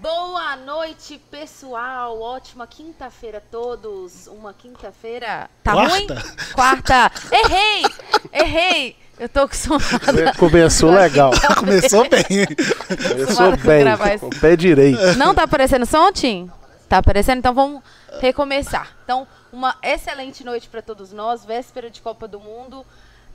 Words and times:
Boa 0.00 0.56
noite, 0.56 1.20
pessoal. 1.30 2.18
Ótima 2.22 2.66
quinta-feira 2.66 3.36
a 3.36 3.40
todos. 3.42 4.28
Uma 4.28 4.54
quinta-feira. 4.54 5.50
Tá 5.62 5.72
Quarta? 5.72 6.14
ruim? 6.14 6.24
Quarta. 6.54 7.12
Errei! 7.30 7.84
Errei! 8.32 8.96
Eu 9.18 9.28
tô 9.28 9.40
acostumada. 9.40 10.32
Começou 10.38 10.90
legal. 10.90 11.32
Começou 11.60 12.08
bem. 12.08 12.22
Começou 12.22 13.56
bem. 13.58 13.80
gravar 13.80 14.14
isso. 14.14 14.20
Com 14.20 14.34
o 14.34 14.40
pé 14.40 14.56
direito. 14.56 15.18
Não 15.18 15.34
tá 15.34 15.42
aparecendo 15.42 15.84
som, 15.84 16.10
Tim? 16.10 16.50
Tá 16.88 16.96
aparecendo? 16.96 17.40
Então 17.40 17.52
vamos 17.52 17.82
recomeçar. 18.22 18.96
Então, 19.04 19.28
uma 19.52 19.76
excelente 19.82 20.42
noite 20.42 20.66
para 20.70 20.80
todos 20.80 21.12
nós, 21.12 21.44
véspera 21.44 21.90
de 21.90 22.00
Copa 22.00 22.26
do 22.26 22.40
Mundo. 22.40 22.86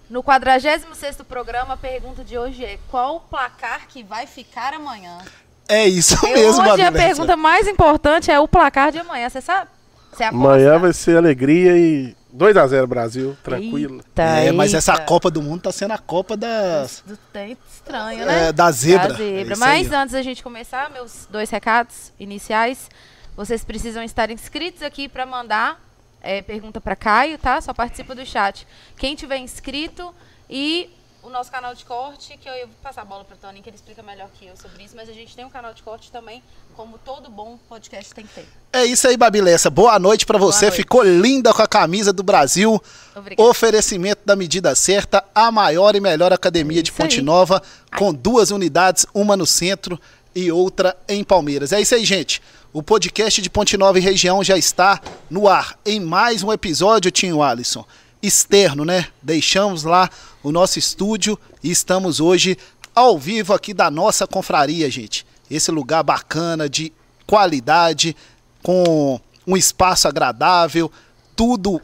No 0.09 0.23
46º 0.23 1.23
programa, 1.25 1.75
a 1.75 1.77
pergunta 1.77 2.23
de 2.23 2.39
hoje 2.39 2.65
é: 2.65 2.79
qual 2.89 3.17
o 3.17 3.19
placar 3.19 3.87
que 3.87 4.01
vai 4.03 4.25
ficar 4.25 4.73
amanhã? 4.73 5.19
É 5.67 5.87
isso 5.87 6.15
Eu- 6.25 6.33
mesmo, 6.33 6.61
hoje 6.71 6.81
a 6.83 6.91
pergunta 6.91 7.35
mais 7.35 7.67
importante 7.67 8.29
é 8.31 8.39
o 8.39 8.47
placar 8.47 8.91
de 8.91 8.99
amanhã, 8.99 9.29
você 9.29 9.41
sabe? 9.41 9.69
Você? 10.11 10.23
Amanhã 10.23 10.77
vai 10.79 10.93
ser 10.93 11.17
alegria 11.17 11.77
e 11.77 12.15
2x0 12.33 12.87
Brasil, 12.87 13.35
tranquilo. 13.43 13.97
Eita, 13.97 14.21
É, 14.23 14.51
mas 14.51 14.73
essa 14.73 14.93
eita. 14.93 15.03
Copa 15.05 15.29
do 15.31 15.41
Mundo 15.41 15.63
tá 15.63 15.71
sendo 15.71 15.91
a 15.93 15.97
Copa 15.97 16.37
das, 16.37 17.03
Do 17.05 17.17
tempo 17.17 17.61
estranho, 17.73 18.25
né? 18.25 18.47
é, 18.47 18.51
da 18.53 18.71
zebra. 18.71 19.09
Da 19.09 19.15
zebra. 19.15 19.53
É 19.53 19.57
Mas 19.57 19.91
aí. 19.91 19.99
antes 19.99 20.13
da 20.13 20.21
gente 20.21 20.41
começar, 20.43 20.89
meus 20.91 21.27
dois 21.29 21.49
recados 21.49 22.11
iniciais. 22.19 22.89
Vocês 23.35 23.65
precisam 23.65 24.01
estar 24.03 24.29
inscritos 24.29 24.81
aqui 24.83 25.09
para 25.09 25.25
mandar 25.25 25.81
é, 26.21 26.41
pergunta 26.41 26.79
para 26.79 26.95
Caio, 26.95 27.37
tá? 27.37 27.59
Só 27.59 27.73
participa 27.73 28.15
do 28.15 28.25
chat. 28.25 28.65
Quem 28.97 29.15
tiver 29.15 29.37
inscrito 29.37 30.13
e 30.49 30.89
o 31.25 31.29
nosso 31.29 31.51
canal 31.51 31.73
de 31.73 31.83
corte, 31.83 32.37
que 32.37 32.47
eu, 32.47 32.67
vou 32.67 32.75
passar 32.83 33.01
a 33.01 33.05
bola 33.05 33.23
para 33.23 33.35
Tony, 33.35 33.61
que 33.61 33.69
ele 33.69 33.75
explica 33.75 34.03
melhor 34.03 34.29
que 34.37 34.45
eu 34.45 34.55
sobre 34.55 34.83
isso, 34.83 34.95
mas 34.95 35.09
a 35.09 35.13
gente 35.13 35.35
tem 35.35 35.43
um 35.43 35.49
canal 35.49 35.73
de 35.73 35.81
corte 35.81 36.11
também, 36.11 36.43
como 36.75 36.99
todo 36.99 37.31
bom 37.31 37.57
podcast 37.67 38.13
tem 38.13 38.27
que 38.27 38.33
ter. 38.35 38.47
É 38.71 38.85
isso 38.85 39.07
aí, 39.07 39.17
Babilessa. 39.17 39.71
Boa 39.71 39.97
noite 39.97 40.23
pra 40.23 40.37
você. 40.37 40.65
noite. 40.65 40.77
Ficou 40.77 41.01
linda 41.01 41.51
com 41.51 41.63
a 41.63 41.67
camisa 41.67 42.13
do 42.13 42.21
Brasil. 42.21 42.79
Obrigada. 43.15 43.49
Oferecimento 43.49 44.21
da 44.23 44.35
medida 44.35 44.75
certa, 44.75 45.25
a 45.33 45.51
maior 45.51 45.95
e 45.95 45.99
melhor 45.99 46.31
academia 46.31 46.83
de 46.83 46.91
Isso 46.91 47.01
aí. 47.01 47.07
Ponte 47.07 47.21
Nova, 47.23 47.61
com 47.97 48.13
duas 48.13 48.51
unidades, 48.51 49.05
uma 49.11 49.35
no 49.35 49.47
centro 49.47 49.99
e 50.35 50.51
outra 50.51 50.95
em 51.07 51.23
Palmeiras. 51.23 51.73
É 51.73 51.81
isso 51.81 51.95
aí, 51.95 52.05
gente. 52.05 52.39
O 52.71 52.83
podcast 52.83 53.41
de 53.41 53.49
Ponte 53.49 53.77
Nova 53.77 53.97
e 53.97 54.01
região 54.01 54.43
já 54.43 54.57
está 54.57 55.01
no 55.27 55.47
ar 55.47 55.79
em 55.83 55.99
mais 55.99 56.43
um 56.43 56.51
episódio, 56.51 57.09
Tinho 57.09 57.41
Alisson. 57.41 57.83
Externo, 58.21 58.85
né? 58.85 59.07
Deixamos 59.21 59.83
lá 59.83 60.09
o 60.41 60.51
nosso 60.51 60.79
estúdio 60.79 61.37
e 61.63 61.71
estamos 61.71 62.19
hoje 62.19 62.57
ao 62.93 63.19
vivo 63.19 63.53
aqui 63.53 63.73
da 63.73 63.91
nossa 63.91 64.25
confraria, 64.25 64.89
gente. 64.89 65.25
Esse 65.49 65.71
lugar 65.71 66.03
bacana, 66.03 66.69
de 66.69 66.91
qualidade, 67.27 68.15
com 68.63 69.19
um 69.45 69.55
espaço 69.55 70.07
agradável, 70.07 70.91
tudo 71.35 71.81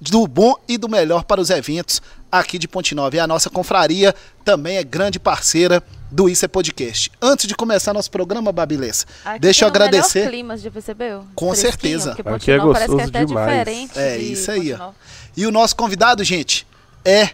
do 0.00 0.26
bom 0.26 0.54
e 0.68 0.76
do 0.76 0.88
melhor 0.88 1.24
para 1.24 1.40
os 1.40 1.50
eventos 1.50 2.02
aqui 2.30 2.58
de 2.58 2.66
Ponte 2.66 2.94
Nova. 2.94 3.16
E 3.16 3.20
a 3.20 3.26
nossa 3.26 3.48
confraria 3.48 4.14
também 4.44 4.76
é 4.76 4.84
grande 4.84 5.18
parceira 5.18 5.82
do 6.14 6.28
Isso 6.28 6.44
é 6.44 6.48
Podcast. 6.48 7.10
Antes 7.20 7.48
de 7.48 7.56
começar 7.56 7.92
nosso 7.92 8.08
programa, 8.08 8.52
Babilessa, 8.52 9.04
Aqui 9.24 9.40
deixa 9.40 9.64
eu 9.64 9.70
tem 9.72 9.80
o 9.80 9.82
melhor 9.82 9.88
agradecer. 9.96 10.28
clima, 10.30 10.56
já 10.56 10.70
percebeu? 10.70 11.24
Com 11.34 11.48
Fresquinho, 11.48 11.72
certeza. 11.72 12.12
Aqui 12.12 12.20
é 12.20 12.24
parece 12.24 12.44
que 12.44 12.50
é 12.52 12.58
gostoso 12.58 13.00
até 13.00 13.24
demais. 13.24 13.58
diferente. 13.58 13.98
É 13.98 14.16
de 14.18 14.32
isso 14.32 14.50
aí, 14.50 14.72
ó. 14.72 14.90
E 15.36 15.44
o 15.44 15.50
nosso 15.50 15.74
convidado, 15.74 16.22
gente, 16.22 16.64
é 17.04 17.30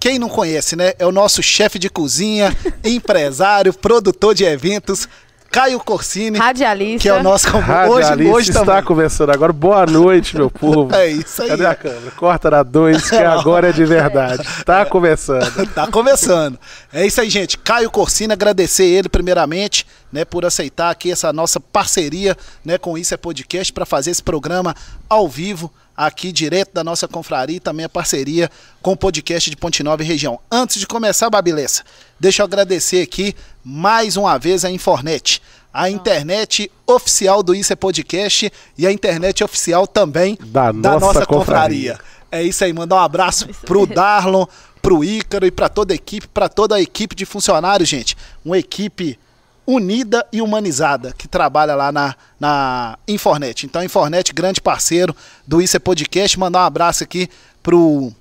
quem 0.00 0.18
não 0.18 0.28
conhece, 0.28 0.74
né? 0.74 0.92
É 0.98 1.06
o 1.06 1.12
nosso 1.12 1.40
chefe 1.40 1.78
de 1.78 1.88
cozinha, 1.88 2.54
empresário, 2.84 3.72
produtor 3.72 4.34
de 4.34 4.42
eventos, 4.44 5.08
Caio 5.56 5.80
Corsini, 5.80 6.38
Radialista. 6.38 7.00
que 7.00 7.08
é 7.08 7.14
o 7.14 7.22
nosso 7.22 7.50
convidado. 7.50 7.90
Hoje, 7.90 8.28
hoje 8.28 8.50
está 8.50 8.62
também. 8.62 8.84
conversando 8.84 9.32
agora. 9.32 9.54
Boa 9.54 9.86
noite, 9.86 10.36
meu 10.36 10.50
povo. 10.50 10.94
É 10.94 11.08
isso 11.08 11.40
aí. 11.40 11.48
Cadê 11.48 11.64
a 11.64 11.74
câmera? 11.74 12.10
Corta 12.10 12.50
na 12.50 12.62
2, 12.62 13.08
que 13.08 13.16
agora 13.24 13.70
é 13.70 13.72
de 13.72 13.86
verdade. 13.86 14.46
Tá 14.66 14.84
começando. 14.84 15.46
Tá 15.74 15.86
começando. 15.86 16.58
É 16.92 17.06
isso 17.06 17.22
aí, 17.22 17.30
gente. 17.30 17.56
Caio 17.56 17.90
Corsini, 17.90 18.34
agradecer 18.34 18.84
ele 18.84 19.08
primeiramente, 19.08 19.86
né, 20.12 20.26
por 20.26 20.44
aceitar 20.44 20.90
aqui 20.90 21.10
essa 21.10 21.32
nossa 21.32 21.58
parceria, 21.58 22.36
né, 22.62 22.76
com 22.76 22.98
Isso 22.98 23.14
é 23.14 23.16
Podcast 23.16 23.72
para 23.72 23.86
fazer 23.86 24.10
esse 24.10 24.22
programa 24.22 24.74
ao 25.08 25.26
vivo 25.26 25.72
aqui 25.96 26.30
direto 26.30 26.72
da 26.74 26.84
nossa 26.84 27.08
confraria 27.08 27.56
e 27.56 27.60
também 27.60 27.86
a 27.86 27.88
parceria 27.88 28.50
com 28.82 28.92
o 28.92 28.96
podcast 28.96 29.48
de 29.48 29.56
Ponte 29.56 29.82
Nova 29.82 30.02
e 30.02 30.06
região. 30.06 30.38
Antes 30.50 30.78
de 30.78 30.86
começar, 30.86 31.30
Babilessa, 31.30 31.82
deixa 32.20 32.42
eu 32.42 32.44
agradecer 32.44 33.02
aqui 33.02 33.34
mais 33.64 34.16
uma 34.16 34.38
vez 34.38 34.64
a 34.64 34.70
Infornet. 34.70 35.40
A 35.72 35.90
internet 35.90 36.70
oficial 36.86 37.42
do 37.42 37.54
Isso 37.54 37.72
é 37.72 37.76
Podcast 37.76 38.50
e 38.78 38.86
a 38.86 38.92
internet 38.92 39.44
oficial 39.44 39.86
também 39.86 40.38
Da 40.80 40.98
nossa 40.98 41.26
confraria. 41.26 41.98
É 42.30 42.42
isso 42.42 42.64
aí, 42.64 42.72
mandar 42.72 42.96
um 42.96 43.00
abraço 43.00 43.46
pro 43.64 43.86
Darlon, 43.86 44.46
pro 44.80 45.04
Ícaro 45.04 45.46
e 45.46 45.50
pra 45.50 45.68
toda 45.68 45.92
a 45.92 45.96
equipe, 45.96 46.26
pra 46.28 46.48
toda 46.48 46.76
a 46.76 46.80
equipe 46.80 47.14
de 47.14 47.26
funcionários, 47.26 47.88
gente. 47.88 48.16
Uma 48.44 48.58
equipe 48.58 49.18
unida 49.66 50.24
e 50.32 50.40
humanizada 50.40 51.12
que 51.16 51.26
trabalha 51.26 51.74
lá 51.74 51.90
na, 51.90 52.14
na 52.38 52.98
Infornet. 53.08 53.66
Então, 53.66 53.82
Infornet, 53.82 54.32
grande 54.32 54.60
parceiro 54.60 55.14
do 55.46 55.60
Isso 55.60 55.76
é 55.76 55.80
Podcast. 55.80 56.38
Mandar 56.38 56.60
um 56.60 56.66
abraço 56.66 57.02
aqui 57.02 57.28
pro 57.62 58.12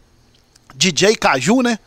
DJ 0.74 1.16
Caju, 1.16 1.62
né? 1.62 1.78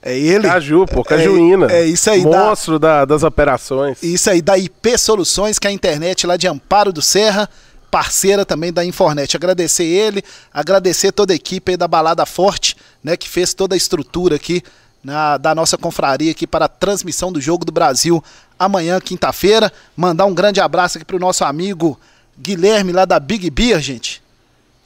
É 0.00 0.18
ele. 0.18 0.48
Caju, 0.48 0.86
pô, 0.86 1.04
Cajuína. 1.04 1.70
É, 1.70 1.82
é 1.82 1.86
isso 1.86 2.10
aí, 2.10 2.22
Monstro 2.24 2.78
da- 2.78 3.04
das 3.04 3.22
operações. 3.22 4.02
Isso 4.02 4.28
aí, 4.30 4.42
da 4.42 4.58
IP 4.58 4.98
Soluções, 4.98 5.58
que 5.58 5.66
é 5.66 5.70
a 5.70 5.72
internet 5.72 6.26
lá 6.26 6.36
de 6.36 6.48
Amparo 6.48 6.92
do 6.92 7.00
Serra, 7.00 7.48
parceira 7.90 8.44
também 8.44 8.72
da 8.72 8.84
Infornet. 8.84 9.36
Agradecer 9.36 9.84
ele, 9.84 10.24
agradecer 10.52 11.12
toda 11.12 11.32
a 11.32 11.36
equipe 11.36 11.72
aí 11.72 11.76
da 11.76 11.86
Balada 11.86 12.26
Forte, 12.26 12.74
né, 13.04 13.16
que 13.16 13.28
fez 13.28 13.54
toda 13.54 13.74
a 13.74 13.76
estrutura 13.76 14.36
aqui 14.36 14.62
na, 15.04 15.36
da 15.36 15.54
nossa 15.54 15.76
confraria 15.76 16.30
aqui 16.30 16.46
para 16.46 16.64
a 16.64 16.68
transmissão 16.68 17.30
do 17.32 17.40
Jogo 17.40 17.64
do 17.64 17.70
Brasil 17.72 18.22
amanhã, 18.64 19.00
quinta-feira. 19.00 19.72
Mandar 19.96 20.26
um 20.26 20.34
grande 20.34 20.60
abraço 20.60 20.98
aqui 20.98 21.04
pro 21.04 21.18
nosso 21.18 21.44
amigo 21.44 21.98
Guilherme 22.38 22.92
lá 22.92 23.04
da 23.04 23.20
Big 23.20 23.48
Beer, 23.50 23.80
gente. 23.80 24.22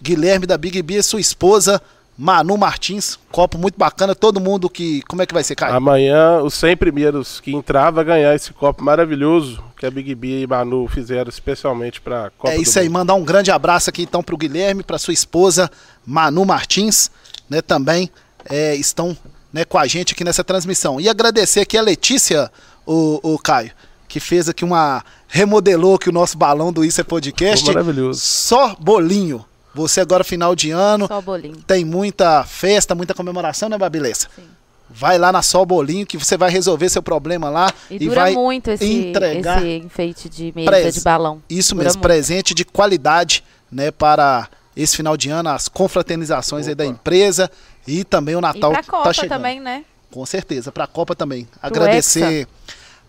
Guilherme 0.03 0.47
da 0.47 0.59
Big 0.59 0.81
Beer, 0.83 1.03
sua 1.03 1.21
esposa, 1.21 1.81
Manu 2.19 2.57
Martins, 2.57 3.19
copo 3.31 3.59
muito 3.59 3.79
bacana, 3.79 4.15
todo 4.15 4.41
mundo 4.41 4.69
que... 4.69 5.03
Como 5.03 5.23
é 5.23 5.27
que 5.27 5.35
vai 5.35 5.43
ser, 5.43 5.55
Caio? 5.55 5.75
Amanhã, 5.75 6.41
os 6.43 6.55
100 6.55 6.77
primeiros 6.77 7.41
que 7.41 7.55
entrar 7.55 7.91
vai 7.91 8.05
ganhar 8.05 8.35
esse 8.35 8.53
copo 8.53 8.83
maravilhoso 8.83 9.63
que 9.77 9.87
a 9.87 9.91
Big 9.91 10.15
B 10.15 10.43
e 10.43 10.47
Manu 10.47 10.87
fizeram 10.89 11.29
especialmente 11.29 12.01
pra 12.01 12.31
Copa 12.37 12.53
É 12.53 12.59
isso 12.59 12.79
aí, 12.79 12.89
Mundo. 12.89 12.99
mandar 12.99 13.15
um 13.15 13.25
grande 13.25 13.51
abraço 13.51 13.91
aqui 13.91 14.03
então 14.03 14.23
pro 14.23 14.37
Guilherme, 14.37 14.83
pra 14.83 14.99
sua 14.99 15.15
esposa 15.15 15.71
Manu 16.07 16.45
Martins, 16.45 17.11
né, 17.49 17.61
também 17.61 18.11
é, 18.49 18.75
estão 18.75 19.17
né, 19.53 19.65
com 19.65 19.79
a 19.79 19.87
gente 19.87 20.13
aqui 20.13 20.25
nessa 20.25 20.45
transmissão. 20.45 21.01
E 21.01 21.09
agradecer 21.09 21.61
aqui 21.61 21.77
a 21.77 21.83
Letícia, 21.83 22.51
o, 22.87 23.21
o 23.35 23.39
Caio, 23.39 23.73
que 24.09 24.21
fez 24.21 24.49
aqui 24.49 24.65
uma. 24.65 25.05
remodelou 25.29 25.97
aqui 25.97 26.09
o 26.09 26.13
nosso 26.13 26.39
balão 26.39 26.73
do 26.73 26.85
Isso 26.85 27.01
é 27.01 27.05
Podcast. 27.05 27.67
Maravilhoso. 27.67 28.21
Só 28.21 28.75
bolinho. 28.79 29.45
Você 29.75 30.01
agora, 30.01 30.25
final 30.25 30.55
de 30.57 30.71
ano, 30.71 31.07
Só 31.07 31.21
bolinho. 31.21 31.57
tem 31.67 31.85
muita 31.85 32.43
festa, 32.45 32.95
muita 32.95 33.13
comemoração, 33.13 33.69
né, 33.69 33.77
Babilessa? 33.77 34.29
Sim. 34.35 34.45
Vai 34.89 35.19
lá 35.19 35.31
na 35.33 35.43
Sol 35.43 35.67
Bolinho 35.67 36.07
que 36.07 36.17
você 36.17 36.37
vai 36.37 36.49
resolver 36.49 36.89
seu 36.89 37.03
problema 37.03 37.51
lá 37.51 37.71
E, 37.91 37.97
e, 37.97 37.99
dura 37.99 38.21
vai 38.23 38.33
muito 38.35 38.71
esse, 38.71 38.85
entregar 38.87 39.59
esse 39.67 39.85
enfeite 39.85 40.29
de 40.31 40.53
mesa 40.57 40.71
Pres- 40.71 40.95
de 40.95 41.01
balão. 41.03 41.43
Isso 41.51 41.75
Dura 41.75 41.85
mesmo, 41.85 41.99
muito. 41.99 42.03
presente 42.07 42.55
de 42.55 42.65
qualidade, 42.65 43.45
né, 43.71 43.91
para 43.91 44.49
esse 44.75 44.97
final 44.97 45.15
de 45.17 45.29
ano, 45.29 45.51
as 45.51 45.69
confraternizações 45.69 46.69
aí 46.69 46.75
da 46.75 46.87
empresa 46.87 47.51
e 47.87 48.05
também 48.05 48.37
o 48.37 48.39
E 48.39 48.43
Natal 48.43 48.71
pra 48.73 48.83
que 48.83 48.89
Copa 48.89 49.05
tá 49.05 49.13
chegando. 49.13 49.31
também, 49.37 49.61
né? 49.61 49.85
Com 50.11 50.25
certeza, 50.25 50.71
para 50.73 50.85
a 50.85 50.87
Copa 50.87 51.15
também. 51.15 51.47
Agradecer 51.61 52.47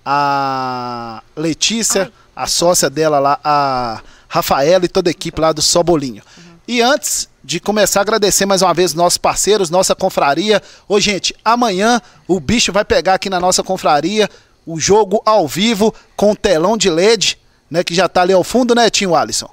a 0.10 1.22
Letícia, 1.36 2.10
a 2.34 2.48
sócia 2.48 2.90
dela 2.90 3.20
lá, 3.20 3.38
a 3.44 4.02
Rafaela 4.30 4.86
e 4.86 4.88
toda 4.88 5.10
a 5.10 5.12
equipe 5.12 5.42
lá 5.42 5.52
do 5.52 5.62
Sobolinho. 5.62 6.24
E 6.66 6.82
antes 6.82 7.28
de 7.44 7.60
começar 7.60 8.00
agradecer 8.00 8.46
mais 8.46 8.62
uma 8.62 8.74
vez 8.74 8.94
nossos 8.94 9.18
parceiros, 9.18 9.70
nossa 9.70 9.94
confraria. 9.94 10.62
Ô, 10.88 10.98
gente, 10.98 11.36
amanhã 11.44 12.02
o 12.26 12.40
bicho 12.40 12.72
vai 12.72 12.86
pegar 12.86 13.16
aqui 13.16 13.30
na 13.30 13.38
nossa 13.38 13.62
confraria 13.62 14.30
o 14.66 14.80
jogo 14.80 15.22
ao 15.26 15.46
vivo 15.46 15.94
com 16.16 16.34
telão 16.34 16.78
de 16.78 16.90
LED, 16.90 17.38
né, 17.70 17.84
que 17.84 17.94
já 17.94 18.08
tá 18.08 18.22
ali 18.22 18.32
ao 18.32 18.46
fundo, 18.46 18.74
né, 18.74 18.90
Tinho 18.90 19.14
Alisson? 19.14 19.50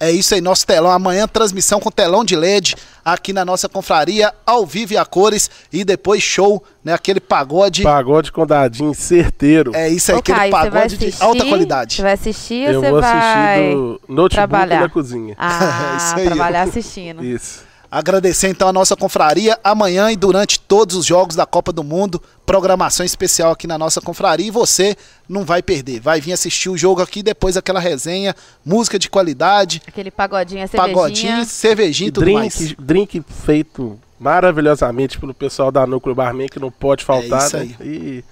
É 0.00 0.10
isso 0.10 0.34
aí, 0.34 0.40
nosso 0.40 0.66
telão. 0.66 0.90
Amanhã, 0.90 1.26
transmissão 1.26 1.80
com 1.80 1.90
telão 1.90 2.24
de 2.24 2.36
LED 2.36 2.76
aqui 3.04 3.32
na 3.32 3.44
nossa 3.44 3.68
confraria, 3.68 4.32
ao 4.46 4.64
vivo 4.64 4.92
e 4.92 4.96
a 4.96 5.04
cores. 5.04 5.50
E 5.72 5.84
depois 5.84 6.22
show, 6.22 6.62
né? 6.84 6.92
Aquele 6.92 7.20
pagode. 7.20 7.82
Pagode 7.82 8.30
com 8.30 8.46
dadinho 8.46 8.94
certeiro. 8.94 9.72
É 9.74 9.88
isso 9.88 10.10
aí, 10.12 10.16
Ô, 10.16 10.20
aquele 10.20 10.50
pagode 10.50 10.96
de 10.96 11.14
alta 11.18 11.44
qualidade. 11.46 11.96
Você 11.96 12.02
vai 12.02 12.12
assistir 12.12 12.68
ou 12.68 12.74
Eu 12.74 12.80
você 12.80 12.90
vou 12.90 13.00
vai 13.00 13.58
assistir 13.58 13.74
do 13.74 14.00
notebook 14.08 14.30
trabalhar? 14.34 14.80
na 14.82 14.88
cozinha. 14.88 15.34
Ah, 15.38 15.96
Isso 15.98 16.14
aí, 16.16 16.24
trabalhar 16.26 16.62
assistindo. 16.62 17.24
Isso. 17.24 17.67
Agradecer 17.90 18.48
então 18.48 18.68
a 18.68 18.72
nossa 18.72 18.94
confraria 18.94 19.58
amanhã 19.64 20.12
e 20.12 20.16
durante 20.16 20.60
todos 20.60 20.94
os 20.94 21.06
jogos 21.06 21.34
da 21.34 21.46
Copa 21.46 21.72
do 21.72 21.82
Mundo, 21.82 22.22
programação 22.44 23.04
especial 23.04 23.50
aqui 23.50 23.66
na 23.66 23.78
nossa 23.78 23.98
confraria 24.00 24.48
e 24.48 24.50
você 24.50 24.94
não 25.26 25.42
vai 25.42 25.62
perder. 25.62 25.98
Vai 25.98 26.20
vir 26.20 26.34
assistir 26.34 26.68
o 26.68 26.76
jogo 26.76 27.00
aqui 27.00 27.22
depois 27.22 27.56
aquela 27.56 27.80
resenha, 27.80 28.34
música 28.64 28.98
de 28.98 29.08
qualidade, 29.08 29.80
Aquele 29.88 30.10
pagodinho, 30.10 30.62
a 30.64 30.66
cervejinha. 30.66 30.94
pagodinho, 30.94 31.44
cervejinha 31.46 32.08
e 32.08 32.12
tudo 32.12 32.30
mais. 32.30 32.54
drink, 32.58 32.76
drink 32.78 33.24
feito 33.26 33.98
maravilhosamente 34.20 35.18
pelo 35.18 35.32
pessoal 35.32 35.72
da 35.72 35.86
Núcleo 35.86 36.14
Barman, 36.14 36.48
que 36.48 36.60
não 36.60 36.70
pode 36.70 37.04
faltar. 37.04 37.42
É 37.42 37.46
isso 37.46 37.56
né? 37.56 37.76
E 37.80 38.24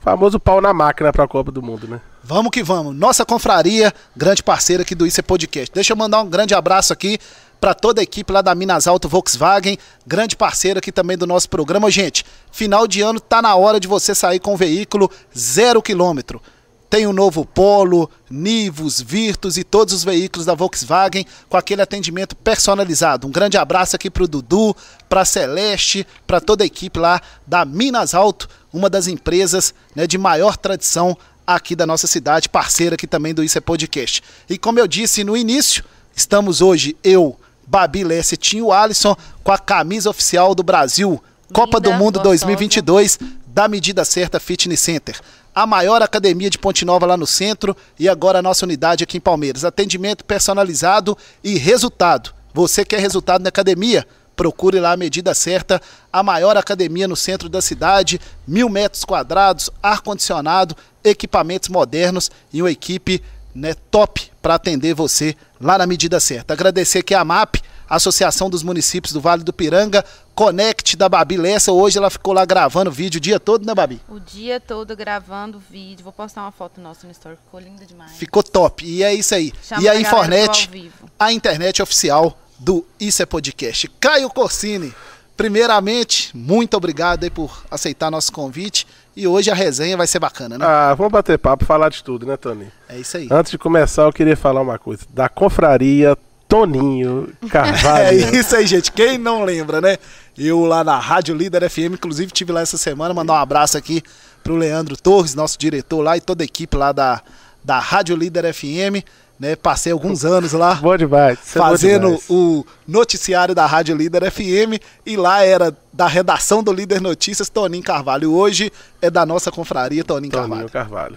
famoso 0.00 0.38
pau 0.38 0.60
na 0.60 0.74
máquina 0.74 1.10
pra 1.12 1.26
Copa 1.26 1.50
do 1.50 1.62
Mundo, 1.62 1.88
né? 1.88 2.00
Vamos 2.22 2.50
que 2.50 2.62
vamos. 2.62 2.94
Nossa 2.94 3.24
confraria, 3.24 3.92
grande 4.14 4.42
parceira 4.42 4.82
aqui 4.82 4.94
do 4.94 5.06
Isso 5.06 5.20
é 5.20 5.22
Podcast. 5.22 5.72
Deixa 5.74 5.92
eu 5.92 5.96
mandar 5.96 6.20
um 6.20 6.28
grande 6.28 6.54
abraço 6.54 6.92
aqui 6.92 7.18
para 7.60 7.74
toda 7.74 8.00
a 8.00 8.02
equipe 8.02 8.32
lá 8.32 8.40
da 8.40 8.54
Minas 8.54 8.86
Alto 8.86 9.08
Volkswagen, 9.08 9.78
grande 10.06 10.34
parceiro 10.34 10.78
aqui 10.78 10.90
também 10.90 11.18
do 11.18 11.26
nosso 11.26 11.48
programa. 11.48 11.90
Gente, 11.90 12.24
final 12.50 12.88
de 12.88 13.02
ano 13.02 13.20
tá 13.20 13.42
na 13.42 13.54
hora 13.54 13.78
de 13.78 13.86
você 13.86 14.14
sair 14.14 14.40
com 14.40 14.54
um 14.54 14.56
veículo 14.56 15.10
zero 15.36 15.82
quilômetro. 15.82 16.40
Tem 16.88 17.06
o 17.06 17.12
novo 17.12 17.44
Polo, 17.44 18.10
Nivus, 18.28 19.00
Virtus 19.00 19.56
e 19.56 19.62
todos 19.62 19.94
os 19.94 20.02
veículos 20.02 20.44
da 20.44 20.56
Volkswagen 20.56 21.24
com 21.48 21.56
aquele 21.56 21.80
atendimento 21.80 22.34
personalizado. 22.34 23.28
Um 23.28 23.30
grande 23.30 23.56
abraço 23.56 23.94
aqui 23.94 24.10
pro 24.10 24.26
Dudu, 24.26 24.74
pra 25.08 25.24
Celeste, 25.24 26.04
para 26.26 26.40
toda 26.40 26.64
a 26.64 26.66
equipe 26.66 26.98
lá 26.98 27.20
da 27.46 27.64
Minas 27.64 28.12
Alto, 28.12 28.48
uma 28.72 28.90
das 28.90 29.06
empresas 29.06 29.72
né, 29.94 30.04
de 30.04 30.18
maior 30.18 30.56
tradição 30.56 31.16
aqui 31.46 31.76
da 31.76 31.86
nossa 31.86 32.08
cidade, 32.08 32.48
parceira 32.48 32.94
aqui 32.94 33.06
também 33.06 33.34
do 33.34 33.44
Isso 33.44 33.58
é 33.58 33.60
Podcast. 33.60 34.22
E 34.48 34.58
como 34.58 34.80
eu 34.80 34.88
disse 34.88 35.22
no 35.22 35.36
início, 35.36 35.84
estamos 36.14 36.60
hoje, 36.60 36.96
eu, 37.04 37.38
Babi 37.70 38.02
Lesse, 38.02 38.36
Tinho 38.36 38.72
Alisson, 38.72 39.16
com 39.44 39.52
a 39.52 39.58
camisa 39.58 40.10
oficial 40.10 40.56
do 40.56 40.62
Brasil, 40.64 41.22
Copa 41.52 41.78
do 41.78 41.90
Linda, 41.90 41.98
Mundo 42.02 42.14
gostosa. 42.18 42.44
2022, 42.44 43.18
da 43.46 43.68
Medida 43.68 44.04
Certa 44.04 44.40
Fitness 44.40 44.80
Center. 44.80 45.20
A 45.54 45.68
maior 45.68 46.02
academia 46.02 46.50
de 46.50 46.58
Ponte 46.58 46.84
Nova 46.84 47.06
lá 47.06 47.16
no 47.16 47.28
centro 47.28 47.76
e 47.96 48.08
agora 48.08 48.40
a 48.40 48.42
nossa 48.42 48.66
unidade 48.66 49.04
aqui 49.04 49.18
em 49.18 49.20
Palmeiras. 49.20 49.64
Atendimento 49.64 50.24
personalizado 50.24 51.16
e 51.44 51.58
resultado. 51.58 52.34
Você 52.52 52.84
quer 52.84 52.98
resultado 52.98 53.42
na 53.42 53.50
academia? 53.50 54.04
Procure 54.34 54.80
lá 54.80 54.92
a 54.92 54.96
medida 54.96 55.32
certa, 55.32 55.80
a 56.12 56.24
maior 56.24 56.56
academia 56.56 57.06
no 57.06 57.14
centro 57.14 57.48
da 57.48 57.62
cidade, 57.62 58.20
mil 58.48 58.68
metros 58.68 59.04
quadrados, 59.04 59.70
ar-condicionado, 59.80 60.76
equipamentos 61.04 61.68
modernos 61.68 62.32
e 62.52 62.62
uma 62.62 62.70
equipe 62.70 63.22
né, 63.54 63.74
top 63.92 64.29
para 64.40 64.54
atender 64.54 64.94
você 64.94 65.36
lá 65.60 65.78
na 65.78 65.86
medida 65.86 66.18
certa. 66.20 66.54
Agradecer 66.54 67.00
aqui 67.00 67.14
a 67.14 67.24
MAP, 67.24 67.56
Associação 67.88 68.48
dos 68.48 68.62
Municípios 68.62 69.12
do 69.12 69.20
Vale 69.20 69.42
do 69.42 69.52
Piranga, 69.52 70.04
Connect 70.34 70.96
da 70.96 71.08
Babi 71.08 71.36
Lessa. 71.36 71.72
Hoje 71.72 71.98
ela 71.98 72.08
ficou 72.08 72.32
lá 72.32 72.44
gravando 72.44 72.90
vídeo 72.90 73.18
o 73.18 73.20
dia 73.20 73.40
todo, 73.40 73.66
né, 73.66 73.74
Babi? 73.74 74.00
O 74.08 74.20
dia 74.20 74.60
todo 74.60 74.96
gravando 74.96 75.62
vídeo. 75.70 76.04
Vou 76.04 76.12
postar 76.12 76.42
uma 76.42 76.52
foto 76.52 76.80
nossa 76.80 77.06
no 77.06 77.12
story. 77.12 77.36
Ficou 77.44 77.60
linda 77.60 77.84
demais. 77.84 78.12
Ficou 78.12 78.42
top. 78.42 78.86
E 78.86 79.02
é 79.02 79.12
isso 79.12 79.34
aí. 79.34 79.52
Chama 79.62 79.82
e 79.82 79.88
a 79.88 79.92
a 79.92 80.00
Infornet, 80.00 80.70
a 81.18 81.32
internet 81.32 81.82
oficial 81.82 82.38
do 82.58 82.86
Isso 82.98 83.22
é 83.22 83.26
Podcast. 83.26 83.88
Caio 83.98 84.30
Corsini, 84.30 84.94
primeiramente, 85.36 86.30
muito 86.36 86.76
obrigado 86.76 87.24
aí 87.24 87.30
por 87.30 87.64
aceitar 87.70 88.10
nosso 88.10 88.30
convite. 88.32 88.86
E 89.20 89.26
hoje 89.26 89.50
a 89.50 89.54
resenha 89.54 89.98
vai 89.98 90.06
ser 90.06 90.18
bacana, 90.18 90.56
né? 90.56 90.64
Ah, 90.66 90.94
vamos 90.94 91.12
bater 91.12 91.38
papo, 91.38 91.66
falar 91.66 91.90
de 91.90 92.02
tudo, 92.02 92.24
né, 92.24 92.38
Tony? 92.38 92.68
É 92.88 92.96
isso 92.98 93.18
aí. 93.18 93.28
Antes 93.30 93.50
de 93.50 93.58
começar, 93.58 94.04
eu 94.04 94.12
queria 94.14 94.34
falar 94.34 94.62
uma 94.62 94.78
coisa. 94.78 95.02
Da 95.10 95.28
confraria 95.28 96.16
Toninho 96.48 97.28
É 97.44 97.48
Carvalho. 97.48 98.34
isso 98.34 98.56
aí, 98.56 98.66
gente. 98.66 98.90
Quem 98.90 99.18
não 99.18 99.44
lembra, 99.44 99.78
né? 99.78 99.98
Eu 100.38 100.60
lá 100.64 100.82
na 100.82 100.98
Rádio 100.98 101.34
Líder 101.34 101.68
FM, 101.68 101.92
inclusive 101.92 102.32
tive 102.32 102.50
lá 102.50 102.62
essa 102.62 102.78
semana, 102.78 103.12
mandar 103.12 103.34
um 103.34 103.36
abraço 103.36 103.76
aqui 103.76 104.02
pro 104.42 104.56
Leandro 104.56 104.96
Torres, 104.96 105.34
nosso 105.34 105.58
diretor 105.58 106.00
lá 106.00 106.16
e 106.16 106.20
toda 106.22 106.42
a 106.42 106.46
equipe 106.46 106.74
lá 106.74 106.90
da, 106.90 107.20
da 107.62 107.78
Rádio 107.78 108.16
Líder 108.16 108.54
FM, 108.54 109.04
né? 109.40 109.56
Passei 109.56 109.90
alguns 109.90 110.22
anos 110.22 110.52
lá 110.52 110.74
Bom 110.74 110.94
demais. 110.98 111.38
isso 111.42 111.58
é 111.58 111.62
bom 111.62 111.68
fazendo 111.68 112.06
demais. 112.08 112.24
o 112.28 112.66
noticiário 112.86 113.54
da 113.54 113.64
Rádio 113.64 113.96
Líder 113.96 114.30
FM 114.30 114.78
e 115.06 115.16
lá 115.16 115.42
era 115.42 115.74
da 115.90 116.06
redação 116.06 116.62
do 116.62 116.70
Líder 116.70 117.00
Notícias 117.00 117.48
Toninho 117.48 117.82
Carvalho. 117.82 118.34
Hoje 118.34 118.70
é 119.00 119.08
da 119.08 119.24
nossa 119.24 119.50
confraria 119.50 120.04
Toninho, 120.04 120.30
Toninho 120.30 120.48
Carvalho. 120.48 120.70
Carvalho. 120.70 121.16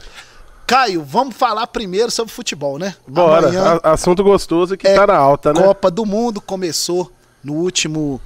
Caio, 0.65 1.03
vamos 1.03 1.35
falar 1.35 1.67
primeiro 1.67 2.09
sobre 2.09 2.33
futebol, 2.33 2.79
né? 2.79 2.95
Bora, 3.05 3.49
Amanhã, 3.49 3.79
assunto 3.83 4.23
gostoso 4.23 4.77
que 4.77 4.87
é 4.87 4.95
tá 4.95 5.05
na 5.05 5.17
alta, 5.17 5.51
né? 5.51 5.61
Copa 5.61 5.91
do 5.91 6.05
Mundo 6.05 6.39
começou 6.39 7.11
no 7.43 7.55
último 7.55 8.21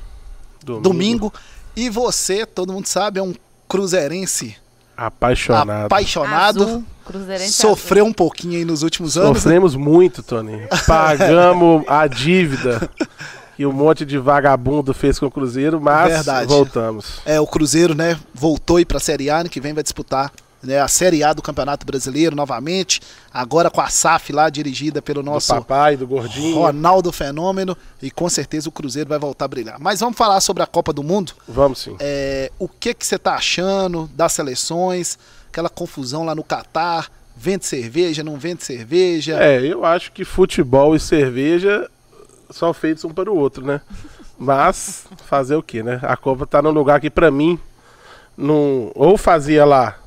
domingo. 0.63 1.34
E 1.75 1.89
você, 1.89 2.46
todo 2.46 2.72
mundo 2.72 2.86
sabe, 2.86 3.20
é 3.20 3.24
um 3.24 3.34
cruzeirense 3.68 4.56
Apaixonado. 4.98 5.86
apaixonado. 5.86 6.63
Azul, 6.63 6.84
Cruzeirense 7.06 7.54
Sofreu 7.54 8.06
um 8.06 8.12
pouquinho 8.13 8.58
aí 8.58 8.66
nos 8.66 8.82
últimos 8.84 9.16
anos. 9.18 9.30
né? 9.30 9.36
Sofremos 9.36 9.75
muito, 9.75 10.24
Tony. 10.24 10.63
Pagamos 10.88 11.84
a 11.88 12.08
dívida 12.08 12.89
que 13.56 13.66
um 13.66 13.72
monte 13.72 14.06
de 14.06 14.18
vagabundo 14.18 14.94
fez 14.94 15.18
com 15.20 15.27
o 15.27 15.32
Cruzeiro, 15.32 15.80
mas 15.80 16.12
Verdade. 16.12 16.48
voltamos. 16.48 17.22
É, 17.25 17.39
o 17.39 17.48
Cruzeiro, 17.48 17.96
né, 17.96 18.18
voltou 18.34 18.77
aí 18.77 18.86
pra 18.86 19.00
Série 19.00 19.30
A, 19.30 19.39
ano 19.39 19.50
que 19.50 19.62
vem 19.62 19.74
vai 19.74 19.84
disputar 19.84 20.32
né, 20.68 20.82
a 20.82 20.88
Série 20.88 21.24
A 21.24 21.32
do 21.32 21.42
Campeonato 21.42 21.86
Brasileiro 21.86 22.36
novamente, 22.36 23.02
agora 23.34 23.72
com 23.72 23.80
a 23.80 23.88
SAF 23.88 24.34
lá 24.34 24.50
dirigida 24.50 25.02
pelo 25.02 25.24
nosso 25.24 25.48
do 25.48 25.62
papai, 25.62 25.96
do 25.96 26.06
gordinho. 26.06 26.58
Ronaldo 26.58 27.12
Fenômeno, 27.12 27.76
e 28.02 28.12
com 28.12 28.30
certeza 28.30 28.68
o 28.68 28.72
Cruzeiro 28.72 29.08
vai 29.08 29.18
voltar 29.18 29.46
a 29.46 29.48
brilhar. 29.48 29.80
Mas 29.80 30.02
vamos 30.02 30.18
falar 30.18 30.42
sobre 30.42 30.62
a 30.62 30.68
Copa 30.68 30.92
do 30.92 31.02
Mundo. 31.02 31.32
Vamos 31.48 31.80
sim. 31.80 31.96
É, 32.00 32.52
o 32.60 32.68
que 32.68 32.94
que 32.94 33.06
você 33.06 33.18
tá 33.18 33.36
achando 33.36 34.10
das 34.14 34.34
seleções, 34.34 35.18
aquela 35.50 35.70
confusão 35.70 36.26
lá 36.26 36.36
no 36.36 36.44
Catar, 36.44 37.10
vende 37.36 37.66
cerveja, 37.66 38.22
não 38.22 38.38
vende 38.38 38.66
cerveja? 38.66 39.42
É, 39.42 39.62
eu 39.62 39.86
acho 39.86 40.12
que 40.12 40.26
futebol 40.26 40.96
e 40.96 41.00
cerveja 41.00 41.90
são 42.50 42.74
feitos 42.74 43.06
um 43.06 43.10
para 43.10 43.32
o 43.32 43.38
outro, 43.38 43.66
né? 43.66 43.80
Mas 44.38 45.06
fazer 45.26 45.56
o 45.56 45.64
quê, 45.64 45.82
né? 45.82 46.00
A 46.04 46.18
Copa 46.18 46.46
tá 46.46 46.62
num 46.62 46.72
lugar 46.72 47.00
que 47.00 47.10
pra 47.10 47.32
mim 47.32 47.58
não 48.38 48.92
ou 48.94 49.18
fazia 49.18 49.64
lá 49.66 49.98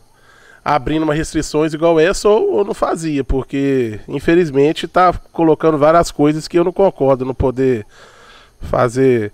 abrindo 0.65 1.03
uma 1.05 1.15
restrições 1.15 1.73
igual 1.75 1.99
essa 1.99 2.29
ou, 2.29 2.57
ou 2.57 2.65
não 2.65 2.75
fazia, 2.75 3.25
porque 3.25 3.99
infelizmente 4.09 4.87
tá 4.87 5.13
colocando 5.33 5.79
várias 5.79 6.11
coisas 6.11 6.47
que 6.47 6.59
eu 6.59 6.65
não 6.65 6.73
concordo, 6.73 7.25
não 7.25 7.35
poder 7.35 7.87
fazer 8.61 9.33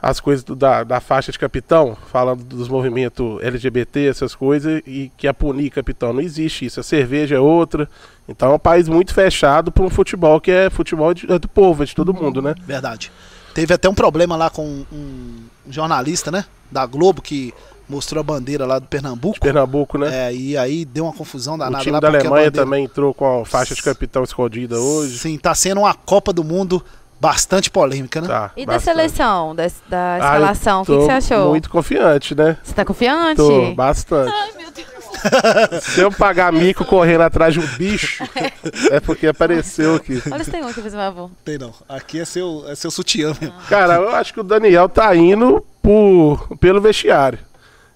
as 0.00 0.20
coisas 0.20 0.44
do- 0.44 0.54
da, 0.54 0.84
da 0.84 1.00
faixa 1.00 1.32
de 1.32 1.38
capitão, 1.38 1.96
falando 2.12 2.44
dos 2.44 2.68
movimentos 2.68 3.40
LGBT, 3.42 4.06
essas 4.06 4.34
coisas, 4.34 4.80
e 4.86 5.10
que 5.16 5.26
é 5.26 5.32
punir 5.32 5.70
capitão. 5.70 6.12
Não 6.12 6.20
existe 6.20 6.64
isso. 6.66 6.78
A 6.78 6.84
cerveja 6.84 7.34
é 7.34 7.40
outra. 7.40 7.88
Então 8.28 8.52
é 8.52 8.54
um 8.54 8.58
país 8.60 8.88
muito 8.88 9.12
fechado 9.12 9.72
para 9.72 9.82
um 9.84 9.90
futebol 9.90 10.40
que 10.40 10.50
é 10.52 10.70
futebol 10.70 11.12
de- 11.12 11.30
é 11.32 11.38
do 11.38 11.48
povo, 11.48 11.82
é 11.82 11.86
de 11.86 11.94
todo 11.96 12.14
mundo, 12.14 12.40
né? 12.40 12.54
Verdade. 12.64 13.10
Teve 13.54 13.74
até 13.74 13.88
um 13.88 13.94
problema 13.94 14.36
lá 14.36 14.48
com 14.50 14.84
um 14.92 15.36
jornalista, 15.68 16.30
né, 16.30 16.44
da 16.70 16.86
Globo, 16.86 17.20
que 17.20 17.52
mostrou 17.88 18.20
a 18.20 18.22
bandeira 18.24 18.66
lá 18.66 18.78
do 18.78 18.86
Pernambuco. 18.86 19.40
Pernambuco, 19.40 19.96
né? 19.98 20.28
É, 20.28 20.34
e 20.34 20.56
aí 20.56 20.84
deu 20.84 21.04
uma 21.04 21.12
confusão 21.12 21.54
o 21.54 21.58
danada 21.58 21.82
time 21.82 21.92
lá 21.92 22.00
da 22.00 22.08
porque 22.10 22.16
a 22.16 22.20
Alemanha 22.28 22.46
bandeira- 22.50 22.64
também 22.66 22.84
entrou 22.84 23.14
com 23.14 23.42
a 23.42 23.44
faixa 23.46 23.74
de 23.74 23.82
capitão 23.82 24.22
escondida 24.24 24.78
hoje. 24.78 25.18
Sim, 25.18 25.38
tá 25.38 25.54
sendo 25.54 25.80
uma 25.80 25.94
Copa 25.94 26.32
do 26.32 26.44
Mundo 26.44 26.84
bastante 27.20 27.70
polêmica, 27.70 28.20
né? 28.20 28.28
Tá, 28.28 28.50
E 28.56 28.64
da 28.64 28.74
bastante. 28.74 28.96
seleção, 28.96 29.54
da, 29.54 29.66
da 29.88 30.14
Ah, 30.14 30.18
escalação, 30.18 30.82
o 30.82 30.86
que, 30.86 30.96
que 30.96 31.02
você 31.04 31.10
achou? 31.12 31.48
Muito 31.50 31.68
confiante, 31.70 32.34
né? 32.34 32.56
Você 32.62 32.72
tá 32.74 32.84
confiante? 32.84 33.36
Tô, 33.36 33.74
bastante. 33.74 34.32
Ai, 34.32 34.52
meu 34.56 34.70
Deus. 34.70 34.88
Se 35.82 36.00
eu 36.00 36.12
pagar 36.12 36.52
mico 36.52 36.84
correndo 36.84 37.22
atrás 37.22 37.52
de 37.52 37.58
um 37.58 37.66
bicho, 37.76 38.22
é 38.92 39.00
porque 39.00 39.26
apareceu 39.26 39.96
aqui. 39.96 40.22
Olha 40.30 40.44
se 40.44 40.50
tem 40.50 40.62
um 40.62 40.68
aqui, 40.68 40.80
por 40.80 40.90
favor. 40.92 41.30
Tem 41.44 41.58
não. 41.58 41.72
Aqui 41.88 42.20
é 42.20 42.24
seu, 42.24 42.64
é 42.68 42.76
seu 42.76 42.88
sutiã 42.90 43.32
mesmo. 43.40 43.54
Cara, 43.68 43.94
eu 43.96 44.10
acho 44.10 44.32
que 44.32 44.38
o 44.38 44.44
Daniel 44.44 44.88
tá 44.88 45.14
indo 45.16 45.64
por, 45.82 46.56
pelo 46.60 46.80
vestiário. 46.80 47.38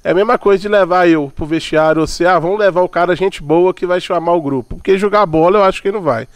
É 0.04 0.10
a 0.10 0.14
mesma 0.14 0.36
coisa 0.38 0.60
de 0.60 0.68
levar 0.68 1.08
eu 1.08 1.32
pro 1.34 1.46
vestiário, 1.46 2.00
ou 2.00 2.06
se, 2.06 2.26
ah, 2.26 2.38
vamos 2.38 2.58
levar 2.58 2.82
o 2.82 2.88
cara 2.88 3.14
gente 3.14 3.40
boa 3.42 3.72
que 3.72 3.86
vai 3.86 4.00
chamar 4.00 4.32
o 4.32 4.42
grupo. 4.42 4.76
Porque 4.76 4.98
jogar 4.98 5.24
bola 5.26 5.58
eu 5.58 5.64
acho 5.64 5.80
que 5.80 5.92
não 5.92 6.00
vai. 6.02 6.26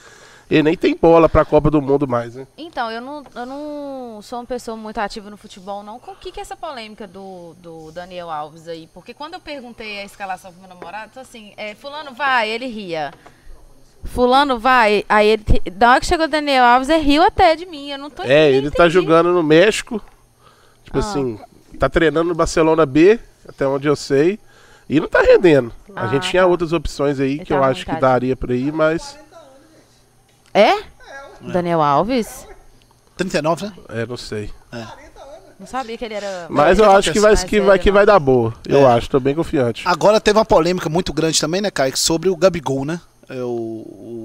Ele 0.49 0.62
nem 0.62 0.76
tem 0.76 0.96
bola 0.96 1.28
pra 1.28 1.44
Copa 1.44 1.68
do 1.68 1.82
Mundo 1.82 2.06
mais, 2.06 2.37
né? 2.37 2.46
Então, 2.56 2.88
eu 2.92 3.00
não, 3.00 3.25
eu 3.35 3.44
não 3.44 4.20
sou 4.23 4.38
uma 4.38 4.44
pessoa 4.44 4.76
muito 4.76 4.99
ativa 4.99 5.28
no 5.28 5.37
futebol, 5.37 5.82
não. 5.82 5.99
Com 5.99 6.12
o 6.12 6.14
que, 6.14 6.30
que 6.30 6.38
é 6.38 6.42
essa 6.42 6.56
polêmica 6.56 7.04
do, 7.08 7.56
do 7.61 7.90
Daniel 7.90 8.30
Alves 8.30 8.68
aí? 8.68 8.88
Porque 8.94 9.12
quando 9.12 9.35
eu 9.35 9.40
perguntei 9.40 9.99
a 9.99 10.04
escalação 10.04 10.52
pro 10.52 10.61
meu 10.61 10.68
namorado, 10.68 11.11
tô 11.12 11.18
assim, 11.18 11.52
é, 11.56 11.75
fulano 11.75 12.12
vai, 12.14 12.49
ele 12.49 12.66
ria. 12.66 13.12
Fulano 14.04 14.56
vai, 14.56 15.04
aí 15.08 15.26
ele. 15.30 15.44
Da 15.73 15.90
hora 15.90 16.00
que 16.00 16.06
chegou 16.06 16.26
o 16.26 16.28
Daniel 16.28 16.64
Alves, 16.64 16.88
ele 16.88 17.02
riu 17.02 17.25
até 17.25 17.56
de 17.56 17.66
mim. 17.66 17.90
Eu 17.90 17.99
não 17.99 18.08
tô 18.08 18.23
É, 18.23 18.49
ele 18.52 18.70
tá 18.70 18.85
entendi. 18.85 18.94
jogando 18.94 19.32
no 19.32 19.42
México. 19.42 20.00
Tipo 20.85 20.99
Ah. 20.99 21.00
assim, 21.00 21.40
tá 21.76 21.88
treinando 21.88 22.28
no 22.28 22.35
Barcelona 22.37 22.87
B, 22.87 23.18
até 23.48 23.66
onde 23.66 23.88
eu 23.88 23.96
sei. 23.96 24.38
E 24.88 25.00
não 25.00 25.08
tá 25.08 25.20
rendendo. 25.20 25.72
A 25.94 26.04
Ah, 26.04 26.06
gente 26.08 26.30
tinha 26.30 26.42
tá. 26.42 26.48
outras 26.48 26.72
opções 26.72 27.18
aí 27.18 27.32
Ele 27.34 27.44
que 27.44 27.52
eu 27.52 27.62
acho 27.64 27.80
que 27.84 27.90
vontade. 27.90 28.00
daria 28.00 28.36
pra 28.36 28.54
ir, 28.54 28.72
mas. 28.72 29.18
É? 30.54 30.72
Daniel 31.40 31.82
Alves? 31.82 32.46
39, 33.16 33.66
né? 33.66 33.72
É, 33.88 34.06
não 34.06 34.16
sei. 34.16 34.50
Não 35.58 35.66
sabia 35.66 35.96
que 35.96 36.04
ele 36.04 36.14
era. 36.14 36.46
Mas 36.50 36.78
eu 36.78 36.84
que 36.84 36.90
acho 36.96 37.12
que 37.12 37.20
vai, 37.20 37.36
que 37.36 37.60
vai, 37.60 37.78
que 37.78 37.90
vai 37.90 38.06
dar 38.06 38.18
boa. 38.18 38.52
Eu 38.68 38.80
É. 38.86 38.92
acho, 38.96 39.08
tô 39.08 39.18
bem 39.18 39.34
confiante. 39.34 39.82
Agora 39.86 40.20
teve 40.20 40.38
uma 40.38 40.44
polêmica 40.44 40.88
muito 40.88 41.12
grande 41.12 41.40
também, 41.40 41.60
né, 41.62 41.70
Kaique, 41.70 41.98
sobre 41.98 42.28
o 42.28 42.36
Gabigol, 42.36 42.84
né? 42.84 43.00
É, 43.28 43.40
o, 43.42 43.46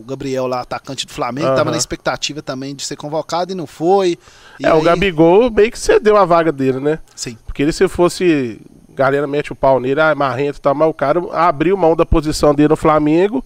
o 0.01 0.05
Gabriel 0.07 0.45
lá, 0.45 0.61
atacante 0.61 1.07
do 1.07 1.11
Flamengo, 1.13 1.47
Aham. 1.47 1.55
tava 1.55 1.71
na 1.71 1.77
expectativa 1.77 2.41
também 2.41 2.75
de 2.75 2.85
ser 2.85 2.95
convocado 2.97 3.51
e 3.51 3.55
não 3.55 3.65
foi. 3.65 4.19
E 4.59 4.65
é, 4.65 4.73
o 4.73 4.77
aí- 4.77 4.83
Gabigol 4.83 5.49
meio 5.49 5.71
que 5.71 5.79
cedeu 5.79 6.17
a 6.17 6.25
vaga 6.25 6.51
dele, 6.51 6.79
né? 6.79 6.99
Sim. 7.15 7.37
Porque 7.45 7.63
ele 7.63 7.71
se 7.71 7.87
fosse. 7.87 8.59
Galera 8.95 9.25
mete 9.27 9.51
o 9.51 9.55
pau 9.55 9.79
nele, 9.79 9.99
ah, 10.01 10.11
é 10.11 10.15
marrento 10.15 10.57
e 10.57 10.61
tal, 10.61 10.75
mas 10.75 10.89
o 10.89 10.93
cara 10.93 11.19
abriu 11.33 11.75
mão 11.77 11.95
da 11.95 12.05
posição 12.05 12.53
dele 12.53 12.69
no 12.69 12.75
Flamengo 12.77 13.43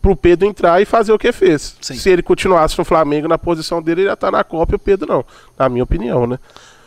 pro 0.00 0.16
Pedro 0.16 0.48
entrar 0.48 0.80
e 0.82 0.84
fazer 0.84 1.12
o 1.12 1.18
que 1.18 1.30
fez. 1.32 1.76
Sim. 1.80 1.94
Se 1.96 2.10
ele 2.10 2.22
continuasse 2.22 2.76
no 2.78 2.84
Flamengo 2.84 3.28
na 3.28 3.38
posição 3.38 3.80
dele, 3.80 4.00
ele 4.02 4.08
ia 4.08 4.14
estar 4.14 4.30
na 4.32 4.42
Copa 4.42 4.74
e 4.74 4.76
o 4.76 4.78
Pedro 4.78 5.08
não. 5.08 5.24
Na 5.58 5.68
minha 5.68 5.84
opinião, 5.84 6.26
né? 6.26 6.38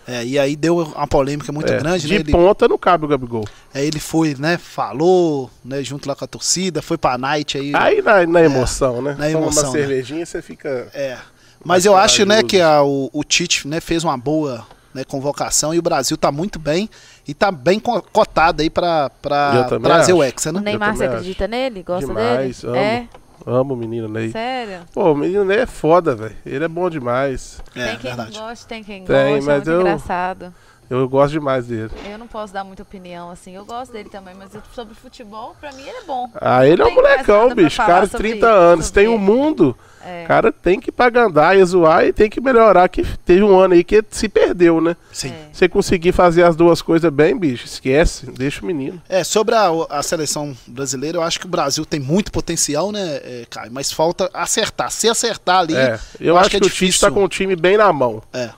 É, 0.08 0.24
e 0.24 0.38
aí 0.38 0.56
deu 0.56 0.78
uma 0.80 1.08
polêmica 1.08 1.52
muito 1.52 1.72
É, 1.74 1.80
grande, 1.80 2.06
de 2.06 2.14
né? 2.14 2.20
Ele, 2.20 2.32
ponta 2.32 2.68
não 2.68 2.78
cabe 2.78 3.06
o 3.06 3.08
Gabigol. 3.08 3.44
aí 3.74 3.88
ele 3.88 4.00
foi, 4.00 4.36
né, 4.38 4.56
falou, 4.58 5.50
né, 5.64 5.82
junto 5.84 6.08
lá 6.08 6.16
com 6.16 6.24
a 6.24 6.28
torcida, 6.28 6.80
foi 6.82 6.96
pra 6.98 7.18
night 7.18 7.58
aí. 7.58 7.72
Aí 7.74 8.02
na, 8.04 8.24
na 8.28 8.44
emoção, 8.44 9.02
né? 9.02 9.16
na 9.18 9.26
Toma 9.32 9.46
emoção, 9.46 9.64
uma 9.64 9.72
né? 9.74 9.80
cervejinha, 9.80 10.24
você 10.26 10.42
fica. 10.44 10.88
É. 10.94 11.18
Mas 11.64 11.86
eu 11.86 11.96
acho, 11.98 12.24
né, 12.24 12.44
que 12.44 12.62
a- 12.62 12.84
o, 12.84 13.10
o 13.12 13.24
Tite, 13.24 13.68
né, 13.68 13.80
fez 13.80 14.04
uma 14.04 14.16
boa 14.16 14.64
né, 14.94 15.04
convocação 15.04 15.74
e 15.74 15.80
o 15.80 15.82
Brasil 15.82 16.16
tá 16.16 16.32
muito 16.32 16.60
bem 16.60 16.88
e 17.28 17.34
tá 17.34 17.52
bem 17.52 17.80
co- 17.80 18.02
cotado 18.14 18.62
aí 18.62 18.70
pra, 18.70 19.10
pra 19.22 19.64
trazer 19.82 20.14
o 20.14 20.22
acho. 20.22 20.30
Hexa, 20.32 20.50
O 20.50 20.54
né? 20.54 20.62
Neymar, 20.62 20.96
você 20.96 21.06
acredita 21.06 21.48
nele? 21.48 21.84
Gosta 21.84 22.08
Demais, 22.08 22.62
dele? 22.62 22.74
amo. 22.74 22.78
É? 22.86 23.08
Amo 23.48 23.74
o 23.74 23.78
menino 23.78 24.08
Ney. 24.08 24.32
Sério? 24.32 24.80
Pô, 24.94 25.12
o 25.12 25.16
menino 25.16 25.46
Ney 25.46 25.60
é 25.60 25.66
foda, 25.66 26.16
velho. 26.16 26.36
Ele 26.46 26.64
é 26.64 26.68
bom 26.68 26.90
demais. 26.90 27.62
É, 27.76 27.86
tem 27.90 27.98
quem 27.98 28.16
verdade. 28.16 28.40
gosta, 28.40 28.68
tem 28.68 28.84
quem 28.84 29.04
Tem, 29.04 29.16
gosta, 29.16 29.20
é 29.30 29.34
mas 29.42 29.46
muito 29.58 29.70
eu- 29.72 29.82
engraçado. 29.82 30.54
Eu 30.90 31.08
gosto 31.10 31.34
demais 31.34 31.66
dele. 31.68 31.90
Eu 32.10 32.18
não 32.18 32.28
posso 32.28 32.54
dar 32.54 32.64
muita 32.64 32.84
opinião, 32.84 33.32
assim. 33.32 33.56
Eu 33.56 33.66
gosto 33.66 33.92
dele 33.92 34.10
também, 34.10 34.34
mas 34.36 34.52
sobre 34.74 34.94
futebol, 34.96 35.56
pra 35.60 35.72
mim 35.72 35.82
ele 35.82 35.98
é 35.98 36.04
bom. 36.04 36.30
Ah, 36.40 36.66
ele 36.66 36.82
é 36.82 36.86
um 36.86 36.90
Não 36.90 36.96
tem 36.96 37.04
mais 37.04 37.28
molecão, 37.28 37.56
bicho. 37.56 37.78
Cara 37.78 38.06
de 38.06 38.12
sobre 38.12 38.30
30 38.32 38.46
isso, 38.46 38.56
anos, 38.56 38.86
sobre 38.88 39.02
tem 39.02 39.10
o 39.10 39.14
ele. 39.16 39.22
mundo. 39.24 39.78
É. 40.06 40.24
O 40.24 40.28
cara 40.28 40.52
tem 40.52 40.80
que 40.80 40.92
pagandar 40.92 41.58
e 41.58 41.66
zoar 41.66 42.06
e 42.06 42.14
tem 42.14 42.30
que 42.30 42.40
melhorar. 42.40 42.88
Que 42.88 43.04
teve 43.26 43.42
um 43.42 43.58
ano 43.60 43.74
aí 43.74 43.84
que 43.84 44.04
se 44.12 44.30
perdeu, 44.30 44.80
né? 44.80 44.96
Sim. 45.12 45.30
É. 45.30 45.48
Você 45.52 45.68
conseguir 45.68 46.12
fazer 46.12 46.44
as 46.44 46.56
duas 46.56 46.80
coisas 46.82 47.12
bem, 47.12 47.36
bicho, 47.36 47.66
esquece. 47.66 48.30
Deixa 48.32 48.62
o 48.62 48.66
menino. 48.68 49.02
É, 49.10 49.24
sobre 49.24 49.56
a, 49.56 49.68
a 49.90 50.04
seleção 50.04 50.56
brasileira, 50.68 51.18
eu 51.18 51.24
acho 51.24 51.40
que 51.40 51.48
o 51.48 51.50
Brasil 51.50 51.84
tem 51.86 52.00
muito 52.00 52.32
potencial, 52.32 52.92
né, 52.92 53.02
é, 53.24 53.46
Caio? 53.50 53.72
Mas 53.74 53.92
falta 53.92 54.30
acertar. 54.32 54.92
Se 54.92 55.10
acertar 55.10 55.60
ali, 55.62 55.76
É, 55.76 56.00
eu, 56.20 56.38
acho 56.38 56.52
que, 56.52 56.58
o 56.58 56.60
Tite 56.62 56.72
difícil. 56.72 57.02
tá 57.02 57.12
com 57.12 57.24
o 57.24 57.28
time 57.28 57.56
bem 57.56 57.76
na 57.78 57.92
mão. 57.92 58.22
É. 58.32 58.52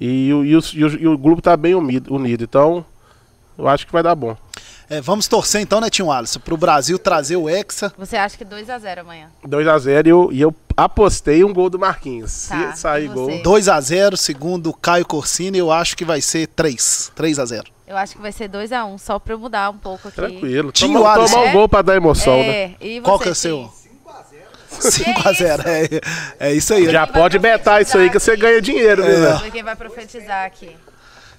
E, 0.00 0.32
o- 0.32 0.44
e, 0.44 0.50
e 0.50 0.56
o, 0.56 1.00
e 1.02 1.06
o 1.08 1.18
grupo 1.18 1.42
tá 1.42 1.56
bem 1.56 1.74
unido, 1.74 2.12
unido. 2.14 2.44
Então, 2.44 2.84
eu 3.58 3.68
acho 3.68 3.86
que 3.86 3.92
vai 3.92 4.02
dar 4.02 4.14
bom. 4.14 4.36
É, 4.90 5.00
vamos 5.00 5.26
torcer 5.26 5.60
então, 5.62 5.80
né, 5.80 5.88
Tinho 5.88 6.10
Alisson, 6.10 6.40
pro 6.40 6.56
Brasil 6.56 6.98
trazer 6.98 7.36
o 7.36 7.48
Hexa. 7.48 7.92
Você 7.96 8.14
acha 8.16 8.36
que 8.36 8.44
2x0 8.44 8.98
amanhã? 9.00 9.28
2x0 9.46 10.06
e 10.06 10.08
eu, 10.10 10.28
e 10.32 10.40
eu 10.40 10.54
apostei 10.76 11.42
um 11.44 11.52
gol 11.52 11.70
do 11.70 11.78
Marquinhos. 11.78 12.46
Tá, 12.48 12.72
Se 12.72 12.80
sair 12.80 13.08
gol. 13.08 13.26
você? 13.30 13.38
2 13.42 13.68
a 13.68 13.80
0 13.80 14.16
segundo 14.18 14.68
o 14.68 14.74
Caio 14.74 15.06
Corsini, 15.06 15.56
eu 15.58 15.70
acho 15.72 15.96
que 15.96 16.04
vai 16.04 16.20
ser 16.20 16.46
3. 16.48 17.10
3 17.14 17.38
a 17.38 17.44
0 17.46 17.64
Eu 17.86 17.96
acho 17.96 18.16
que 18.16 18.20
vai 18.20 18.32
ser 18.32 18.50
2x1, 18.50 18.98
só 18.98 19.18
pra 19.18 19.32
eu 19.34 19.38
mudar 19.38 19.70
um 19.70 19.78
pouco 19.78 20.08
aqui. 20.08 20.16
Tranquilo. 20.16 20.72
Tinha 20.72 20.92
Toma, 20.98 21.10
Alisson. 21.10 21.36
tomar 21.36 21.48
um 21.48 21.52
gol 21.52 21.68
pra 21.68 21.80
dar 21.82 21.96
emoção, 21.96 22.36
né? 22.38 22.48
É, 22.48 22.74
e 22.80 23.00
Qual 23.00 23.18
que 23.18 23.28
é 23.28 23.32
o 23.32 23.34
seu? 23.34 23.72
Cris? 24.82 24.94
5 24.94 25.28
a 25.28 25.32
0 25.32 25.62
é, 25.66 26.00
é 26.48 26.52
isso 26.52 26.74
aí. 26.74 26.90
Já 26.90 27.06
pode 27.06 27.38
betar 27.38 27.80
isso 27.82 27.96
aí 27.98 28.10
que 28.10 28.18
você 28.18 28.36
ganha 28.36 28.60
dinheiro, 28.60 29.02
né? 29.02 29.30
É. 29.34 29.38
Foi 29.38 29.50
quem 29.50 29.62
vai 29.62 29.76
profetizar 29.76 30.44
aqui. 30.44 30.76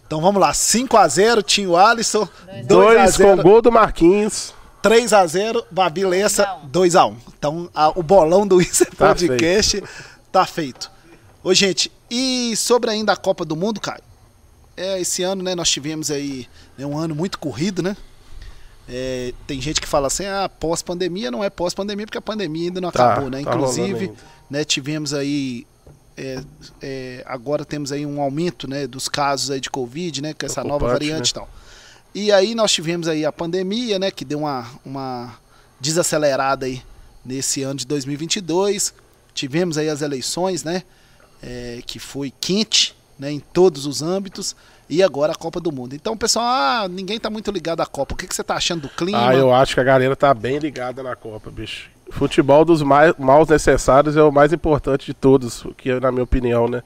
Então 0.05 0.21
vamos 0.21 0.39
lá, 0.41 0.53
5 0.53 0.95
a 0.97 1.07
0 1.07 1.41
Tinho 1.41 1.75
Alisson, 1.75 2.27
2 2.45 2.62
a 2.62 2.67
Dois 2.67 3.17
com 3.17 3.23
0 3.35 3.41
gol 3.43 3.62
do 3.62 3.71
Marquinhos. 3.71 4.53
3 4.81 5.13
a 5.13 5.25
0 5.25 5.65
Babi 5.71 6.05
Lessa, 6.05 6.57
2 6.63 6.95
a 6.95 7.05
1 7.05 7.17
Então 7.39 7.69
a- 7.73 7.89
o 7.97 8.03
bolão 8.03 8.45
do 8.45 8.59
Isso 8.62 8.83
é 8.83 8.88
Tá 8.88 9.07
Podcast 9.07 9.83
tá 10.31 10.45
feito. 10.45 10.91
Ô 11.43 11.53
gente, 11.53 11.91
e 12.12 12.53
sobre 12.55 12.89
ainda 12.89 13.13
a 13.13 13.17
Copa 13.17 13.45
do 13.45 13.55
Mundo, 13.55 13.79
Caio? 13.79 14.01
É, 14.75 15.00
esse 15.00 15.23
ano, 15.23 15.43
né, 15.43 15.53
nós 15.55 15.69
tivemos 15.69 16.09
aí 16.09 16.47
né, 16.77 16.85
um 16.85 16.97
ano 16.97 17.13
muito 17.15 17.38
corrido, 17.39 17.81
né? 17.83 17.95
É, 18.87 19.33
tem 19.47 19.61
gente 19.61 19.79
que 19.79 19.87
fala 19.87 20.07
assim, 20.07 20.25
ah, 20.25 20.49
pós-pandemia 20.49 21.31
não 21.31 21.43
é 21.43 21.49
pós-pandemia, 21.49 22.05
porque 22.05 22.17
a 22.17 22.21
pandemia 22.21 22.67
ainda 22.67 22.81
não 22.81 22.91
Tá, 22.91 23.13
acabou, 23.13 23.29
né? 23.29 23.41
tá 23.41 23.49
Inclusive, 23.51 24.11
né, 24.49 24.63
tivemos 24.65 25.13
aí. 25.13 25.65
é, 26.17 26.43
é, 26.81 27.23
agora 27.25 27.63
temos 27.65 27.91
aí 27.91 28.05
um 28.05 28.21
aumento 28.21 28.67
né, 28.67 28.85
dos 28.85 29.07
casos 29.07 29.49
aí 29.51 29.59
de 29.59 29.69
Covid, 29.69 30.21
né? 30.21 30.33
Com 30.33 30.45
essa 30.45 30.63
nova 30.63 30.85
Preocupante, 30.85 31.09
variante 31.09 31.25
né? 31.25 31.29
e 31.31 31.33
tal. 31.33 31.49
E 32.13 32.31
aí 32.31 32.53
nós 32.53 32.71
tivemos 32.71 33.07
aí 33.07 33.25
a 33.25 33.31
pandemia, 33.31 33.97
né? 33.97 34.11
Que 34.11 34.23
deu 34.23 34.39
uma, 34.39 34.67
uma 34.85 35.35
desacelerada 35.79 36.65
aí 36.65 36.83
nesse 37.25 37.63
ano 37.63 37.79
de 37.79 37.87
2022. 37.87 38.93
Tivemos 39.33 39.77
aí 39.77 39.89
as 39.89 40.01
eleições, 40.01 40.63
né? 40.63 40.83
é, 41.43 41.81
que 41.85 41.99
foi 41.99 42.33
quente, 42.39 42.95
né? 43.19 43.29
Em 43.31 43.39
todos 43.39 43.85
os 43.85 44.01
âmbitos. 44.01 44.55
E 44.93 45.01
agora 45.01 45.31
a 45.31 45.35
Copa 45.35 45.59
do 45.59 45.71
Mundo. 45.71 45.95
Então, 45.95 46.15
pessoal, 46.15 46.45
ah, 46.45 46.88
ninguém 46.88 47.19
tá 47.19 47.29
muito 47.29 47.50
ligado 47.50 47.81
à 47.81 47.85
Copa. 47.85 48.13
O 48.13 48.17
que, 48.17 48.27
que 48.27 48.35
você 48.35 48.43
tá 48.43 48.55
achando 48.55 48.81
do 48.81 48.89
clima? 48.89 49.29
Ah, 49.29 49.33
eu 49.35 49.51
acho 49.53 49.73
que 49.73 49.79
a 49.79 49.83
galera 49.83 50.15
tá 50.15 50.31
bem 50.33 50.59
ligada 50.59 51.01
na 51.01 51.15
Copa, 51.15 51.50
bicho. 51.50 51.89
Futebol 52.12 52.63
dos 52.63 52.83
mais, 52.83 53.13
maus 53.17 53.47
necessários 53.47 54.15
é 54.15 54.21
o 54.21 54.31
mais 54.31 54.53
importante 54.53 55.05
de 55.07 55.13
todos, 55.15 55.65
que 55.77 55.89
é 55.89 56.00
na 56.00 56.12
minha 56.12 56.23
opinião, 56.23 56.67
né? 56.67 56.83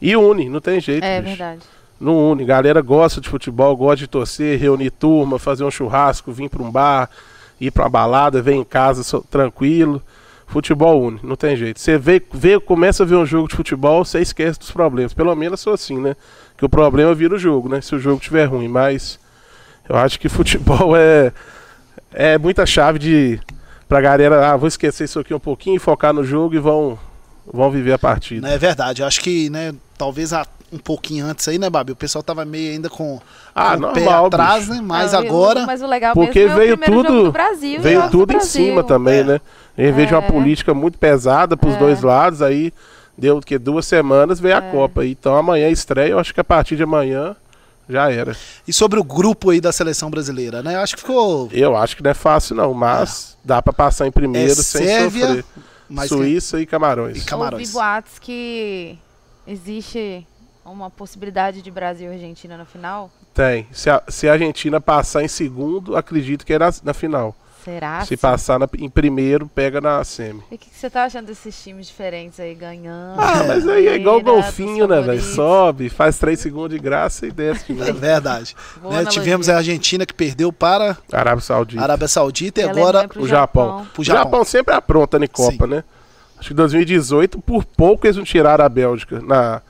E 0.00 0.14
une, 0.16 0.48
não 0.48 0.60
tem 0.60 0.80
jeito, 0.80 1.02
É 1.04 1.20
bicho. 1.20 1.36
verdade. 1.36 1.60
Não 1.98 2.30
une. 2.30 2.44
Galera 2.44 2.80
gosta 2.80 3.20
de 3.20 3.28
futebol, 3.28 3.76
gosta 3.76 3.96
de 3.96 4.06
torcer, 4.06 4.58
reunir 4.58 4.90
turma, 4.90 5.38
fazer 5.38 5.64
um 5.64 5.70
churrasco, 5.72 6.30
vir 6.30 6.48
pra 6.48 6.62
um 6.62 6.70
bar, 6.70 7.10
ir 7.60 7.72
pra 7.72 7.84
uma 7.84 7.90
balada, 7.90 8.40
ver 8.40 8.54
em 8.54 8.64
casa 8.64 9.02
so- 9.02 9.24
tranquilo. 9.28 10.00
Futebol 10.50 11.00
une, 11.00 11.20
não 11.22 11.36
tem 11.36 11.56
jeito. 11.56 11.78
Você 11.78 11.96
vê, 11.96 12.20
vê, 12.32 12.58
começa 12.58 13.04
a 13.04 13.06
ver 13.06 13.14
um 13.14 13.24
jogo 13.24 13.46
de 13.46 13.54
futebol, 13.54 14.04
você 14.04 14.20
esquece 14.20 14.58
dos 14.58 14.72
problemas. 14.72 15.14
Pelo 15.14 15.32
menos 15.36 15.60
sou 15.60 15.72
assim, 15.72 15.96
né? 16.00 16.16
Que 16.58 16.64
o 16.64 16.68
problema 16.68 17.14
vira 17.14 17.36
o 17.36 17.38
jogo, 17.38 17.68
né? 17.68 17.80
Se 17.80 17.94
o 17.94 18.00
jogo 18.00 18.16
estiver 18.16 18.46
ruim. 18.46 18.66
Mas 18.66 19.20
eu 19.88 19.94
acho 19.94 20.18
que 20.18 20.26
futebol 20.28 20.96
é, 20.96 21.32
é 22.12 22.36
muita 22.36 22.66
chave 22.66 22.98
de 22.98 23.40
pra 23.88 24.00
galera, 24.00 24.50
ah, 24.50 24.56
vou 24.56 24.66
esquecer 24.66 25.04
isso 25.04 25.20
aqui 25.20 25.32
um 25.32 25.38
pouquinho, 25.40 25.78
focar 25.80 26.12
no 26.12 26.24
jogo 26.24 26.54
e 26.54 26.58
vão, 26.58 26.98
vão 27.46 27.70
viver 27.70 27.92
a 27.92 27.98
partida. 27.98 28.48
É 28.48 28.58
verdade. 28.58 29.02
Eu 29.02 29.06
acho 29.06 29.20
que, 29.20 29.48
né, 29.50 29.72
talvez 29.96 30.32
há 30.32 30.44
um 30.72 30.78
pouquinho 30.78 31.26
antes 31.26 31.46
aí, 31.48 31.58
né, 31.58 31.68
Babi? 31.68 31.92
O 31.92 31.96
pessoal 31.96 32.22
tava 32.22 32.44
meio 32.44 32.72
ainda 32.72 32.88
com, 32.88 33.20
Ah, 33.54 33.76
com 33.76 33.84
o 33.86 33.92
pé 33.92 34.00
normal, 34.00 34.26
atrás, 34.26 34.66
bicho. 34.68 34.74
né? 34.76 34.80
Mas 34.86 35.12
Ah, 35.14 35.18
agora. 35.18 35.66
Mas 35.66 35.82
o 35.82 35.86
legal 35.86 36.14
Porque 36.14 36.40
mesmo 36.40 36.54
é 36.54 36.58
veio 36.58 36.74
o 36.74 36.78
primeiro 36.78 37.02
jogo 37.08 37.14
tudo, 37.18 37.24
do 37.26 37.32
Brasil. 37.32 37.80
veio 37.80 38.10
tudo 38.10 38.32
em 38.34 38.40
cima 38.40 38.82
também, 38.84 39.20
É. 39.20 39.24
né? 39.24 39.40
Em 39.76 39.92
vez 39.92 40.08
de 40.08 40.14
uma 40.14 40.22
É. 40.24 40.30
política 40.30 40.72
muito 40.74 40.98
pesada 40.98 41.56
pros 41.56 41.74
É. 41.74 41.78
dois 41.78 42.02
lados, 42.02 42.40
aí 42.42 42.72
deu 43.18 43.40
que 43.40 43.58
duas 43.58 43.86
semanas 43.86 44.38
veio 44.38 44.54
a 44.54 44.58
É. 44.58 44.70
Copa. 44.70 45.04
Então 45.04 45.34
amanhã 45.36 45.68
estreia, 45.68 46.12
eu 46.12 46.18
acho 46.18 46.32
que 46.32 46.40
a 46.40 46.44
partir 46.44 46.76
de 46.76 46.82
amanhã 46.84 47.34
já 47.88 48.10
era. 48.12 48.36
E 48.68 48.72
sobre 48.72 49.00
o 49.00 49.04
grupo 49.04 49.50
aí 49.50 49.60
da 49.60 49.72
seleção 49.72 50.08
brasileira, 50.10 50.62
né? 50.62 50.76
Eu 50.76 50.80
acho 50.80 50.94
que 50.94 51.00
ficou. 51.02 51.48
Eu 51.52 51.76
acho 51.76 51.96
que 51.96 52.02
não 52.04 52.10
é 52.12 52.14
fácil 52.14 52.54
não, 52.54 52.72
mas 52.72 53.36
dá 53.44 53.60
pra 53.60 53.72
passar 53.72 54.06
em 54.06 54.12
primeiro 54.12 54.52
É 54.52 54.54
sem 54.54 54.86
Sérvia, 54.86 55.26
sofrer. 55.26 55.44
Mas 55.88 56.08
Suíça 56.08 56.60
e 56.60 56.66
Camarões. 56.66 57.16
E 57.20 57.24
Camarões. 57.26 57.62
Ouvi 57.68 57.72
boatos 57.72 58.12
que 58.20 58.96
existe 59.44 60.24
uma 60.64 60.90
possibilidade 60.90 61.62
de 61.62 61.70
Brasil 61.70 62.10
e 62.10 62.14
Argentina 62.14 62.56
na 62.56 62.64
final. 62.64 63.10
Tem. 63.34 63.66
Se 63.72 63.88
a, 63.90 64.02
se 64.08 64.28
a 64.28 64.32
Argentina 64.32 64.80
passar 64.80 65.22
em 65.22 65.28
segundo, 65.28 65.96
acredito 65.96 66.44
que 66.44 66.52
é 66.52 66.58
na, 66.58 66.70
na 66.82 66.94
final. 66.94 67.34
Será? 67.64 68.00
se 68.00 68.08
sim? 68.08 68.16
passar 68.16 68.58
na- 68.58 68.68
em 68.78 68.88
primeiro, 68.88 69.46
pega 69.46 69.82
na 69.82 70.02
semi. 70.02 70.42
E 70.50 70.54
o 70.54 70.58
que, 70.58 70.70
que 70.70 70.74
você 70.74 70.88
tá 70.88 71.04
achando 71.04 71.26
desses 71.26 71.62
times 71.62 71.88
diferentes 71.88 72.40
aí 72.40 72.54
ganhando? 72.54 73.20
Ah, 73.20 73.44
mas 73.46 73.68
aí 73.68 73.86
é 73.86 73.96
igual 73.96 74.16
o 74.16 74.22
golfinho, 74.22 74.88
né, 74.88 75.00
velho? 75.02 75.20
Sobe, 75.20 75.90
faz 75.90 76.18
três 76.18 76.40
segundos 76.40 76.70
de 76.70 76.78
graça 76.78 77.26
e 77.26 77.30
desce 77.30 77.70
de 77.70 77.82
É 77.82 77.92
verdade. 77.92 78.56
Né. 78.82 79.04
Tivemos 79.04 79.50
a 79.50 79.58
Argentina 79.58 80.06
que 80.06 80.14
perdeu 80.14 80.50
para 80.50 80.96
Arábia 81.12 81.42
Saudita. 81.42 81.82
Arábia 81.82 82.08
Saudita 82.08 82.62
e 82.62 82.64
E 82.64 82.68
agora. 82.68 83.06
O 83.16 83.28
Japão. 83.28 83.86
Pro 83.92 84.00
O 84.00 84.04
Japão. 84.04 84.22
Japão 84.24 84.44
sempre 84.44 84.74
apronta 84.74 85.18
na 85.18 85.28
Copa, 85.28 85.66
né? 85.66 85.84
Acho 86.38 86.48
que 86.48 86.52
em 86.54 86.56
2018, 86.56 87.38
por 87.42 87.66
pouco 87.66 88.06
eles 88.06 88.16
não 88.16 88.24
tiraram 88.24 88.64
a 88.64 88.68
Bélgica. 88.70 89.20
Na... 89.20 89.60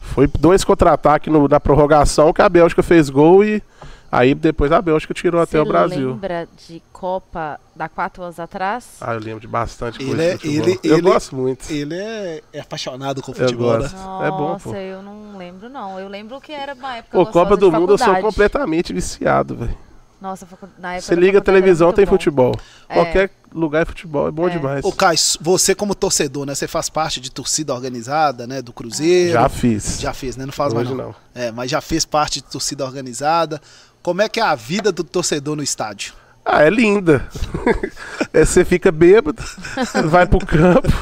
Foi 0.00 0.26
dois 0.26 0.64
contra-ataques 0.64 1.32
no- 1.32 1.46
na 1.48 1.60
prorrogação 1.60 2.32
que 2.32 2.42
a 2.42 2.48
Bélgica 2.48 2.82
fez 2.82 3.08
gol 3.10 3.44
e 3.44 3.62
aí 4.10 4.34
depois 4.34 4.72
a 4.72 4.80
Bélgica 4.80 5.12
tirou 5.14 5.40
até 5.40 5.60
o 5.60 5.64
Brasil. 5.64 6.10
lembra 6.10 6.48
de 6.66 6.82
Copa 6.92 7.60
da 7.76 7.88
quatro 7.88 8.22
anos 8.22 8.40
atrás? 8.40 8.96
Ah, 9.00 9.14
eu 9.14 9.20
lembro 9.20 9.40
de 9.40 9.46
bastante 9.46 10.00
Ele 10.00 10.08
coisa 10.08 10.22
é- 10.24 10.30
de 10.32 10.38
futebol. 10.38 10.68
ele- 10.68 10.80
eu 10.82 10.92
ele- 10.98 11.02
gosto 11.10 11.36
muito. 11.36 11.70
Ele 11.70 11.94
é, 11.94 12.42
é 12.52 12.60
apaixonado 12.60 13.22
com 13.22 13.30
o 13.30 13.34
Eu 13.34 13.38
futebol, 13.40 13.72
né? 13.74 13.78
gosto. 13.80 13.96
É 13.96 14.30
bom, 14.30 14.48
Nossa, 14.48 14.70
pô. 14.70 14.74
eu 14.74 15.02
não 15.02 15.36
lembro 15.38 15.68
não. 15.68 16.00
Eu 16.00 16.08
lembro 16.08 16.40
que 16.40 16.52
era 16.52 16.74
uma 16.74 16.96
época 16.96 17.16
Pô, 17.18 17.26
Copa 17.26 17.54
de 17.54 17.60
do 17.60 17.70
Mundo 17.70 17.92
eu 17.92 17.98
sou 17.98 18.16
completamente 18.16 18.92
viciado, 18.92 19.54
velho. 19.54 19.78
Nossa, 20.20 20.48
na 20.80 20.94
época 20.94 21.02
Você 21.06 21.14
liga 21.14 21.38
a 21.38 21.40
televisão, 21.40 21.92
tem 21.92 22.04
bom. 22.04 22.10
futebol. 22.10 22.52
É. 22.88 22.94
Qualquer 22.94 23.30
lugar 23.54 23.82
é 23.82 23.84
futebol, 23.84 24.28
é 24.28 24.30
bom 24.30 24.48
É. 24.48 24.50
demais. 24.50 24.84
Ô, 24.84 24.92
Caio, 24.92 25.18
você 25.40 25.74
como 25.74 25.94
torcedor, 25.94 26.46
né? 26.46 26.54
Você 26.54 26.68
faz 26.68 26.88
parte 26.88 27.20
de 27.20 27.30
torcida 27.30 27.74
organizada, 27.74 28.46
né? 28.46 28.60
Do 28.62 28.72
Cruzeiro. 28.72 29.32
Já 29.32 29.48
fiz. 29.48 30.00
Já 30.00 30.12
fez, 30.12 30.36
né? 30.36 30.44
Não 30.46 30.52
faz 30.52 30.72
Hoje 30.72 30.84
mais 30.86 30.96
não. 30.96 31.06
não. 31.08 31.14
É, 31.34 31.50
mas 31.52 31.70
já 31.70 31.80
fez 31.80 32.04
parte 32.04 32.40
de 32.40 32.44
torcida 32.44 32.84
organizada. 32.84 33.60
Como 34.02 34.22
é 34.22 34.28
que 34.28 34.40
é 34.40 34.42
a 34.42 34.54
vida 34.54 34.90
do 34.92 35.02
torcedor 35.04 35.56
no 35.56 35.62
estádio? 35.62 36.12
Ah, 36.44 36.62
é 36.62 36.70
linda. 36.70 37.26
É, 38.32 38.44
Você 38.44 38.64
fica 38.64 38.90
bêbado, 38.92 39.42
vai 40.06 40.26
pro 40.26 40.38
campo, 40.44 40.92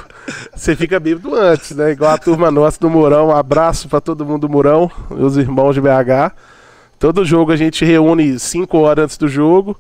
você 0.55 0.77
fica 0.77 0.99
bêbado 1.01 1.35
antes, 1.35 1.73
né? 1.73 1.91
Igual 1.91 2.13
a 2.13 2.19
turma 2.19 2.51
nossa 2.51 2.79
do 2.81 2.89
Murão. 2.89 3.29
Um 3.29 3.37
abraço 3.37 3.89
pra 3.89 4.01
todo 4.01 4.25
mundo 4.25 4.43
do 4.43 4.49
Murão, 4.49 4.91
meus 5.11 5.37
irmãos 5.37 5.75
de 5.75 5.81
BH. 5.81 6.33
Todo 6.99 7.25
jogo 7.25 7.51
a 7.53 7.57
gente 7.57 7.85
reúne 7.85 8.39
5 8.39 8.79
horas 8.79 9.05
antes 9.05 9.19
do 9.19 9.29
jogo 9.29 9.79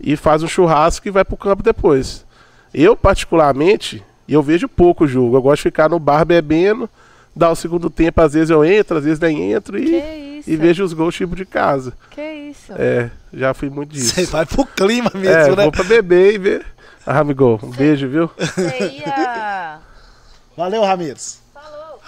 e 0.00 0.16
faz 0.16 0.42
um 0.42 0.48
churrasco 0.48 1.06
e 1.08 1.10
vai 1.10 1.24
pro 1.24 1.36
campo 1.36 1.62
depois. 1.62 2.24
Eu, 2.72 2.96
particularmente, 2.96 4.02
eu 4.28 4.42
vejo 4.42 4.68
pouco 4.68 5.04
o 5.04 5.08
jogo. 5.08 5.36
Eu 5.36 5.42
gosto 5.42 5.56
de 5.58 5.62
ficar 5.64 5.88
no 5.88 5.98
bar 5.98 6.24
bebendo, 6.24 6.88
dar 7.34 7.50
o 7.50 7.56
segundo 7.56 7.88
tempo, 7.88 8.20
às 8.20 8.32
vezes 8.34 8.50
eu 8.50 8.64
entro, 8.64 8.98
às 8.98 9.04
vezes 9.04 9.20
nem 9.20 9.52
entro 9.52 9.76
Que 9.78 9.84
e, 9.84 10.38
isso? 10.40 10.50
e 10.50 10.56
vejo 10.56 10.84
os 10.84 10.92
gols 10.92 11.14
tipo 11.14 11.34
de 11.36 11.44
casa. 11.44 11.92
Que 12.10 12.20
isso? 12.50 12.72
É, 12.76 13.10
já 13.32 13.54
fui 13.54 13.70
muito 13.70 13.90
disso. 13.92 14.14
Você 14.14 14.26
vai 14.26 14.44
pro 14.44 14.64
clima 14.66 15.10
É, 15.14 15.18
mesmo, 15.18 15.56
né? 15.56 15.62
vou 15.62 15.72
pra 15.72 15.84
beber 15.84 16.34
e 16.34 16.38
ver. 16.38 16.66
Ah, 17.06 17.20
amigo, 17.20 17.58
um 17.62 17.70
beijo, 17.70 18.08
viu? 18.08 18.30
Você 18.38 19.00
ia... 19.04 19.78
Valeu, 20.56 20.82
Ramires. 20.82 21.40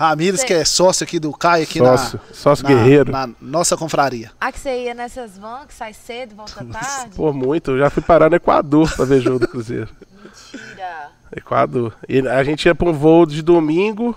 Ramires, 0.01 0.43
que 0.43 0.55
é 0.55 0.65
sócio 0.65 1.05
aqui 1.05 1.19
do 1.21 1.31
Caio, 1.31 1.65
aqui 1.65 1.79
Sócio, 1.79 2.19
na, 2.29 2.35
sócio 2.35 2.65
na- 2.65 2.71
guerreiro. 2.71 3.13
na 3.13 3.29
nossa 3.39 3.77
confraria. 3.77 4.31
Ah, 4.41 4.51
que 4.51 4.59
você 4.59 4.85
ia 4.85 4.95
nessas 4.95 5.37
vans 5.37 5.67
que 5.67 5.75
sai 5.75 5.93
cedo, 5.93 6.35
volta 6.35 6.65
tarde? 6.73 7.15
Pô, 7.15 7.31
muito. 7.35 7.73
Eu 7.73 7.79
já 7.81 7.91
fui 7.91 8.03
parar 8.03 8.31
no 8.31 8.37
Equador 8.37 8.91
pra 8.97 9.05
ver 9.05 9.21
jogo 9.21 9.41
do 9.41 9.47
Cruzeiro. 9.49 9.89
Mentira. 10.25 11.11
Equador. 11.37 11.95
E 12.09 12.27
a 12.27 12.43
gente 12.43 12.65
ia 12.65 12.75
pra 12.75 12.89
um 12.89 12.95
voo 12.95 13.27
de 13.27 13.43
domingo. 13.43 14.17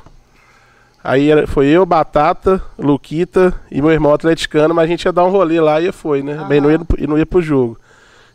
Aí 1.03 1.29
era- 1.29 1.45
foi 1.45 1.67
eu, 1.67 1.85
Batata, 1.85 2.63
Luquita 2.79 3.53
e 3.69 3.81
meu 3.81 3.91
irmão 3.91 4.13
atleticano, 4.13 4.73
mas 4.73 4.85
a 4.85 4.87
gente 4.87 5.03
ia 5.03 5.11
dar 5.11 5.25
um 5.25 5.29
rolê 5.31 5.59
lá 5.59 5.81
e 5.81 5.91
foi, 5.91 6.23
né? 6.23 6.45
Mas 6.47 6.63
não 6.63 6.71
ia, 6.71 6.79
não 7.09 7.17
ia 7.17 7.25
pro 7.25 7.41
jogo. 7.41 7.77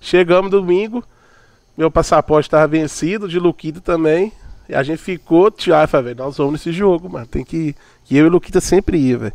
Chegamos 0.02 0.50
domingo, 0.50 1.02
meu 1.78 1.90
passaporte 1.90 2.46
estava 2.46 2.66
vencido, 2.66 3.26
de 3.26 3.38
Luquita 3.38 3.80
também. 3.80 4.34
E 4.68 4.74
a 4.74 4.82
gente 4.82 5.00
ficou, 5.00 5.50
Tiago, 5.50 5.88
falei, 5.88 6.14
nós 6.14 6.36
vamos 6.36 6.52
nesse 6.52 6.72
jogo, 6.72 7.08
mano. 7.08 7.26
Tem 7.26 7.44
que 7.44 7.56
ir. 7.56 7.76
E 8.10 8.18
eu 8.18 8.26
e 8.26 8.28
Luquita 8.28 8.60
sempre 8.60 8.98
ia, 8.98 9.18
velho. 9.18 9.32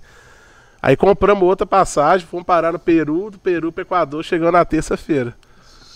Aí 0.81 0.97
compramos 0.97 1.43
outra 1.43 1.65
passagem, 1.65 2.27
fomos 2.27 2.45
parar 2.45 2.73
no 2.73 2.79
Peru, 2.79 3.31
do 3.31 3.39
Peru 3.39 3.71
pro 3.71 3.83
Equador, 3.83 4.23
chegando 4.23 4.51
na 4.51 4.65
terça-feira. 4.65 5.33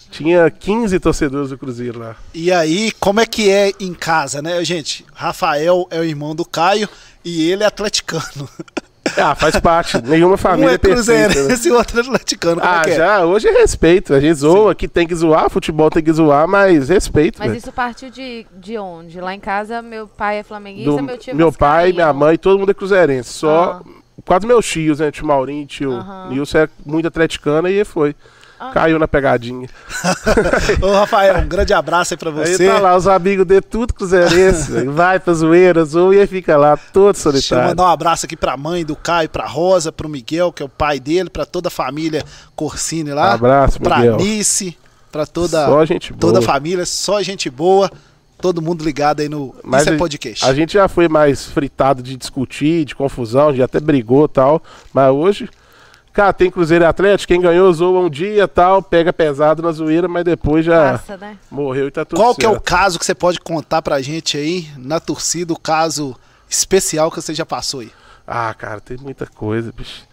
Tinha 0.10 0.50
15 0.50 1.00
torcedores 1.00 1.50
do 1.50 1.58
Cruzeiro 1.58 2.00
lá. 2.00 2.16
E 2.34 2.52
aí, 2.52 2.94
como 2.94 3.20
é 3.20 3.26
que 3.26 3.50
é 3.50 3.74
em 3.80 3.94
casa, 3.94 4.42
né, 4.42 4.64
gente? 4.64 5.06
Rafael 5.14 5.86
é 5.92 6.00
o 6.00 6.04
irmão 6.04 6.34
do 6.34 6.46
Caio 6.46 6.88
e 7.24 7.52
ele 7.52 7.64
é 7.64 7.68
atleticano. 7.68 8.50
Ah, 9.18 9.36
faz 9.36 9.60
parte. 9.60 10.02
Nenhuma 10.02 10.36
um 10.36 10.38
família 10.38 10.72
é 10.72 10.74
é 10.76 10.78
perfeita. 10.78 11.12
né? 11.14 11.28
cruzeirense 11.34 11.68
e 11.68 11.72
o 11.72 11.76
outro 11.76 11.98
é 11.98 12.02
atleticano. 12.02 12.62
Como 12.62 12.72
Ah, 12.74 12.82
é 12.82 12.84
que 12.84 12.90
é? 12.92 12.96
já, 12.96 13.26
hoje 13.26 13.48
é 13.48 13.52
respeito. 13.52 14.14
A 14.14 14.20
gente 14.20 14.36
zoa 14.36 14.76
que 14.76 14.88
tem 14.88 15.08
que 15.08 15.16
zoar, 15.16 15.50
futebol 15.50 15.90
tem 15.90 16.04
que 16.04 16.12
zoar, 16.14 16.48
mas 16.48 16.90
respeito. 16.90 17.40
Mas 17.40 17.48
velho. 17.50 17.58
isso 17.58 17.72
partiu 17.72 18.10
de, 18.10 18.46
de 18.56 18.78
onde? 18.78 19.20
Lá 19.20 19.34
em 19.34 19.40
casa, 19.40 19.82
meu 19.82 20.08
pai 20.08 20.40
é 20.40 20.44
flamenguista, 20.44 20.92
Do- 20.92 21.04
meu 21.04 21.18
tio 21.18 21.32
é 21.32 21.34
meu 21.34 21.52
pai, 21.52 21.92
minha 21.94 22.14
mãe, 22.14 22.38
todo 22.38 22.60
mundo 22.60 22.72
é 22.72 22.74
cruzeirense. 22.74 23.34
Só 23.34 23.82
Ah. 23.84 23.90
quase 24.26 24.46
meus 24.46 24.66
tios, 24.66 25.00
né? 25.00 25.10
Tio 25.12 25.26
Maurinho, 25.26 25.66
tio 25.66 25.92
Aham. 25.94 26.30
Nilson 26.30 26.58
é 26.60 26.70
muito 26.86 27.08
atleticano 27.08 27.68
e 27.68 27.84
foi. 27.84 28.16
Ah. 28.60 28.72
Caiu 28.72 28.98
na 28.98 29.08
pegadinha. 29.08 29.68
Ô, 30.82 30.92
Rafael, 30.92 31.38
um 31.40 31.48
grande 31.48 31.74
abraço 31.74 32.14
aí 32.14 32.18
pra 32.18 32.30
Aí 32.32 32.36
você. 32.56 32.68
tá 32.68 32.80
lá, 32.80 32.96
os 32.96 33.08
amigos 33.08 33.46
dele, 33.46 33.62
tudo 33.62 33.94
cruzeirense. 33.94 34.84
Vai 34.90 35.20
pra 35.20 35.34
zoeira, 35.34 35.86
zoa 35.86 36.16
e 36.16 36.20
aí 36.22 36.28
fica 36.28 36.58
lá, 36.58 36.76
todo 36.76 37.14
Deixa 37.14 37.30
eu 37.30 37.32
solitário. 37.34 37.68
mandar 37.70 37.84
um 37.84 37.88
abraço 37.88 38.26
aqui 38.26 38.36
pra 38.36 38.58
mãe 38.58 38.84
do 38.84 38.96
Caio, 38.96 39.30
pra 39.30 39.46
Rosa, 39.46 39.92
pro 39.92 40.10
Miguel, 40.10 40.52
que 40.52 40.64
é 40.64 40.66
o 40.66 40.70
pai 40.70 41.00
dele, 41.00 41.30
pra 41.30 41.46
toda 41.46 41.68
a 41.68 41.72
família 41.72 42.24
Corsini 42.56 43.12
lá. 43.12 43.34
Abraço, 43.34 43.80
pra 43.80 43.98
Miguel. 43.98 44.18
Nice, 44.18 44.76
pra 45.12 45.26
toda, 45.26 45.66
Só 45.66 45.86
gente 45.86 46.12
boa. 46.14 46.20
toda 46.20 46.40
a 46.40 46.42
família, 46.42 46.86
só 46.86 47.22
gente 47.22 47.50
boa. 47.50 47.92
Todo 48.40 48.62
mundo 48.62 48.84
ligado 48.84 49.22
aí 49.22 49.28
no 49.30 49.56
Mas 49.64 49.82
Isso 49.82 49.92
é 49.92 49.96
a- 49.96 49.98
Podcast. 49.98 50.46
A 50.46 50.54
gente 50.54 50.74
já 50.74 50.88
foi 50.88 51.08
mais 51.08 51.46
fritado 51.46 52.04
de 52.04 52.16
discutir, 52.16 52.86
de 52.86 52.94
confusão, 52.96 53.52
já 53.56 53.66
até 53.66 53.80
brigou 53.80 54.26
e 54.26 54.30
tal. 54.30 54.62
Mas 54.94 55.12
hoje, 55.12 55.50
cara, 56.18 56.34
tem 56.34 56.50
Cruzeiro 56.50 56.84
e 56.84 56.88
Atlético, 56.88 57.32
quem 57.32 57.40
ganhou 57.40 57.72
zoa 57.72 58.00
um 58.00 58.10
dia 58.10 58.48
tal, 58.48 58.82
pega 58.82 59.14
pesado 59.14 59.62
na 59.62 59.72
zoeira, 59.72 60.08
mas 60.08 60.26
depois 60.26 60.66
já 60.66 60.94
Passa, 60.94 61.16
né? 61.16 61.38
morreu 61.52 61.88
e 61.88 61.92
tá 61.92 62.04
tudo 62.04 62.20
Qual 62.20 62.34
que 62.34 62.44
é 62.44 62.50
o 62.50 62.54
certo. 62.54 62.64
caso 62.64 62.98
que 62.98 63.06
você 63.06 63.14
pode 63.14 63.40
contar 63.40 63.84
pra 63.84 64.02
gente 64.02 64.36
aí, 64.36 64.68
na 64.78 65.00
torcida, 65.00 65.54
o 65.54 65.60
caso 65.60 66.16
especial 66.50 67.12
que 67.12 67.22
você 67.22 67.36
já 67.36 67.46
passou 67.46 67.82
aí? 67.82 67.92
Ah, 68.26 68.52
cara, 68.56 68.82
tem 68.82 68.98
muita 68.98 69.28
coisa, 69.28 69.72
bicho. 69.72 70.08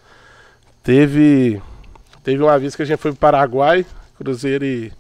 Teve. 0.83 1.63
Teve 2.23 2.43
uma 2.43 2.59
vez 2.59 2.77
que 2.77 2.83
a 2.83 2.85
gente 2.85 2.99
foi 2.99 3.11
pro 3.13 3.21
Paraguai, 3.21 3.87
Cruzeiro 4.19 4.63
e, 4.63 4.93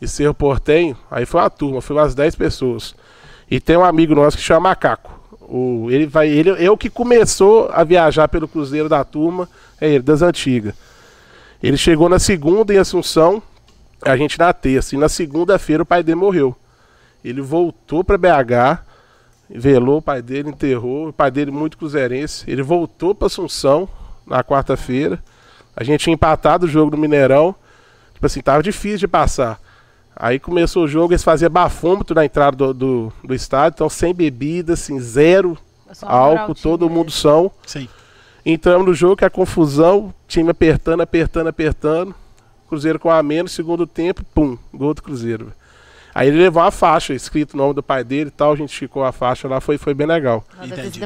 e 0.00 0.06
Cerro 0.06 0.34
Portenho. 0.34 0.96
Aí 1.10 1.26
foi 1.26 1.40
uma 1.40 1.50
turma, 1.50 1.80
foi 1.80 1.96
umas 1.96 2.14
10 2.14 2.36
pessoas. 2.36 2.94
E 3.50 3.58
tem 3.58 3.76
um 3.76 3.84
amigo 3.84 4.14
nosso 4.14 4.36
que 4.36 4.42
chama 4.42 4.68
Macaco. 4.68 5.17
O, 5.50 5.90
ele 5.90 6.06
vai, 6.06 6.28
ele 6.28 6.50
é 6.62 6.70
o 6.70 6.76
que 6.76 6.90
começou 6.90 7.70
a 7.72 7.82
viajar 7.82 8.28
pelo 8.28 8.46
Cruzeiro 8.46 8.86
da 8.86 9.02
turma, 9.02 9.48
é 9.80 9.88
ele, 9.88 10.02
das 10.02 10.20
antigas. 10.20 10.74
Ele 11.62 11.78
chegou 11.78 12.06
na 12.08 12.18
segunda 12.18 12.74
em 12.74 12.76
Assunção, 12.76 13.42
a 14.02 14.16
gente 14.16 14.38
na 14.38 14.52
terça. 14.52 14.94
E 14.94 14.98
na 14.98 15.08
segunda-feira 15.08 15.82
o 15.82 15.86
pai 15.86 16.02
dele 16.02 16.16
morreu. 16.16 16.54
Ele 17.24 17.40
voltou 17.40 18.04
para 18.04 18.18
BH, 18.18 18.84
velou 19.50 19.98
o 19.98 20.02
pai 20.02 20.20
dele, 20.20 20.50
enterrou. 20.50 21.08
O 21.08 21.12
pai 21.12 21.30
dele 21.30 21.50
muito 21.50 21.78
cruzeirense. 21.78 22.44
Ele 22.46 22.62
voltou 22.62 23.14
para 23.14 23.26
Assunção 23.26 23.88
na 24.26 24.44
quarta-feira. 24.44 25.18
A 25.74 25.82
gente 25.82 26.00
tinha 26.00 26.14
empatado 26.14 26.66
o 26.66 26.68
jogo 26.68 26.90
no 26.90 26.98
Mineirão. 26.98 27.54
Tipo 28.12 28.26
assim, 28.26 28.40
tava 28.40 28.62
difícil 28.62 28.98
de 28.98 29.08
passar. 29.08 29.60
Aí 30.20 30.40
começou 30.40 30.84
o 30.84 30.88
jogo, 30.88 31.12
eles 31.12 31.22
faziam 31.22 31.48
bafômetro 31.48 32.12
na 32.12 32.24
entrada 32.24 32.56
do, 32.56 32.74
do, 32.74 33.12
do 33.22 33.34
estádio, 33.34 33.76
então 33.76 33.88
sem 33.88 34.12
bebida, 34.12 34.72
assim, 34.72 34.98
zero 34.98 35.56
moral 36.02 36.38
álcool, 36.38 36.54
todo 36.56 36.86
mesmo. 36.86 36.96
mundo 36.96 37.12
são. 37.12 37.52
Sim. 37.64 37.88
Entramos 38.44 38.84
no 38.84 38.94
jogo, 38.94 39.16
que 39.16 39.24
é 39.24 39.28
a 39.28 39.30
confusão, 39.30 40.12
time 40.26 40.50
apertando, 40.50 41.02
apertando, 41.02 41.46
apertando. 41.46 42.14
Cruzeiro 42.68 42.98
com 42.98 43.10
a 43.10 43.22
menos, 43.22 43.52
segundo 43.52 43.86
tempo, 43.86 44.24
pum, 44.34 44.58
gol 44.74 44.92
do 44.92 45.02
Cruzeiro. 45.02 45.52
Aí 46.14 46.28
ele 46.28 46.38
levou 46.38 46.62
uma 46.62 46.70
faixa, 46.70 47.14
escrito 47.14 47.54
o 47.54 47.56
nome 47.56 47.74
do 47.74 47.82
pai 47.82 48.02
dele 48.02 48.28
e 48.28 48.30
tal, 48.30 48.52
a 48.52 48.56
gente 48.56 48.76
ficou 48.76 49.04
a 49.04 49.12
faixa 49.12 49.46
lá, 49.46 49.60
foi, 49.60 49.78
foi 49.78 49.94
bem 49.94 50.06
legal. 50.06 50.44
Entendi. 50.62 51.00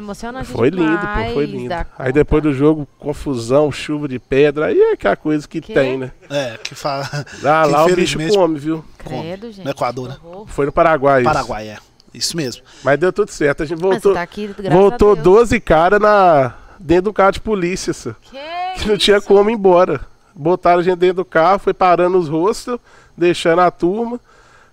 Foi 0.44 0.70
lindo, 0.70 0.98
pô, 0.98 1.34
foi 1.34 1.46
lindo. 1.46 1.74
Aí 1.98 2.12
depois 2.12 2.42
do 2.42 2.52
jogo, 2.52 2.86
confusão, 2.98 3.70
chuva 3.70 4.08
de 4.08 4.18
pedra, 4.18 4.66
aí 4.66 4.80
é 4.80 4.92
aquela 4.92 5.16
coisa 5.16 5.46
que, 5.46 5.60
Que? 5.60 5.74
tem, 5.74 5.98
né? 5.98 6.12
É, 6.30 6.58
que 6.62 6.74
fala. 6.74 7.08
Ah, 7.44 7.64
que 7.64 7.70
lá 7.72 7.84
o 7.84 7.94
bicho 7.94 8.18
come, 8.28 8.58
viu? 8.58 8.84
Credo, 8.98 9.50
gente. 9.50 9.64
No 9.64 9.70
Equador, 9.70 10.08
né? 10.08 10.16
que. 10.20 10.52
Foi 10.52 10.66
no 10.66 10.72
Paraguai. 10.72 11.22
isso. 11.22 11.30
Paraguai, 11.30 11.68
é. 11.68 11.78
Isso 12.14 12.36
mesmo. 12.36 12.62
Mas 12.84 12.98
deu 12.98 13.12
tudo 13.12 13.30
certo. 13.30 13.62
A 13.62 13.66
gente 13.66 13.80
voltou, 13.80 14.12
tá 14.14 14.22
aqui, 14.22 14.54
voltou 14.70 15.12
a 15.12 15.14
Deus. 15.14 15.24
12 15.24 15.60
caras 15.60 16.00
na, 16.00 16.54
dentro 16.78 17.04
do 17.04 17.12
carro 17.12 17.32
de 17.32 17.40
polícia, 17.40 17.92
só. 17.92 18.12
Que 18.22 18.38
que 18.78 18.88
não 18.88 18.96
tinha 18.96 19.20
como 19.20 19.50
ir 19.50 19.54
embora. 19.54 20.00
Botaram 20.34 20.80
a 20.80 20.82
gente 20.82 20.98
dentro 20.98 21.16
do 21.16 21.24
carro, 21.24 21.58
foi 21.58 21.74
parando 21.74 22.18
os 22.18 22.28
rostos, 22.28 22.78
deixando 23.16 23.60
a 23.60 23.70
turma. 23.70 24.18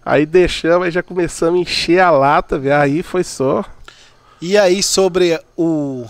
Aí 0.05 0.25
deixamos, 0.25 0.85
aí 0.85 0.91
já 0.91 1.03
começamos 1.03 1.59
a 1.59 1.61
encher 1.61 1.99
a 1.99 2.11
lata, 2.11 2.57
velho. 2.57 2.75
Aí 2.75 3.03
foi 3.03 3.23
só. 3.23 3.63
E 4.41 4.57
aí, 4.57 4.81
sobre 4.81 5.39
o, 5.57 6.05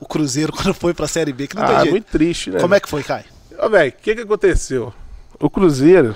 o 0.00 0.06
Cruzeiro 0.06 0.52
quando 0.56 0.74
foi 0.74 0.92
pra 0.92 1.06
Série 1.06 1.32
B, 1.32 1.46
que 1.46 1.56
não 1.56 1.64
tem 1.66 1.76
ah, 1.76 1.78
jeito. 1.80 1.90
muito 1.92 2.06
triste, 2.10 2.50
né? 2.50 2.60
Como 2.60 2.74
é 2.74 2.80
que 2.80 2.88
foi, 2.88 3.02
Caio? 3.02 3.24
Ô, 3.58 3.68
velho, 3.68 3.90
o 3.90 4.02
que 4.02 4.14
que 4.14 4.20
aconteceu? 4.22 4.92
O 5.40 5.48
Cruzeiro 5.48 6.14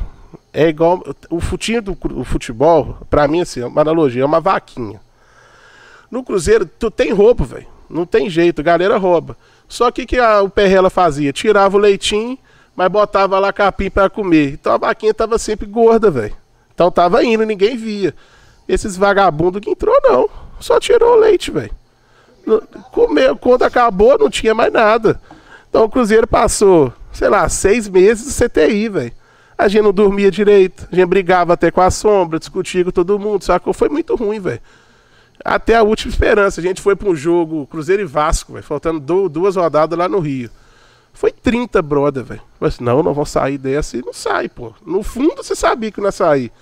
é 0.52 0.68
igual. 0.68 1.02
O 1.30 1.40
futinho 1.40 1.80
do 1.80 1.96
o 2.14 2.24
futebol, 2.24 2.98
pra 3.08 3.28
mim, 3.28 3.40
assim, 3.40 3.60
é 3.60 3.66
uma 3.66 3.80
analogia, 3.80 4.22
é 4.22 4.26
uma 4.26 4.40
vaquinha. 4.40 5.00
No 6.10 6.24
Cruzeiro, 6.24 6.66
tu 6.66 6.90
tem 6.90 7.12
roubo, 7.12 7.44
velho. 7.44 7.66
Não 7.88 8.04
tem 8.04 8.28
jeito, 8.28 8.60
a 8.60 8.64
galera 8.64 8.98
rouba. 8.98 9.36
Só 9.68 9.90
que 9.90 10.02
o 10.02 10.06
que 10.06 10.18
a- 10.18 10.42
o 10.42 10.50
Perrela 10.50 10.90
fazia? 10.90 11.32
Tirava 11.32 11.76
o 11.76 11.80
leitinho, 11.80 12.38
mas 12.74 12.88
botava 12.90 13.38
lá 13.38 13.52
capim 13.52 13.90
pra 13.90 14.10
comer. 14.10 14.52
Então 14.54 14.72
a 14.72 14.78
vaquinha 14.78 15.14
tava 15.14 15.38
sempre 15.38 15.66
gorda, 15.66 16.10
velho. 16.10 16.34
Então 16.78 16.92
tava 16.92 17.24
indo, 17.24 17.44
ninguém 17.44 17.76
via. 17.76 18.14
Esses 18.68 18.96
vagabundos 18.96 19.60
que 19.60 19.68
entrou, 19.68 19.96
não. 20.00 20.28
Só 20.60 20.78
tirou 20.78 21.16
o 21.16 21.18
leite, 21.18 21.50
velho. 21.50 21.72
Comeu, 22.92 23.36
quando 23.36 23.64
acabou, 23.64 24.16
não 24.16 24.30
tinha 24.30 24.54
mais 24.54 24.72
nada. 24.72 25.20
Então 25.68 25.82
o 25.82 25.88
Cruzeiro 25.90 26.24
passou, 26.28 26.92
sei 27.12 27.28
lá, 27.28 27.48
seis 27.48 27.88
meses 27.88 28.26
do 28.32 28.48
CTI, 28.48 28.88
velho. 28.90 29.12
A 29.58 29.66
gente 29.66 29.82
não 29.82 29.92
dormia 29.92 30.30
direito, 30.30 30.86
a 30.92 30.94
gente 30.94 31.08
brigava 31.08 31.54
até 31.54 31.68
com 31.68 31.80
a 31.80 31.90
sombra, 31.90 32.38
discutia 32.38 32.84
com 32.84 32.92
todo 32.92 33.18
mundo, 33.18 33.42
sacou? 33.42 33.72
Foi 33.74 33.88
muito 33.88 34.14
ruim, 34.14 34.38
velho. 34.38 34.60
Até 35.44 35.74
a 35.74 35.82
última 35.82 36.12
esperança. 36.12 36.60
A 36.60 36.62
gente 36.62 36.80
foi 36.80 36.94
para 36.94 37.08
um 37.08 37.14
jogo 37.16 37.66
Cruzeiro 37.66 38.02
e 38.02 38.06
Vasco, 38.06 38.52
velho, 38.52 38.64
faltando 38.64 39.00
du- 39.00 39.28
duas 39.28 39.56
rodadas 39.56 39.98
lá 39.98 40.08
no 40.08 40.20
Rio. 40.20 40.48
Foi 41.18 41.32
30, 41.32 41.82
brother, 41.82 42.22
velho. 42.22 42.40
Mas 42.60 42.74
assim, 42.74 42.84
não, 42.84 43.02
não 43.02 43.12
vamos 43.12 43.30
sair 43.30 43.58
dessa 43.58 43.96
e 43.96 44.02
não 44.06 44.12
sai, 44.12 44.48
pô. 44.48 44.72
No 44.86 45.02
fundo 45.02 45.42
você 45.42 45.56
sabia 45.56 45.90
que 45.90 45.98
não 45.98 46.06
ia 46.06 46.12
sair. 46.12 46.52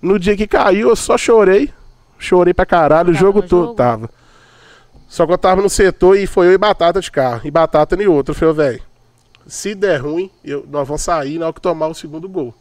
No 0.00 0.18
dia 0.18 0.34
que 0.34 0.46
caiu, 0.46 0.88
eu 0.88 0.96
só 0.96 1.18
chorei. 1.18 1.70
Chorei 2.18 2.54
pra 2.54 2.64
caralho, 2.64 3.10
o 3.10 3.14
jogo 3.14 3.42
todo 3.42 3.64
jogo? 3.66 3.74
tava. 3.74 4.08
Só 5.06 5.26
que 5.26 5.32
eu 5.34 5.36
tava 5.36 5.60
no 5.60 5.68
setor 5.68 6.16
e 6.16 6.26
foi 6.26 6.46
eu 6.46 6.52
e 6.54 6.56
Batata 6.56 7.02
de 7.02 7.10
carro. 7.10 7.42
E 7.44 7.50
Batata 7.50 7.94
nem 7.94 8.06
outro. 8.06 8.32
Eu 8.32 8.34
falei, 8.34 8.54
velho, 8.54 8.82
se 9.46 9.74
der 9.74 9.98
ruim, 9.98 10.30
eu, 10.42 10.66
nós 10.70 10.88
vamos 10.88 11.02
sair 11.02 11.38
na 11.38 11.44
hora 11.44 11.52
que 11.52 11.60
tomar 11.60 11.88
o 11.88 11.94
segundo 11.94 12.26
gol. 12.30 12.54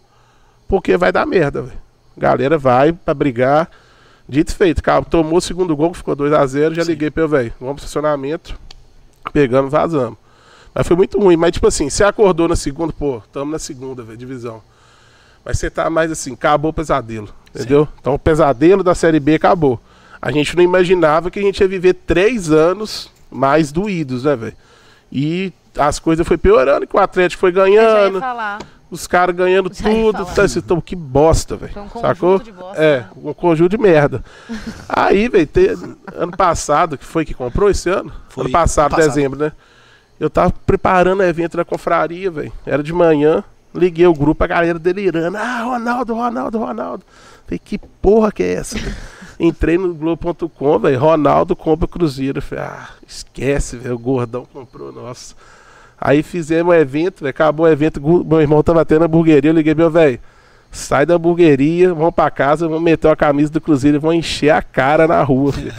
Porque 0.67 0.97
vai 0.97 1.13
dar 1.13 1.25
merda, 1.25 1.61
velho. 1.61 1.79
Galera 2.17 2.57
vai 2.57 2.91
pra 2.91 3.13
brigar. 3.13 3.69
Dito 4.27 4.51
e 4.51 4.55
feito, 4.55 4.83
cara, 4.83 5.05
tomou 5.05 5.37
o 5.37 5.41
segundo 5.41 5.77
gol, 5.77 5.93
ficou 5.93 6.13
2x0, 6.13 6.73
já 6.73 6.83
Sim. 6.83 6.91
liguei 6.91 7.09
pra 7.09 7.23
eu, 7.23 7.29
velho. 7.29 7.53
Vamos 7.57 7.75
pro 7.75 7.85
estacionamento. 7.85 8.59
Pegamos, 9.31 9.71
vazamos. 9.71 10.20
Mas 10.73 10.87
foi 10.87 10.95
muito 10.95 11.19
ruim. 11.19 11.35
Mas, 11.35 11.51
tipo 11.51 11.67
assim, 11.67 11.89
você 11.89 12.03
acordou 12.03 12.47
na 12.47 12.55
segunda, 12.55 12.93
pô, 12.93 13.21
tamo 13.31 13.51
na 13.51 13.59
segunda, 13.59 14.03
velho, 14.03 14.17
divisão. 14.17 14.61
Mas 15.43 15.59
você 15.59 15.69
tá 15.69 15.89
mais 15.89 16.11
assim, 16.11 16.33
acabou 16.33 16.71
o 16.71 16.73
pesadelo. 16.73 17.29
Entendeu? 17.53 17.87
Então 17.99 18.13
o 18.13 18.19
pesadelo 18.19 18.83
da 18.83 18.95
Série 18.95 19.19
B 19.19 19.35
acabou. 19.35 19.79
A 20.21 20.31
gente 20.31 20.55
não 20.55 20.63
imaginava 20.63 21.31
que 21.31 21.39
a 21.39 21.41
gente 21.41 21.59
ia 21.59 21.67
viver 21.67 21.93
três 21.93 22.51
anos 22.51 23.11
mais 23.29 23.71
doídos, 23.71 24.23
né, 24.23 24.35
velho? 24.35 24.55
E 25.11 25.51
as 25.77 25.99
coisas 25.99 26.27
foi 26.27 26.37
piorando, 26.37 26.85
que 26.85 26.95
o 26.95 26.99
Atlético 26.99 27.39
foi 27.39 27.49
Eu 27.49 27.55
já 27.55 27.69
ia 27.69 27.81
ganhando, 27.81 28.19
falar. 28.19 28.59
os 28.89 29.07
caras 29.07 29.35
ganhando 29.35 29.69
tudo. 29.69 30.25
Tá, 30.25 30.43
assim, 30.43 30.59
então, 30.59 30.79
que 30.79 30.95
bosta, 30.95 31.57
velho. 31.57 31.73
Um 31.95 32.01
Sacou? 32.01 32.39
de 32.39 32.51
bosta, 32.51 32.81
é, 32.81 32.99
né? 32.99 33.09
um 33.17 33.33
conjunto 33.33 33.69
de 33.69 33.77
merda. 33.77 34.23
Aí, 34.87 35.27
velho, 35.27 35.49
ano 36.13 36.37
passado, 36.37 36.97
que 36.97 37.05
foi 37.05 37.25
que 37.25 37.33
comprou 37.33 37.69
esse 37.69 37.89
ano? 37.89 38.13
Foi 38.29 38.43
ano 38.43 38.51
passado, 38.51 38.93
ano 38.93 38.95
passado. 38.97 39.15
dezembro, 39.15 39.39
né? 39.39 39.51
Eu 40.21 40.29
tava 40.29 40.53
preparando 40.67 41.23
evento 41.23 41.57
na 41.57 41.65
confraria, 41.65 42.29
velho. 42.29 42.53
Era 42.63 42.83
de 42.83 42.93
manhã, 42.93 43.43
liguei 43.73 44.05
o 44.05 44.13
grupo, 44.13 44.43
a 44.43 44.47
galera 44.47 44.77
delirando. 44.77 45.35
Ah, 45.35 45.63
Ronaldo, 45.63 46.13
Ronaldo, 46.13 46.59
Ronaldo. 46.59 47.03
Falei, 47.43 47.57
que 47.57 47.79
porra 47.79 48.31
que 48.31 48.43
é 48.43 48.53
essa? 48.53 48.77
Entrei 49.39 49.79
no 49.79 49.95
Globo.com, 49.95 50.77
velho. 50.77 50.99
Ronaldo 50.99 51.55
compra 51.55 51.87
Cruzeiro. 51.87 52.39
Falei, 52.39 52.65
ah, 52.65 52.89
esquece, 53.07 53.77
velho. 53.77 53.95
O 53.95 53.97
gordão 53.97 54.45
comprou, 54.45 54.91
nossa. 54.91 55.33
Aí 55.99 56.21
fizemos 56.21 56.71
o 56.71 56.77
evento, 56.77 57.21
velho. 57.21 57.31
Acabou 57.31 57.65
o 57.65 57.69
evento. 57.69 57.99
Meu 58.23 58.41
irmão 58.41 58.61
tava 58.61 58.85
tendo 58.85 59.05
hamburgueria. 59.05 59.49
Eu 59.49 59.55
liguei, 59.55 59.73
meu 59.73 59.89
velho. 59.89 60.19
Sai 60.71 61.03
da 61.03 61.15
hamburgueria, 61.15 61.95
vamos 61.95 62.13
pra 62.13 62.29
casa, 62.29 62.67
vamos 62.67 62.83
meter 62.83 63.09
a 63.09 63.15
camisa 63.15 63.51
do 63.51 63.59
Cruzeiro 63.59 63.97
e 63.97 63.99
vamos 63.99 64.17
encher 64.17 64.51
a 64.51 64.61
cara 64.61 65.07
na 65.07 65.23
rua, 65.23 65.51
filho. 65.51 65.73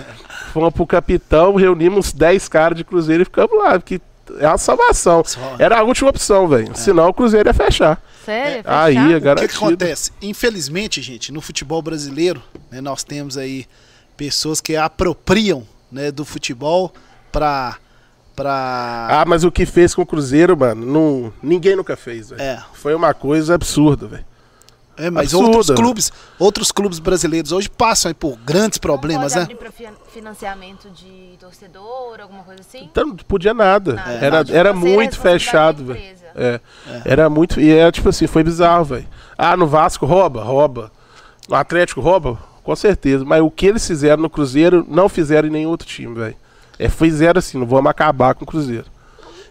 Fomos 0.52 0.74
pro 0.74 0.84
capitão, 0.84 1.54
reunimos 1.54 2.08
uns 2.08 2.12
10 2.12 2.48
caras 2.48 2.76
de 2.76 2.82
Cruzeiro 2.82 3.22
e 3.22 3.24
ficamos 3.24 3.56
lá, 3.56 3.78
porque 3.78 4.00
é 4.40 4.46
uma 4.48 4.58
salvação. 4.58 5.22
Só- 5.24 5.56
Era 5.58 5.78
a 5.80 5.82
última 5.82 6.10
opção, 6.10 6.46
velho. 6.48 6.70
Senão 6.76 7.08
o 7.08 7.14
Cruzeiro 7.14 7.48
ia 7.48 7.54
fechar. 7.54 8.02
Sério? 8.24 8.62
Aí, 8.66 8.94
Fechado? 8.94 9.12
é 9.12 9.16
O 9.16 9.18
que, 9.18 9.24
garantido. 9.24 9.48
que 9.58 9.64
acontece? 9.64 10.12
Infelizmente, 10.22 11.02
gente, 11.02 11.32
no 11.32 11.40
futebol 11.40 11.82
brasileiro, 11.82 12.42
né, 12.70 12.80
nós 12.80 13.02
temos 13.02 13.36
aí 13.36 13.66
pessoas 14.16 14.60
que 14.60 14.76
apropriam 14.76 15.66
né, 15.90 16.10
do 16.12 16.24
futebol 16.24 16.92
pra. 17.32 17.76
pra... 18.36 19.08
Ah, 19.10 19.24
mas 19.26 19.44
o 19.44 19.50
que 19.52 19.66
fez 19.66 19.94
com 19.94 20.02
o 20.02 20.06
Cruzeiro, 20.06 20.56
mano, 20.56 20.86
não, 20.86 21.32
ninguém 21.42 21.76
nunca 21.76 21.96
fez, 21.96 22.30
velho. 22.30 22.40
É. 22.42 22.62
Foi 22.74 22.94
uma 22.94 23.12
coisa 23.14 23.54
absurda, 23.54 24.06
velho. 24.06 24.24
É, 24.96 25.08
mas 25.10 25.32
absurda. 25.32 25.56
outros 25.56 25.76
clubes, 25.76 26.12
outros 26.38 26.70
clubes 26.72 26.98
brasileiros 26.98 27.50
hoje 27.50 27.68
passam 27.68 28.10
aí 28.10 28.14
por 28.14 28.36
grandes 28.38 28.78
problemas, 28.78 29.32
não 29.34 29.40
né? 29.40 29.46
pode 29.46 29.54
abrir 29.54 29.56
pra 29.56 29.72
fi- 29.72 30.10
financiamento 30.12 30.90
de 30.90 31.36
torcedor, 31.40 32.20
alguma 32.20 32.42
coisa 32.42 32.60
assim? 32.60 32.84
Então 32.84 33.06
não 33.06 33.16
podia 33.16 33.54
nada. 33.54 33.94
Nada. 33.94 34.12
Era, 34.12 34.24
era 34.26 34.44
Financeira 34.44 34.68
é 34.68 34.72
muito 34.72 35.18
fechado, 35.18 35.84
velho. 35.86 35.98
responsabilidade 35.98 36.22
É. 36.34 36.60
Era 37.04 37.30
muito. 37.30 37.60
E 37.60 37.70
é 37.70 37.90
tipo 37.90 38.08
assim, 38.08 38.26
foi 38.26 38.42
bizarro, 38.44 38.84
velho. 38.84 39.06
Ah, 39.36 39.56
no 39.56 39.66
Vasco 39.66 40.04
rouba? 40.06 40.42
Rouba. 40.42 40.90
No 41.48 41.56
Atlético 41.56 42.00
rouba? 42.00 42.38
Com 42.62 42.76
certeza. 42.76 43.24
Mas 43.24 43.42
o 43.42 43.50
que 43.50 43.66
eles 43.66 43.86
fizeram 43.86 44.22
no 44.22 44.30
Cruzeiro, 44.30 44.84
não 44.88 45.08
fizeram 45.08 45.48
em 45.48 45.50
nenhum 45.50 45.70
outro 45.70 45.86
time, 45.86 46.14
velho. 46.14 46.36
É, 46.78 46.88
fizeram 46.88 47.38
assim, 47.38 47.58
não 47.58 47.66
vamos 47.66 47.90
acabar 47.90 48.34
com 48.34 48.44
o 48.44 48.46
Cruzeiro. 48.46 48.86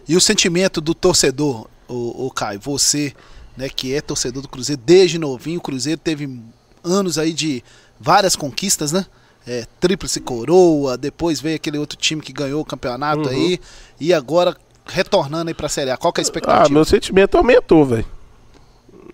E 0.08 0.16
o 0.16 0.20
sentimento 0.20 0.80
do 0.80 0.94
torcedor, 0.94 1.66
o, 1.88 2.26
Caio, 2.30 2.58
você, 2.60 3.12
né, 3.56 3.68
que 3.68 3.94
é 3.94 4.00
torcedor 4.00 4.42
do 4.42 4.48
Cruzeiro 4.48 4.80
desde 4.84 5.18
novinho, 5.18 5.58
o 5.58 5.62
Cruzeiro 5.62 6.00
teve 6.02 6.40
anos 6.82 7.18
aí 7.18 7.32
de 7.32 7.62
várias 8.00 8.34
conquistas, 8.36 8.92
né? 8.92 9.06
É, 9.46 9.66
tríplice 9.80 10.20
coroa, 10.20 10.96
depois 10.96 11.40
veio 11.40 11.56
aquele 11.56 11.76
outro 11.78 11.96
time 11.98 12.20
que 12.22 12.32
ganhou 12.32 12.60
o 12.60 12.64
campeonato 12.64 13.22
Uhum. 13.22 13.28
aí, 13.28 13.60
e 14.00 14.14
agora 14.14 14.56
retornando 14.86 15.48
aí 15.48 15.54
pra 15.54 15.68
Série 15.68 15.90
A. 15.90 15.96
Qual 15.96 16.12
que 16.12 16.20
é 16.20 16.22
a 16.22 16.24
Ah, 16.24 16.26
expectativa? 16.26 16.68
meu 16.70 16.84
sentimento 16.84 17.36
aumentou, 17.36 17.84
velho. 17.84 18.06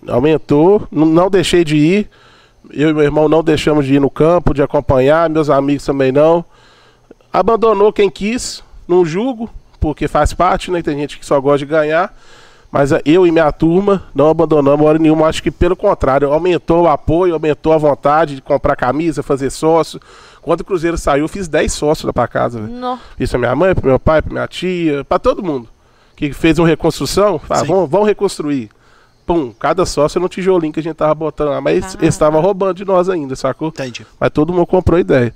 Aumentou. 0.07 0.87
Não, 0.91 1.07
não 1.07 1.31
deixei 1.31 1.65
de 1.65 1.77
ir. 1.77 2.11
Eu 2.71 2.91
e 2.91 2.93
meu 2.95 3.03
irmão 3.05 3.29
não 3.29 3.43
deixamos 3.43 3.87
de 3.87 3.95
ir 3.95 4.01
no 4.01 4.11
campo, 4.11 4.53
de 4.55 4.63
acompanhar. 4.63 5.29
Meus 5.31 5.49
amigos 5.51 5.85
também 5.85 6.13
não. 6.13 6.45
Abandonou 7.33 7.93
quem 7.93 8.11
quis. 8.11 8.63
Não 8.87 9.05
julgo, 9.05 9.51
porque 9.81 10.09
faz 10.09 10.33
parte, 10.33 10.71
né? 10.71 10.83
Tem 10.83 10.97
gente 10.99 11.19
que 11.19 11.27
só 11.27 11.41
gosta 11.41 11.59
de 11.59 11.67
ganhar. 11.67 12.15
Mas 12.71 12.93
ah, 12.93 13.01
eu 13.05 13.27
e 13.27 13.31
minha 13.33 13.51
turma 13.51 14.05
não 14.15 14.29
abandonamos 14.29 14.87
hora 14.87 14.99
nenhuma. 14.99 15.27
Acho 15.27 15.43
que 15.43 15.51
pelo 15.51 15.75
contrário, 15.75 16.31
aumentou 16.33 16.83
o 16.83 16.89
apoio, 16.89 17.33
aumentou 17.35 17.73
a 17.73 17.79
vontade 17.79 18.35
de 18.37 18.43
comprar 18.43 18.77
camisa, 18.77 19.23
fazer 19.23 19.49
sócio. 19.51 19.99
Quando 20.43 20.61
o 20.61 20.65
Cruzeiro 20.65 20.97
saiu, 20.99 21.25
eu 21.25 21.29
fiz 21.29 21.49
10 21.49 21.73
sócios 21.73 22.05
lá 22.05 22.13
pra 22.13 22.29
casa, 22.29 22.61
velho. 22.61 22.73
Não. 22.73 22.99
Fiz 23.17 23.31
pra 23.31 23.39
minha 23.39 23.57
mãe, 23.57 23.75
pro 23.75 23.87
meu 23.89 23.99
pai, 23.99 24.21
pra 24.23 24.33
minha 24.33 24.47
tia, 24.47 25.03
pra 25.05 25.19
todo 25.19 25.43
mundo. 25.43 25.69
Que 26.15 26.33
fez 26.33 26.59
uma 26.59 26.67
reconstrução, 26.69 27.41
ah, 27.49 27.63
vamos, 27.65 27.91
vamos 27.91 28.07
reconstruir. 28.09 28.71
Pum, 29.27 29.53
cada 29.59 29.85
sócio 29.87 30.19
era 30.19 30.25
um 30.25 30.29
tijolinho 30.29 30.73
que 30.73 30.81
a 30.81 30.83
gente 30.83 30.97
tava 30.97 31.15
botando 31.15 31.51
lá. 31.51 31.61
Mas 31.61 31.77
eles- 31.77 31.95
Ah. 31.95 31.99
eles 32.03 32.15
estavam 32.15 32.41
roubando 32.41 32.75
de 32.75 32.85
nós 32.85 33.09
ainda, 33.09 33.37
sacou? 33.37 33.69
Entendi. 33.69 34.07
Mas 34.19 34.31
todo 34.31 34.53
mundo 34.53 34.67
comprou 34.67 34.99
ideia. 34.99 35.35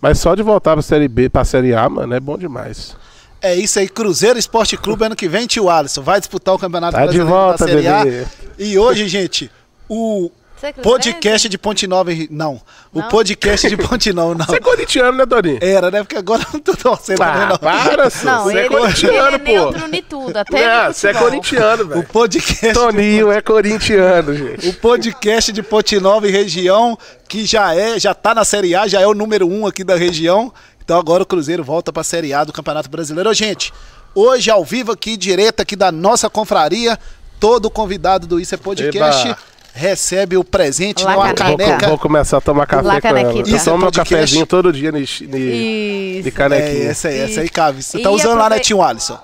Mas 0.00 0.18
só 0.18 0.34
de 0.34 0.42
voltar 0.42 0.72
pra 0.74 0.82
Série 0.82 1.06
B, 1.08 1.28
pra 1.28 1.44
Série 1.44 1.74
A, 1.74 1.88
mano, 1.88 2.12
é 2.14 2.20
bom 2.20 2.36
demais. 2.38 2.96
É 3.42 3.54
isso 3.56 3.78
aí, 3.78 3.88
Cruzeiro 3.88 4.38
Esporte 4.38 4.76
Clube 4.76 5.04
ano 5.04 5.16
que 5.16 5.28
vem, 5.28 5.46
tio 5.46 5.68
Alisson, 5.68 6.00
vai 6.02 6.20
disputar 6.20 6.54
o 6.54 6.58
Campeonato 6.58 6.92
Tá 6.92 7.00
de 7.00 7.18
Brasileiro 7.18 7.28
volta, 7.30 7.66
da 7.66 7.72
Série 7.72 7.88
A. 7.88 8.04
bebê. 8.04 8.26
E 8.58 8.78
hoje, 8.78 9.08
gente, 9.08 9.50
o 9.88 10.30
é 10.62 10.72
podcast 10.74 11.48
de 11.48 11.58
Ponte 11.58 11.88
Nova, 11.88 12.12
em- 12.12 12.28
não, 12.30 12.60
o 12.94 13.00
Não? 13.00 13.08
podcast 13.08 13.68
de 13.68 13.76
Ponte 13.76 14.12
Nova, 14.12 14.34
não. 14.38 14.46
Você 14.46 14.56
é 14.56 14.60
corintiano, 14.60 15.18
né, 15.18 15.26
Toninho? 15.26 15.58
Era, 15.60 15.90
né? 15.90 15.98
Porque 16.04 16.14
agora 16.16 16.42
eu 16.42 16.48
não 16.52 16.60
tô 16.60 16.76
torcendo 16.76 17.20
Ah, 17.20 17.46
não. 17.50 17.58
para, 17.58 18.08
senhor. 18.10 18.32
Não, 18.36 18.44
Você 18.44 18.50
ele, 18.52 18.60
é 18.60 18.68
corintiano, 18.68 19.26
ele 19.26 19.34
é 19.34 19.38
pô. 19.38 19.50
neutro 19.50 19.96
em 19.96 20.02
tudo, 20.02 20.36
até 20.36 20.84
Não, 20.84 20.92
você 20.92 21.08
é 21.08 21.14
corintiano, 21.14 21.82
O 21.82 21.88
velho. 21.88 22.04
podcast, 22.04 22.72
Toninho 22.74 23.32
é 23.32 23.40
corintiano, 23.40 24.34
gente. 24.36 24.68
o 24.68 24.74
podcast 24.74 25.50
de 25.50 25.62
Ponte 25.64 25.98
Nova 25.98 26.28
e 26.28 26.30
região, 26.30 26.96
que 27.28 27.44
já 27.44 27.74
é, 27.74 27.98
já 27.98 28.14
tá 28.14 28.32
na 28.32 28.44
Série 28.44 28.76
A, 28.76 28.86
já 28.86 29.00
é 29.00 29.06
o 29.06 29.14
número 29.14 29.48
um 29.48 29.66
aqui 29.66 29.82
da 29.82 29.96
região. 29.96 30.52
Então 30.84 30.98
agora 30.98 31.22
o 31.22 31.26
Cruzeiro 31.26 31.62
volta 31.64 31.92
pra 31.92 32.02
Série 32.04 32.32
A 32.34 32.44
do 32.44 32.52
Campeonato 32.52 32.88
Brasileiro. 32.90 33.30
Ô, 33.30 33.34
gente, 33.34 33.72
hoje 34.14 34.50
ao 34.50 34.64
vivo 34.64 34.92
aqui, 34.92 35.16
direto 35.16 35.60
aqui 35.60 35.76
da 35.76 35.90
nossa 35.92 36.28
confraria, 36.28 36.98
todo 37.40 37.70
convidado 37.70 38.26
do 38.26 38.40
Isso 38.40 38.54
é 38.54 38.58
Podcast 38.58 39.28
Eba. 39.28 39.38
recebe 39.72 40.36
o 40.36 40.44
presente, 40.44 41.04
Lá, 41.04 41.12
não 41.14 41.22
a 41.22 41.32
caneca. 41.34 41.78
Vou, 41.80 41.88
vou 41.90 41.98
começar 41.98 42.38
a 42.38 42.40
tomar 42.40 42.66
café 42.66 42.82
Lá, 42.86 43.00
com 43.00 43.08
ela. 43.08 43.18
canequita. 43.20 43.48
Eu 43.50 43.56
Isso 43.56 43.68
é 43.68 43.72
tomo 43.72 43.78
meu 43.84 43.86
podcast? 43.92 44.14
cafezinho 44.14 44.46
todo 44.46 44.72
dia 44.72 44.92
de, 44.92 45.04
de, 45.26 46.22
de 46.22 46.30
canequinha. 46.30 46.84
É, 46.84 46.86
essa 46.86 47.08
aí, 47.08 47.18
essa 47.20 47.40
aí. 47.40 47.48
Cavi. 47.48 47.82
Você 47.82 47.98
E 47.98 48.02
tá 48.02 48.10
usando 48.10 48.38
lá, 48.38 48.50
né, 48.50 48.58
tio 48.58 48.82
Alisson? 48.82 49.18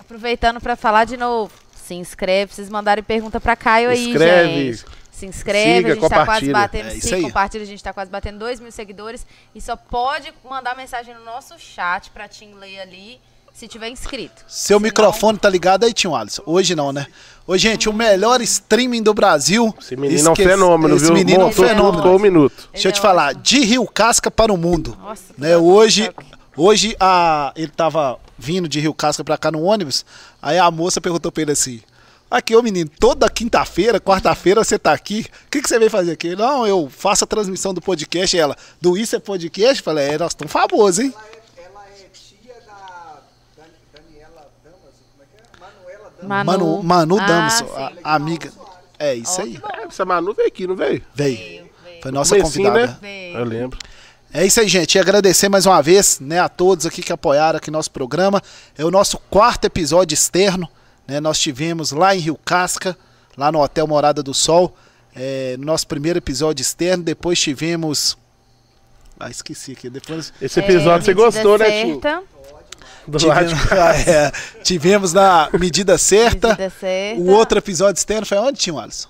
Aproveitando 0.00 0.60
pra 0.60 0.74
falar 0.76 1.04
de 1.04 1.16
novo, 1.16 1.50
se 1.86 1.94
inscreve, 1.94 2.52
vocês 2.54 2.68
mandarem 2.68 3.02
pergunta 3.04 3.40
pra 3.40 3.54
Caio 3.56 3.90
aí, 3.90 4.08
Inscreve. 4.08 4.72
gente. 4.72 4.84
Se 5.32 5.38
inscreve, 5.38 5.76
Siga, 5.76 5.92
a 5.92 5.94
gente 5.96 6.08
tá 6.08 6.24
quase 6.24 6.52
batendo, 6.52 6.88
É 6.88 7.20
compartilha, 7.22 7.62
a 7.62 7.66
gente 7.66 7.82
tá 7.82 7.92
quase 7.92 8.10
batendo 8.10 8.38
2 8.38 8.60
mil 8.60 8.72
seguidores. 8.72 9.26
E 9.54 9.60
só 9.60 9.76
pode 9.76 10.32
mandar 10.48 10.76
mensagem 10.76 11.14
no 11.14 11.24
nosso 11.24 11.54
chat 11.58 12.10
pra 12.10 12.28
Tim 12.28 12.54
ler 12.54 12.80
ali, 12.80 13.20
se 13.52 13.68
tiver 13.68 13.88
inscrito. 13.88 14.42
Seu 14.48 14.78
Senão- 14.78 14.80
microfone 14.80 15.38
tá 15.38 15.48
ligado 15.48 15.84
aí, 15.84 15.92
tio 15.92 16.14
Alisson? 16.14 16.42
Hoje 16.44 16.74
não, 16.74 16.92
né? 16.92 17.06
Ô, 17.46 17.56
gente, 17.56 17.88
o 17.88 17.92
melhor 17.92 18.40
streaming 18.40 19.02
do 19.02 19.14
Brasil. 19.14 19.72
Esse 19.80 19.96
menino 19.96 20.26
é 20.26 20.30
um 20.30 20.32
Esquece- 20.32 20.48
fenômeno, 20.48 20.96
Esse 20.96 21.04
viu? 21.04 21.14
menino 21.14 21.40
é 21.40 21.44
um 21.44 21.48
Montou 21.48 21.64
tudo 21.64 21.68
fenômeno. 21.76 22.02
com 22.02 22.16
um 22.16 22.18
minuto. 22.18 22.68
Deixa 22.72 22.88
eu 22.88 22.92
te 22.92 22.96
Ele 22.96 22.98
é 22.98 23.08
falar, 23.08 23.26
ótimo. 23.28 23.42
de 23.42 23.60
Rio 23.64 23.86
Casca 23.86 24.30
para 24.30 24.52
o 24.52 24.56
mundo. 24.56 24.96
Nossa, 25.00 25.32
que 25.34 25.40
né? 25.40 25.56
Hoje, 25.56 26.10
hoje 26.56 26.96
a, 26.98 27.52
ele 27.54 27.68
tava 27.70 28.18
vindo 28.36 28.68
de 28.68 28.80
Rio 28.80 28.92
Casca 28.94 29.22
pra 29.22 29.38
cá 29.38 29.50
no 29.52 29.62
ônibus, 29.62 30.04
aí 30.42 30.58
a 30.58 30.70
moça 30.70 31.00
perguntou 31.00 31.30
pra 31.30 31.42
ele 31.42 31.52
assim, 31.52 31.80
aqui, 32.38 32.54
ô 32.56 32.62
menino, 32.62 32.90
toda 33.00 33.28
quinta-feira, 33.30 34.00
quarta-feira 34.00 34.62
você 34.62 34.78
tá 34.78 34.92
aqui, 34.92 35.26
o 35.46 35.50
que, 35.50 35.62
que 35.62 35.68
você 35.68 35.78
veio 35.78 35.90
fazer 35.90 36.12
aqui? 36.12 36.34
Não, 36.36 36.66
eu 36.66 36.88
faço 36.90 37.24
a 37.24 37.26
transmissão 37.26 37.72
do 37.74 37.80
podcast, 37.80 38.36
e 38.36 38.40
ela, 38.40 38.56
do 38.80 38.96
Isso 38.96 39.16
é 39.16 39.18
Podcast? 39.18 39.80
Eu 39.80 39.84
falei, 39.84 40.08
é, 40.10 40.18
nós 40.18 40.32
estamos 40.32 40.52
famosos, 40.52 40.98
hein? 40.98 41.14
Ela 41.56 41.84
é 41.86 42.08
tia 42.12 42.54
da 42.66 43.20
Dan- 43.56 43.64
Daniela 43.94 44.50
Damas, 44.62 44.94
como 45.12 45.22
é 45.22 45.26
que 45.26 45.36
é? 45.36 45.60
Manuela 45.60 46.12
Damas. 46.20 46.46
Manu, 46.46 46.82
Manu 46.82 47.18
Ah, 47.20 47.26
Damson, 47.26 47.66
sim. 47.66 47.72
a, 47.76 47.92
a 48.04 48.14
amiga. 48.14 48.52
É 48.98 49.14
isso 49.14 49.40
aí, 49.40 49.60
É, 49.78 49.86
essa 49.86 50.04
Manu 50.04 50.32
veio 50.34 50.48
aqui, 50.48 50.66
não 50.66 50.76
veio? 50.76 51.02
veio. 51.14 51.36
Veio, 51.36 51.70
veio. 51.84 52.02
Foi 52.02 52.10
nossa 52.12 52.36
Comecinho, 52.36 52.68
convidada. 52.68 52.92
né? 52.92 52.98
Veio. 53.00 53.38
Eu 53.38 53.44
lembro. 53.44 53.78
É 54.32 54.44
isso 54.44 54.58
aí, 54.60 54.66
gente. 54.68 54.96
E 54.96 54.98
agradecer 54.98 55.48
mais 55.48 55.64
uma 55.64 55.80
vez, 55.80 56.18
né, 56.20 56.40
a 56.40 56.48
todos 56.48 56.86
aqui 56.86 57.02
que 57.02 57.12
apoiaram 57.12 57.56
aqui 57.58 57.70
nosso 57.70 57.90
programa. 57.90 58.42
É 58.76 58.84
o 58.84 58.90
nosso 58.90 59.16
quarto 59.30 59.64
episódio 59.66 60.12
externo, 60.14 60.68
né? 61.06 61.20
Nós 61.20 61.38
tivemos 61.38 61.92
lá 61.92 62.14
em 62.14 62.18
Rio 62.18 62.38
Casca, 62.44 62.96
lá 63.36 63.50
no 63.52 63.60
Hotel 63.62 63.86
Morada 63.86 64.22
do 64.22 64.32
Sol, 64.34 64.76
é, 65.14 65.56
no 65.58 65.64
nosso 65.66 65.86
primeiro 65.86 66.18
episódio 66.18 66.62
externo. 66.62 67.02
Depois 67.04 67.38
tivemos. 67.38 68.16
Ah, 69.18 69.30
esqueci 69.30 69.72
aqui. 69.72 69.88
Depois 69.88 70.32
Esse 70.40 70.60
episódio 70.60 71.04
você 71.04 71.12
É, 71.12 71.14
medida 71.14 71.30
gostou, 71.30 71.58
né, 71.58 71.66
certa, 71.70 72.22
Do 73.06 73.26
lado 73.26 73.46
de 73.46 73.54
tivemos, 73.54 73.72
é, 74.08 74.32
tivemos 74.62 75.12
na 75.12 75.48
medida 75.58 75.96
certa. 75.98 76.48
medida 76.48 76.70
certa. 76.70 77.20
O 77.20 77.28
outro 77.30 77.58
episódio 77.58 77.98
externo 77.98 78.26
foi 78.26 78.38
onde, 78.38 78.58
Tim 78.58 78.76
Alisson? 78.78 79.08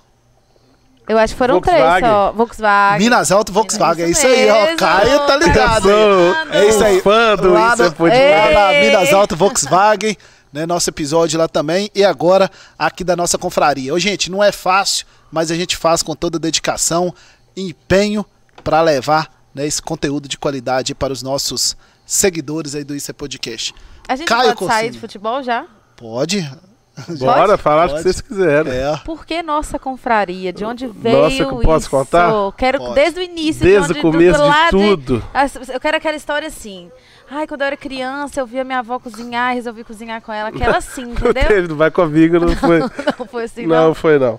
Eu 1.07 1.18
acho 1.18 1.35
que 1.35 1.38
foram 1.38 1.61
três 1.61 1.76
Volkswagen. 1.78 2.09
só. 2.11 2.33
Volkswagen. 2.33 2.98
Minas 2.98 3.30
Alto 3.30 3.52
Volkswagen. 3.52 4.04
É 4.07 4.09
isso 4.09 4.26
Isso 4.26 4.26
aí, 4.26 4.48
ó. 4.50 4.76
Caio 4.76 5.26
tá 5.26 5.37
ligado. 5.37 5.83
Sou 5.83 6.35
É 6.50 6.66
isso 6.66 6.83
aí. 6.83 7.00
fã 7.02 7.37
do 7.37 7.52
Lá 7.52 7.74
Isso 7.74 7.83
no- 7.98 8.07
é. 8.09 8.54
Lá 8.54 8.72
na! 8.72 8.80
Minas 8.80 9.12
Alto 9.12 9.37
Volkswagen, 9.37 10.16
né? 10.54 10.64
Nosso 10.64 10.88
episódio 10.88 11.36
lá 11.38 11.48
também. 11.48 11.90
E 11.94 12.04
agora 12.04 12.48
aqui 12.78 13.02
da 13.02 13.16
nossa 13.16 13.36
confraria. 13.36 13.92
Ô, 13.92 13.98
gente, 13.98 14.30
não 14.30 14.42
é 14.42 14.52
fácil, 14.52 15.04
mas 15.30 15.50
a 15.50 15.56
gente 15.56 15.76
faz 15.76 16.00
com 16.00 16.14
toda 16.14 16.38
dedicação 16.38 17.12
e 17.56 17.62
empenho 17.70 18.24
para 18.62 18.80
levar 18.80 19.28
né, 19.52 19.66
esse 19.66 19.82
conteúdo 19.82 20.28
de 20.28 20.38
qualidade 20.38 20.94
para 20.94 21.12
os 21.12 21.22
nossos 21.22 21.76
seguidores 22.06 22.74
aí 22.76 22.84
do 22.84 22.94
Isso 22.94 23.10
é 23.10 23.14
Podcast. 23.14 23.74
A 24.08 24.14
gente 24.14 24.28
Caio 24.28 24.54
pode 24.54 24.72
sair 24.72 24.90
de 24.90 25.00
futebol 25.00 25.42
já? 25.42 25.66
Pode? 25.96 26.48
Bora 27.18 27.58
falar 27.58 27.86
o 27.90 27.96
que 27.96 28.02
vocês 28.02 28.20
quiserem. 28.20 28.72
É. 28.72 28.96
Por 29.04 29.26
que 29.26 29.42
nossa 29.42 29.78
confraria? 29.80 30.52
De 30.52 30.64
onde 30.64 30.86
veio 30.86 31.22
Nossa, 31.22 31.42
eu 31.42 31.56
posso 31.58 31.78
isso? 31.86 31.90
contar? 31.90 32.30
Quero 32.56 32.78
Pode. 32.78 32.94
desde 32.94 33.18
o 33.18 33.22
início. 33.22 33.62
Desde 33.62 33.92
de 33.94 33.94
o 33.94 34.06
onde, 34.06 34.16
começo 34.16 34.38
do, 34.38 34.46
do 34.46 34.52
de 34.52 34.70
tudo. 34.70 35.24
As- 35.34 35.68
Eu 35.68 35.80
quero 35.80 35.96
aquela 35.96 36.16
história 36.16 36.46
assim. 36.46 36.90
Ai, 37.30 37.46
quando 37.46 37.62
eu 37.62 37.66
era 37.68 37.76
criança, 37.76 38.40
eu 38.40 38.46
via 38.46 38.62
minha 38.64 38.78
avó 38.80 38.98
cozinhar 38.98 39.52
e 39.52 39.54
resolvi 39.56 39.82
cozinhar 39.84 40.20
com 40.20 40.32
ela. 40.32 40.50
Aquela 40.50 40.78
Não 40.96 41.04
entendeu? 41.12 41.32
teve, 41.48 41.68
não 41.68 41.76
vai 41.76 41.90
comigo, 41.90 42.38
não 42.38 42.54
foi. 42.56 42.80
Não 43.18 43.26
foi 43.26 43.44
assim, 43.44 43.66
não, 43.66 43.88
não. 43.88 43.94
foi 43.94 44.18
não. 44.18 44.38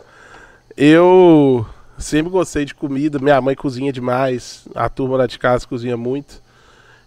Eu 0.78 1.66
sempre 1.98 2.30
gostei 2.32 2.66
de 2.66 2.76
comida, 2.76 3.18
minha 3.20 3.40
mãe 3.42 3.56
cozinha 3.56 3.92
demais, 3.92 4.68
a 4.76 4.90
turma 4.90 5.18
lá 5.18 5.26
de 5.28 5.40
casa 5.40 5.66
cozinha 5.66 5.96
muito. 5.98 6.42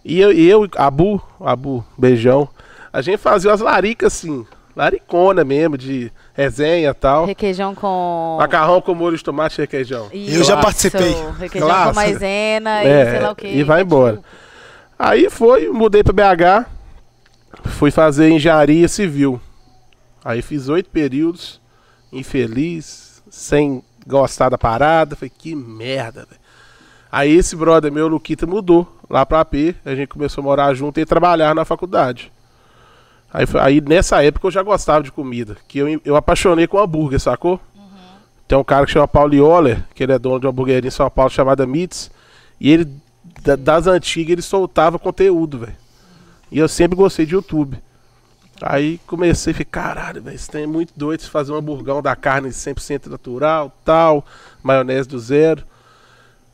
E 0.05 0.19
eu, 0.21 0.33
e 0.33 0.49
eu 0.49 0.67
Abu, 0.77 1.23
Abu, 1.41 1.85
beijão, 1.97 2.49
a 2.93 3.03
gente 3.03 3.19
fazia 3.19 3.51
umas 3.51 3.61
laricas 3.61 4.14
assim, 4.14 4.47
laricona 4.75 5.45
mesmo, 5.45 5.77
de 5.77 6.11
resenha 6.33 6.91
e 6.91 6.95
tal. 6.95 7.27
Requeijão 7.27 7.75
com. 7.75 8.37
Macarrão 8.41 8.81
com 8.81 8.95
molho 8.95 9.17
de 9.17 9.23
tomate 9.25 9.61
e 9.61 9.62
requeijão. 9.62 10.09
Eu 10.12 10.43
já 10.43 10.55
Isso, 10.55 10.61
participei. 10.61 11.14
Requeijão 11.38 11.69
Clássico. 11.69 11.88
com 11.91 11.95
maisena 12.01 12.83
É, 12.83 13.03
e 13.03 13.11
sei 13.11 13.21
lá 13.21 13.31
o 13.33 13.37
quê. 13.37 13.49
e 13.49 13.62
vai 13.62 13.83
embora. 13.83 14.21
Aí 14.99 15.31
foi, 15.31 15.69
mudei 15.69 16.03
pra 16.03 16.13
BH, 16.13 16.69
fui 17.67 17.91
fazer 17.91 18.31
engenharia 18.31 18.89
civil. 18.89 19.41
Aí 20.25 20.43
fiz 20.43 20.69
oito 20.69 20.91
períodos, 20.91 21.61
infeliz, 22.13 23.23
sem 23.31 23.83
gostar 24.07 24.49
da 24.49 24.59
parada. 24.59 25.15
Falei, 25.15 25.33
que 25.37 25.55
merda, 25.55 26.27
velho. 26.29 26.41
Aí 27.11 27.35
esse 27.35 27.57
brother 27.57 27.91
meu, 27.91 28.09
Luquita, 28.09 28.47
mudou 28.47 28.87
lá 29.09 29.25
pra 29.25 29.41
AP. 29.41 29.77
A 29.85 29.95
gente 29.95 30.09
começou 30.09 30.43
a 30.43 30.45
morar 30.45 30.75
junto 30.75 30.99
e 31.01 31.07
trabalhar 31.07 31.55
na 31.55 31.65
faculdade. 31.65 32.33
Aí, 33.33 33.47
aí 33.61 33.81
nessa 33.81 34.23
época 34.23 34.47
eu 34.47 34.51
já 34.51 34.63
gostava 34.63 35.03
de 35.03 35.13
comida. 35.13 35.57
Que 35.67 35.79
eu, 35.79 36.01
eu 36.05 36.17
apaixonei 36.17 36.67
com 36.67 36.79
hambúrguer, 36.79 37.21
sacou? 37.21 37.61
Tem 38.47 38.57
um 38.57 38.65
cara 38.65 38.87
que 38.87 38.93
chama 38.93 39.07
Paulo 39.07 39.35
Ioler, 39.35 39.85
que 39.95 40.03
ele 40.03 40.13
é 40.13 40.19
dono 40.19 40.41
de 40.41 40.47
uma 40.47 40.51
hamburgueria 40.51 40.89
em 40.89 40.91
São 40.91 41.09
Paulo 41.11 41.31
chamada 41.31 41.67
Meats. 41.67 42.11
E 42.59 42.71
ele, 42.71 42.91
da- 43.49 43.57
das 43.57 43.87
antigas, 43.87 44.33
ele 44.33 44.43
soltava 44.43 44.99
conteúdo, 44.99 45.59
velho. 45.61 45.77
E 46.51 46.59
eu 46.59 46.69
sempre 46.69 46.97
gostei 46.97 47.25
de 47.25 47.35
YouTube. 47.35 47.79
Aí 48.61 48.99
comecei 49.07 49.53
a 49.53 49.57
ficar, 49.57 49.95
caralho, 49.95 50.21
velho, 50.23 50.35
isso 50.35 50.51
tem 50.51 50.67
muito 50.67 50.93
doido 50.97 51.21
se 51.21 51.31
fazer 51.31 51.53
um 51.53 51.57
hamburgão 51.57 52.03
da 52.03 52.17
carne 52.17 52.51
100% 52.53 53.07
natural, 53.07 53.73
tal, 53.85 54.25
maionese 54.63 55.09
do 55.09 55.19
zero. 55.19 55.63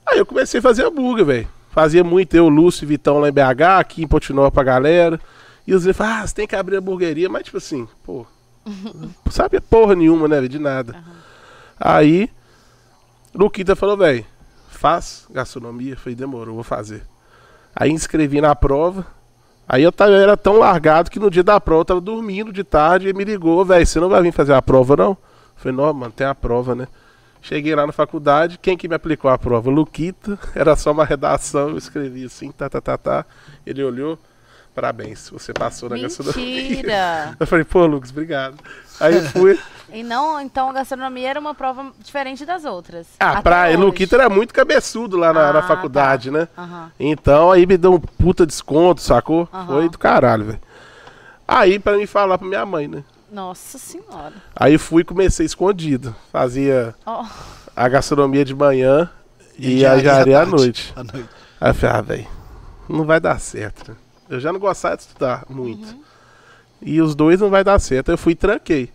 Aí 0.06 0.18
eu 0.18 0.26
comecei 0.26 0.60
a 0.60 0.62
fazer 0.62 0.84
hambúrguer, 0.84 1.24
velho. 1.24 1.48
Fazia 1.70 2.04
muito 2.04 2.34
eu, 2.36 2.48
Lúcio 2.48 2.84
e 2.84 2.86
Vitão 2.86 3.18
lá 3.18 3.28
em 3.28 3.32
BH, 3.32 3.78
aqui 3.80 4.02
em 4.02 4.06
Potinó 4.06 4.48
pra 4.50 4.62
galera. 4.62 5.18
E 5.66 5.74
os 5.74 5.84
vezes 5.84 5.96
falavam, 5.96 6.22
ah, 6.22 6.26
você 6.26 6.34
tem 6.34 6.46
que 6.46 6.54
abrir 6.54 6.76
hamburgueria, 6.76 7.28
mas 7.28 7.44
tipo 7.44 7.56
assim, 7.56 7.88
pô, 8.04 8.26
não 8.66 9.32
sabia 9.32 9.60
porra 9.60 9.94
nenhuma, 9.94 10.28
né, 10.28 10.36
velho, 10.36 10.48
de 10.48 10.58
nada. 10.58 11.02
Aí, 11.80 12.30
Luquita 13.34 13.74
falou, 13.74 13.96
velho, 13.96 14.24
faz 14.84 15.26
gastronomia. 15.30 15.96
Falei, 15.96 16.14
demorou, 16.14 16.56
vou 16.56 16.62
fazer. 16.62 17.02
Aí 17.74 17.90
inscrevi 17.90 18.38
na 18.42 18.54
prova. 18.54 19.06
Aí 19.66 19.82
eu, 19.82 19.90
tava, 19.90 20.10
eu 20.10 20.18
era 20.18 20.36
tão 20.36 20.58
largado 20.58 21.10
que 21.10 21.18
no 21.18 21.30
dia 21.30 21.42
da 21.42 21.58
prova 21.58 21.80
eu 21.80 21.84
tava 21.86 22.00
dormindo 22.02 22.52
de 22.52 22.62
tarde 22.62 23.08
e 23.08 23.14
me 23.14 23.24
ligou, 23.24 23.64
velho, 23.64 23.86
você 23.86 23.98
não 23.98 24.10
vai 24.10 24.20
vir 24.20 24.30
fazer 24.30 24.52
a 24.52 24.60
prova, 24.60 24.94
não? 24.94 25.10
Eu 25.12 25.18
falei, 25.56 25.74
não, 25.78 25.94
mano, 25.94 26.12
tem 26.12 26.26
a 26.26 26.34
prova, 26.34 26.74
né? 26.74 26.86
Cheguei 27.40 27.74
lá 27.74 27.86
na 27.86 27.94
faculdade, 27.94 28.58
quem 28.60 28.76
que 28.76 28.86
me 28.86 28.94
aplicou 28.94 29.30
a 29.30 29.38
prova? 29.38 29.70
Luquita, 29.70 30.38
era 30.54 30.76
só 30.76 30.92
uma 30.92 31.06
redação, 31.06 31.70
eu 31.70 31.78
escrevi 31.78 32.26
assim, 32.26 32.52
tá, 32.52 32.68
tá, 32.68 32.78
tá, 32.78 32.98
tá. 32.98 33.24
Ele 33.64 33.82
olhou, 33.82 34.18
parabéns, 34.74 35.30
você 35.30 35.54
passou 35.54 35.88
na 35.88 35.96
gastronomia. 35.96 36.62
Mentira! 36.62 37.36
Eu 37.40 37.46
falei, 37.46 37.64
pô, 37.64 37.86
Lucas, 37.86 38.10
obrigado. 38.10 38.58
Aí 39.00 39.18
fui. 39.28 39.58
E 39.94 40.02
não, 40.02 40.40
então 40.40 40.68
a 40.70 40.72
gastronomia 40.72 41.30
era 41.30 41.40
uma 41.40 41.54
prova 41.54 41.92
diferente 42.00 42.44
das 42.44 42.64
outras. 42.64 43.06
Ah, 43.20 43.40
pra 43.40 43.68
hoje. 43.68 43.76
Luquita 43.76 44.16
era 44.16 44.28
muito 44.28 44.52
cabeçudo 44.52 45.16
lá 45.16 45.32
na, 45.32 45.52
na 45.52 45.58
Ah, 45.60 45.62
faculdade, 45.62 46.30
né? 46.30 46.48
Aham. 46.58 46.90
Então 46.98 47.50
aí 47.50 47.64
me 47.66 47.76
deu 47.76 47.94
um 47.94 48.00
puta 48.00 48.44
desconto, 48.46 49.00
sacou? 49.00 49.48
Aham. 49.52 49.66
Foi 49.66 49.88
do 49.88 49.98
caralho, 49.98 50.44
velho. 50.46 50.60
Aí 51.46 51.78
pra 51.78 51.96
mim 51.96 52.06
falar 52.06 52.36
pra 52.38 52.46
minha 52.48 52.66
mãe, 52.66 52.88
né? 52.88 53.04
Nossa 53.30 53.78
senhora. 53.78 54.32
Aí 54.54 54.78
fui 54.78 55.02
e 55.02 55.04
comecei 55.04 55.44
escondido. 55.46 56.14
Fazia 56.32 56.94
Ó, 57.04 57.24
a 57.74 57.88
gastronomia 57.88 58.44
de 58.44 58.54
manhã 58.54 59.10
e, 59.58 59.74
engenharia 59.74 59.90
a 59.92 59.98
engenharia 59.98 60.40
à 60.40 60.46
noite. 60.46 60.92
À 60.96 61.02
noite. 61.04 61.28
Aí 61.60 61.70
eu 61.70 61.74
falei, 61.74 61.96
ah, 61.96 62.00
velho, 62.00 62.26
não 62.88 63.04
vai 63.04 63.20
dar 63.20 63.38
certo, 63.40 63.90
né? 63.90 63.96
Eu 64.28 64.40
já 64.40 64.52
não 64.52 64.60
gostava 64.60 64.96
de 64.96 65.02
estudar 65.02 65.44
muito. 65.48 65.86
Uhum. 65.86 66.00
E 66.82 67.00
os 67.00 67.14
dois 67.14 67.40
não 67.40 67.50
vai 67.50 67.64
dar 67.64 67.78
certo. 67.78 68.10
Eu 68.10 68.18
fui 68.18 68.32
e 68.32 68.36
tranquei. 68.36 68.90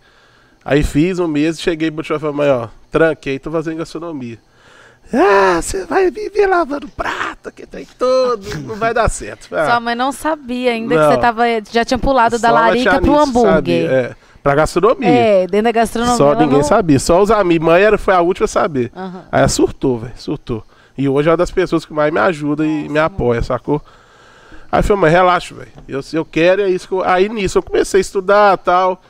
Aí 0.64 0.82
fiz 0.82 1.18
um 1.18 1.26
mês 1.26 1.60
cheguei 1.60 1.90
pro 1.90 2.04
e 2.04 2.32
mãe, 2.32 2.50
ó, 2.50 2.68
tranquei, 2.90 3.38
tô 3.38 3.50
fazendo 3.50 3.78
gastronomia. 3.78 4.38
Ah, 5.12 5.60
você 5.60 5.84
vai 5.86 6.08
viver 6.10 6.46
lavando 6.46 6.86
prato, 6.88 7.50
que 7.50 7.66
tem 7.66 7.84
todo, 7.98 8.48
não 8.60 8.76
vai 8.76 8.94
dar 8.94 9.08
certo. 9.08 9.48
Falei, 9.48 9.64
sua 9.66 9.74
ah, 9.74 9.80
mãe 9.80 9.94
não 9.94 10.12
sabia 10.12 10.70
ainda 10.70 10.94
que 10.94 11.00
Não. 11.00 11.10
você 11.10 11.18
tava, 11.18 11.42
já 11.70 11.84
tinha 11.84 11.98
pulado 11.98 12.38
da 12.38 12.50
larica 12.52 13.00
pro 13.00 13.18
hambúrguer. 13.18 13.52
sabia, 13.54 13.90
É, 13.90 14.16
pra 14.40 14.54
gastronomia. 14.54 15.08
É, 15.08 15.46
dentro 15.48 15.64
da 15.64 15.72
gastronomia. 15.72 16.16
Só 16.16 16.34
ninguém 16.34 16.58
não... 16.58 16.64
sabia, 16.64 16.98
só 17.00 17.20
os 17.20 17.30
amigos. 17.30 17.66
Mãe 17.66 17.82
era, 17.82 17.98
foi 17.98 18.14
a 18.14 18.20
última 18.20 18.44
a 18.44 18.48
saber. 18.48 18.92
Aham. 18.94 19.24
Aí 19.32 19.40
ela 19.40 19.48
surtou, 19.48 19.98
velho, 19.98 20.14
surtou. 20.16 20.64
E 20.96 21.08
hoje 21.08 21.28
é 21.28 21.32
uma 21.32 21.36
das 21.36 21.50
pessoas 21.50 21.84
que 21.84 21.92
mais 21.92 22.12
me 22.12 22.20
ajuda 22.20 22.64
e 22.64 22.88
me 22.88 22.98
apoia, 22.98 23.42
sacou? 23.42 23.82
Aí 24.70 24.78
eu 24.78 24.84
falei, 24.84 25.00
mãe, 25.02 25.10
relaxa, 25.10 25.54
velho. 25.54 25.72
Eu, 25.88 26.00
eu 26.12 26.24
quero, 26.24 26.62
é 26.62 26.68
isso 26.68 26.86
que 26.86 26.94
eu... 26.94 27.02
Aí 27.02 27.28
nisso 27.28 27.58
eu 27.58 27.62
comecei 27.62 27.98
a 27.98 28.00
estudar 28.00 28.54
e 28.54 28.58
tal. 28.58 29.02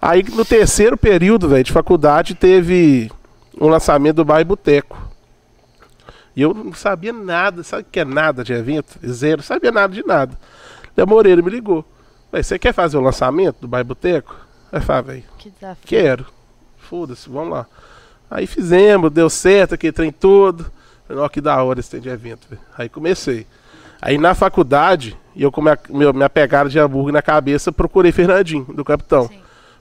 Aí 0.00 0.22
no 0.22 0.44
terceiro 0.44 0.96
período, 0.96 1.48
velho, 1.48 1.64
de 1.64 1.72
faculdade, 1.72 2.34
teve 2.34 3.10
um 3.60 3.68
lançamento 3.68 4.16
do 4.16 4.24
Bairro 4.24 4.46
Boteco. 4.46 4.98
E 6.34 6.42
eu 6.42 6.54
não 6.54 6.72
sabia 6.72 7.12
nada, 7.12 7.62
sabe 7.62 7.82
o 7.82 7.86
que 7.90 8.00
é 8.00 8.04
nada 8.04 8.42
de 8.42 8.52
evento? 8.52 8.98
Zero, 9.06 9.42
sabia 9.42 9.70
nada 9.70 9.92
de 9.92 10.06
nada. 10.06 10.38
Léo 10.96 11.06
Moreira 11.06 11.42
me 11.42 11.50
ligou. 11.50 11.84
Véi, 12.32 12.42
você 12.42 12.58
quer 12.58 12.72
fazer 12.72 12.96
o 12.96 13.00
lançamento 13.00 13.56
do 13.60 13.68
Bairro 13.68 13.88
Boteco? 13.88 14.34
Aí 14.72 14.80
falei, 14.80 15.02
velho, 15.02 15.24
Que 15.36 15.50
desafio. 15.50 15.84
Quero. 15.84 16.26
Foda-se, 16.78 17.28
vamos 17.28 17.50
lá. 17.50 17.66
Aí 18.30 18.46
fizemos, 18.46 19.10
deu 19.10 19.28
certo, 19.28 19.74
aquele 19.74 19.92
trem 19.92 20.12
todo. 20.12 20.70
Falei, 21.06 21.28
que 21.28 21.40
da 21.40 21.62
hora 21.62 21.80
esse 21.80 21.90
trem 21.90 22.00
de 22.00 22.08
evento, 22.08 22.46
velho. 22.48 22.62
Aí 22.78 22.88
comecei. 22.88 23.46
Aí 24.00 24.16
na 24.16 24.34
faculdade, 24.34 25.18
e 25.34 25.42
eu 25.42 25.52
com 25.52 25.60
minha, 25.60 25.78
meu, 25.90 26.14
minha 26.14 26.30
pegada 26.30 26.70
de 26.70 26.78
hambúrguer 26.78 27.12
na 27.12 27.20
cabeça, 27.20 27.70
procurei 27.70 28.12
Fernandinho, 28.12 28.64
do 28.64 28.84
capitão. 28.84 29.28
Sim. 29.28 29.40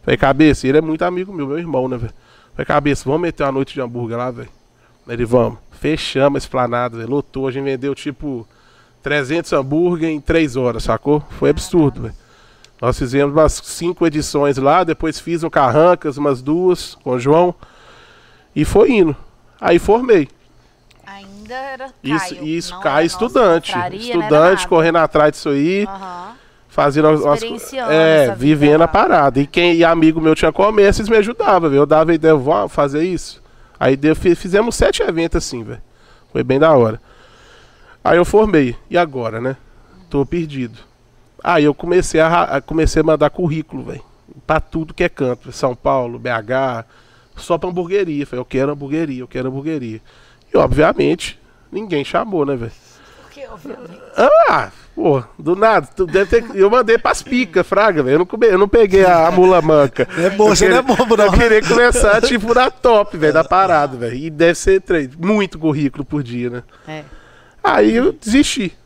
Falei, 0.10 0.17
cabeça, 0.17 0.67
ele 0.67 0.80
é 0.80 0.82
muito 0.82 1.04
amigo 1.04 1.32
meu, 1.32 1.45
meu 1.45 1.60
irmão, 1.60 1.88
né, 1.88 1.95
velho? 1.95 2.13
Falei, 2.54 2.65
cabeça, 2.65 3.04
vamos 3.06 3.22
meter 3.22 3.43
uma 3.43 3.52
noite 3.52 3.76
de 3.76 3.82
hambúrguer 3.82 4.17
lá, 4.17 4.32
velho? 4.32 4.50
Ele, 5.08 5.24
vamos. 5.24 5.60
Fechamos 5.69 6.38
a 6.38 6.43
esplanada, 6.43 6.98
velho. 6.98 7.08
Lotou, 7.08 7.48
a 7.48 7.52
gente 7.52 7.65
vendeu 7.65 7.93
tipo 7.93 8.48
300 9.04 9.54
hambúrguer 9.54 10.10
em 10.10 10.19
3 10.19 10.56
horas, 10.56 10.86
sacou? 10.86 11.24
Foi 11.38 11.52
absurdo, 11.52 12.02
velho. 12.02 12.15
Nós 12.82 12.98
fizemos 12.98 13.36
umas 13.36 13.54
cinco 13.63 14.08
edições 14.08 14.58
lá, 14.58 14.84
depois 14.84 15.19
fiz 15.19 15.43
um 15.43 15.50
Carrancas, 15.50 16.17
umas 16.17 16.41
duas, 16.41 16.95
com 16.95 17.12
o 17.12 17.19
João. 17.19 17.54
E 18.56 18.65
foi 18.65 18.89
indo. 18.89 19.15
Aí 19.62 19.78
formei. 19.78 20.28
Ainda 21.06 21.54
era 21.54 21.86
Caio. 22.04 22.15
Isso, 22.15 22.36
isso 22.43 22.74
nossa 22.74 23.04
estudante. 23.04 23.74
Estudante, 23.93 24.67
correndo 24.67 24.98
atrás 24.98 25.34
disso 25.34 25.50
aí. 25.50 25.86
Aham. 25.88 26.39
Fazendo 26.69 27.08
as, 27.10 27.25
as 27.25 27.39
É, 27.91 28.36
vivendo 28.36 28.82
a 28.84 28.88
parada. 28.88 29.39
E 29.39 29.47
quem 29.47 29.73
e 29.75 29.84
amigo 29.84 30.21
meu 30.21 30.36
tinha 30.36 30.51
comércio, 30.51 31.01
eles 31.01 31.10
me 31.10 31.17
ajudavam, 31.17 31.69
velho. 31.69 31.82
Eu 31.82 31.86
dava 31.86 32.13
ideia, 32.13 32.36
vou 32.36 32.69
fazer 32.69 33.03
isso. 33.03 33.41
Aí 33.79 33.97
deu, 33.97 34.15
fi- 34.15 34.36
fizemos 34.36 34.75
sete 34.75 35.01
eventos 35.01 35.38
assim, 35.43 35.63
velho. 35.63 35.82
Foi 36.32 36.43
bem 36.43 36.60
da 36.60 36.71
hora. 36.71 37.01
Aí 38.03 38.17
eu 38.17 38.23
formei. 38.25 38.75
E 38.89 38.97
agora, 38.97 39.41
né? 39.41 39.58
Tô 40.10 40.25
perdido. 40.25 40.77
Aí 41.43 41.63
eu 41.63 41.73
comecei 41.73 42.19
a, 42.21 42.43
a- 42.43 42.62
comecei 42.62 43.01
a 43.01 43.05
mandar 43.05 43.29
currículo, 43.32 43.84
velho. 43.84 44.03
pra 44.45 44.60
tudo 44.60 44.93
que 44.93 45.03
é 45.03 45.10
canto. 45.10 45.51
São 45.51 45.75
Paulo, 45.75 46.19
BH, 46.19 46.86
só 47.36 47.58
pra 47.58 47.69
hamburgueria. 47.69 48.27
Falei, 48.27 48.41
eu 48.41 48.45
quero 48.45 48.71
hamburgueria, 48.71 49.21
eu 49.21 49.27
quero 49.27 49.47
hamburgueria. 49.49 50.01
E 50.53 50.58
obviamente, 50.58 51.39
ninguém 51.71 52.05
chamou, 52.05 52.45
né, 52.45 52.55
velho? 52.55 52.71
Ah, 54.49 54.69
pô, 54.99 55.23
do 55.38 55.55
nada. 55.55 55.88
Tu 55.95 56.05
deve 56.05 56.41
ter... 56.41 56.55
Eu 56.55 56.69
mandei 56.69 56.97
pras 56.97 57.21
picas, 57.21 57.65
fraga, 57.65 58.03
velho. 58.03 58.15
Eu, 58.15 58.19
não 58.19 58.25
come- 58.25 58.47
eu 58.47 58.57
não 58.57 58.67
peguei 58.67 59.05
a, 59.05 59.27
a 59.27 59.31
mula 59.31 59.62
manca. 59.62 60.05
É 60.17 60.29
bom, 60.29 60.49
você 60.49 60.67
não 60.67 60.77
é 60.77 60.83
queria- 60.83 60.97
bobo, 60.97 61.15
não. 61.15 61.25
Eu 61.27 61.31
queria 61.31 61.62
começar, 61.65 62.21
tipo, 62.21 62.53
na 62.53 62.69
top, 62.69 63.17
velho, 63.17 63.31
da 63.33 63.43
parada, 63.43 63.95
velho. 63.95 64.13
E 64.15 64.29
deve 64.29 64.55
ser 64.55 64.81
três, 64.81 65.15
muito 65.15 65.57
currículo 65.57 66.03
por 66.03 66.21
dia, 66.21 66.49
né? 66.49 66.63
É. 66.85 67.03
Aí 67.63 67.95
eu 67.95 68.12
desisti. 68.12 68.77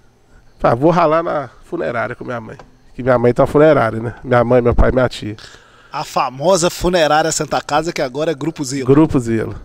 Falei, 0.60 0.74
ah, 0.74 0.80
vou 0.80 0.92
ralar 0.92 1.24
na 1.24 1.50
funerária 1.66 2.16
com 2.16 2.24
minha 2.24 2.40
mãe. 2.40 2.58
Que 2.94 3.02
minha 3.02 3.18
mãe 3.18 3.34
tá 3.34 3.48
funerária, 3.48 4.00
né? 4.00 4.14
Minha 4.24 4.44
mãe, 4.44 4.62
meu 4.62 4.76
pai 4.76 4.92
e 4.92 4.94
minha 4.94 5.10
tia. 5.10 5.36
A 5.92 6.04
famosa 6.04 6.70
funerária 6.70 7.32
Santa 7.32 7.60
Casa, 7.60 7.92
que 7.92 8.02
agora 8.04 8.30
é 8.32 8.36
Grupo 8.36 8.64
Zelo. 8.64 8.86
Grupo 8.86 9.20
Zelo. 9.20 9.56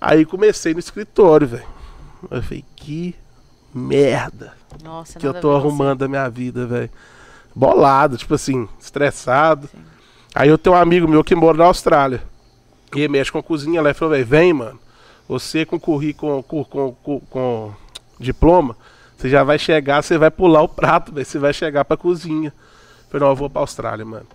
Aí 0.00 0.24
comecei 0.24 0.72
no 0.74 0.80
escritório, 0.80 1.46
velho. 1.46 1.62
Eu 2.28 2.42
falei, 2.42 2.64
que 2.74 3.14
merda 3.74 4.52
Nossa, 4.82 5.18
que 5.18 5.26
eu 5.26 5.34
tô 5.34 5.52
a 5.52 5.56
arrumando 5.56 6.00
da 6.00 6.08
minha 6.08 6.28
vida, 6.28 6.66
velho. 6.66 6.90
Bolado, 7.54 8.16
tipo 8.16 8.34
assim, 8.34 8.68
estressado. 8.80 9.68
Aí 10.34 10.48
eu 10.48 10.56
tenho 10.56 10.74
um 10.74 10.78
amigo 10.78 11.06
meu 11.06 11.22
que 11.22 11.34
mora 11.34 11.58
na 11.58 11.64
Austrália. 11.64 12.22
E 12.94 13.00
ele 13.00 13.08
mexe 13.08 13.30
com 13.30 13.42
cozinha 13.42 13.82
lá. 13.82 13.90
Ele 13.90 13.94
falou, 13.94 14.14
velho, 14.14 14.26
vem, 14.26 14.52
mano. 14.52 14.78
Você 15.28 15.64
com 15.64 15.78
currículo, 15.78 16.42
com, 16.42 16.64
com, 16.64 16.92
com, 16.94 17.20
com 17.20 17.74
diploma, 18.18 18.76
você 19.16 19.28
já 19.28 19.44
vai 19.44 19.58
chegar, 19.58 20.02
você 20.02 20.18
vai 20.18 20.30
pular 20.30 20.62
o 20.62 20.68
prato, 20.68 21.12
velho. 21.12 21.24
Você 21.24 21.38
vai 21.38 21.52
chegar 21.52 21.84
pra 21.84 21.96
cozinha. 21.96 22.48
Eu 22.48 23.10
falei, 23.10 23.24
não, 23.24 23.32
eu 23.32 23.36
vou 23.36 23.50
pra 23.50 23.60
Austrália, 23.60 24.04
mano. 24.04 24.26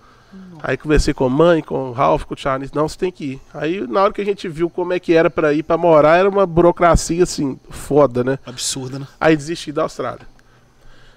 Aí 0.62 0.76
conversei 0.76 1.14
com 1.14 1.26
a 1.26 1.30
mãe, 1.30 1.62
com 1.62 1.90
o 1.90 1.92
Ralph, 1.94 2.24
com 2.24 2.34
o 2.34 2.38
Charles, 2.38 2.72
não, 2.72 2.88
você 2.88 2.98
tem 2.98 3.12
que 3.12 3.26
ir. 3.34 3.42
Aí 3.54 3.86
na 3.88 4.04
hora 4.04 4.14
que 4.14 4.22
a 4.22 4.26
gente 4.26 4.48
viu 4.50 4.70
como 4.70 4.92
é 4.94 5.00
que 5.00 5.14
era 5.14 5.30
pra 5.30 5.54
ir 5.54 5.64
pra 5.64 5.78
morar, 5.78 6.18
era 6.18 6.28
uma 6.28 6.46
burocracia 6.46 7.24
assim, 7.24 7.60
foda, 7.70 8.24
né? 8.24 8.40
Absurda, 8.46 9.00
né? 9.00 9.08
Aí 9.20 9.36
desisti 9.38 9.72
da 9.72 9.84
Austrália. 9.84 10.28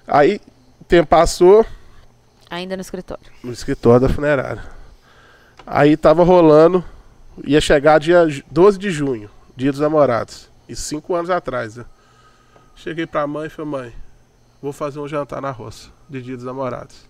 Aí, 0.07 0.39
o 0.79 0.83
tempo 0.85 1.07
passou 1.09 1.65
Ainda 2.49 2.75
no 2.75 2.81
escritório. 2.81 3.23
no 3.43 3.51
escritório 3.51 4.07
da 4.07 4.13
funerária. 4.13 4.63
Aí 5.65 5.95
tava 5.97 6.23
rolando, 6.23 6.83
ia 7.45 7.61
chegar 7.61 7.99
dia 7.99 8.27
ju- 8.29 8.43
12 8.51 8.77
de 8.77 8.91
junho, 8.91 9.29
dia 9.55 9.71
dos 9.71 9.79
namorados. 9.81 10.49
Isso 10.67 10.83
cinco 10.83 11.15
anos 11.15 11.29
atrás, 11.29 11.75
né? 11.77 11.85
Cheguei 12.75 13.05
pra 13.05 13.27
mãe 13.27 13.47
e 13.47 13.49
falei, 13.49 13.71
mãe, 13.71 13.93
vou 14.61 14.73
fazer 14.73 14.99
um 14.99 15.07
jantar 15.07 15.41
na 15.41 15.51
roça, 15.51 15.89
de 16.09 16.21
dia 16.21 16.35
dos 16.35 16.45
namorados. 16.45 17.05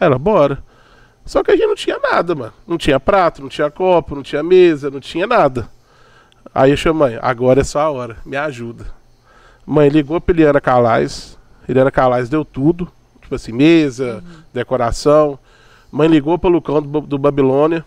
Ela, 0.00 0.18
bora. 0.18 0.62
Só 1.24 1.42
que 1.42 1.50
a 1.50 1.56
gente 1.56 1.66
não 1.66 1.74
tinha 1.74 1.98
nada, 1.98 2.34
mano. 2.34 2.52
Não 2.66 2.76
tinha 2.76 2.98
prato, 2.98 3.42
não 3.42 3.48
tinha 3.48 3.70
copo, 3.70 4.14
não 4.14 4.22
tinha 4.22 4.42
mesa, 4.42 4.90
não 4.90 5.00
tinha 5.00 5.26
nada. 5.26 5.68
Aí 6.54 6.70
eu 6.70 6.76
chamei, 6.76 7.10
mãe, 7.10 7.18
agora 7.22 7.60
é 7.60 7.64
só 7.64 7.80
a 7.80 7.90
hora, 7.90 8.16
me 8.24 8.36
ajuda. 8.36 8.86
Mãe 9.64 9.88
ligou 9.88 10.20
pra 10.20 10.34
Eliana 10.34 10.60
Calais. 10.60 11.38
Eliana 11.68 11.90
Calais 11.90 12.28
deu 12.28 12.44
tudo. 12.44 12.90
Tipo 13.20 13.36
assim, 13.36 13.52
mesa, 13.52 14.22
decoração. 14.52 15.38
Mãe 15.90 16.08
ligou 16.08 16.38
pro 16.38 16.50
Lucão 16.50 16.82
do, 16.82 17.00
do 17.00 17.18
Babilônia. 17.18 17.84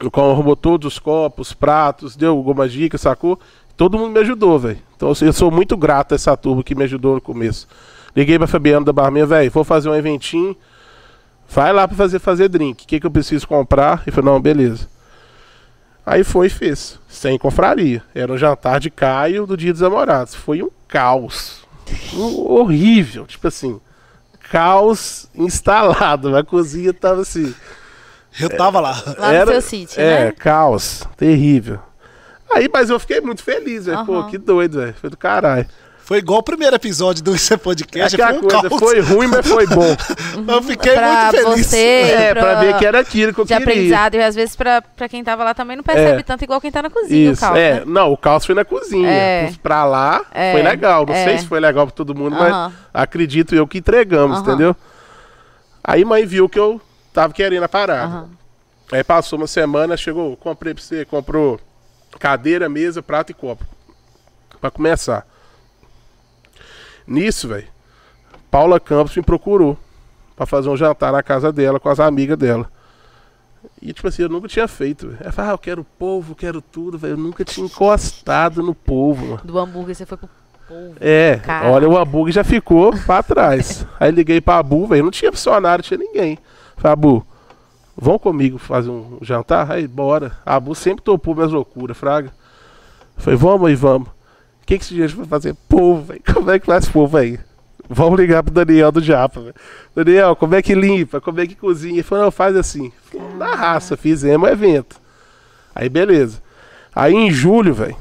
O 0.00 0.04
Lucão 0.04 0.30
arrumou 0.30 0.56
todos 0.56 0.94
os 0.94 0.98
copos, 0.98 1.52
pratos, 1.52 2.16
deu 2.16 2.32
algumas 2.32 2.72
dicas, 2.72 3.02
sacou? 3.02 3.38
Todo 3.76 3.98
mundo 3.98 4.12
me 4.12 4.20
ajudou, 4.20 4.58
velho. 4.58 4.78
Então 4.96 5.10
assim, 5.10 5.26
eu 5.26 5.32
sou 5.32 5.50
muito 5.50 5.76
grato 5.76 6.12
a 6.12 6.14
essa 6.14 6.36
turma 6.36 6.62
que 6.62 6.74
me 6.74 6.84
ajudou 6.84 7.14
no 7.14 7.20
começo. 7.20 7.68
Liguei 8.16 8.38
pra 8.38 8.46
Fabiano 8.46 8.84
da 8.84 8.92
Barminha, 8.92 9.26
velho, 9.26 9.50
vou 9.50 9.64
fazer 9.64 9.88
um 9.88 9.94
eventinho. 9.94 10.56
Vai 11.54 11.72
lá 11.72 11.86
pra 11.86 11.96
fazer, 11.96 12.18
fazer 12.18 12.48
drink. 12.48 12.84
O 12.84 12.86
que, 12.86 12.98
que 13.00 13.06
eu 13.06 13.10
preciso 13.10 13.46
comprar? 13.46 14.02
Ele 14.06 14.14
falou, 14.14 14.32
não, 14.34 14.40
beleza. 14.40 14.88
Aí 16.04 16.24
foi 16.24 16.46
e 16.46 16.50
fez. 16.50 16.98
Sem 17.08 17.38
confraria. 17.38 18.02
Era 18.14 18.32
um 18.32 18.38
jantar 18.38 18.80
de 18.80 18.90
Caio 18.90 19.46
do 19.46 19.56
Dia 19.56 19.72
dos 19.72 19.82
Namorados. 19.82 20.34
Foi 20.34 20.62
um 20.62 20.70
caos. 20.88 21.62
Um 22.14 22.50
horrível. 22.52 23.26
Tipo 23.26 23.48
assim, 23.48 23.80
caos 24.50 25.28
instalado. 25.34 26.34
A 26.36 26.42
cozinha 26.44 26.92
tava 26.92 27.20
assim. 27.22 27.54
Eu 28.40 28.48
tava 28.48 28.80
lá. 28.80 29.02
Lá 29.18 29.44
no 29.44 29.52
seu 29.52 29.60
sítio, 29.62 30.00
É, 30.00 30.24
né? 30.26 30.32
caos. 30.32 31.04
Terrível. 31.16 31.78
Aí, 32.54 32.68
mas 32.72 32.90
eu 32.90 32.98
fiquei 32.98 33.20
muito 33.20 33.42
feliz, 33.42 33.86
velho. 33.86 34.04
Pô, 34.04 34.14
Aham. 34.20 34.28
que 34.30 34.38
doido, 34.38 34.78
velho. 34.78 34.94
Foi 34.94 35.08
do 35.10 35.16
caralho. 35.16 35.66
Foi 36.12 36.18
igual 36.18 36.40
o 36.40 36.42
primeiro 36.42 36.76
episódio 36.76 37.24
do 37.24 37.32
Isso 37.34 37.54
é 37.54 37.56
Podcast. 37.56 38.14
Aquela 38.20 38.38
foi 38.38 38.46
um 38.46 38.50
coisa, 38.50 38.68
caos. 38.68 38.80
foi 38.80 39.00
ruim, 39.00 39.26
mas 39.28 39.48
foi 39.48 39.66
bom. 39.66 39.96
Eu 40.52 40.62
fiquei 40.62 40.92
pra 40.92 41.30
muito 41.32 41.36
feliz. 41.38 41.66
você, 41.66 41.76
é, 41.78 42.32
pra 42.34 42.42
pra- 42.42 42.54
ver 42.60 42.76
que 42.76 42.84
era 42.84 43.00
aquilo 43.00 43.32
que 43.32 43.40
eu 43.40 43.44
De 43.46 43.48
queria. 43.56 43.64
aprendizado. 43.66 44.14
E 44.16 44.22
às 44.22 44.34
vezes 44.34 44.54
pra, 44.54 44.82
pra 44.82 45.08
quem 45.08 45.24
tava 45.24 45.42
lá 45.42 45.54
também 45.54 45.74
não 45.74 45.82
percebe 45.82 46.20
É. 46.20 46.22
tanto 46.22 46.44
igual 46.44 46.60
quem 46.60 46.70
tá 46.70 46.82
na 46.82 46.90
cozinha, 46.90 47.30
o 47.30 47.32
Isso, 47.32 47.40
caos, 47.40 47.56
é. 47.58 47.74
né? 47.76 47.82
Não, 47.86 48.12
o 48.12 48.16
caos 48.18 48.44
foi 48.44 48.54
na 48.54 48.62
cozinha. 48.62 49.08
É. 49.08 49.46
Os 49.48 49.56
Pra 49.56 49.86
lá 49.86 50.22
É, 50.34 50.52
foi 50.52 50.62
legal. 50.62 51.06
Não 51.06 51.14
é. 51.14 51.24
sei 51.24 51.38
se 51.38 51.46
foi 51.46 51.60
legal 51.60 51.86
pra 51.86 51.96
todo 51.96 52.14
mundo, 52.14 52.36
Aham. 52.36 52.68
mas 52.92 53.02
acredito 53.02 53.54
eu 53.54 53.66
que 53.66 53.78
entregamos, 53.78 54.36
Aham. 54.36 54.46
entendeu? 54.48 54.76
Aí 55.82 56.04
mãe 56.04 56.26
viu 56.26 56.46
que 56.46 56.58
eu 56.58 56.78
tava 57.10 57.32
querendo 57.32 57.62
a 57.62 57.68
parada. 57.70 58.04
Aham. 58.04 58.28
Aí 58.92 59.02
passou 59.02 59.38
uma 59.38 59.46
semana, 59.46 59.96
chegou, 59.96 60.36
comprei 60.36 60.74
pra 60.74 60.82
você, 60.82 61.06
comprou 61.06 61.58
cadeira, 62.20 62.68
mesa, 62.68 63.02
prato 63.02 63.30
e 63.30 63.34
copo. 63.34 63.64
Pra 64.60 64.70
começar. 64.70 65.26
Nisso, 67.06 67.48
velho, 67.48 67.66
Paula 68.50 68.78
Campos 68.78 69.16
me 69.16 69.22
procurou 69.22 69.76
pra 70.36 70.46
fazer 70.46 70.68
um 70.68 70.76
jantar 70.76 71.12
na 71.12 71.22
casa 71.22 71.52
dela 71.52 71.78
com 71.80 71.88
as 71.88 72.00
amigas 72.00 72.36
dela. 72.38 72.70
E 73.80 73.92
tipo 73.92 74.08
assim, 74.08 74.22
eu 74.22 74.28
nunca 74.28 74.48
tinha 74.48 74.66
feito. 74.68 75.08
velho. 75.08 75.18
Ela 75.20 75.32
falou, 75.32 75.50
ah, 75.50 75.54
eu 75.54 75.58
quero 75.58 75.84
povo, 75.98 76.34
quero 76.34 76.60
tudo, 76.60 76.98
velho. 76.98 77.14
Eu 77.14 77.16
nunca 77.18 77.44
tinha 77.44 77.66
encostado 77.66 78.62
no 78.62 78.74
povo, 78.74 79.24
mano. 79.26 79.40
Do 79.44 79.58
hambúrguer 79.58 79.94
você 79.94 80.06
foi 80.06 80.18
pro 80.18 80.28
povo. 80.68 80.94
É, 81.00 81.36
Caraca. 81.44 81.68
olha, 81.70 81.88
o 81.88 81.96
hambúrguer 81.96 82.32
já 82.34 82.44
ficou 82.44 82.92
pra 83.06 83.22
trás. 83.22 83.86
Aí 83.98 84.10
liguei 84.10 84.40
pra 84.40 84.58
Abu, 84.58 84.86
velho, 84.86 85.04
não 85.04 85.10
tinha 85.10 85.32
funcionário, 85.32 85.82
não 85.82 85.88
tinha 85.88 85.98
ninguém. 85.98 86.38
Falei, 86.76 86.92
Abu, 86.92 87.26
vão 87.96 88.18
comigo 88.18 88.58
fazer 88.58 88.90
um 88.90 89.18
jantar? 89.22 89.70
Aí, 89.70 89.86
bora. 89.86 90.32
A 90.46 90.54
Abu 90.56 90.74
sempre 90.74 91.02
topou 91.04 91.34
minhas 91.34 91.52
loucuras, 91.52 91.96
fraga. 91.96 92.32
Falei, 93.16 93.36
vamos 93.38 93.68
aí, 93.68 93.74
vamos. 93.74 94.08
O 94.72 94.74
que, 94.74 94.78
que 94.78 94.84
esse 94.86 94.96
gente 94.96 95.14
vai 95.16 95.26
fazer? 95.26 95.54
Povo, 95.68 96.02
velho. 96.02 96.22
Como 96.32 96.50
é 96.50 96.58
que 96.58 96.64
faz 96.64 96.88
povo 96.88 97.18
aí? 97.18 97.38
Vamos 97.90 98.18
ligar 98.18 98.42
pro 98.42 98.54
Daniel 98.54 98.90
do 98.90 99.02
Japa, 99.02 99.38
velho. 99.38 99.54
Daniel, 99.94 100.34
como 100.34 100.54
é 100.54 100.62
que 100.62 100.74
limpa? 100.74 101.20
Como 101.20 101.40
é 101.40 101.46
que 101.46 101.54
cozinha? 101.54 101.96
Ele 101.96 102.02
falou, 102.02 102.24
não, 102.24 102.30
faz 102.30 102.56
assim. 102.56 102.90
Na 103.36 103.54
raça, 103.54 103.98
fizemos 103.98 104.48
o 104.48 104.50
evento. 104.50 104.96
Aí, 105.74 105.90
beleza. 105.90 106.42
Aí, 106.94 107.12
em 107.12 107.30
julho, 107.30 107.74
velho, 107.74 107.96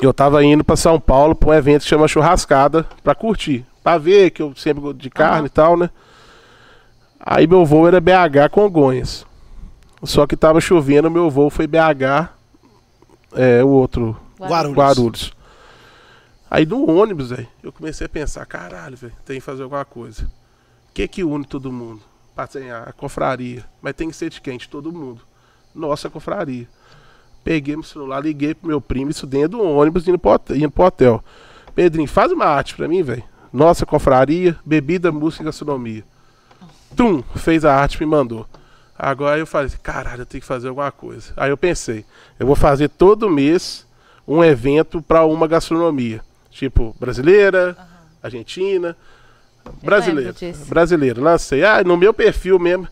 eu 0.00 0.14
tava 0.14 0.44
indo 0.44 0.62
pra 0.62 0.76
São 0.76 1.00
Paulo 1.00 1.34
pra 1.34 1.50
um 1.50 1.54
evento 1.54 1.82
que 1.82 1.88
chama 1.88 2.06
Churrascada 2.06 2.86
pra 3.02 3.12
curtir. 3.12 3.66
Pra 3.82 3.98
ver 3.98 4.30
que 4.30 4.42
eu 4.42 4.52
sempre 4.54 4.80
gosto 4.80 4.98
de 4.98 5.10
carne 5.10 5.38
Aham. 5.38 5.46
e 5.46 5.50
tal, 5.50 5.76
né? 5.76 5.90
Aí 7.18 7.48
meu 7.48 7.66
voo 7.66 7.88
era 7.88 8.00
BH 8.00 8.48
Congonhas. 8.52 9.26
Só 10.04 10.24
que 10.24 10.36
tava 10.36 10.60
chovendo, 10.60 11.10
meu 11.10 11.28
voo 11.28 11.50
foi 11.50 11.66
BH, 11.66 12.28
é, 13.34 13.64
o 13.64 13.68
outro, 13.68 14.16
Guarulhos. 14.38 14.76
Guarulhos. 14.76 15.39
Aí 16.50 16.66
no 16.66 16.90
ônibus, 16.90 17.30
velho, 17.30 17.46
eu 17.62 17.72
comecei 17.72 18.06
a 18.06 18.08
pensar, 18.08 18.44
caralho, 18.44 18.96
velho, 18.96 19.12
tem 19.24 19.38
que 19.38 19.40
fazer 19.40 19.62
alguma 19.62 19.84
coisa. 19.84 20.24
O 20.24 20.92
que 20.92 21.06
que 21.06 21.22
une 21.22 21.44
todo 21.44 21.70
mundo? 21.70 22.00
Passei 22.34 22.68
a 22.70 22.92
confraria. 22.96 23.64
Mas 23.80 23.94
tem 23.94 24.10
que 24.10 24.16
ser 24.16 24.30
de 24.30 24.40
quente, 24.40 24.68
todo 24.68 24.92
mundo. 24.92 25.20
Nossa 25.72 26.10
confraria. 26.10 26.66
Peguei 27.44 27.76
meu 27.76 27.84
celular, 27.84 28.20
liguei 28.20 28.52
pro 28.52 28.66
meu 28.66 28.80
primo, 28.80 29.12
isso 29.12 29.26
dentro 29.26 29.58
do 29.58 29.62
ônibus, 29.62 30.08
indo 30.08 30.18
pro. 30.18 30.40
Indo 30.50 30.70
pro 30.70 30.84
hotel. 30.84 31.24
Pedrinho, 31.72 32.08
faz 32.08 32.32
uma 32.32 32.46
arte 32.46 32.74
pra 32.74 32.88
mim, 32.88 33.02
velho. 33.02 33.22
Nossa 33.52 33.86
confraria, 33.86 34.58
bebida, 34.64 35.12
música 35.12 35.44
e 35.44 35.46
gastronomia. 35.46 36.04
Tum, 36.96 37.22
fez 37.36 37.64
a 37.64 37.76
arte 37.76 38.00
me 38.00 38.06
mandou. 38.06 38.44
Agora 38.98 39.38
eu 39.38 39.46
falei, 39.46 39.70
caralho, 39.82 40.22
eu 40.22 40.26
tenho 40.26 40.40
que 40.40 40.46
fazer 40.46 40.68
alguma 40.68 40.90
coisa. 40.90 41.32
Aí 41.36 41.50
eu 41.50 41.56
pensei, 41.56 42.04
eu 42.38 42.46
vou 42.46 42.56
fazer 42.56 42.88
todo 42.88 43.30
mês 43.30 43.86
um 44.26 44.42
evento 44.42 45.00
pra 45.00 45.24
uma 45.24 45.46
gastronomia. 45.46 46.20
Tipo, 46.60 46.94
brasileira, 47.00 47.74
argentina, 48.22 48.94
brasileira. 49.82 50.30
lembro 50.32 50.52
disso. 50.52 50.68
Brasileira. 50.68 51.18
Lancei. 51.18 51.64
Ah, 51.64 51.82
no 51.82 51.96
meu 51.96 52.12
perfil 52.12 52.58
mesmo. 52.58 52.86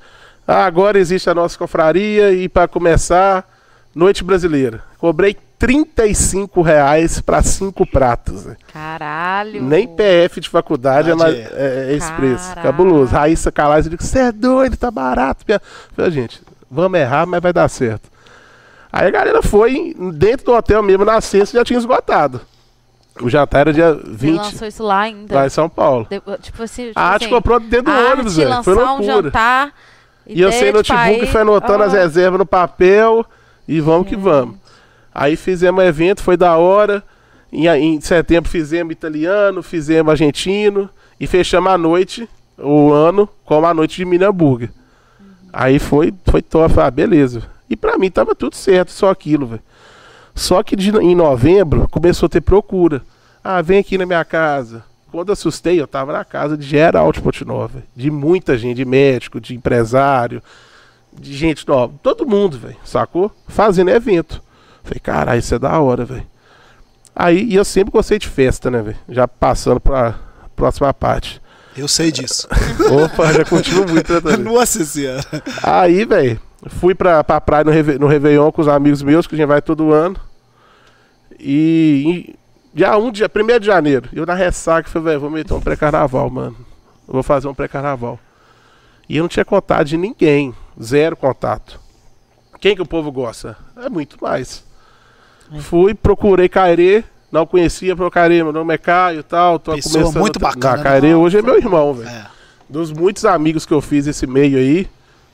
Ah, 0.47 0.65
agora 0.65 0.99
existe 0.99 1.29
a 1.29 1.35
nossa 1.35 1.59
confraria 1.59 2.33
e 2.33 2.49
para 2.49 2.67
começar, 2.67 3.47
noite 3.95 4.25
brasileira. 4.25 4.83
Cobrei 4.97 5.37
35 5.59 6.63
reais 6.63 7.21
para 7.21 7.43
cinco 7.43 7.87
pratos. 7.87 8.47
né? 8.47 8.57
Caralho. 8.73 9.63
Nem 9.63 9.87
PF 9.87 10.41
de 10.41 10.49
faculdade 10.49 11.11
é, 11.11 11.15
mais, 11.15 11.35
Verdade, 11.35 11.55
é, 11.61 11.91
é 11.91 11.95
esse 11.95 12.11
preço. 12.13 12.55
Cabuloso. 12.55 13.13
Raíssa 13.13 13.53
Calais, 13.53 13.85
eu 13.85 13.91
digo, 13.91 14.03
você 14.03 14.21
é 14.21 14.33
doido, 14.33 14.79
tá 14.79 14.91
barato. 14.91 15.45
Pia." 15.45 15.61
Falei, 15.95 16.11
gente, 16.11 16.41
vamos 16.71 16.99
errar, 16.99 17.27
mas 17.27 17.43
vai 17.43 17.53
dar 17.53 17.69
certo. 17.69 18.09
Aí 18.91 19.07
a 19.07 19.11
galera 19.11 19.43
foi, 19.43 19.95
dentro 20.15 20.47
do 20.47 20.55
hotel 20.55 20.83
mesmo, 20.83 21.05
na 21.05 21.21
sexta 21.21 21.59
já 21.59 21.63
tinha 21.63 21.79
esgotado. 21.79 22.41
O 23.21 23.29
jantar 23.29 23.61
era 23.61 23.73
dia 23.73 23.95
Você 23.95 24.03
20, 24.07 24.37
lançou 24.37 24.69
isso 24.69 24.83
lá 24.83 25.01
ainda. 25.01 25.35
lá 25.35 25.47
em 25.47 25.51
São 25.51 25.69
Paulo. 25.69 26.07
De- 26.11 26.21
tipo 26.39 26.63
assim, 26.63 26.89
tipo 26.89 26.99
A 26.99 27.03
arte 27.03 27.25
assim, 27.25 27.35
comprou 27.35 27.59
dentro 27.61 27.85
do 27.87 27.91
a 27.91 28.13
ônibus, 28.13 28.37
velho. 28.37 28.63
Foi 28.63 28.75
lançar 28.75 28.93
um 28.93 28.97
loucura. 28.99 29.23
jantar 29.25 29.75
E 30.27 30.41
eu 30.41 30.51
de 30.51 30.73
notebook, 30.73 31.27
fui 31.27 31.41
anotando 31.41 31.83
as 31.85 31.93
reservas 31.93 32.39
no 32.39 32.47
papel 32.47 33.25
e 33.67 33.81
vamos 33.81 34.07
que 34.09 34.17
vamos. 34.17 34.57
Aí 35.15 35.37
fizemos 35.37 35.83
evento, 35.83 36.23
foi 36.23 36.37
da 36.37 36.57
hora. 36.57 37.03
Em, 37.53 37.67
em 37.67 38.01
setembro 38.01 38.51
fizemos 38.51 38.93
italiano, 38.93 39.63
fizemos 39.63 40.11
argentino 40.11 40.89
e 41.19 41.27
fechamos 41.27 41.73
a 41.73 41.79
noite, 41.79 42.29
o 42.59 42.93
ano, 42.93 43.29
com 43.45 43.65
a 43.65 43.73
noite 43.73 43.97
de 43.97 44.05
mini 44.05 44.25
hambúrguer. 44.25 44.71
Aí 45.53 45.79
foi, 45.79 46.13
foi 46.31 46.43
top, 46.43 46.79
ah, 46.79 46.91
beleza. 46.91 47.43
E 47.71 47.75
pra 47.77 47.99
mim 47.99 48.11
tava 48.11 48.35
tudo 48.35 48.55
certo, 48.55 48.93
só 48.93 49.11
aquilo, 49.11 49.47
velho. 49.47 49.63
Só 50.39 50.63
que 50.63 50.77
de- 50.77 50.91
em 50.97 51.15
novembro 51.15 51.89
começou 51.91 52.27
a 52.27 52.31
ter 52.31 52.41
procura. 52.41 53.03
Ah, 53.43 53.61
vem 53.61 53.79
aqui 53.79 53.99
na 53.99 54.07
minha 54.07 54.25
casa. 54.25 54.85
Quando 55.11 55.29
eu 55.29 55.33
assustei, 55.33 55.81
eu 55.81 55.87
tava 55.87 56.13
na 56.13 56.25
casa 56.25 56.57
de 56.57 56.67
geral 56.67 57.11
de 57.13 57.21
Ponte 57.21 57.45
Nova. 57.45 57.69
velho. 57.75 57.85
De 57.97 58.11
muita 58.11 58.57
gente, 58.59 58.77
de 58.77 58.85
médico, 58.85 59.41
de 59.41 59.55
empresário, 59.55 60.43
de 61.19 61.35
gente 61.35 61.67
nova. 61.67 61.93
Todo 62.03 62.27
mundo, 62.27 62.59
velho, 62.59 62.77
sacou? 62.85 63.33
Fazendo 63.49 63.91
evento. 63.91 64.43
Falei, 64.85 65.01
caralho, 65.01 65.39
isso 65.39 65.55
é 65.55 65.59
da 65.59 65.79
hora, 65.81 66.05
velho. 66.05 66.27
Aí, 67.17 67.43
e 67.45 67.55
eu 67.57 67.65
sempre 67.65 67.91
gostei 67.91 68.19
de 68.19 68.29
festa, 68.29 68.71
né, 68.71 68.81
velho? 68.83 68.97
Já 69.09 69.27
passando 69.27 69.81
pra 69.81 70.15
próxima 70.55 70.93
parte. 70.95 71.41
Eu 71.77 71.89
sei 71.89 72.13
disso. 72.13 72.47
Opa, 73.05 73.33
já 73.33 73.45
continuo 73.45 73.89
muito, 73.89 74.13
né? 74.13 74.37
Nossa 74.37 74.85
senhora. 74.85 75.25
Aí, 75.63 76.05
velho, 76.05 76.39
fui 76.67 76.95
pra, 76.95 77.25
pra 77.25 77.41
praia 77.41 77.65
no, 77.65 77.71
Reve- 77.71 77.99
no 77.99 78.07
Réveillon 78.07 78.53
com 78.53 78.61
os 78.61 78.69
amigos 78.69 79.03
meus, 79.03 79.27
que 79.27 79.35
a 79.35 79.39
gente 79.39 79.47
vai 79.49 79.63
todo 79.63 79.93
ano. 79.93 80.17
E, 81.39 82.03
em- 82.07 82.35
dia 82.75 82.97
1 82.97 83.11
de, 83.11 83.25
1 83.25 83.59
de 83.61 83.67
janeiro, 83.67 84.09
eu 84.13 84.27
na 84.27 84.35
ressaca 84.35 84.89
falei, 84.89 85.09
velho, 85.09 85.21
vou 85.21 85.31
meter 85.31 85.55
um 85.55 85.61
pré-carnaval, 85.61 86.29
mano. 86.31 86.57
Eu 87.07 87.15
vou 87.15 87.23
fazer 87.23 87.49
um 87.49 87.55
pré-carnaval. 87.55 88.19
E 89.09 89.17
eu 89.17 89.23
não 89.25 89.29
tinha 89.29 89.45
contato 89.45 89.85
de 89.87 89.97
ninguém. 89.97 90.55
Zero 90.83 91.17
contato. 91.17 91.81
Quem 92.61 92.75
que 92.77 92.83
o 92.83 92.87
povo 92.87 93.11
gosta? 93.11 93.57
É 93.77 93.89
muito 93.89 94.17
mais. 94.21 94.65
Fui, 95.61 95.95
procurei 95.95 96.49
Cairê, 96.49 97.03
não 97.33 97.47
conhecia, 97.47 97.97
procurei, 97.97 98.43
meu 98.43 98.53
nome 98.53 98.75
é 98.75 98.79
Caio 98.79 99.21
e 99.21 99.23
tal. 99.23 99.59
Tô 99.59 99.75
Pessoa 99.75 100.03
começando 100.03 100.21
muito 100.21 100.39
bacana, 100.39 100.77
né? 100.79 100.83
Cairê 100.83 101.15
hoje 101.15 101.39
é 101.39 101.43
meu 101.43 101.57
irmão, 101.57 101.95
velho 101.95 102.11
É. 102.11 102.27
dos 102.69 102.93
muitos 102.93 103.25
amigos 103.25 103.65
que 103.65 103.73
eu 103.73 103.81
fiz 103.81 104.07
esse 104.07 104.27
meio 104.27 104.59
aí, 104.59 104.87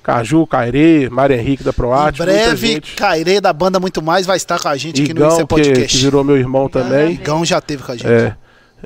Caju, 0.05 0.47
Cairê, 0.47 1.09
Mário 1.09 1.35
Henrique 1.35 1.65
da 1.65 1.73
Proate, 1.73 2.21
em 2.21 2.27
breve. 2.27 2.81
Cairê 2.95 3.41
da 3.41 3.55
banda 3.55 3.81
Muito 3.81 4.03
Mais 4.03 4.27
vai 4.27 4.37
estar 4.37 4.61
com 4.61 4.69
a 4.69 4.77
gente 4.77 5.03
aqui 5.03 5.15
no 5.15 5.23
é 5.23 5.25
Igão, 5.25 5.37
que, 5.39 5.43
que 5.43 5.49
Podcast. 5.49 5.99
virou 5.99 6.23
meu 6.23 6.37
irmão 6.37 6.69
também. 6.69 7.13
Igão 7.13 7.43
já 7.43 7.59
teve 7.59 7.83
com 7.83 7.93
a 7.93 7.97
gente. 7.97 8.07
É, 8.07 8.37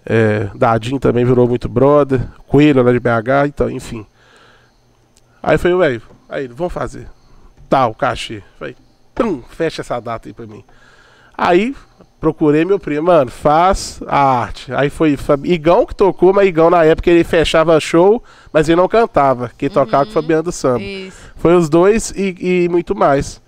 é, 0.07 0.49
Dadinho 0.55 1.01
também 1.01 1.25
virou 1.25 1.49
muito 1.49 1.69
brother. 1.69 2.21
Coelho 2.47 2.85
lá 2.85 2.93
de 2.93 3.01
BH, 3.01 3.49
então, 3.49 3.69
enfim. 3.69 4.07
Aí 5.43 5.57
eu 5.57 5.59
falei, 5.59 5.77
velho, 5.77 6.03
aí, 6.29 6.47
vamos 6.47 6.73
fazer. 6.73 7.09
Tá, 7.69 7.89
o 7.89 7.95
cachê. 7.95 8.41
Falei, 8.57 8.77
pum, 9.13 9.43
fecha 9.51 9.83
essa 9.83 9.99
data 9.99 10.29
aí 10.29 10.33
pra 10.33 10.47
mim. 10.47 10.63
Aí, 11.37 11.75
procurei 12.21 12.65
meu 12.65 12.79
primo, 12.79 13.07
mano, 13.07 13.31
faz 13.31 14.01
a 14.07 14.19
arte. 14.19 14.73
Aí 14.73 14.91
foi 14.91 15.17
Igão 15.45 15.87
que 15.87 15.95
tocou, 15.95 16.33
mas 16.33 16.49
Igão 16.49 16.71
na 16.71 16.85
época 16.85 17.11
ele 17.11 17.25
fechava 17.25 17.79
show, 17.81 18.23
mas 18.53 18.69
ele 18.69 18.77
não 18.77 18.89
cantava. 18.89 19.51
Quem 19.57 19.71
tocava 19.71 20.05
com 20.05 20.11
o 20.11 20.15
Fabiano 20.15 20.45
do 20.45 20.53
Samba. 20.53 20.83
Isso. 20.83 21.17
Foi 21.37 21.55
os 21.55 21.69
dois 21.69 22.11
e, 22.11 22.65
e 22.65 22.69
muito 22.69 22.95
mais. 22.95 23.41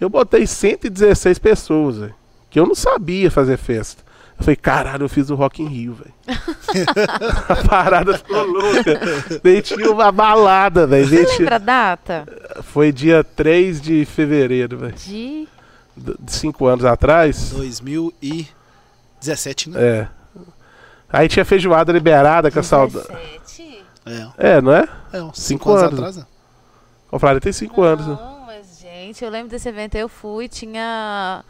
Eu 0.00 0.08
botei 0.08 0.46
116 0.46 1.38
pessoas, 1.38 1.98
velho. 1.98 2.14
Que 2.50 2.58
eu 2.58 2.66
não 2.66 2.74
sabia 2.74 3.30
fazer 3.30 3.58
festa. 3.58 4.02
Eu 4.38 4.44
falei, 4.44 4.56
caralho, 4.56 5.04
eu 5.04 5.08
fiz 5.08 5.30
o 5.30 5.34
Rock 5.34 5.62
in 5.62 5.66
Rio, 5.66 5.94
velho. 5.94 6.14
a 7.48 7.56
parada 7.56 8.16
ficou 8.16 8.44
louca. 8.44 9.00
Daí 9.42 9.60
tinha 9.60 9.90
uma 9.90 10.12
balada, 10.12 10.86
velho. 10.86 11.08
Você 11.08 11.38
lembra 11.38 11.56
a 11.56 11.58
data? 11.58 12.24
Foi 12.62 12.92
dia 12.92 13.24
3 13.24 13.80
de 13.80 14.04
fevereiro, 14.04 14.78
velho. 14.78 14.94
De. 14.94 15.48
De 15.98 16.32
cinco 16.32 16.66
anos 16.66 16.84
atrás. 16.84 17.50
2017, 17.50 19.70
né? 19.70 19.80
É. 19.80 20.08
Aí 21.10 21.28
tinha 21.28 21.44
feijoada 21.44 21.92
liberada 21.92 22.50
com 22.50 22.58
a 22.58 22.62
saudade. 22.62 23.06
17? 23.08 23.84
É. 24.06 24.28
É, 24.56 24.60
não 24.60 24.72
é? 24.72 24.86
É, 25.12 25.22
uns 25.22 25.38
Cinco 25.38 25.64
cinco 25.64 25.70
anos, 25.70 25.82
anos. 25.84 25.98
atrás, 25.98 26.16
né? 26.18 26.26
O 27.10 27.18
Flávio 27.18 27.40
tem 27.40 27.52
cinco 27.52 27.82
anos. 27.82 28.06
né? 28.06 28.14
Não, 28.20 28.46
mas, 28.46 28.78
gente, 28.80 29.24
eu 29.24 29.30
lembro 29.30 29.48
desse 29.48 29.68
evento. 29.68 29.94
Eu 29.94 30.08
fui, 30.08 30.48
tinha 30.48 31.42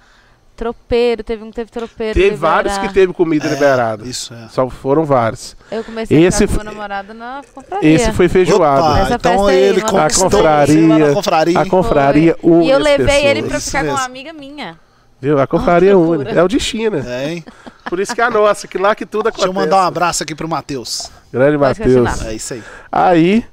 tropeiro, 0.58 1.22
teve 1.22 1.42
um 1.44 1.50
que 1.50 1.56
teve 1.56 1.70
tropeiro. 1.70 2.14
Teve 2.14 2.30
liberar. 2.30 2.50
vários 2.54 2.78
que 2.78 2.92
teve 2.92 3.12
comida 3.12 3.46
É, 3.46 3.50
liberada. 3.50 4.04
Isso, 4.06 4.34
é. 4.34 4.48
Só 4.48 4.68
foram 4.68 5.04
vários. 5.04 5.56
Eu 5.70 5.84
comecei 5.84 6.24
Esse 6.26 6.44
a 6.44 6.48
ficar 6.48 6.58
com 6.58 6.64
meu 6.64 6.72
namorado 6.74 7.14
na 7.14 7.40
confraria. 7.54 7.88
Esse 7.94 8.12
foi 8.12 8.28
feijoada. 8.28 9.04
Opa, 9.04 9.14
então 9.14 9.46
aí, 9.46 9.56
ele 9.56 9.80
uma 9.80 9.88
conquistou 9.88 10.30
confraria. 10.30 10.86
na 10.98 11.14
confraria. 11.14 11.58
A 11.60 11.66
confraria 11.66 12.36
une 12.42 12.66
E 12.66 12.70
eu 12.70 12.78
levei 12.78 13.24
ele 13.26 13.42
pessoas. 13.42 13.48
pra 13.48 13.58
Isso 13.58 13.66
ficar 13.66 13.78
com 13.78 13.84
mesmo. 13.84 13.98
uma 13.98 14.04
amiga 14.04 14.32
minha. 14.32 14.78
Viu? 15.20 15.38
A 15.40 15.46
confraria 15.46 15.90
que 15.90 15.96
une. 15.96 16.28
É 16.30 16.42
o 16.42 16.48
de 16.48 16.60
China. 16.60 17.04
É, 17.06 17.30
hein? 17.30 17.44
Por 17.88 17.98
isso 18.00 18.14
que 18.14 18.20
é 18.20 18.24
a 18.24 18.30
nossa, 18.30 18.68
que 18.68 18.76
lá 18.78 18.94
que 18.94 19.06
tudo 19.06 19.28
acontece. 19.28 19.46
Deixa 19.46 19.48
eu 19.48 19.64
mandar 19.64 19.76
um 19.76 19.86
abraço 19.86 20.22
aqui 20.22 20.34
pro 20.34 20.48
Matheus. 20.48 21.10
Grande 21.32 21.56
Matheus. 21.56 22.22
É 22.24 22.34
isso 22.34 22.54
aí. 22.54 22.62
Aí, 22.92 23.44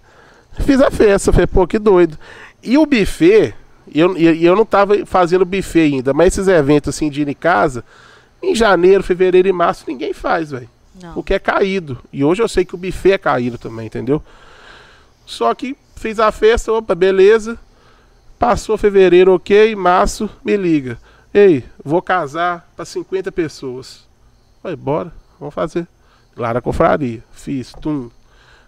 fiz 0.59 0.81
a 0.81 0.91
festa. 0.91 1.31
Falei, 1.31 1.47
pô, 1.47 1.65
que 1.67 1.79
doido. 1.79 2.17
E 2.61 2.77
o 2.77 2.85
buffet, 2.85 3.53
eu, 3.99 4.17
e 4.17 4.45
eu 4.45 4.55
não 4.55 4.65
tava 4.65 5.05
fazendo 5.05 5.45
buffet 5.45 5.93
ainda, 5.93 6.13
mas 6.13 6.27
esses 6.27 6.47
eventos 6.47 6.95
assim 6.95 7.09
de 7.09 7.21
ir 7.21 7.27
em 7.27 7.33
casa, 7.33 7.83
em 8.41 8.53
janeiro, 8.53 9.03
fevereiro 9.03 9.47
e 9.47 9.53
março, 9.53 9.85
ninguém 9.87 10.13
faz, 10.13 10.51
velho. 10.51 10.69
Não. 11.01 11.17
O 11.17 11.23
que 11.23 11.33
é 11.33 11.39
caído. 11.39 11.97
E 12.11 12.23
hoje 12.23 12.41
eu 12.41 12.47
sei 12.47 12.65
que 12.65 12.75
o 12.75 12.77
buffet 12.77 13.13
é 13.13 13.17
caído 13.17 13.57
também, 13.57 13.87
entendeu? 13.87 14.23
Só 15.25 15.53
que 15.53 15.75
fiz 15.95 16.19
a 16.19 16.31
festa, 16.31 16.71
opa, 16.71 16.95
beleza. 16.95 17.57
Passou 18.37 18.77
fevereiro, 18.77 19.33
ok, 19.33 19.75
março, 19.75 20.29
me 20.43 20.55
liga. 20.55 20.97
Ei, 21.33 21.63
vou 21.83 22.01
casar 22.01 22.69
para 22.75 22.85
50 22.85 23.31
pessoas. 23.31 24.05
Falei, 24.61 24.75
bora, 24.75 25.11
vamos 25.39 25.53
fazer. 25.53 25.87
Lá 26.35 26.53
na 26.53 26.61
confraria, 26.61 27.23
fiz, 27.31 27.71
tum. 27.81 28.09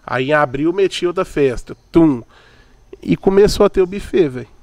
Aí 0.06 0.30
em 0.30 0.32
abril 0.32 0.72
meti 0.72 1.06
outra 1.06 1.24
festa, 1.24 1.76
tum. 1.92 2.22
E 3.02 3.16
começou 3.16 3.66
a 3.66 3.68
ter 3.70 3.82
o 3.82 3.86
buffet, 3.86 4.28
velho. 4.28 4.57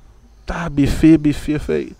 Tá, 0.45 0.69
buffet, 0.69 1.17
buffet, 1.17 1.59
falei. 1.59 1.93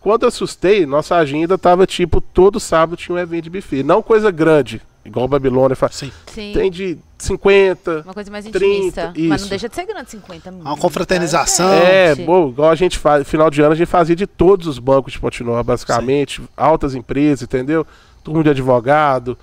Quando 0.00 0.22
eu 0.22 0.28
assustei, 0.28 0.86
nossa 0.86 1.16
agenda 1.16 1.58
tava 1.58 1.86
tipo, 1.86 2.20
todo 2.20 2.58
sábado 2.58 2.96
tinha 2.96 3.14
um 3.14 3.18
evento 3.18 3.44
de 3.44 3.50
buffet. 3.50 3.82
Não 3.82 4.02
coisa 4.02 4.30
grande, 4.30 4.80
igual 5.04 5.28
Babilônia 5.28 5.76
faz. 5.76 5.96
Sim. 5.96 6.10
Sim. 6.32 6.52
Tem 6.54 6.70
de 6.70 6.96
50. 7.18 8.02
Uma 8.06 8.14
coisa 8.14 8.30
mais 8.30 8.46
30, 8.46 8.58
intimista. 8.66 9.12
mas 9.14 9.28
não 9.28 9.36
isso. 9.36 9.48
deixa 9.48 9.68
de 9.68 9.74
ser 9.74 9.84
grande, 9.84 10.10
50 10.10 10.50
mil. 10.50 10.62
Uma 10.62 10.76
confraternização. 10.76 11.70
É, 11.70 12.14
Gente. 12.14 12.24
bom, 12.24 12.48
igual 12.48 12.70
a 12.70 12.74
gente 12.74 12.98
faz, 12.98 13.28
final 13.28 13.50
de 13.50 13.60
ano 13.60 13.72
a 13.72 13.76
gente 13.76 13.88
fazia 13.88 14.16
de 14.16 14.26
todos 14.26 14.66
os 14.66 14.78
bancos 14.78 15.12
de 15.12 15.20
Pontinó, 15.20 15.62
basicamente, 15.62 16.42
altas 16.56 16.94
empresas, 16.94 17.42
entendeu? 17.42 17.86
Turma 18.24 18.42
de 18.42 18.48
advogado. 18.50 19.36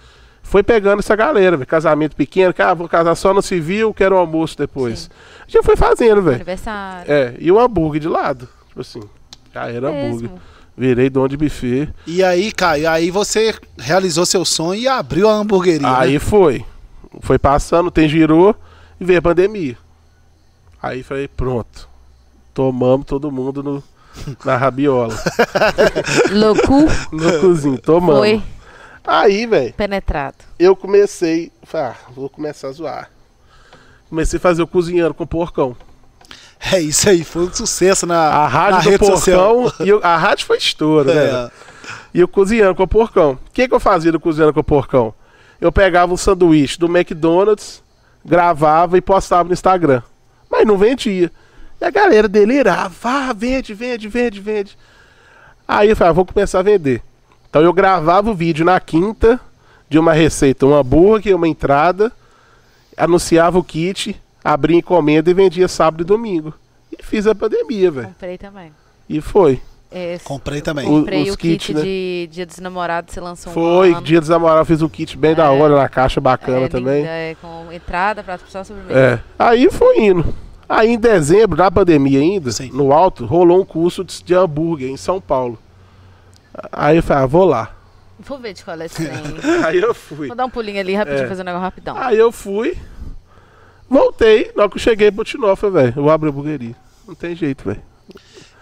Foi 0.47 0.63
pegando 0.63 0.99
essa 0.99 1.13
galera, 1.13 1.57
velho. 1.57 1.67
Casamento 1.67 2.15
pequeno, 2.15 2.53
que 2.53 2.61
ah, 2.61 2.73
vou 2.73 2.87
casar 2.87 3.15
só 3.15 3.33
no 3.33 3.41
civil, 3.41 3.93
quero 3.93 4.15
o 4.15 4.17
almoço 4.17 4.57
depois. 4.57 4.99
Sim. 4.99 5.09
Gente 5.45 5.65
foi 5.65 5.75
fazendo, 5.75 6.21
velho. 6.21 6.35
Aniversário. 6.35 7.11
É, 7.11 7.35
e 7.37 7.51
o 7.51 7.59
hambúrguer 7.59 7.99
de 7.99 8.07
lado. 8.07 8.47
Tipo 8.69 8.79
assim, 8.79 9.01
já 9.53 9.69
era 9.69 9.89
hambúrguer. 9.89 10.29
Mesmo. 10.29 10.41
Virei 10.77 11.09
dono 11.09 11.27
de 11.27 11.35
buffet. 11.35 11.89
E 12.05 12.23
aí, 12.23 12.49
Caio, 12.53 12.89
aí 12.89 13.11
você 13.11 13.53
realizou 13.77 14.25
seu 14.25 14.45
sonho 14.45 14.79
e 14.79 14.87
abriu 14.87 15.27
a 15.27 15.33
hamburgueria. 15.33 15.99
Aí 15.99 16.13
né? 16.13 16.19
foi. 16.19 16.63
Foi 17.19 17.37
passando, 17.37 17.91
tem 17.91 18.07
girou 18.07 18.55
e 19.01 19.03
veio 19.03 19.19
a 19.19 19.21
pandemia. 19.21 19.77
Aí 20.81 21.03
falei, 21.03 21.27
pronto. 21.27 21.89
Tomamos 22.53 23.05
todo 23.05 23.29
mundo 23.29 23.61
no, 23.61 23.83
na 24.45 24.55
rabiola. 24.55 25.13
Louco 26.31 26.85
no 27.11 27.39
cozinho, 27.41 27.77
tomamos. 27.79 28.19
foi 28.19 28.41
Aí, 29.07 29.45
velho, 29.45 29.73
penetrado. 29.73 30.35
eu 30.59 30.75
comecei. 30.75 31.51
Falei, 31.63 31.87
ah, 31.91 31.95
vou 32.13 32.29
começar 32.29 32.67
a 32.67 32.71
zoar. 32.71 33.09
Comecei 34.09 34.37
a 34.37 34.39
fazer 34.41 34.61
o 34.61 34.67
cozinhando 34.67 35.13
com 35.13 35.25
porcão. 35.25 35.75
É 36.71 36.79
isso 36.79 37.07
aí, 37.09 37.23
foi 37.23 37.43
um 37.43 37.53
sucesso 37.53 38.05
na, 38.05 38.27
A 38.29 38.31
na 38.41 38.47
rádio 38.47 38.83
do 38.83 38.89
rede 38.89 39.05
social. 39.05 39.61
porcão. 39.61 39.85
E 39.85 39.89
eu- 39.89 40.01
a 40.03 40.17
rádio 40.17 40.45
foi 40.45 40.57
estouro, 40.57 41.13
né? 41.13 41.25
É. 41.25 41.51
E 42.13 42.19
eu 42.19 42.27
cozinhando 42.27 42.75
com 42.75 42.83
o 42.83 42.87
porcão. 42.87 43.33
O 43.33 43.51
que, 43.53 43.67
que 43.67 43.73
eu 43.73 43.79
fazia 43.79 44.11
do 44.11 44.19
cozinhando 44.19 44.53
com 44.53 44.59
o 44.59 44.63
porcão? 44.63 45.13
Eu 45.61 45.71
pegava 45.71 46.13
um 46.13 46.17
sanduíche 46.17 46.77
do 46.79 46.87
McDonald's, 46.87 47.81
gravava 48.25 48.97
e 48.97 49.01
postava 49.01 49.47
no 49.47 49.53
Instagram. 49.53 50.01
Mas 50.49 50.65
não 50.65 50.77
vendia. 50.77 51.31
E 51.79 51.85
a 51.85 51.91
galera 51.91 52.27
delirava. 52.27 52.93
Ah, 53.03 53.33
vende, 53.33 53.73
vende, 53.73 54.07
vende, 54.07 54.41
vende. 54.41 54.77
Aí 55.67 55.89
eu 55.89 55.95
falei, 55.95 56.09
ah, 56.09 56.13
vou 56.13 56.25
começar 56.25 56.59
a 56.59 56.63
vender. 56.63 57.01
Então 57.49 57.61
eu 57.61 57.73
gravava 57.73 58.29
o 58.29 58.33
vídeo 58.33 58.65
na 58.65 58.79
quinta 58.79 59.39
de 59.89 59.97
uma 59.97 60.13
receita, 60.13 60.65
um 60.65 60.73
hambúrguer, 60.75 61.35
uma 61.35 61.47
entrada, 61.47 62.11
anunciava 62.95 63.57
o 63.57 63.63
kit, 63.63 64.19
abria 64.43 64.77
encomenda 64.77 65.29
e 65.29 65.33
vendia 65.33 65.67
sábado 65.67 66.01
e 66.01 66.05
domingo. 66.05 66.53
E 66.91 67.01
fiz 67.03 67.27
a 67.27 67.35
pandemia, 67.35 67.91
velho. 67.91 68.07
Comprei 68.07 68.37
também. 68.37 68.71
E 69.09 69.21
foi. 69.21 69.61
Esse- 69.89 70.25
Comprei 70.25 70.59
também. 70.61 70.85
O- 70.85 70.99
Comprei 70.99 71.23
os 71.23 71.35
o 71.35 71.37
kit 71.37 71.67
kits, 71.67 71.75
né? 71.75 71.81
de 71.81 72.29
Dia 72.29 72.45
dos 72.45 72.57
Namorados, 72.59 73.13
você 73.13 73.21
lançou 73.21 73.51
um 73.51 73.53
Foi, 73.53 73.93
ano. 73.93 74.01
dia 74.01 74.19
dos 74.19 74.27
namorados, 74.27 74.67
fiz 74.67 74.81
um 74.81 74.89
kit 74.89 75.17
bem 75.17 75.33
da 75.33 75.45
É. 75.45 75.49
hora 75.49 75.77
na 75.77 75.87
caixa, 75.87 76.19
bacana 76.19 76.65
É, 76.65 76.67
também. 76.67 76.97
linda, 76.97 77.09
é, 77.09 77.35
com 77.41 77.71
entrada, 77.71 78.21
prato 78.21 78.41
principal, 78.41 78.65
sobremesa. 78.65 78.99
É. 78.99 79.19
Aí 79.39 79.69
foi 79.71 79.99
indo. 80.01 80.25
Aí 80.67 80.89
em 80.89 80.99
dezembro, 80.99 81.57
na 81.57 81.71
pandemia 81.71 82.19
ainda, 82.19 82.51
Sim. 82.51 82.69
no 82.73 82.91
alto, 82.91 83.25
rolou 83.25 83.61
um 83.61 83.65
curso 83.65 84.03
de 84.03 84.21
de 84.21 84.33
hambúrguer 84.35 84.89
em 84.89 84.97
São 84.97 85.21
Paulo. 85.21 85.57
Aí 86.71 86.97
eu 86.97 87.03
falei, 87.03 87.23
ah, 87.23 87.27
vou 87.27 87.45
lá. 87.45 87.73
Vou 88.19 88.39
ver 88.39 88.53
de 88.53 88.63
qual 88.63 88.79
é 88.81 88.85
esse 88.85 88.95
trem. 88.95 89.09
Aí 89.65 89.77
eu 89.77 89.93
fui. 89.93 90.27
Vou 90.27 90.35
dar 90.35 90.45
um 90.45 90.49
pulinho 90.49 90.79
ali 90.79 90.95
rapidinho, 90.95 91.25
É. 91.25 91.27
fazer 91.27 91.41
um 91.43 91.45
negócio 91.45 91.63
rapidão. 91.63 91.95
Aí 91.97 92.17
eu 92.17 92.31
fui, 92.31 92.75
voltei, 93.89 94.51
na 94.55 94.63
hora 94.63 94.71
que 94.71 94.77
eu 94.77 94.81
cheguei 94.81 95.11
pro 95.11 95.23
Tinofa, 95.23 95.69
velho, 95.69 95.93
eu 95.95 96.09
abri 96.09 96.27
a 96.29 96.31
hamburgueria. 96.31 96.75
Não 97.07 97.15
tem 97.15 97.35
jeito, 97.35 97.63
velho. 97.65 97.81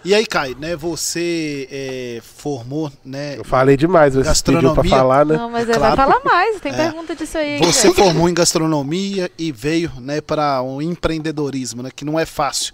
E 0.04 0.14
aí, 0.14 0.24
Caio, 0.24 0.56
né? 0.56 0.76
Você 0.76 1.66
é, 1.68 2.20
formou, 2.22 2.92
né? 3.04 3.36
Eu 3.38 3.44
falei 3.44 3.76
demais, 3.76 4.14
você 4.14 4.20
pediu 4.20 4.72
pra 4.72 4.82
Gastronomia? 4.82 4.90
falar, 4.90 5.26
né? 5.26 5.36
Não, 5.36 5.50
mas 5.50 5.64
claro. 5.64 5.80
vai 5.80 5.96
falar 5.96 6.20
mais, 6.24 6.60
tem 6.60 6.72
É. 6.72 6.76
pergunta 6.76 7.16
disso 7.16 7.36
aí. 7.38 7.58
Você 7.58 7.88
velho. 7.90 7.94
formou 7.94 8.28
em 8.28 8.34
gastronomia 8.34 9.28
e 9.36 9.50
veio, 9.50 9.90
né, 9.98 10.20
para 10.20 10.62
um 10.62 10.80
empreendedorismo, 10.80 11.82
né? 11.82 11.90
Que 11.94 12.04
não 12.04 12.20
é 12.20 12.24
fácil. 12.24 12.72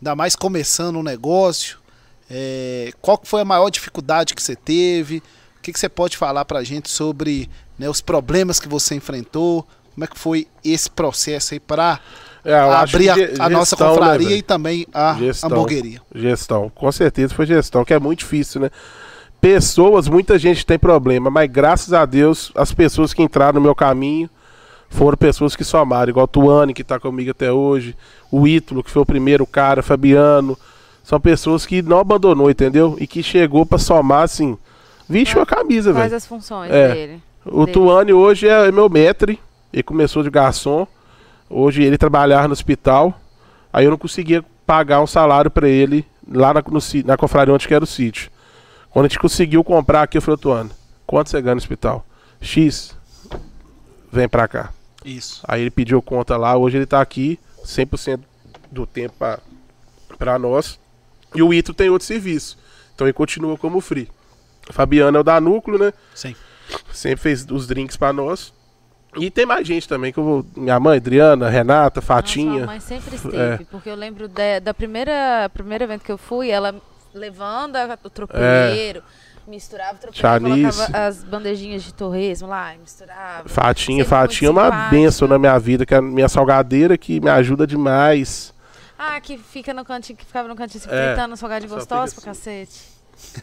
Ainda 0.00 0.16
mais 0.16 0.34
começando 0.34 0.96
um 0.96 1.02
negócio. 1.02 1.76
É, 2.30 2.92
qual 3.00 3.20
foi 3.24 3.40
a 3.40 3.44
maior 3.44 3.68
dificuldade 3.70 4.34
que 4.34 4.42
você 4.42 4.54
teve? 4.54 5.18
O 5.58 5.62
que, 5.62 5.72
que 5.72 5.78
você 5.80 5.88
pode 5.88 6.16
falar 6.16 6.44
pra 6.44 6.62
gente 6.62 6.88
sobre 6.88 7.50
né, 7.78 7.88
os 7.88 8.00
problemas 8.00 8.60
que 8.60 8.68
você 8.68 8.94
enfrentou? 8.94 9.66
Como 9.94 10.04
é 10.04 10.06
que 10.06 10.18
foi 10.18 10.46
esse 10.64 10.88
processo 10.88 11.54
aí 11.54 11.60
para 11.60 11.98
É, 12.44 12.54
abrir 12.54 13.10
a, 13.10 13.14
que 13.14 13.26
ge- 13.26 13.34
a 13.38 13.48
nossa 13.50 13.70
gestão, 13.76 13.88
né, 13.88 13.94
confraria 13.98 14.28
velho? 14.28 14.38
e 14.38 14.42
também 14.42 14.86
a 14.94 15.14
Gestão. 15.18 15.50
hamburgueria? 15.50 16.00
Gestão, 16.14 16.70
com 16.74 16.90
certeza 16.92 17.34
foi 17.34 17.44
gestão, 17.46 17.84
que 17.84 17.92
é 17.92 17.98
muito 17.98 18.20
difícil, 18.20 18.60
né? 18.62 18.70
Pessoas, 19.40 20.06
muita 20.06 20.38
gente 20.38 20.64
tem 20.66 20.78
problema, 20.78 21.30
mas 21.30 21.50
graças 21.50 21.92
a 21.94 22.04
Deus, 22.04 22.52
as 22.54 22.72
pessoas 22.72 23.12
que 23.14 23.22
entraram 23.22 23.54
no 23.54 23.60
meu 23.60 23.74
caminho 23.74 24.28
foram 24.90 25.16
pessoas 25.16 25.56
que 25.56 25.64
somaram, 25.64 26.10
igual 26.10 26.24
o 26.24 26.28
Tuane, 26.28 26.74
que 26.74 26.84
tá 26.84 26.98
comigo 27.00 27.30
até 27.30 27.50
hoje, 27.50 27.96
o 28.30 28.46
Ítalo, 28.46 28.82
que 28.84 28.90
foi 28.90 29.00
o 29.02 29.06
primeiro 29.06 29.46
cara, 29.46 29.82
Fabiano. 29.82 30.58
São 31.02 31.20
pessoas 31.20 31.66
que 31.66 31.82
não 31.82 31.98
abandonou, 31.98 32.50
entendeu? 32.50 32.96
E 33.00 33.06
que 33.06 33.22
chegou 33.22 33.66
pra 33.66 33.78
somar, 33.78 34.22
assim, 34.22 34.56
vestiu 35.08 35.40
a 35.42 35.46
camisa, 35.46 35.92
Faz 35.92 36.04
velho. 36.06 36.16
as 36.16 36.26
funções 36.26 36.70
É. 36.70 36.92
dele. 36.94 37.22
O 37.44 37.64
dele. 37.64 37.72
Tuane 37.72 38.12
hoje 38.12 38.46
é 38.46 38.70
meu 38.70 38.88
metre, 38.88 39.40
ele 39.72 39.82
começou 39.82 40.22
de 40.22 40.30
garçom, 40.30 40.86
hoje 41.48 41.82
ele 41.82 41.96
trabalhava 41.98 42.46
no 42.48 42.52
hospital, 42.52 43.18
aí 43.72 43.84
eu 43.86 43.90
não 43.90 43.98
conseguia 43.98 44.44
pagar 44.66 45.00
um 45.00 45.06
salário 45.06 45.50
pra 45.50 45.68
ele 45.68 46.04
lá 46.30 46.54
na, 46.54 46.62
no, 46.62 46.78
na 47.04 47.16
confraria 47.16 47.52
onde 47.52 47.66
que 47.66 47.74
era 47.74 47.82
o 47.82 47.86
sítio. 47.86 48.30
Quando 48.90 49.06
a 49.06 49.08
gente 49.08 49.18
conseguiu 49.18 49.64
comprar 49.64 50.02
aqui, 50.02 50.18
eu 50.18 50.22
falei, 50.22 50.38
Tuane, 50.38 50.70
quanto 51.06 51.30
você 51.30 51.40
ganha 51.40 51.54
no 51.54 51.60
hospital? 51.60 52.04
X, 52.40 52.94
vem 54.12 54.28
pra 54.28 54.46
cá. 54.48 54.70
Isso. 55.04 55.40
Aí 55.46 55.62
ele 55.62 55.70
pediu 55.70 56.00
conta 56.02 56.36
lá, 56.36 56.56
hoje 56.56 56.76
ele 56.76 56.86
tá 56.86 57.00
aqui 57.00 57.38
100% 57.64 58.20
do 58.70 58.86
tempo 58.86 59.14
pra, 59.18 59.38
pra 60.18 60.38
nós. 60.38 60.78
E 61.34 61.42
o 61.42 61.52
Ito 61.54 61.72
tem 61.72 61.88
outro 61.90 62.06
serviço, 62.06 62.58
então 62.94 63.06
ele 63.06 63.12
continua 63.14 63.56
como 63.56 63.80
free. 63.80 64.08
Fabiano 64.70 65.16
é 65.16 65.20
o 65.20 65.24
da 65.24 65.40
Núcleo, 65.40 65.78
né? 65.78 65.92
Sim. 66.14 66.34
Sempre 66.92 67.20
fez 67.22 67.46
os 67.50 67.66
drinks 67.66 67.96
pra 67.96 68.12
nós. 68.12 68.52
E 69.16 69.28
tem 69.30 69.44
mais 69.44 69.66
gente 69.66 69.88
também, 69.88 70.12
que 70.12 70.18
eu 70.20 70.24
vou. 70.24 70.46
Minha 70.56 70.78
mãe, 70.78 70.96
Adriana, 70.98 71.48
Renata, 71.48 71.98
Nossa, 72.00 72.06
Fatinha. 72.06 72.62
a 72.62 72.66
mãe 72.66 72.78
sempre 72.80 73.16
esteve, 73.16 73.36
É. 73.36 73.58
porque 73.70 73.88
eu 73.90 73.96
lembro 73.96 74.28
da, 74.28 74.60
da 74.60 74.72
primeira 74.72 75.50
primeiro 75.52 75.82
evento 75.82 76.04
que 76.04 76.12
eu 76.12 76.18
fui, 76.18 76.48
ela 76.48 76.74
levando 77.12 77.74
a- 77.74 77.98
o 78.04 78.08
tropeiro, 78.10 79.02
misturava 79.48 79.94
o 79.96 79.98
tropeiro, 79.98 80.40
colocava 80.44 80.96
as 81.08 81.24
bandejinhas 81.24 81.82
de 81.82 81.92
torresmo 81.92 82.46
lá, 82.46 82.72
misturava. 82.78 83.48
Fatinha, 83.48 84.04
Sempre 84.04 84.10
Fatinha 84.10 84.48
é 84.48 84.52
uma 84.52 84.70
benção 84.90 85.26
na 85.26 85.40
minha 85.40 85.58
vida, 85.58 85.84
que 85.84 85.92
é 85.92 85.96
a 85.96 86.02
minha 86.02 86.28
salgadeira 86.28 86.96
que 86.96 87.18
me 87.18 87.28
ajuda 87.30 87.66
demais. 87.66 88.54
Ah, 89.02 89.18
que 89.18 89.38
fica 89.38 89.72
no 89.72 89.82
cantinho, 89.82 90.18
que 90.18 90.26
ficava 90.26 90.46
no 90.46 90.54
cantinho 90.54 90.82
se 90.82 90.86
É, 90.90 91.06
fritando 91.14 91.32
um 91.32 91.36
salgadinho 91.36 91.70
só 91.70 91.76
gostoso 91.76 92.16
pra 92.16 92.24
cacete. 92.24 92.82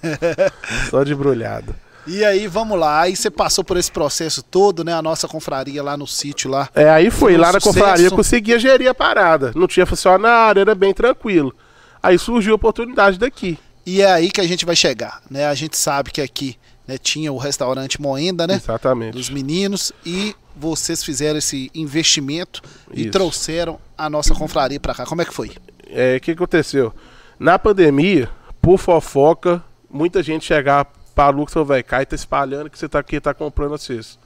Só 0.92 1.04
de 1.04 1.16
brulhado. 1.16 1.76
E 2.06 2.24
aí, 2.24 2.48
vamos 2.48 2.80
lá. 2.80 3.02
Aí 3.02 3.16
você 3.16 3.30
passou 3.32 3.64
por 3.64 3.76
esse 3.76 3.92
processo 3.92 4.44
todo, 4.44 4.84
né? 4.84 4.94
A 4.94 5.02
nossa 5.02 5.28
confraria 5.28 5.82
lá 5.82 5.98
no 5.98 6.06
sítio 6.06 6.50
lá. 6.50 6.70
É, 6.76 6.88
aí 6.90 7.10
foi, 7.10 7.34
Foi 7.34 7.38
um 7.38 7.42
lá 7.42 7.52
na 7.52 7.60
sucesso. 7.60 7.80
confraria 7.80 8.08
eu 8.08 8.12
conseguia 8.12 8.60
gerir 8.60 8.88
a 8.88 8.94
parada. 8.94 9.52
Não 9.56 9.68
tinha 9.68 9.86
funcionário, 9.86 10.60
era 10.60 10.76
bem 10.76 10.94
tranquilo. 10.94 11.54
Aí 12.02 12.20
surgiu 12.20 12.54
a 12.54 12.56
oportunidade 12.56 13.18
daqui. 13.18 13.58
E 13.84 14.02
é 14.02 14.12
aí 14.12 14.30
que 14.30 14.42
a 14.42 14.48
gente 14.48 14.64
vai 14.64 14.76
chegar, 14.76 15.22
né? 15.30 15.48
A 15.48 15.56
gente 15.56 15.76
sabe 15.76 16.12
que 16.12 16.22
aqui 16.22 16.56
né, 16.88 16.98
tinha 17.00 17.34
o 17.34 17.38
restaurante 17.38 18.00
Moenda, 18.02 18.46
né? 18.46 18.56
Exatamente. 18.56 19.14
Dos 19.14 19.30
meninos 19.30 19.92
e 20.06 20.36
vocês 20.58 21.04
fizeram 21.04 21.38
esse 21.38 21.72
investimento 21.74 22.62
e 22.92 23.04
Isso. 23.04 23.12
trouxeram 23.12 23.80
a 23.98 24.10
nossa 24.10 24.34
confraria 24.34 24.80
pra 24.80 24.94
cá. 24.94 25.06
Como 25.06 25.22
é 25.22 25.26
que 25.26 25.34
foi? 25.34 25.52
É, 25.88 26.18
o 26.18 26.20
que 26.20 26.32
aconteceu? 26.32 26.94
Na 27.40 27.60
pandemia, 27.60 28.30
por 28.62 28.78
fofoca, 28.78 29.64
muita 29.90 30.24
gente 30.24 30.46
chegava 30.46 30.88
pra 31.14 31.30
Lucas 31.30 31.52
e 31.52 31.54
falou, 31.54 31.68
velho, 31.68 31.84
Caio 31.84 32.06
tá 32.06 32.16
espalhando 32.16 32.70
que 32.70 32.78
você 32.78 32.90
tá 32.90 33.00
aqui, 33.00 33.20
tá 33.20 33.34
comprando 33.34 33.76
a 33.76 33.78
cesta. 33.78 34.20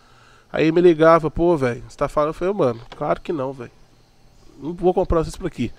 Aí 0.52 0.72
me 0.72 0.82
ligava, 0.82 1.32
pô, 1.32 1.56
velho, 1.56 1.84
você 1.88 1.96
tá 1.96 2.10
falando? 2.10 2.30
Eu 2.30 2.34
falei, 2.34 2.54
mano, 2.54 2.82
claro 2.98 3.22
que 3.22 3.32
não, 3.32 3.54
velho. 3.54 3.72
Não 4.62 4.74
vou 4.74 4.94
comprar 4.94 5.24
vocês 5.24 5.36
por 5.36 5.48
aqui. 5.48 5.72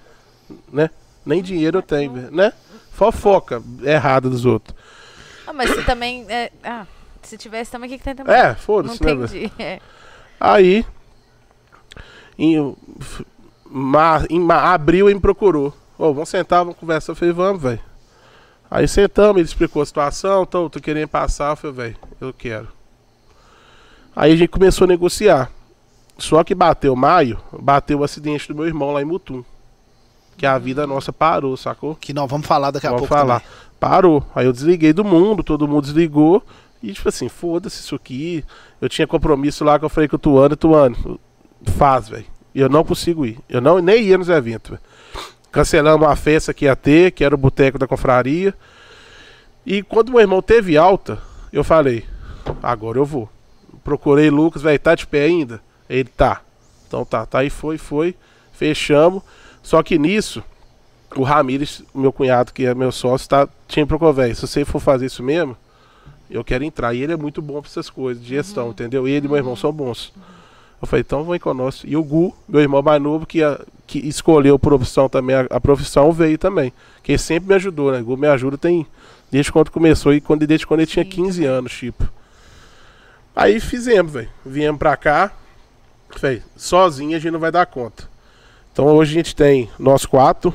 Né? 0.72 0.90
Nem 1.24 1.42
dinheiro 1.42 1.78
eu 1.78 1.82
tenho, 1.82 2.12
velho, 2.12 2.30
né? 2.30 2.53
Fofoca 2.92 3.62
errada 3.82 4.28
dos 4.28 4.44
outros. 4.44 4.76
Ah, 5.46 5.53
mas 5.53 5.70
se 5.70 5.84
também. 5.84 6.24
é, 6.28 6.50
ah, 6.64 6.86
se 7.22 7.36
tivesse 7.36 7.70
também, 7.70 7.88
o 7.88 7.92
que, 7.92 7.98
que 7.98 8.05
tem 8.05 8.14
também? 8.14 8.34
É, 8.34 8.48
Não 8.48 8.57
foda-se, 8.57 9.05
né, 9.05 9.12
entendi. 9.12 9.53
É. 9.59 9.80
Aí, 10.40 10.84
em, 12.38 12.74
ma- 13.70 14.24
em 14.28 14.40
ma- 14.40 14.72
abril, 14.72 15.06
ele 15.08 15.14
me 15.16 15.20
procurou. 15.20 15.72
Ô, 15.98 16.12
vamos 16.12 16.28
sentar, 16.28 16.60
vamos 16.64 16.76
conversar. 16.78 17.12
Eu 17.12 17.16
falei, 17.16 17.32
vamos, 17.32 17.62
velho. 17.62 17.80
Aí 18.70 18.88
sentamos, 18.88 19.36
ele 19.36 19.46
explicou 19.46 19.82
a 19.82 19.86
situação, 19.86 20.46
tô, 20.46 20.68
tô 20.70 20.80
querendo 20.80 21.08
passar. 21.08 21.50
Eu 21.52 21.56
falei, 21.56 21.76
velho, 21.76 21.96
eu 22.20 22.32
quero. 22.32 22.68
Aí 24.16 24.32
a 24.32 24.36
gente 24.36 24.48
começou 24.48 24.84
a 24.84 24.88
negociar. 24.88 25.50
Só 26.18 26.42
que 26.44 26.54
bateu 26.54 26.94
maio, 26.94 27.38
bateu 27.58 28.00
o 28.00 28.04
acidente 28.04 28.48
do 28.48 28.54
meu 28.54 28.66
irmão 28.66 28.92
lá 28.92 29.00
em 29.02 29.04
Mutum. 29.04 29.44
Que 30.36 30.46
a 30.46 30.58
vida 30.58 30.86
nossa 30.86 31.12
parou, 31.12 31.56
sacou? 31.56 31.94
Que 31.94 32.12
não, 32.12 32.26
vamos 32.26 32.46
falar 32.46 32.70
daqui 32.70 32.86
a 32.86 32.90
Vamos 32.90 33.02
pouco 33.06 33.14
falar. 33.14 33.40
também. 33.40 33.54
Parou. 33.78 34.24
Aí 34.34 34.46
eu 34.46 34.52
desliguei 34.52 34.92
do 34.92 35.04
mundo, 35.04 35.42
todo 35.42 35.68
mundo 35.68 35.82
desligou. 35.84 36.42
E 36.82 36.92
tipo 36.92 37.08
assim, 37.08 37.28
foda-se 37.28 37.80
isso 37.80 37.94
aqui. 37.94 38.44
Eu 38.80 38.88
tinha 38.88 39.06
compromisso 39.06 39.64
lá 39.64 39.78
que 39.78 39.84
eu 39.84 39.88
falei 39.88 40.08
com 40.08 40.16
o 40.16 40.18
Tuano, 40.18 40.56
Tuano, 40.56 41.20
faz, 41.76 42.08
velho. 42.08 42.26
E 42.54 42.60
eu 42.60 42.68
não 42.68 42.84
consigo 42.84 43.24
ir. 43.24 43.38
Eu 43.48 43.60
não, 43.60 43.78
nem 43.78 44.02
ia 44.02 44.18
nos 44.18 44.28
eventos, 44.28 44.70
velho. 44.70 44.82
Cancelamos 45.52 46.08
a 46.08 46.16
festa 46.16 46.52
que 46.52 46.64
ia 46.64 46.74
ter, 46.74 47.12
que 47.12 47.22
era 47.22 47.34
o 47.34 47.38
boteco 47.38 47.78
da 47.78 47.86
confraria. 47.86 48.54
E 49.64 49.82
quando 49.82 50.10
meu 50.10 50.20
irmão 50.20 50.42
teve 50.42 50.76
alta, 50.76 51.18
eu 51.52 51.62
falei, 51.62 52.04
agora 52.62 52.98
eu 52.98 53.04
vou. 53.04 53.28
Procurei 53.84 54.30
Lucas, 54.30 54.62
velho, 54.62 54.78
tá 54.78 54.94
de 54.94 55.06
pé 55.06 55.24
ainda? 55.24 55.60
Ele 55.88 56.08
tá. 56.08 56.40
Então 56.88 57.04
tá, 57.04 57.24
tá 57.26 57.40
aí 57.40 57.50
foi, 57.50 57.78
foi. 57.78 58.16
Fechamos. 58.52 59.22
Só 59.62 59.82
que 59.82 59.98
nisso, 59.98 60.42
o 61.14 61.22
Ramires, 61.22 61.84
meu 61.94 62.12
cunhado, 62.12 62.52
que 62.52 62.66
é 62.66 62.74
meu 62.74 62.90
sócio, 62.90 63.28
tá, 63.28 63.48
tinha 63.68 63.86
procurado, 63.86 64.16
velho, 64.16 64.34
se 64.34 64.46
você 64.46 64.64
for 64.64 64.80
fazer 64.80 65.06
isso 65.06 65.22
mesmo, 65.22 65.56
eu 66.32 66.42
quero 66.44 66.64
entrar. 66.64 66.94
E 66.94 67.02
ele 67.02 67.12
é 67.12 67.16
muito 67.16 67.40
bom 67.42 67.60
pra 67.60 67.68
essas 67.70 67.88
coisas, 67.90 68.22
de 68.22 68.30
gestão, 68.30 68.70
entendeu? 68.70 69.06
Ele 69.06 69.26
e 69.26 69.28
meu 69.28 69.36
irmão 69.36 69.54
são 69.56 69.72
bons. 69.72 70.12
Eu 70.80 70.86
falei, 70.88 71.02
então 71.06 71.22
vem 71.24 71.38
conosco. 71.38 71.86
E 71.86 71.96
o 71.96 72.02
Gu, 72.02 72.34
meu 72.48 72.60
irmão 72.60 72.82
mais 72.82 73.00
novo, 73.00 73.24
que, 73.24 73.42
a- 73.42 73.60
que 73.86 73.98
escolheu 74.00 74.58
profissão 74.58 75.08
também, 75.08 75.36
a, 75.36 75.46
a 75.50 75.60
profissão 75.60 76.10
veio 76.12 76.36
também. 76.38 76.72
Que 77.02 77.16
sempre 77.16 77.48
me 77.50 77.54
ajudou, 77.54 77.92
né? 77.92 78.00
O 78.00 78.04
Gu 78.04 78.16
me 78.16 78.26
ajuda 78.26 78.58
tem 78.58 78.86
desde 79.30 79.52
quando 79.52 79.70
começou 79.70 80.12
e 80.12 80.20
quando, 80.20 80.46
desde 80.46 80.66
quando 80.66 80.80
ele 80.80 80.86
tinha 80.90 81.04
Sim, 81.04 81.10
15 81.10 81.44
anos, 81.44 81.72
tipo. 81.72 82.08
Aí 83.34 83.60
fizemos, 83.60 84.12
velho. 84.12 84.28
Viemos 84.44 84.78
pra 84.78 84.96
cá. 84.96 85.32
Falei, 86.10 86.42
sozinho 86.56 87.16
a 87.16 87.20
gente 87.20 87.30
não 87.32 87.40
vai 87.40 87.50
dar 87.52 87.64
conta. 87.66 88.08
Então 88.72 88.86
hoje 88.86 89.12
a 89.12 89.14
gente 89.14 89.34
tem 89.36 89.70
nós 89.78 90.04
quatro. 90.04 90.52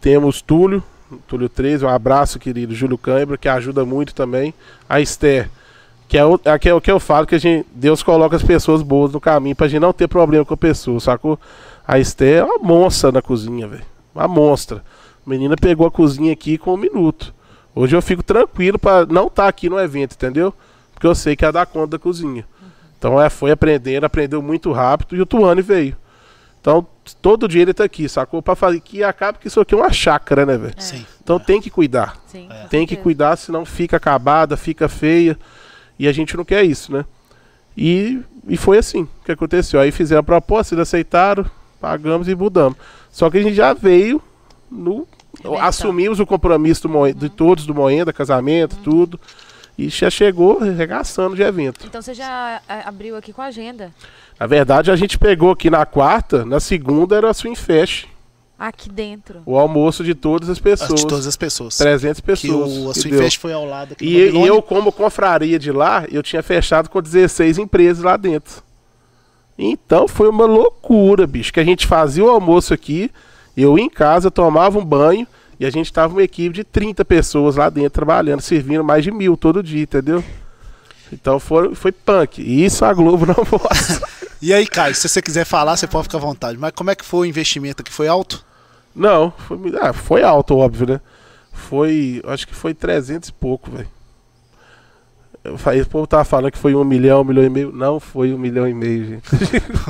Temos 0.00 0.40
Túlio, 0.40 0.82
Túlio 1.26 1.48
13, 1.48 1.84
um 1.84 1.88
abraço, 1.88 2.38
querido, 2.38 2.74
Júlio 2.74 2.98
Cãibra, 2.98 3.38
que 3.38 3.48
ajuda 3.48 3.84
muito 3.84 4.14
também. 4.14 4.52
A 4.88 5.00
Esther, 5.00 5.48
que 6.08 6.18
é 6.18 6.24
o 6.24 6.40
é 6.44 6.58
que 6.58 6.68
é 6.68 6.74
o 6.74 6.80
que 6.80 6.90
eu 6.90 6.98
falo, 6.98 7.26
que 7.26 7.38
gente, 7.38 7.66
Deus 7.72 8.02
coloca 8.02 8.36
as 8.36 8.42
pessoas 8.42 8.82
boas 8.82 9.12
no 9.12 9.20
caminho 9.20 9.54
pra 9.54 9.68
gente 9.68 9.80
não 9.80 9.92
ter 9.92 10.08
problema 10.08 10.44
com 10.44 10.54
a 10.54 10.56
pessoa, 10.56 10.98
sacou? 11.00 11.38
A 11.86 11.98
Esther 11.98 12.38
é 12.38 12.44
uma 12.44 12.58
monstra 12.58 13.12
na 13.12 13.22
cozinha, 13.22 13.68
velho. 13.68 13.84
Uma 14.14 14.26
monstra. 14.26 14.82
A 15.24 15.30
menina 15.30 15.56
pegou 15.56 15.86
a 15.86 15.90
cozinha 15.90 16.32
aqui 16.32 16.58
com 16.58 16.74
um 16.74 16.76
minuto. 16.76 17.34
Hoje 17.74 17.94
eu 17.94 18.02
fico 18.02 18.22
tranquilo 18.22 18.78
pra 18.78 19.04
não 19.06 19.26
estar 19.26 19.46
aqui 19.46 19.68
no 19.68 19.78
evento, 19.78 20.14
entendeu? 20.14 20.52
Porque 20.92 21.06
eu 21.06 21.14
sei 21.14 21.36
que 21.36 21.44
ia 21.44 21.52
dar 21.52 21.66
conta 21.66 21.88
da 21.88 21.98
cozinha. 21.98 22.44
Então 22.98 23.20
é, 23.20 23.28
foi 23.28 23.50
aprendendo, 23.50 24.04
aprendeu 24.04 24.40
muito 24.40 24.72
rápido 24.72 25.14
e 25.14 25.20
o 25.20 25.26
Tuane 25.26 25.62
veio. 25.62 25.96
Então, 26.66 26.84
todo 27.22 27.46
dia 27.46 27.62
ele 27.62 27.72
tá 27.72 27.84
aqui, 27.84 28.08
sacou? 28.08 28.42
Pra 28.42 28.56
fazer 28.56 28.80
que 28.80 29.04
acaba 29.04 29.38
que 29.38 29.46
isso 29.46 29.60
aqui 29.60 29.72
é 29.72 29.76
uma 29.76 29.92
chácara, 29.92 30.44
né, 30.44 30.58
velho? 30.58 30.74
Sim. 30.76 31.06
Então 31.22 31.38
tem 31.38 31.60
que 31.60 31.70
cuidar. 31.70 32.20
Sim, 32.26 32.48
com 32.48 32.68
Tem 32.68 32.84
que 32.84 32.96
cuidar, 32.96 33.36
senão 33.36 33.64
fica 33.64 33.98
acabada, 33.98 34.56
fica 34.56 34.88
feia. 34.88 35.38
E 35.96 36.08
a 36.08 36.12
gente 36.12 36.36
não 36.36 36.44
quer 36.44 36.64
isso, 36.64 36.90
né? 36.90 37.04
E, 37.76 38.20
e 38.48 38.56
foi 38.56 38.78
assim 38.78 39.06
que 39.24 39.30
aconteceu. 39.30 39.78
Aí 39.78 39.92
fizeram 39.92 40.22
a 40.22 40.24
proposta, 40.24 40.74
eles 40.74 40.88
aceitaram, 40.88 41.48
pagamos 41.80 42.26
e 42.26 42.34
mudamos. 42.34 42.76
Só 43.12 43.30
que 43.30 43.38
a 43.38 43.42
gente 43.42 43.54
já 43.54 43.72
veio 43.72 44.20
no. 44.68 45.06
Assumimos 45.60 46.18
o 46.18 46.26
compromisso 46.26 46.88
do 46.88 47.12
de 47.12 47.28
todos 47.28 47.64
do 47.64 47.76
Moenda, 47.76 48.12
casamento, 48.12 48.76
tudo. 48.82 49.20
E 49.78 49.88
já 49.88 50.08
chegou 50.08 50.58
arregaçando 50.60 51.36
de 51.36 51.42
evento. 51.42 51.86
Então 51.86 52.00
você 52.00 52.14
já 52.14 52.60
é, 52.68 52.80
abriu 52.86 53.16
aqui 53.16 53.32
com 53.32 53.42
a 53.42 53.46
agenda. 53.46 53.92
Na 54.40 54.46
verdade, 54.46 54.90
a 54.90 54.96
gente 54.96 55.18
pegou 55.18 55.50
aqui 55.50 55.68
na 55.68 55.84
quarta, 55.84 56.44
na 56.44 56.60
segunda 56.60 57.16
era 57.16 57.30
a 57.30 57.34
Swing 57.34 57.56
Fest. 57.56 58.06
Aqui 58.58 58.88
dentro. 58.88 59.42
O 59.44 59.58
almoço 59.58 60.02
de 60.02 60.14
todas 60.14 60.48
as 60.48 60.58
pessoas. 60.58 61.00
De 61.00 61.06
todas 61.06 61.26
as 61.26 61.36
pessoas. 61.36 61.76
300 61.76 62.20
Que 62.20 62.26
pessoas. 62.26 62.72
o, 62.72 62.90
a 62.90 62.92
que 62.94 63.00
Swing 63.00 63.16
deu. 63.16 63.24
Fest 63.24 63.38
foi 63.38 63.52
ao 63.52 63.66
lado 63.66 63.92
aqui 63.92 64.04
no 64.04 64.10
E, 64.10 64.44
e 64.44 64.46
eu, 64.46 64.62
como 64.62 64.90
confraria 64.90 65.58
de 65.58 65.70
lá, 65.70 66.06
eu 66.10 66.22
tinha 66.22 66.42
fechado 66.42 66.88
com 66.88 67.02
16 67.02 67.58
empresas 67.58 68.02
lá 68.02 68.16
dentro. 68.16 68.62
Então 69.58 70.08
foi 70.08 70.28
uma 70.28 70.46
loucura, 70.46 71.26
bicho. 71.26 71.52
Que 71.52 71.60
a 71.60 71.64
gente 71.64 71.86
fazia 71.86 72.24
o 72.24 72.30
almoço 72.30 72.72
aqui, 72.72 73.10
eu 73.54 73.78
em 73.78 73.90
casa 73.90 74.30
tomava 74.30 74.78
um 74.78 74.84
banho 74.84 75.26
e 75.58 75.64
a 75.66 75.70
gente 75.70 75.92
tava 75.92 76.14
uma 76.14 76.22
equipe 76.22 76.54
de 76.54 76.64
30 76.64 77.04
pessoas 77.04 77.56
lá 77.56 77.70
dentro 77.70 77.90
trabalhando, 77.90 78.40
servindo 78.40 78.84
mais 78.84 79.02
de 79.02 79.10
mil 79.10 79.36
todo 79.36 79.62
dia, 79.62 79.82
entendeu? 79.82 80.22
Então 81.12 81.38
foi, 81.38 81.74
foi 81.74 81.92
punk. 81.92 82.42
E 82.42 82.64
isso 82.64 82.84
a 82.84 82.92
Globo 82.92 83.26
não 83.26 83.36
mostra. 83.50 84.06
E 84.42 84.52
aí, 84.52 84.66
Caio, 84.66 84.94
se 84.94 85.08
você 85.08 85.22
quiser 85.22 85.44
falar, 85.44 85.76
você 85.76 85.86
pode 85.86 86.04
ficar 86.04 86.18
à 86.18 86.20
vontade. 86.20 86.58
Mas 86.58 86.72
como 86.72 86.90
é 86.90 86.94
que 86.94 87.04
foi 87.04 87.20
o 87.20 87.30
investimento 87.30 87.82
aqui? 87.82 87.92
Foi 87.92 88.08
alto? 88.08 88.44
Não, 88.94 89.30
foi, 89.30 89.58
ah, 89.80 89.92
foi 89.92 90.22
alto, 90.22 90.56
óbvio, 90.56 90.86
né? 90.86 91.00
Foi, 91.52 92.22
acho 92.26 92.46
que 92.46 92.54
foi 92.54 92.74
300 92.74 93.28
e 93.28 93.32
pouco, 93.32 93.70
velho. 93.70 93.88
O 95.54 95.86
povo 95.86 96.06
tava 96.06 96.24
falando 96.24 96.50
que 96.52 96.58
foi 96.58 96.74
um 96.74 96.84
milhão, 96.84 97.20
um 97.20 97.24
milhão 97.24 97.44
e 97.44 97.48
meio. 97.50 97.72
Não 97.72 98.00
foi 98.00 98.32
um 98.32 98.38
milhão 98.38 98.66
e 98.68 98.74
meio, 98.74 99.04
gente. 99.06 99.22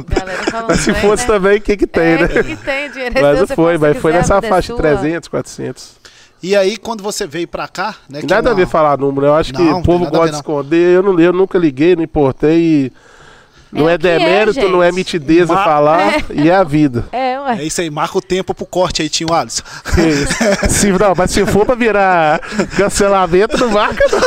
Galera 0.09 0.43
falando 0.51 0.69
Mas 0.69 0.81
se 0.81 0.93
bem, 0.93 1.01
fosse 1.01 1.27
né? 1.29 1.35
também, 1.35 1.59
o 1.59 1.61
que 1.61 1.77
que 1.77 1.87
tem, 1.87 2.03
é, 2.15 2.19
né? 2.23 2.29
que 2.29 2.43
que 2.45 2.57
tem? 2.57 2.91
Dinheiro 2.91 3.19
é 3.19 3.23
Mas 3.23 3.41
não 3.41 3.47
foi, 3.49 3.79
mas 3.79 3.95
que 3.95 4.01
foi 4.01 4.13
nessa 4.13 4.35
a 4.35 4.39
é 4.39 4.43
faixa 4.43 4.73
de 4.75 4.81
sua. 4.81 4.97
300, 4.97 5.29
400. 5.29 5.97
E 6.43 6.55
aí, 6.55 6.77
quando 6.77 7.03
você 7.03 7.27
veio 7.27 7.49
pra 7.49 7.67
cá, 7.67 7.97
né? 8.09 8.21
que 8.21 8.27
Nada 8.27 8.51
a 8.51 8.53
uma- 8.53 8.57
ver 8.57 8.67
falar 8.67 8.99
número, 8.99 9.27
eu 9.27 9.35
acho 9.35 9.53
que 9.53 9.59
Não, 9.63 9.71
não 9.73 9.81
o 9.81 9.83
povo 9.83 10.05
a 10.07 10.11
gosta 10.11 10.27
de 10.27 10.33
não. 10.33 10.39
esconder. 10.41 10.97
Eu, 10.97 11.03
não, 11.03 11.19
eu 11.19 11.33
nunca 11.33 11.59
liguei, 11.59 11.97
não 11.97 12.03
importei. 12.03 12.59
e 12.61 12.93
Não 13.73 13.89
É 13.89 13.93
é, 13.93 13.95
é, 13.95 13.99
demérito, 13.99 14.69
não 14.69 14.83
é 14.83 14.93
mitideza 14.93 15.53
Ma- 15.53 15.65
falar, 15.65 16.25
e 16.33 16.49
é 16.49 16.55
a 16.55 16.63
vida. 16.65 17.05
É, 17.13 17.39
ué. 17.41 17.59
É 17.61 17.65
isso 17.65 17.81
aí, 17.81 17.91
marca 17.91 18.17
o 18.19 18.23
tempo 18.23 18.55
pro 18.55 18.65
corte 18.65 19.03
aí, 19.03 19.09
Tinho 19.09 19.33
Alisson. 19.33 19.63
Se, 20.69 20.91
não, 20.93 21.15
mas 21.17 21.31
se 21.31 21.45
for 21.47 21.67
pra 21.67 21.75
virar 21.75 22.39
cancelamento, 22.77 23.59
não 23.59 23.71
marca, 23.71 24.05
não. 24.11 24.21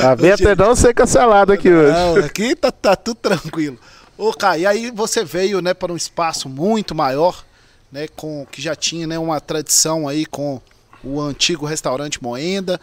A 0.10 0.16
meta 0.16 0.50
é 0.50 0.54
não 0.54 0.74
ser 0.76 0.94
cancelado 0.94 1.52
aqui 1.52 1.70
hoje. 1.70 1.92
Não, 1.92 2.16
aqui 2.16 2.54
tá, 2.54 2.70
tá 2.70 2.94
tudo 2.96 3.16
tranquilo. 3.16 3.78
Ô, 4.16 4.32
Caio, 4.32 4.62
e 4.62 4.66
aí 4.66 4.90
você 4.90 5.24
veio, 5.24 5.60
né, 5.60 5.72
para 5.74 5.92
um 5.92 5.96
espaço 5.96 6.48
muito 6.48 6.94
maior, 6.94 7.42
né, 7.90 8.06
com 8.14 8.46
que 8.50 8.60
já 8.60 8.74
tinha, 8.76 9.06
né, 9.06 9.18
uma 9.18 9.40
tradição 9.40 10.06
aí 10.06 10.26
com 10.26 10.60
o 11.02 11.20
antigo 11.20 11.64
restaurante 11.66 12.22
Moenda. 12.22 12.78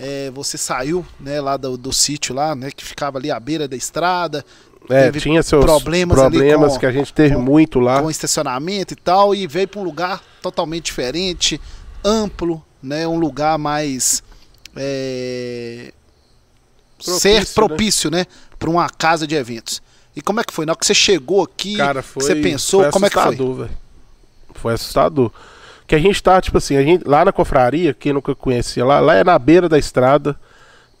É, 0.00 0.30
você 0.30 0.56
saiu, 0.56 1.04
né, 1.18 1.40
lá 1.40 1.56
do, 1.56 1.76
do 1.76 1.92
sítio 1.92 2.32
lá, 2.32 2.54
né, 2.54 2.70
que 2.70 2.84
ficava 2.84 3.18
ali 3.18 3.32
à 3.32 3.40
beira 3.40 3.66
da 3.66 3.74
estrada. 3.76 4.44
É, 4.88 5.06
teve 5.06 5.20
tinha 5.20 5.42
seus 5.42 5.64
problemas 5.64 6.16
problemas, 6.18 6.72
com- 6.74 6.78
que 6.78 6.86
a 6.86 6.92
gente 6.92 7.12
teve 7.12 7.34
com- 7.34 7.42
muito 7.42 7.80
lá. 7.80 8.00
com 8.00 8.08
estacionamento 8.08 8.94
e 8.94 8.96
tal, 8.96 9.34
e 9.34 9.46
veio 9.46 9.66
para 9.66 9.80
um 9.80 9.84
lugar 9.84 10.22
totalmente 10.40 10.84
diferente, 10.84 11.60
amplo, 12.04 12.64
né? 12.82 13.06
Um 13.08 13.18
lugar 13.18 13.58
mais 13.58 14.22
é, 14.76 15.92
Propício, 16.96 17.20
ser 17.20 17.40
né? 17.40 17.46
propício, 17.54 18.10
né? 18.10 18.24
Para 18.58 18.70
uma 18.70 18.88
casa 18.88 19.26
de 19.26 19.34
eventos. 19.34 19.82
E 20.16 20.22
como 20.22 20.40
é 20.40 20.44
que 20.44 20.52
foi? 20.52 20.64
Na 20.66 20.72
hora 20.72 20.78
que 20.78 20.86
você 20.86 20.94
chegou 20.94 21.42
aqui, 21.42 21.76
Cara, 21.76 22.02
foi. 22.02 22.22
você 22.22 22.34
pensou, 22.36 22.88
como 22.90 23.06
é 23.06 23.08
que 23.10 23.14
foi? 23.14 23.22
assustador, 23.24 23.54
velho. 23.56 23.70
Foi 24.54 24.72
assustador. 24.74 25.32
Que 25.88 25.94
a 25.94 25.98
gente 25.98 26.22
tá, 26.22 26.40
tipo 26.40 26.58
assim, 26.58 26.76
a 26.76 26.82
gente, 26.82 27.02
lá 27.08 27.24
na 27.24 27.32
confraria, 27.32 27.94
quem 27.94 28.12
nunca 28.12 28.34
conhecia 28.34 28.84
lá, 28.84 29.00
lá 29.00 29.14
é 29.14 29.24
na 29.24 29.38
beira 29.38 29.68
da 29.68 29.78
estrada. 29.78 30.38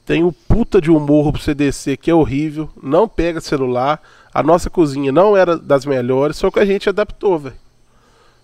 Tem 0.06 0.24
o 0.24 0.32
puta 0.32 0.80
de 0.80 0.90
um 0.90 0.98
morro 0.98 1.32
você 1.32 1.52
descer 1.54 1.98
que 1.98 2.10
é 2.10 2.14
horrível. 2.14 2.70
Não 2.82 3.06
pega 3.06 3.40
celular. 3.40 4.00
A 4.32 4.42
nossa 4.42 4.70
cozinha 4.70 5.12
não 5.12 5.36
era 5.36 5.58
das 5.58 5.84
melhores, 5.84 6.38
só 6.38 6.50
que 6.50 6.58
a 6.58 6.64
gente 6.64 6.88
adaptou, 6.88 7.38
velho. 7.38 7.54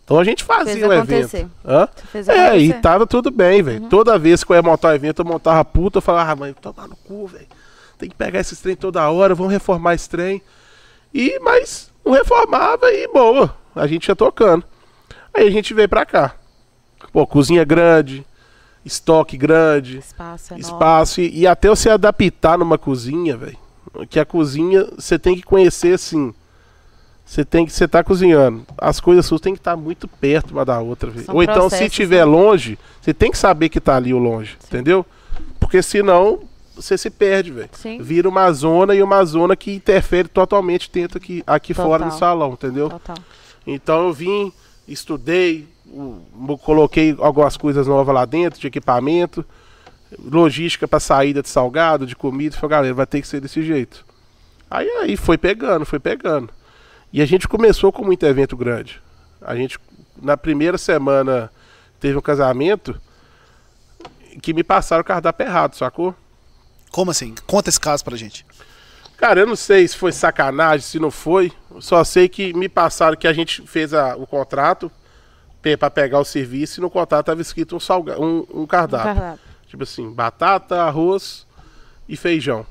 Então 0.04 0.18
a 0.18 0.24
gente 0.24 0.44
fazia 0.44 0.74
Fez 0.74 0.84
o 0.86 0.92
acontecer. 0.92 1.36
evento. 1.38 1.50
Hã? 1.64 1.88
Você 1.96 2.06
fez 2.08 2.28
É, 2.28 2.32
e 2.34 2.38
acontecer. 2.42 2.74
Uhum. 2.74 2.80
tava 2.82 3.06
tudo 3.06 3.30
bem, 3.30 3.62
velho. 3.62 3.88
Toda 3.88 4.18
vez 4.18 4.44
que 4.44 4.52
eu 4.52 4.56
ia 4.56 4.62
montar 4.62 4.88
o 4.88 4.92
evento, 4.92 5.22
eu 5.22 5.24
montava 5.24 5.60
a 5.60 5.64
puta, 5.64 5.96
eu 5.96 6.02
falava, 6.02 6.30
ah, 6.30 6.36
mãe, 6.36 6.54
toma 6.60 6.86
no 6.86 6.94
cu, 6.96 7.26
velho. 7.26 7.46
Tem 7.96 8.10
que 8.10 8.14
pegar 8.14 8.40
esses 8.40 8.60
trem 8.60 8.76
toda 8.76 9.08
hora, 9.08 9.34
vamos 9.34 9.50
reformar 9.50 9.94
esse 9.94 10.10
trem. 10.10 10.42
E, 11.14 11.38
mas 11.40 11.90
não 12.04 12.12
reformava 12.12 12.90
e 12.92 13.08
boa, 13.08 13.56
a 13.74 13.86
gente 13.86 14.08
ia 14.08 14.16
tocando. 14.16 14.62
Aí 15.34 15.46
a 15.46 15.50
gente 15.50 15.74
veio 15.74 15.88
pra 15.88 16.06
cá. 16.06 16.34
Pô, 17.12 17.26
cozinha 17.26 17.64
grande, 17.64 18.24
estoque 18.84 19.36
grande, 19.36 19.98
Espaço 19.98 20.54
enorme. 20.54 20.64
espaço. 20.64 21.20
E, 21.20 21.40
e 21.40 21.46
até 21.46 21.68
você 21.68 21.90
adaptar 21.90 22.58
numa 22.58 22.78
cozinha, 22.78 23.36
velho. 23.36 23.58
Que 24.08 24.18
a 24.18 24.24
cozinha, 24.24 24.86
você 24.96 25.18
tem 25.18 25.36
que 25.36 25.42
conhecer 25.42 25.94
assim. 25.94 26.34
Você 27.24 27.44
tem 27.44 27.64
que 27.64 27.72
você 27.72 27.88
tá 27.88 28.04
cozinhando. 28.04 28.66
As 28.76 29.00
coisas 29.00 29.24
suas 29.24 29.40
tem 29.40 29.54
que 29.54 29.60
estar 29.60 29.76
muito 29.76 30.06
perto 30.06 30.50
uma 30.50 30.64
da 30.64 30.80
outra, 30.80 31.10
velho. 31.10 31.26
Ou 31.28 31.42
então 31.42 31.70
se 31.70 31.88
tiver 31.88 32.18
né? 32.18 32.24
longe, 32.24 32.78
você 33.00 33.14
tem 33.14 33.30
que 33.30 33.38
saber 33.38 33.68
que 33.68 33.80
tá 33.80 33.96
ali 33.96 34.12
o 34.12 34.18
longe, 34.18 34.56
entendeu? 34.66 35.06
Porque 35.58 35.82
senão 35.82 36.40
você 36.76 36.98
se 36.98 37.08
perde, 37.08 37.50
velho. 37.50 37.70
Sim. 37.72 38.02
Vira 38.02 38.28
uma 38.28 38.52
zona 38.52 38.94
e 38.94 39.02
uma 39.02 39.24
zona 39.24 39.56
que 39.56 39.72
interfere 39.74 40.28
totalmente 40.28 40.90
dentro 40.92 41.18
aqui, 41.18 41.42
aqui 41.46 41.72
fora 41.72 42.04
do 42.04 42.10
Total. 42.10 42.18
salão, 42.18 42.52
entendeu? 42.52 42.90
Total. 42.90 43.16
Então 43.66 44.08
eu 44.08 44.12
vim, 44.12 44.52
estudei, 44.86 45.66
coloquei 46.62 47.14
algumas 47.18 47.56
coisas 47.56 47.86
novas 47.86 48.14
lá 48.14 48.24
dentro, 48.24 48.60
de 48.60 48.66
equipamento, 48.66 49.44
logística 50.18 50.86
para 50.86 51.00
saída 51.00 51.42
de 51.42 51.48
salgado, 51.48 52.06
de 52.06 52.16
comida. 52.16 52.56
Falei, 52.56 52.76
galera, 52.76 52.94
vai 52.94 53.06
ter 53.06 53.20
que 53.20 53.28
ser 53.28 53.40
desse 53.40 53.62
jeito. 53.62 54.04
Aí 54.70 54.88
aí 54.88 55.16
foi 55.16 55.38
pegando, 55.38 55.84
foi 55.84 55.98
pegando. 55.98 56.50
E 57.12 57.22
a 57.22 57.26
gente 57.26 57.46
começou 57.46 57.92
com 57.92 58.04
muito 58.04 58.26
evento 58.26 58.56
grande. 58.56 59.00
A 59.40 59.54
gente, 59.54 59.78
na 60.20 60.36
primeira 60.36 60.76
semana, 60.76 61.50
teve 62.00 62.18
um 62.18 62.22
casamento 62.22 63.00
que 64.42 64.52
me 64.52 64.64
passaram 64.64 65.02
o 65.02 65.04
cardápio 65.04 65.46
errado, 65.46 65.76
sacou? 65.76 66.14
Como 66.90 67.10
assim? 67.10 67.34
Conta 67.46 67.68
esse 67.68 67.78
caso 67.78 68.04
pra 68.04 68.16
gente. 68.16 68.44
Cara, 69.24 69.40
eu 69.40 69.46
não 69.46 69.56
sei 69.56 69.88
se 69.88 69.96
foi 69.96 70.12
sacanagem, 70.12 70.82
se 70.86 70.98
não 70.98 71.10
foi. 71.10 71.50
Só 71.80 72.04
sei 72.04 72.28
que 72.28 72.52
me 72.52 72.68
passaram 72.68 73.16
que 73.16 73.26
a 73.26 73.32
gente 73.32 73.62
fez 73.62 73.94
a- 73.94 74.14
o 74.18 74.26
contrato 74.26 74.92
para 75.78 75.88
pegar 75.90 76.18
o 76.20 76.26
serviço 76.26 76.78
e 76.78 76.82
no 76.82 76.90
contrato 76.90 77.20
estava 77.22 77.40
escrito 77.40 77.74
um, 77.74 77.80
salga, 77.80 78.20
um, 78.20 78.44
um 78.52 78.66
cardápio. 78.66 79.14
Cardápio. 79.14 79.40
Tipo 79.66 79.82
assim, 79.84 80.10
batata, 80.12 80.82
arroz 80.82 81.46
e 82.06 82.18
feijão. 82.18 82.66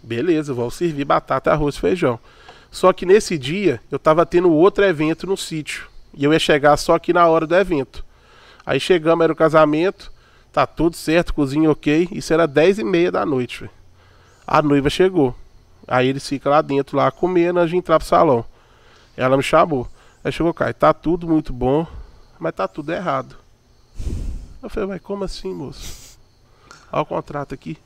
Beleza, 0.00 0.54
vou 0.54 0.70
servir 0.70 1.04
batata, 1.04 1.50
arroz 1.50 1.74
e 1.74 1.80
feijão. 1.80 2.16
Só 2.70 2.92
que 2.92 3.04
nesse 3.04 3.36
dia 3.36 3.80
eu 3.90 3.98
tava 3.98 4.24
tendo 4.24 4.52
outro 4.52 4.84
evento 4.84 5.26
no 5.26 5.36
sítio. 5.36 5.88
E 6.16 6.22
eu 6.22 6.32
ia 6.32 6.38
chegar 6.38 6.76
só 6.76 6.94
aqui 6.94 7.12
na 7.12 7.26
hora 7.26 7.44
do 7.44 7.56
evento. 7.56 8.04
Aí 8.64 8.78
chegamos, 8.78 9.24
era 9.24 9.32
o 9.32 9.36
casamento, 9.36 10.12
tá 10.52 10.64
tudo 10.64 10.94
certo, 10.94 11.34
cozinha 11.34 11.68
ok. 11.72 12.06
Isso 12.12 12.32
era 12.32 12.46
10 12.46 12.78
e 12.78 12.84
meia 12.84 13.10
da 13.10 13.26
noite, 13.26 13.62
velho. 13.62 13.72
A 14.46 14.62
noiva 14.62 14.88
chegou. 14.88 15.34
Aí 15.86 16.08
eles 16.08 16.26
ficam 16.28 16.52
lá 16.52 16.62
dentro, 16.62 16.96
lá 16.96 17.10
comendo, 17.10 17.58
antes 17.60 17.70
de 17.70 17.76
entrar 17.76 17.98
pro 17.98 18.06
salão. 18.08 18.44
Ela 19.16 19.36
me 19.36 19.42
chamou. 19.42 19.88
Aí 20.24 20.30
chegou, 20.32 20.54
Caio, 20.54 20.74
tá 20.74 20.92
tudo 20.94 21.26
muito 21.28 21.52
bom, 21.52 21.86
mas 22.38 22.54
tá 22.54 22.66
tudo 22.68 22.92
errado. 22.92 23.36
Eu 24.62 24.70
falei, 24.70 24.88
mas 24.88 25.00
como 25.02 25.24
assim, 25.24 25.52
moço? 25.52 26.18
Olha 26.92 27.02
o 27.02 27.06
contrato 27.06 27.52
aqui. 27.54 27.76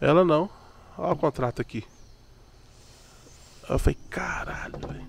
Ela 0.00 0.24
não. 0.24 0.48
Olha 0.96 1.12
o 1.12 1.16
contrato 1.16 1.60
aqui. 1.60 1.84
Eu 3.68 3.78
falei, 3.78 3.96
caralho, 4.08 4.74
velho. 4.86 5.06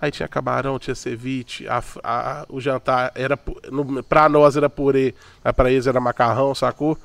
Aí 0.00 0.10
tinha 0.10 0.26
camarão, 0.28 0.78
tinha 0.80 0.94
ceviche, 0.96 1.66
a, 1.68 1.82
a- 2.02 2.46
o 2.48 2.60
jantar 2.60 3.12
era. 3.14 3.38
No, 3.70 4.02
pra 4.02 4.28
nós 4.28 4.56
era 4.56 4.68
purê, 4.68 5.14
mas 5.44 5.54
pra 5.54 5.70
eles 5.70 5.86
era 5.86 6.00
macarrão, 6.00 6.54
sacou? 6.54 6.98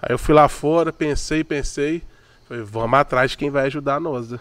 Aí 0.00 0.12
eu 0.12 0.18
fui 0.18 0.34
lá 0.34 0.46
fora, 0.48 0.92
pensei, 0.92 1.42
pensei. 1.42 2.02
Falei, 2.48 2.62
vamos 2.62 2.98
atrás 2.98 3.32
de 3.32 3.36
quem 3.36 3.50
vai 3.50 3.66
ajudar 3.66 4.00
nós. 4.00 4.30
né? 4.30 4.40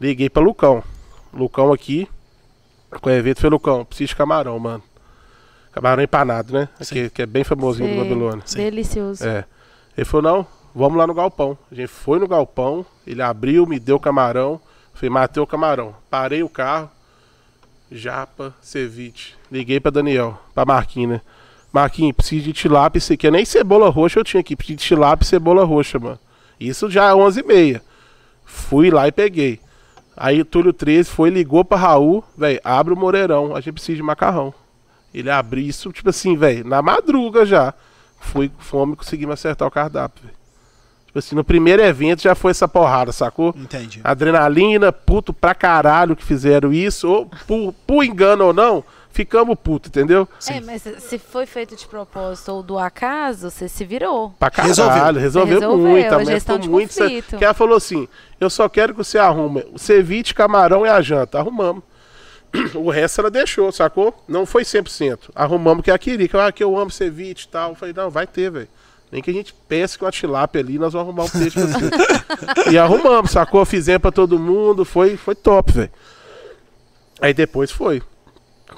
Liguei 0.00 0.30
pra 0.30 0.42
Lucão. 0.42 0.82
Lucão 1.32 1.72
aqui. 1.72 2.08
Com 3.00 3.08
o 3.08 3.12
evento 3.12 3.40
foi 3.40 3.50
Lucão, 3.50 3.84
preciso 3.84 4.08
de 4.08 4.16
camarão, 4.16 4.58
mano. 4.58 4.82
Camarão 5.72 6.02
empanado, 6.02 6.52
né? 6.52 6.68
Que, 6.88 7.08
que 7.08 7.22
é 7.22 7.26
bem 7.26 7.44
famosinho 7.44 7.88
do 7.88 7.94
Sim. 7.94 8.00
Babilônia. 8.02 8.44
Delicioso. 8.54 9.26
É. 9.26 9.44
Ele 9.96 10.04
falou, 10.04 10.22
não, 10.22 10.46
vamos 10.74 10.98
lá 10.98 11.06
no 11.06 11.14
galpão. 11.14 11.56
A 11.70 11.74
gente 11.74 11.88
foi 11.88 12.18
no 12.18 12.28
galpão, 12.28 12.84
ele 13.06 13.22
abriu, 13.22 13.66
me 13.66 13.78
deu 13.78 13.98
camarão. 13.98 14.60
Falei, 14.92 15.08
matei 15.10 15.42
o 15.42 15.46
camarão. 15.46 15.94
Parei 16.10 16.42
o 16.42 16.48
carro. 16.48 16.90
Japa, 17.90 18.54
ceviche. 18.60 19.34
Liguei 19.50 19.78
pra 19.80 19.90
Daniel, 19.90 20.38
pra 20.54 20.64
Marquinhos, 20.64 21.12
né? 21.12 21.20
Marquinhos, 21.72 22.14
preciso 22.16 22.44
de 22.44 22.52
tilápia, 22.52 22.98
isso 22.98 23.12
aqui. 23.12 23.30
Nem 23.30 23.44
cebola 23.44 23.88
roxa 23.88 24.20
eu 24.20 24.24
tinha 24.24 24.40
aqui. 24.40 24.54
Preciso 24.56 24.78
de 24.78 24.84
tilápia 24.84 25.24
e 25.24 25.28
cebola 25.28 25.64
roxa, 25.64 25.98
mano. 25.98 26.18
Isso 26.68 26.90
já 26.90 27.10
é 27.10 27.12
11h30. 27.12 27.80
Fui 28.44 28.90
lá 28.90 29.08
e 29.08 29.12
peguei. 29.12 29.60
Aí 30.16 30.44
Túlio 30.44 30.72
13 30.72 31.08
foi, 31.10 31.30
ligou 31.30 31.64
pra 31.64 31.78
Raul, 31.78 32.22
velho, 32.36 32.60
abre 32.62 32.92
o 32.92 32.96
Moreirão, 32.96 33.56
a 33.56 33.60
gente 33.60 33.74
precisa 33.74 33.96
de 33.96 34.02
macarrão. 34.02 34.52
Ele 35.12 35.30
abriu 35.30 35.64
isso, 35.64 35.92
tipo 35.92 36.10
assim, 36.10 36.36
velho, 36.36 36.66
na 36.66 36.82
madruga 36.82 37.44
já. 37.44 37.74
Fui 38.20 38.48
com 38.48 38.62
fome 38.62 38.92
e 38.92 38.96
conseguimos 38.96 39.34
acertar 39.34 39.66
o 39.66 39.70
cardápio, 39.70 40.22
velho. 40.22 40.36
Tipo 41.06 41.18
assim, 41.18 41.34
no 41.34 41.44
primeiro 41.44 41.82
evento 41.82 42.22
já 42.22 42.34
foi 42.34 42.52
essa 42.52 42.66
porrada, 42.66 43.12
sacou? 43.12 43.54
Entendi. 43.56 44.00
Adrenalina, 44.02 44.90
puto 44.90 45.32
pra 45.32 45.54
caralho 45.54 46.16
que 46.16 46.24
fizeram 46.24 46.72
isso, 46.72 47.08
ou 47.08 47.26
por, 47.46 47.74
por 47.86 48.04
engano 48.04 48.46
ou 48.46 48.52
não, 48.54 48.82
ficamos 49.12 49.56
puto, 49.62 49.88
entendeu? 49.88 50.26
É, 50.48 50.60
mas 50.60 50.82
se 50.82 51.18
foi 51.18 51.46
feito 51.46 51.76
de 51.76 51.86
propósito 51.86 52.50
ou 52.52 52.62
do 52.62 52.78
acaso, 52.78 53.50
você 53.50 53.68
se 53.68 53.84
virou. 53.84 54.30
Pra 54.38 54.50
caralho, 54.50 54.70
Resolveu. 54.74 55.14
resolveu, 55.20 55.60
Resolveu, 55.60 55.86
muito. 55.90 56.12
a 56.12 56.16
A 56.16 56.24
gestão 56.24 56.54
ficou 56.56 56.58
de 56.58 56.68
muito. 56.68 56.88
conflito. 56.98 57.36
Que 57.36 57.44
ela 57.44 57.54
falou 57.54 57.76
assim: 57.76 58.08
eu 58.40 58.50
só 58.50 58.68
quero 58.68 58.92
que 58.94 58.98
você 58.98 59.18
arrume 59.18 59.64
o 59.72 59.78
ceviche, 59.78 60.34
camarão 60.34 60.84
e 60.86 60.88
a 60.88 61.00
janta. 61.00 61.38
Arrumamos. 61.38 61.82
O 62.74 62.90
resto 62.90 63.20
ela 63.22 63.30
deixou, 63.30 63.72
sacou? 63.72 64.14
Não 64.28 64.44
foi 64.44 64.62
100%. 64.62 65.30
Arrumamos 65.34 65.82
que 65.82 65.90
ela 65.90 65.98
queria, 65.98 66.28
que, 66.28 66.36
ah, 66.36 66.52
que 66.52 66.62
eu 66.62 66.76
amo 66.76 66.90
ceviche 66.90 67.46
e 67.46 67.48
tal. 67.48 67.70
Eu 67.70 67.74
falei, 67.76 67.94
não, 67.96 68.10
vai 68.10 68.26
ter, 68.26 68.50
velho. 68.50 68.68
Nem 69.10 69.22
que 69.22 69.30
a 69.30 69.34
gente 69.34 69.54
pense 69.68 69.96
que 69.96 70.04
uma 70.04 70.10
tilápia 70.10 70.60
ali, 70.60 70.78
nós 70.78 70.92
vamos 70.92 71.08
arrumar 71.08 71.24
um 71.24 71.28
peixe 71.30 71.50
pra 71.58 71.66
você. 71.66 72.70
e 72.72 72.78
arrumamos, 72.78 73.30
sacou? 73.30 73.64
Fizemos 73.64 74.02
pra 74.02 74.10
todo 74.12 74.38
mundo, 74.38 74.84
foi, 74.84 75.16
foi 75.16 75.34
top, 75.34 75.72
velho. 75.72 75.90
Aí 77.20 77.32
depois 77.32 77.70
foi. 77.70 78.02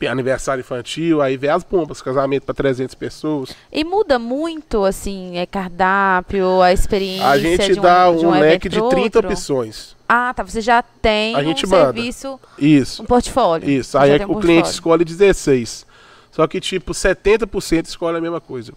Aniversário 0.09 0.61
infantil, 0.61 1.21
aí 1.23 1.37
veio 1.37 1.55
as 1.55 1.63
bombas, 1.65 2.01
casamento 2.03 2.45
pra 2.45 2.55
300 2.55 2.95
pessoas. 2.95 3.55
E 3.73 3.85
muda 3.85 4.19
muito, 4.19 4.85
assim, 4.85 5.37
é 5.37 5.47
cardápio, 5.47 6.61
a 6.63 6.73
experiência 6.73 7.27
A 7.29 7.39
gente 7.39 7.73
de 7.75 7.79
um, 7.79 7.83
dá 7.83 8.11
de 8.13 8.25
um, 8.27 8.29
um 8.29 8.39
leque 8.39 8.69
de 8.69 8.79
pro 8.79 8.89
30 8.89 9.19
outro. 9.19 9.31
opções. 9.31 9.95
Ah, 10.09 10.33
tá. 10.35 10.43
Você 10.43 10.61
já 10.61 10.83
tem 10.83 11.35
A 11.35 11.39
um 11.39 11.45
gente 11.45 11.67
manda. 11.67 11.93
serviço, 11.95 12.39
Isso. 12.59 13.03
um 13.03 13.07
portfólio. 13.07 13.69
Isso. 13.69 13.97
Aí 13.97 14.11
é 14.11 14.27
um 14.27 14.33
o 14.33 14.41
cliente 14.41 14.69
escolhe 14.69 15.05
16. 15.05 15.87
Só 16.31 16.47
que, 16.47 16.61
tipo, 16.61 16.93
70% 16.93 17.87
escolhe 17.87 18.19
a 18.19 18.21
mesma 18.21 18.41
coisa. 18.41 18.73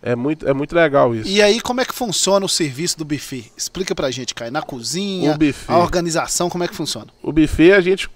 É 0.00 0.14
muito, 0.14 0.48
é 0.48 0.52
muito 0.54 0.74
legal 0.74 1.12
isso. 1.14 1.28
E 1.28 1.42
aí, 1.42 1.60
como 1.60 1.80
é 1.80 1.84
que 1.84 1.92
funciona 1.92 2.46
o 2.46 2.48
serviço 2.48 2.96
do 2.98 3.04
buffet? 3.04 3.50
Explica 3.56 3.94
pra 3.96 4.10
gente, 4.12 4.32
Caio. 4.32 4.52
Na 4.52 4.62
cozinha, 4.62 5.32
O 5.32 5.38
buffet. 5.38 5.72
a 5.72 5.78
organização, 5.78 6.48
como 6.48 6.62
é 6.62 6.68
que 6.68 6.74
funciona? 6.74 7.08
O 7.22 7.32
buffet, 7.32 7.72
a 7.72 7.80
gente. 7.80 8.08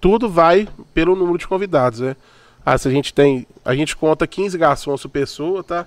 Tudo 0.00 0.28
vai 0.28 0.68
pelo 0.94 1.16
número 1.16 1.38
de 1.38 1.46
convidados, 1.48 2.00
né? 2.00 2.16
Ah, 2.64 2.78
se 2.78 2.86
a 2.86 2.90
gente 2.90 3.12
tem. 3.12 3.46
A 3.64 3.74
gente 3.74 3.96
conta 3.96 4.26
15 4.26 4.56
garçons 4.56 5.02
por 5.02 5.08
pessoa, 5.08 5.64
tá? 5.64 5.86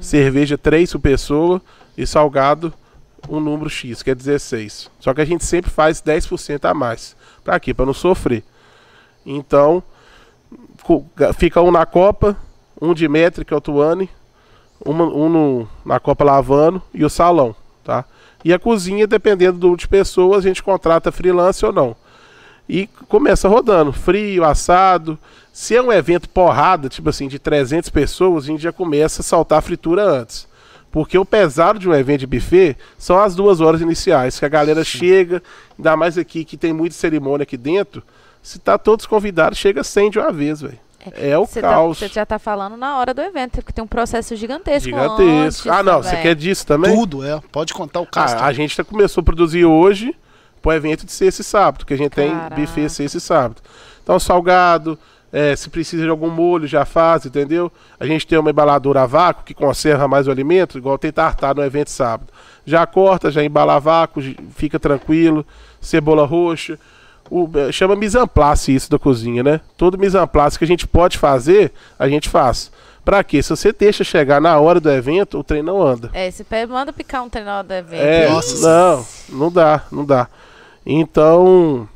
Cerveja 0.00 0.56
3 0.56 0.90
por 0.92 1.00
pessoa 1.00 1.60
e 1.96 2.06
salgado 2.06 2.72
um 3.28 3.40
número 3.40 3.68
X, 3.68 4.02
que 4.02 4.10
é 4.10 4.14
16. 4.14 4.90
Só 5.00 5.12
que 5.12 5.20
a 5.20 5.24
gente 5.24 5.44
sempre 5.44 5.70
faz 5.70 6.00
10% 6.00 6.64
a 6.64 6.74
mais. 6.74 7.16
Pra 7.42 7.58
quê? 7.60 7.74
Pra 7.74 7.84
não 7.86 7.92
sofrer. 7.94 8.42
Então, 9.26 9.82
fica 11.38 11.60
um 11.62 11.70
na 11.70 11.86
Copa, 11.86 12.36
um 12.80 12.92
de 12.94 13.08
métrica, 13.08 13.48
que 13.48 13.54
é 13.54 13.56
o 13.56 13.60
Tuane, 13.60 14.08
uma- 14.84 15.04
um 15.06 15.28
no- 15.28 15.68
na 15.84 15.98
Copa 15.98 16.24
Lavando 16.24 16.82
e 16.92 17.04
o 17.04 17.10
salão, 17.10 17.54
tá? 17.82 18.04
E 18.44 18.52
a 18.52 18.58
cozinha, 18.58 19.06
dependendo 19.06 19.58
do 19.58 19.62
número 19.68 19.80
de 19.80 19.88
pessoas, 19.88 20.44
a 20.44 20.48
gente 20.48 20.62
contrata 20.62 21.10
freelance 21.10 21.64
ou 21.64 21.72
não. 21.72 21.96
E 22.68 22.86
começa 23.08 23.48
rodando, 23.48 23.92
frio, 23.92 24.44
assado. 24.44 25.18
Se 25.52 25.76
é 25.76 25.82
um 25.82 25.92
evento 25.92 26.28
porrada, 26.28 26.88
tipo 26.88 27.08
assim, 27.10 27.28
de 27.28 27.38
300 27.38 27.90
pessoas, 27.90 28.44
a 28.44 28.46
gente 28.48 28.62
já 28.62 28.72
começa 28.72 29.20
a 29.20 29.24
saltar 29.24 29.58
a 29.58 29.62
fritura 29.62 30.02
antes. 30.02 30.48
Porque 30.90 31.18
o 31.18 31.24
pesado 31.24 31.78
de 31.78 31.88
um 31.88 31.94
evento 31.94 32.20
de 32.20 32.26
buffet 32.26 32.76
são 32.96 33.18
as 33.18 33.34
duas 33.34 33.60
horas 33.60 33.80
iniciais, 33.80 34.38
que 34.38 34.44
a 34.44 34.48
galera 34.48 34.82
chega, 34.84 35.42
ainda 35.78 35.96
mais 35.96 36.16
aqui 36.16 36.44
que 36.44 36.56
tem 36.56 36.72
muita 36.72 36.94
cerimônia 36.94 37.42
aqui 37.42 37.56
dentro. 37.56 38.02
Se 38.42 38.58
tá 38.58 38.78
todos 38.78 39.04
convidados, 39.06 39.58
chega 39.58 39.82
100 39.84 40.10
de 40.10 40.18
uma 40.18 40.32
vez, 40.32 40.60
velho. 40.60 40.78
É 41.16 41.36
o 41.36 41.44
Você, 41.46 41.60
tá- 41.60 41.68
caos. 41.70 41.98
você 41.98 42.08
já 42.08 42.24
tá 42.24 42.38
falando 42.38 42.76
na 42.78 42.96
hora 42.96 43.12
do 43.12 43.20
evento, 43.20 43.56
porque 43.56 43.72
tem 43.72 43.84
um 43.84 43.86
processo 43.88 44.34
gigantesco 44.36 44.84
Gigantesco. 44.88 45.22
antes 45.22 45.66
Ah, 45.66 45.82
não, 45.82 46.02
você 46.02 46.16
quer 46.16 46.34
disso 46.34 46.66
também? 46.66 46.94
Tudo, 46.94 47.22
é. 47.22 47.40
Pode 47.52 47.74
contar 47.74 48.00
o 48.00 48.06
caso. 48.06 48.36
Ah, 48.36 48.46
a 48.46 48.52
gente 48.54 48.74
tá, 48.74 48.82
começou 48.82 49.20
a 49.20 49.24
produzir 49.24 49.66
hoje 49.66 50.14
pro 50.64 50.72
evento 50.72 51.04
de 51.04 51.12
sexta 51.12 51.42
e 51.42 51.44
sábado, 51.44 51.84
que 51.84 51.92
a 51.92 51.96
gente 51.98 52.12
Caraca. 52.12 52.54
tem 52.54 52.64
buffet 52.64 52.88
sexta 52.88 53.18
e 53.18 53.20
sábado. 53.20 53.60
Então, 54.02 54.18
salgado, 54.18 54.98
é, 55.30 55.54
se 55.54 55.68
precisa 55.68 56.04
de 56.04 56.08
algum 56.08 56.30
molho, 56.30 56.66
já 56.66 56.86
faz, 56.86 57.26
entendeu? 57.26 57.70
A 58.00 58.06
gente 58.06 58.26
tem 58.26 58.38
uma 58.38 58.50
embaladora 58.50 59.02
a 59.02 59.06
vácuo 59.06 59.44
que 59.44 59.52
conserva 59.52 60.08
mais 60.08 60.26
o 60.26 60.30
alimento, 60.30 60.78
igual 60.78 60.96
tem 60.96 61.12
tartar 61.12 61.54
no 61.54 61.62
evento 61.62 61.90
sábado. 61.90 62.32
Já 62.64 62.86
corta, 62.86 63.30
já 63.30 63.44
embala 63.44 63.74
a 63.74 63.78
vácuo, 63.78 64.22
fica 64.56 64.80
tranquilo. 64.80 65.44
Cebola 65.82 66.24
roxa. 66.24 66.78
O, 67.30 67.48
eh, 67.54 67.70
chama 67.72 67.94
mise 67.94 68.18
en 68.18 68.26
place 68.26 68.74
isso 68.74 68.90
da 68.90 68.98
cozinha, 68.98 69.42
né? 69.42 69.60
Todo 69.76 69.98
mise 69.98 70.16
en 70.16 70.26
place 70.26 70.58
que 70.58 70.64
a 70.64 70.68
gente 70.68 70.86
pode 70.86 71.18
fazer, 71.18 71.72
a 71.98 72.08
gente 72.08 72.28
faz. 72.28 72.70
Pra 73.04 73.22
quê? 73.22 73.42
Se 73.42 73.50
você 73.50 73.70
deixa 73.70 74.02
chegar 74.02 74.40
na 74.40 74.58
hora 74.58 74.80
do 74.80 74.90
evento, 74.90 75.38
o 75.38 75.44
trem 75.44 75.62
não 75.62 75.82
anda. 75.82 76.10
É, 76.14 76.30
você 76.30 76.44
manda 76.66 76.90
picar 76.90 77.22
um 77.22 77.28
treinador 77.28 77.64
do 77.64 77.74
evento. 77.74 78.02
É, 78.02 78.30
Nossa. 78.30 78.66
não, 78.66 79.06
não 79.28 79.52
dá, 79.52 79.82
não 79.92 80.04
dá. 80.06 80.26
Então, 80.86 81.88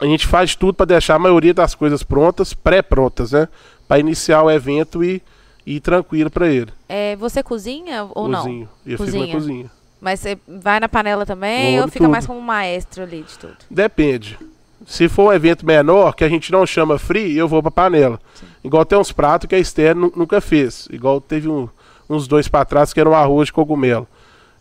a 0.00 0.04
gente 0.06 0.26
faz 0.26 0.54
tudo 0.54 0.74
para 0.74 0.86
deixar 0.86 1.14
a 1.16 1.18
maioria 1.18 1.52
das 1.54 1.74
coisas 1.74 2.02
prontas, 2.02 2.54
pré-prontas, 2.54 3.32
né? 3.32 3.48
Para 3.86 3.98
iniciar 3.98 4.42
o 4.42 4.50
evento 4.50 5.02
e 5.04 5.22
e 5.66 5.76
ir 5.76 5.80
tranquilo 5.80 6.30
para 6.30 6.48
ele. 6.48 6.72
É, 6.88 7.14
você 7.16 7.42
cozinha 7.42 8.08
ou 8.14 8.26
não? 8.26 8.42
Cozinho. 8.42 8.68
Eu 8.86 8.96
fiz 8.96 9.06
Cozinha. 9.06 9.26
na 9.26 9.32
cozinha. 9.32 9.70
Mas 10.00 10.18
você 10.20 10.38
vai 10.48 10.80
na 10.80 10.88
panela 10.88 11.26
também 11.26 11.74
Vou 11.74 11.82
ou 11.82 11.88
fica 11.88 12.04
tudo. 12.04 12.10
mais 12.10 12.26
como 12.26 12.40
maestro 12.40 13.02
ali 13.02 13.22
de 13.22 13.38
tudo? 13.38 13.56
Depende. 13.70 14.38
Se 14.86 15.06
for 15.06 15.28
um 15.28 15.32
evento 15.34 15.66
menor, 15.66 16.14
que 16.16 16.24
a 16.24 16.28
gente 16.30 16.50
não 16.50 16.64
chama 16.64 16.98
free, 16.98 17.36
eu 17.36 17.46
vou 17.46 17.60
pra 17.62 17.70
panela. 17.70 18.18
Igual 18.64 18.86
tem 18.86 18.98
uns 18.98 19.12
pratos 19.12 19.46
que 19.46 19.54
a 19.54 19.58
Esther 19.58 19.94
nu- 19.94 20.10
nunca 20.16 20.40
fez. 20.40 20.88
Igual 20.90 21.20
teve 21.20 21.46
um- 21.46 21.68
uns 22.08 22.26
dois 22.26 22.48
pra 22.48 22.64
trás 22.64 22.94
que 22.94 22.98
era 22.98 23.08
um 23.10 23.14
arroz 23.14 23.46
de 23.48 23.52
cogumelo. 23.52 24.08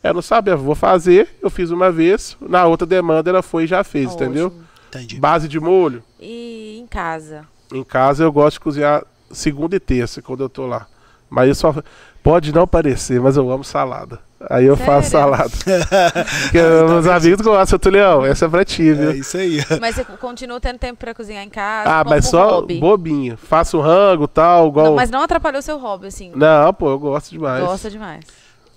Ela 0.02 0.14
não 0.14 0.22
sabia, 0.22 0.56
vou 0.56 0.76
fazer, 0.76 1.30
eu 1.42 1.50
fiz 1.50 1.72
uma 1.72 1.92
vez, 1.92 2.38
na 2.40 2.66
outra 2.66 2.88
demanda 2.88 3.30
ela 3.30 3.42
foi 3.42 3.66
e 3.66 3.68
já 3.68 3.84
fez, 3.84 4.14
entendeu? 4.14 4.48
Ótimo. 4.48 4.64
Entendi. 4.90 5.18
Base 5.18 5.48
de 5.48 5.60
molho. 5.60 6.02
E 6.20 6.80
em 6.80 6.88
casa? 6.88 7.46
Em 7.72 7.84
casa 7.84 8.24
eu 8.24 8.32
gosto 8.32 8.56
de 8.56 8.60
cozinhar 8.62 9.04
segunda 9.32 9.76
e 9.76 9.80
terça, 9.80 10.22
quando 10.22 10.42
eu 10.42 10.50
tô 10.50 10.66
lá. 10.66 10.88
Mas 11.30 11.50
eu 11.50 11.56
só. 11.56 11.76
Pode 12.24 12.54
não 12.54 12.68
parecer, 12.68 13.22
mas 13.22 13.38
eu 13.38 13.50
amo 13.50 13.64
salada. 13.64 14.20
Aí 14.50 14.66
eu 14.66 14.76
faço 14.76 15.10
Sério? 15.12 15.30
salada. 15.30 15.50
Porque 16.44 16.62
meus 16.62 17.08
amigos 17.08 17.46
gostam, 17.46 17.80
Tulião. 17.80 18.26
Essa 18.26 18.46
é 18.46 18.50
pra 18.50 18.66
ti, 18.66 18.94
viu? 18.94 19.12
É 19.12 19.16
isso 19.16 19.38
aí. 19.38 19.60
Mas 19.80 19.96
você 19.96 20.04
continua 20.04 20.60
tendo 20.60 20.80
tempo 20.80 21.00
pra 21.00 21.14
cozinhar 21.14 21.44
em 21.44 21.50
casa? 21.50 21.90
Ah, 21.90 22.04
como 22.04 22.16
mas 22.16 22.26
só 22.26 22.56
hobby? 22.56 22.80
bobinho. 22.80 23.38
Faço 23.38 23.80
rango 23.80 24.28
tal, 24.28 24.68
igual. 24.68 24.88
Não, 24.88 24.96
mas 24.96 25.10
não 25.10 25.22
atrapalhou 25.22 25.62
seu 25.62 25.78
hobby, 25.78 26.08
assim. 26.08 26.32
Não, 26.36 26.74
pô, 26.74 26.90
eu 26.90 27.00
gosto 27.00 27.32
demais. 27.32 27.64
Gosta 27.64 27.90
demais. 27.90 28.26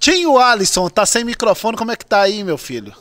Tinho 0.03 0.37
Alisson, 0.37 0.89
tá 0.89 1.07
sem 1.07 1.23
microfone, 1.23 1.77
como 1.77 1.93
é 1.93 1.97
que 1.97 2.05
tá 2.05 2.23
aí, 2.23 2.43
meu 2.43 2.59
filho? 2.59 2.93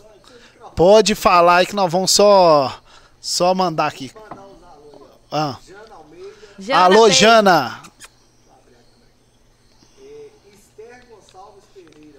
Pode 0.76 1.16
falar 1.16 1.56
aí 1.56 1.66
que 1.66 1.76
nós 1.76 1.92
vamos 1.92 2.12
só 2.12 2.72
só 3.20 3.56
mandar 3.56 3.88
aqui. 3.88 4.12
Ah. 5.32 5.56
Jana 6.60 6.80
Alô, 6.84 7.10
Jana. 7.10 7.82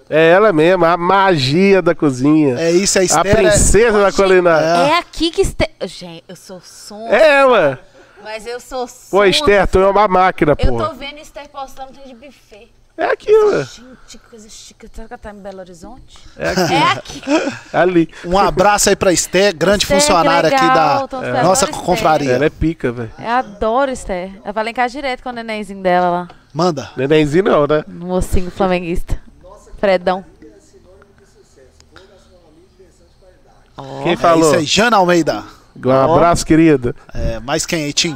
É 0.09 0.31
ela 0.31 0.51
mesmo, 0.51 0.83
a 0.83 0.97
magia 0.97 1.81
da 1.81 1.95
cozinha. 1.95 2.59
É 2.59 2.69
isso, 2.69 2.97
a 2.97 3.01
a 3.01 3.05
Esther. 3.05 3.25
é- 3.25 3.35
princesa 3.35 4.01
da 4.01 4.11
culinária. 4.11 4.91
É 4.91 4.97
aqui 4.97 5.31
que... 5.31 5.41
Este... 5.43 5.69
Gente, 5.83 6.25
eu 6.27 6.35
sou 6.35 6.59
som, 6.59 7.07
É, 7.07 7.39
ela. 7.39 7.79
mas 8.21 8.45
eu 8.45 8.59
sou 8.59 8.85
som. 8.85 9.09
Pô, 9.11 9.23
Esther, 9.23 9.65
tu 9.65 9.79
é 9.79 9.87
uma 9.89 10.09
máquina, 10.09 10.51
Eu 10.51 10.57
porra. 10.57 10.89
tô 10.89 10.93
vendo 10.95 11.19
Esther 11.19 11.47
postando 11.47 11.93
tem 11.93 12.03
de 12.03 12.13
buffet. 12.15 12.69
É 12.95 13.05
aqui, 13.05 13.31
ué. 13.31 13.63
Gente, 13.63 13.97
que 14.07 14.17
coisa 14.19 14.47
chique. 14.47 14.87
Será 14.93 15.07
que 15.07 15.13
ela 15.13 15.17
tá 15.17 15.31
em 15.31 15.41
Belo 15.41 15.59
Horizonte? 15.59 16.19
É 16.37 16.49
aqui. 16.49 16.73
É 16.73 16.91
aqui. 16.91 17.21
Ali. 17.73 18.09
Um 18.23 18.37
abraço 18.37 18.89
aí 18.89 18.95
pra 18.95 19.11
Esther, 19.11 19.55
grande 19.55 19.83
Esther, 19.83 19.99
funcionária 19.99 20.49
aqui 20.49 20.61
legal, 20.63 21.07
da 21.07 21.17
esperando 21.17 21.43
nossa 21.43 21.67
confraria. 21.67 22.33
Ela 22.33 22.45
é 22.45 22.49
pica, 22.51 22.91
velho. 22.91 23.11
Eu 23.17 23.29
adoro 23.29 23.91
Esther. 23.91 24.39
Ela 24.43 24.53
vai 24.53 24.63
lá 24.65 24.69
em 24.69 24.73
casa 24.73 24.91
direto 24.91 25.23
com 25.23 25.29
o 25.29 25.33
nenenzinho 25.33 25.81
dela 25.81 26.09
lá. 26.09 26.27
Manda. 26.53 26.91
Nenenzinho 26.95 27.43
não, 27.45 27.65
né? 27.65 27.83
Um 27.87 28.05
mocinho 28.07 28.51
flamenguista. 28.51 29.19
Fredão. 29.79 30.23
Quem 34.03 34.13
É 34.13 34.17
falou? 34.17 34.45
isso 34.45 34.55
aí, 34.55 34.65
Jana 34.65 34.97
Almeida. 34.97 35.43
Um 35.83 35.91
abraço, 35.91 36.45
querida. 36.45 36.95
É, 37.13 37.39
mais 37.39 37.65
quem 37.65 37.85
aí, 37.85 37.93
Tim? 37.93 38.15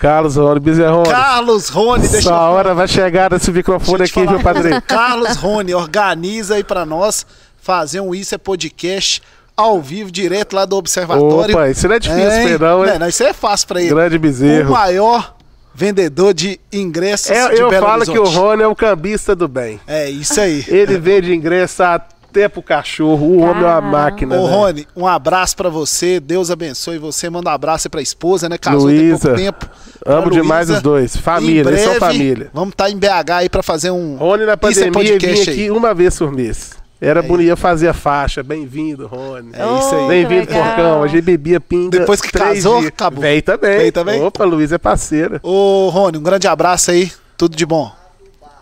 Carlos 0.00 0.36
Rony 0.36 0.60
Bezerrone. 0.60 1.08
Carlos 1.10 1.68
Rony, 1.68 2.08
deixa 2.08 2.28
Sua 2.30 2.50
hora 2.50 2.74
vai 2.74 2.88
chegar 2.88 3.30
nesse 3.30 3.52
microfone 3.52 4.00
eu 4.00 4.04
aqui, 4.06 4.26
viu, 4.26 4.40
padrinho? 4.40 4.80
Carlos 4.82 5.36
Rony, 5.36 5.74
organiza 5.74 6.54
aí 6.54 6.64
pra 6.64 6.86
nós 6.86 7.26
fazer 7.60 8.00
um 8.00 8.14
Isso 8.14 8.34
é 8.34 8.38
Podcast 8.38 9.22
ao 9.54 9.78
vivo, 9.80 10.10
direto 10.10 10.54
lá 10.56 10.64
do 10.64 10.74
Observatório. 10.76 11.54
Opa, 11.54 11.68
isso 11.68 11.86
não 11.86 11.94
é 11.94 11.98
difícil, 11.98 12.30
Hein? 12.32 12.48
Pedrão, 12.48 12.86
hein? 12.86 12.98
Não, 12.98 13.08
isso 13.08 13.22
é 13.22 13.34
fácil 13.34 13.68
pra 13.68 13.80
ele. 13.80 13.90
Grande 13.90 14.16
O 14.16 14.20
bezerro. 14.20 14.72
maior 14.72 15.36
vendedor 15.74 16.32
de 16.32 16.58
ingressos 16.72 17.30
É, 17.30 17.48
de 17.54 17.60
eu 17.60 17.68
Belo 17.68 17.86
falo 17.86 18.04
que 18.06 18.18
o. 18.18 18.24
Rony 18.24 18.62
é 18.62 18.68
um 18.68 18.74
cambista 18.74 19.36
do 19.36 19.46
bem. 19.46 19.78
É 19.86 20.08
isso 20.08 20.40
aí. 20.40 20.64
Ele 20.66 20.96
vende 20.98 21.34
ingresso 21.34 21.82
há 21.82 22.00
até 22.30 22.48
pro 22.48 22.62
cachorro. 22.62 23.26
O 23.26 23.38
homem 23.40 23.64
é 23.64 23.66
uma 23.66 23.80
máquina. 23.80 24.38
Ô, 24.38 24.46
velho. 24.46 24.56
Rony, 24.56 24.88
um 24.96 25.06
abraço 25.06 25.56
pra 25.56 25.68
você. 25.68 26.20
Deus 26.20 26.50
abençoe 26.50 26.98
você. 26.98 27.28
Manda 27.28 27.50
um 27.50 27.52
abraço 27.52 27.88
aí 27.88 27.90
pra 27.90 28.00
esposa, 28.00 28.48
né? 28.48 28.56
Casou 28.56 28.88
tem 28.88 28.98
Luísa, 28.98 29.18
pouco 29.28 29.36
tempo. 29.36 29.68
Amo 30.06 30.30
demais 30.30 30.70
os 30.70 30.80
dois. 30.80 31.16
Família, 31.16 31.68
eles 31.68 31.80
são 31.80 31.94
família. 31.94 32.50
Vamos 32.54 32.70
estar 32.70 32.88
em 32.88 32.96
BH 32.96 33.30
aí 33.32 33.48
pra 33.48 33.62
fazer 33.62 33.90
um. 33.90 34.16
Rony 34.16 34.46
na 34.46 34.52
é 34.52 34.56
pandemia 34.56 35.18
vinha 35.18 35.42
aqui 35.42 35.50
aí. 35.50 35.70
uma 35.70 35.92
vez 35.92 36.16
por 36.16 36.32
mês. 36.32 36.78
Era 37.00 37.22
bonito, 37.22 37.46
ia 37.46 37.56
fazer 37.56 37.94
faixa. 37.94 38.42
Bem-vindo, 38.42 39.06
Rony. 39.06 39.52
É 39.54 39.78
isso 39.78 39.94
aí. 39.94 40.08
Bem-vindo. 40.08 40.46
Porcão. 40.48 41.02
A 41.02 41.06
gente 41.08 41.22
bebia 41.22 41.58
pinga. 41.58 41.98
Depois 41.98 42.20
que 42.20 42.30
três 42.30 42.62
casou, 42.62 42.80
dias. 42.80 42.88
acabou. 42.88 43.22
Vem 43.22 43.40
também. 43.40 43.78
Vem 43.78 43.92
também? 43.92 44.22
Opa, 44.22 44.44
Luiz 44.44 44.70
é 44.70 44.76
parceira. 44.76 45.40
Ô, 45.42 45.88
Rony, 45.88 46.18
um 46.18 46.22
grande 46.22 46.46
abraço 46.46 46.90
aí. 46.90 47.10
Tudo 47.38 47.56
de 47.56 47.64
bom. 47.64 47.90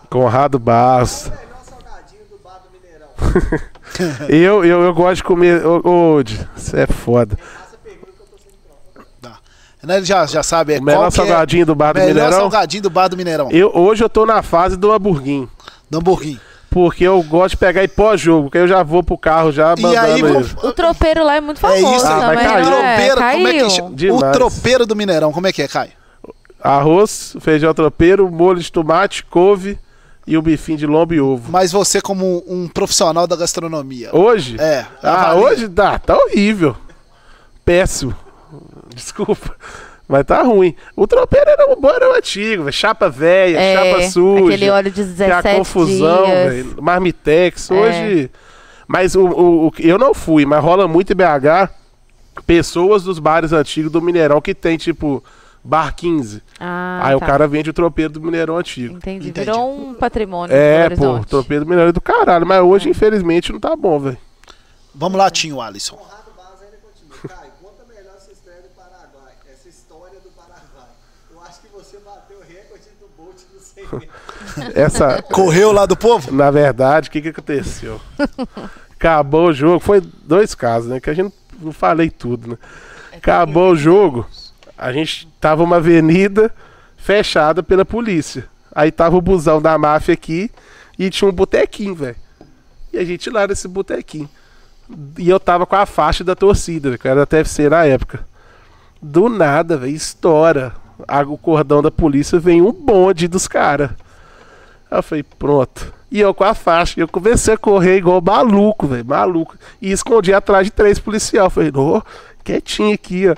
Conrado 0.09 0.57
Barros. 0.57 1.29
Melhor 1.29 1.61
salgadinho 1.65 2.23
do 2.31 2.39
bar 2.41 2.61
do 2.63 2.71
Mineirão. 2.71 3.08
Eu, 4.29 4.63
eu, 4.63 4.81
eu 4.83 4.93
gosto 4.93 5.15
de 5.15 5.23
comer. 5.23 5.65
Ô, 5.65 6.21
isso 6.55 6.75
é 6.77 6.85
foda. 6.87 7.37
Né, 9.81 9.97
Ele 9.97 10.05
já, 10.05 10.25
já 10.25 10.43
sabe, 10.43 10.75
é 10.75 10.79
O 10.79 10.83
melhor 10.83 10.99
qual 10.99 11.11
que 11.11 11.19
é 11.21 11.25
salgadinho 11.25 11.65
do 11.65 11.73
bar 11.73 11.93
do 11.93 11.99
melhor 11.99 12.13
Mineirão. 12.13 12.37
salgadinho 12.39 12.83
do 12.83 12.89
bar 12.89 13.07
do 13.07 13.15
Mineirão. 13.17 13.49
Eu, 13.51 13.71
hoje 13.73 14.03
eu 14.03 14.09
tô 14.09 14.25
na 14.25 14.43
fase 14.43 14.75
do 14.75 14.91
hamburguinho. 14.91 15.49
Do 15.89 15.99
hamburguinho. 15.99 16.39
Porque 16.69 17.03
eu 17.05 17.23
gosto 17.23 17.51
de 17.51 17.57
pegar 17.57 17.83
e 17.83 17.87
pós-jogo, 17.87 18.51
que 18.51 18.57
aí 18.57 18.63
eu 18.63 18.67
já 18.67 18.83
vou 18.83 19.01
pro 19.01 19.17
carro 19.17 19.51
já 19.51 19.73
E 19.77 19.97
aí, 19.97 20.21
vamos- 20.21 20.53
O 20.61 20.71
tropeiro 20.73 21.23
lá 21.23 21.35
é 21.37 21.41
muito 21.41 21.57
É 21.57 21.61
famoso 21.61 21.95
isso 21.95 22.05
aí. 22.05 22.13
Ah, 22.13 22.19
também, 22.29 22.45
caiu. 22.45 22.67
é? 22.67 22.69
Tropeiro, 23.07 23.15
como 23.15 23.47
é 23.47 23.51
que 23.53 23.57
Caiu. 23.59 23.69
chama? 23.71 23.89
O 23.89 23.95
Demais. 23.95 24.31
tropeiro 24.37 24.85
do 24.85 24.95
Mineirão, 24.95 25.31
como 25.31 25.47
é 25.47 25.51
que 25.53 25.61
é, 25.63 25.67
Caio? 25.67 25.91
Arroz, 26.61 27.35
feijão 27.39 27.73
tropeiro, 27.73 28.29
molho 28.29 28.59
de 28.59 28.71
tomate, 28.71 29.23
couve 29.25 29.79
e 30.31 30.37
o 30.37 30.41
bifinho 30.41 30.77
de 30.77 30.85
lombo 30.85 31.13
e 31.13 31.19
ovo. 31.19 31.51
Mas 31.51 31.71
você, 31.71 31.99
como 31.99 32.43
um 32.47 32.67
profissional 32.67 33.25
da 33.25 33.35
gastronomia. 33.35 34.09
Hoje? 34.15 34.55
É. 34.59 34.85
Ah, 35.01 35.31
avalia. 35.31 35.43
hoje 35.47 35.67
dá, 35.67 35.97
tá 35.97 36.15
horrível. 36.15 36.75
Péssimo. 37.65 38.15
Desculpa. 38.95 39.55
Mas 40.07 40.25
tá 40.25 40.41
ruim. 40.41 40.75
O 40.95 41.05
tropeiro 41.05 41.49
era 41.49 41.69
um 41.71 41.75
bom, 41.79 41.89
era 41.89 42.11
o 42.11 42.15
antigo, 42.15 42.63
velho. 42.63 42.73
Chapa 42.73 43.09
velha, 43.09 43.57
É, 43.59 43.75
chapa 43.75 44.09
suja. 44.09 44.45
aquele 44.45 44.69
óleo 44.69 44.91
de 44.91 44.95
que 44.95 45.01
é 45.01 45.03
17 45.03 45.47
a 45.47 45.55
confusão, 45.55 46.25
velho. 46.27 46.75
Marmitex, 46.81 47.69
É. 47.69 47.73
hoje. 47.73 48.31
Mas 48.87 49.15
o, 49.15 49.23
o- 49.25 49.67
o- 49.67 49.71
eu 49.79 49.99
não 49.99 50.13
fui, 50.15 50.45
mas 50.45 50.63
rola 50.63 50.87
muito 50.87 51.13
em 51.13 51.15
BH 51.15 51.69
pessoas 52.45 53.03
dos 53.03 53.19
bares 53.19 53.51
antigos 53.53 53.91
do 53.91 54.01
Mineirão 54.01 54.41
que 54.41 54.55
tem, 54.55 54.77
tipo, 54.77 55.23
bar 55.63 55.93
15. 55.95 56.41
Ah, 56.59 57.01
Aí 57.03 57.15
o 57.15 57.19
tá. 57.19 57.25
cara 57.25 57.47
vende 57.47 57.69
o 57.69 57.73
tropeiro 57.73 58.11
do 58.13 58.21
Mineirão 58.21 58.57
antigo. 58.57 58.95
Entendi. 58.97 59.29
Entendi. 59.29 59.45
Virou 59.45 59.71
um 59.89 59.93
patrimônio 59.93 60.55
É, 60.55 60.89
do 60.89 60.95
pô, 60.95 61.19
tropeiro 61.25 61.65
do 61.65 61.69
Mineirão 61.69 61.89
é 61.89 61.93
do 61.93 62.01
caralho. 62.01 62.45
Mas 62.45 62.61
hoje, 62.61 62.89
infelizmente, 62.89 63.51
não 63.51 63.59
tá 63.59 63.75
bom, 63.75 63.99
velho. 63.99 64.17
Vamos 64.93 65.17
lá, 65.17 65.29
Tinho 65.29 65.61
Alisson. 65.61 65.95
Conrado 65.95 66.31
Barros 66.35 66.61
ainda 66.61 66.77
continua. 66.77 67.37
Caio, 67.37 67.51
conta 67.61 67.83
melhor 67.87 68.13
essa 68.17 68.31
história 68.31 68.61
do 68.61 68.69
Paraguai. 68.75 69.33
Essa 69.53 69.69
história 69.69 70.19
do 70.19 70.29
Paraguai. 70.29 70.87
Eu 71.31 71.41
acho 71.41 71.61
que 71.61 71.67
você 71.67 71.97
bateu 71.99 72.37
o 72.37 72.41
recorde 72.41 72.85
do 72.99 73.07
Bolt 73.17 73.37
no 73.53 73.59
100 73.59 73.83
metros. 73.99 74.75
Essa, 74.75 75.21
Correu 75.21 75.71
lá 75.71 75.85
do 75.85 75.95
povo? 75.95 76.31
Na 76.33 76.49
verdade, 76.51 77.07
o 77.09 77.11
que, 77.11 77.21
que 77.21 77.29
aconteceu? 77.29 77.99
Acabou 78.93 79.47
o 79.49 79.53
jogo, 79.53 79.79
foi 79.79 80.01
dois 80.01 80.53
casos, 80.53 80.89
né? 80.89 80.99
Que 80.99 81.09
a 81.09 81.13
gente 81.13 81.25
não, 81.25 81.33
não 81.67 81.71
falei 81.71 82.09
tudo, 82.09 82.49
né? 82.49 82.57
Acabou 83.15 83.71
o 83.71 83.75
jogo, 83.75 84.25
a 84.79 84.93
gente 84.93 85.27
tava 85.41 85.61
uma 85.61 85.75
avenida 85.75 86.49
fechada 86.95 87.61
pela 87.61 87.83
polícia. 87.83 88.45
Aí 88.73 88.91
tava 88.91 89.17
o 89.17 89.21
busão 89.21 89.61
da 89.61 89.77
máfia 89.77 90.13
aqui 90.13 90.49
e 90.97 91.09
tinha 91.09 91.29
um 91.29 91.33
botequinho, 91.33 91.93
velho. 91.93 92.15
E 92.93 92.97
a 92.97 93.03
gente 93.03 93.29
lá 93.29 93.45
nesse 93.45 93.67
botequinho. 93.67 94.29
E 95.17 95.29
eu 95.29 95.39
tava 95.39 95.65
com 95.65 95.75
a 95.75 95.85
faixa 95.85 96.23
da 96.23 96.33
torcida, 96.33 96.97
que 96.97 97.07
era 97.07 97.19
da 97.19 97.25
TFC 97.25 97.69
na 97.69 97.85
época. 97.85 98.25
Do 99.01 99.27
nada, 99.27 99.75
velho, 99.77 99.93
estoura. 99.93 100.73
O 101.27 101.37
cordão 101.37 101.81
da 101.81 101.91
polícia 101.91 102.39
vem 102.39 102.61
um 102.61 102.71
bonde 102.71 103.27
dos 103.27 103.47
caras. 103.47 103.91
Eu 104.89 105.03
falei, 105.03 105.23
pronto. 105.23 105.93
E 106.09 106.19
eu 106.21 106.33
com 106.33 106.43
a 106.43 106.53
faixa, 106.53 106.99
eu 106.99 107.07
comecei 107.07 107.53
a 107.53 107.57
correr 107.57 107.97
igual 107.97 108.21
maluco, 108.21 108.87
velho, 108.87 109.05
maluco. 109.05 109.57
E 109.81 109.91
escondi 109.91 110.33
atrás 110.33 110.65
de 110.65 110.71
três 110.71 110.99
policiais. 110.99 111.43
Eu 111.43 111.49
falei, 111.49 111.71
ô, 111.75 112.01
quietinho 112.43 112.93
aqui, 112.93 113.27
ó. 113.27 113.35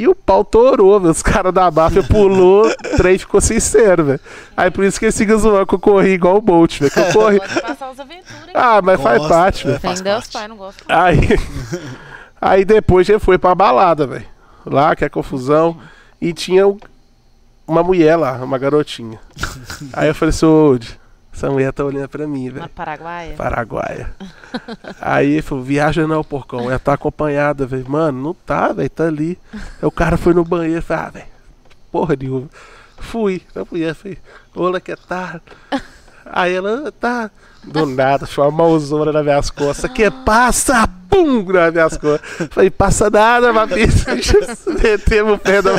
E 0.00 0.06
o 0.06 0.14
pau 0.14 0.44
torou, 0.44 1.00
velho. 1.00 1.10
Os 1.10 1.22
caras 1.22 1.52
da 1.52 1.68
máfia 1.72 2.04
pulou, 2.06 2.66
o 2.68 2.96
trem 2.96 3.18
ficou 3.18 3.40
sincero, 3.40 4.04
velho. 4.04 4.20
Aí 4.56 4.70
por 4.70 4.84
isso 4.84 4.96
que 4.98 5.06
eles 5.06 5.18
ficam 5.18 5.36
zoando 5.36 5.66
que 5.66 5.74
eu 5.74 5.78
corri 5.80 6.10
igual 6.12 6.36
o 6.36 6.40
Bolt, 6.40 6.78
velho. 6.78 6.92
Que 6.92 7.00
eu 7.00 7.12
corri. 7.12 7.38
Pode 7.40 7.60
passar 7.62 7.90
os 7.90 7.98
aventuras. 7.98 8.50
Ah, 8.54 8.80
mas 8.80 9.00
faz 9.00 9.26
parte, 9.26 9.66
velho. 9.66 9.80
faz 9.80 10.00
Tem 10.00 10.12
Deus, 10.12 10.24
parte. 10.24 10.32
pai, 10.34 10.46
não 10.48 10.56
gosto. 10.56 10.84
Aí, 10.88 11.18
aí 12.40 12.64
depois 12.64 13.08
a 13.10 13.12
gente 13.14 13.22
foi 13.24 13.38
pra 13.38 13.54
balada, 13.56 14.06
velho. 14.06 14.24
Lá, 14.64 14.94
que 14.94 15.04
é 15.04 15.08
confusão. 15.08 15.76
E 16.20 16.32
tinha 16.32 16.66
um- 16.68 16.78
uma 17.66 17.82
mulher 17.82 18.16
lá, 18.16 18.32
uma 18.42 18.56
garotinha. 18.58 19.18
Aí 19.92 20.08
eu 20.08 20.14
falei 20.14 20.30
assim, 20.30 20.46
ô, 20.46 20.78
essa 21.38 21.48
mulher 21.48 21.72
tá 21.72 21.84
olhando 21.84 22.08
pra 22.08 22.26
mim, 22.26 22.50
velho. 22.50 22.62
Na 22.62 22.68
Paraguaia. 22.68 23.34
Paraguaia. 23.36 24.10
Aí 25.00 25.34
ele 25.34 25.42
falou, 25.42 25.62
viaja 25.62 26.04
não, 26.04 26.24
porcão. 26.24 26.68
Ela 26.68 26.80
tá 26.80 26.94
acompanhada, 26.94 27.64
velho. 27.64 27.88
Mano, 27.88 28.20
não 28.20 28.34
tá, 28.34 28.72
velho, 28.72 28.90
tá 28.90 29.04
ali. 29.04 29.38
Aí 29.54 29.60
o 29.82 29.90
cara 29.90 30.16
foi 30.16 30.34
no 30.34 30.44
banheiro 30.44 30.80
e 30.80 30.82
falou, 30.82 31.04
ah, 31.04 31.10
velho, 31.10 31.26
porra 31.92 32.16
nenhuma. 32.16 32.48
Fui. 32.98 33.40
Eu 33.54 33.64
fui, 33.64 33.88
eu 33.88 33.94
falei, 33.94 34.18
olá, 34.52 34.80
que 34.80 34.96
tá? 34.96 35.40
Aí 36.26 36.54
ela, 36.54 36.90
tá. 36.90 37.30
Do 37.62 37.86
nada, 37.86 38.26
foi 38.26 38.44
uma 38.44 38.50
mãozona 38.50 39.12
nas 39.12 39.22
minhas 39.22 39.48
costas. 39.48 39.92
Que 39.92 40.10
passa, 40.10 40.88
pum, 41.08 41.44
nas 41.52 41.72
minhas 41.72 41.96
costas. 41.96 42.48
Falei, 42.50 42.70
passa 42.70 43.08
nada, 43.08 43.52
mamita. 43.52 44.16
Metemos 44.82 45.34
o 45.34 45.38
pé 45.38 45.62
da. 45.62 45.70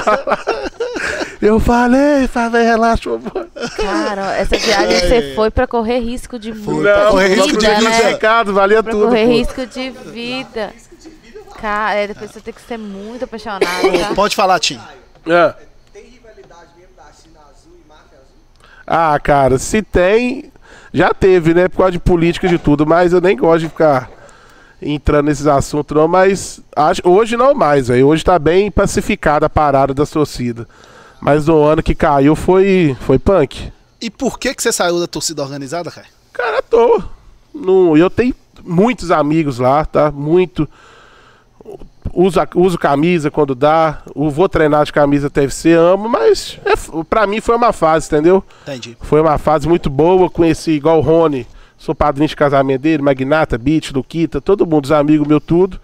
Eu 1.41 1.59
falei, 1.59 2.27
falei, 2.27 2.63
relaxa, 2.63 3.09
amor. 3.11 3.47
Cara, 3.77 4.35
essa 4.35 4.57
viagem 4.57 4.99
você 4.99 5.33
foi 5.35 5.49
pra 5.49 5.65
correr 5.65 5.99
risco 5.99 6.37
de 6.37 6.53
muita 6.53 6.93
pra 6.93 7.11
correr 7.11 7.27
risco 7.35 7.47
de 7.57 7.65
vida, 7.65 7.75
vida. 7.75 7.89
né? 7.89 8.01
Recado, 8.09 8.53
valia 8.53 8.83
Pra 8.83 8.91
tudo. 8.91 9.05
correr 9.05 9.25
pô. 9.25 9.31
risco 9.31 9.65
de 9.65 9.89
vida. 9.89 10.73
Cara, 11.61 11.93
é, 11.95 12.07
depois 12.07 12.31
você 12.31 12.41
tem 12.41 12.53
que 12.53 12.61
ser 12.61 12.77
muito 12.77 13.23
apaixonado, 13.23 13.61
tá? 13.65 14.13
Pode 14.15 14.35
falar, 14.35 14.59
Tinho. 14.59 14.81
É. 15.27 15.53
Tem 15.93 16.03
rivalidade 16.05 16.69
mesmo 16.77 16.91
da 16.97 17.03
China 17.21 17.39
Azul 17.49 17.73
e 17.85 17.87
Máfia 17.87 18.17
Azul? 18.17 18.37
Ah, 18.87 19.19
cara, 19.19 19.57
se 19.57 19.81
tem. 19.81 20.51
Já 20.93 21.13
teve, 21.13 21.53
né? 21.53 21.67
Por 21.69 21.77
causa 21.77 21.91
de 21.93 21.99
política 21.99 22.47
e 22.47 22.49
de 22.49 22.57
tudo, 22.57 22.85
mas 22.85 23.13
eu 23.13 23.21
nem 23.21 23.37
gosto 23.37 23.59
de 23.61 23.69
ficar 23.69 24.09
entrando 24.81 25.25
nesses 25.27 25.47
assuntos, 25.47 25.95
não. 25.95 26.07
Mas 26.07 26.59
acho, 26.75 27.01
hoje 27.05 27.37
não 27.37 27.53
mais, 27.53 27.87
velho. 27.89 28.07
Hoje 28.07 28.23
tá 28.25 28.37
bem 28.39 28.69
pacificada 28.71 29.45
a 29.45 29.49
parada 29.49 29.93
da 29.93 30.05
torcida. 30.05 30.67
Mas 31.21 31.45
no 31.47 31.63
ano 31.63 31.83
que 31.83 31.93
caiu 31.95 32.35
foi, 32.35 32.95
foi 33.01 33.19
punk. 33.19 33.71
E 34.01 34.09
por 34.09 34.39
que, 34.39 34.53
que 34.55 34.63
você 34.63 34.71
saiu 34.71 34.99
da 34.99 35.07
torcida 35.07 35.41
organizada, 35.43 35.91
cara? 35.91 36.07
Cara, 36.31 36.59
à 36.59 36.61
toa. 36.61 37.03
Não, 37.53 37.97
eu 37.97 38.09
tenho 38.09 38.33
muitos 38.63 39.11
amigos 39.11 39.59
lá, 39.59 39.83
tá? 39.85 40.11
Muito. 40.11 40.67
Uso, 42.13 42.39
uso 42.55 42.77
camisa 42.77 43.29
quando 43.29 43.53
dá. 43.53 44.01
o- 44.15 44.29
Vou 44.29 44.49
treinar 44.49 44.83
de 44.85 44.93
camisa 44.93 45.29
TFC, 45.29 45.73
amo, 45.73 46.09
mas 46.09 46.57
é, 46.65 46.73
pra 47.09 47.27
mim 47.27 47.39
foi 47.41 47.55
uma 47.55 47.71
fase, 47.71 48.07
entendeu? 48.07 48.43
Entendi. 48.63 48.97
Foi 49.01 49.21
uma 49.21 49.37
fase 49.37 49.67
muito 49.67 49.89
boa, 49.89 50.29
conheci 50.29 50.71
igual 50.71 50.97
o 50.99 51.01
Rony, 51.01 51.45
sou 51.77 51.93
padrinho 51.93 52.27
de 52.27 52.35
casamento 52.35 52.81
dele, 52.81 53.03
Magnata, 53.03 53.57
Beat, 53.57 53.91
Luquita, 53.91 54.41
todo 54.41 54.65
mundo, 54.65 54.85
os 54.85 54.91
amigos 54.91 55.27
meus, 55.27 55.43
tudo. 55.45 55.79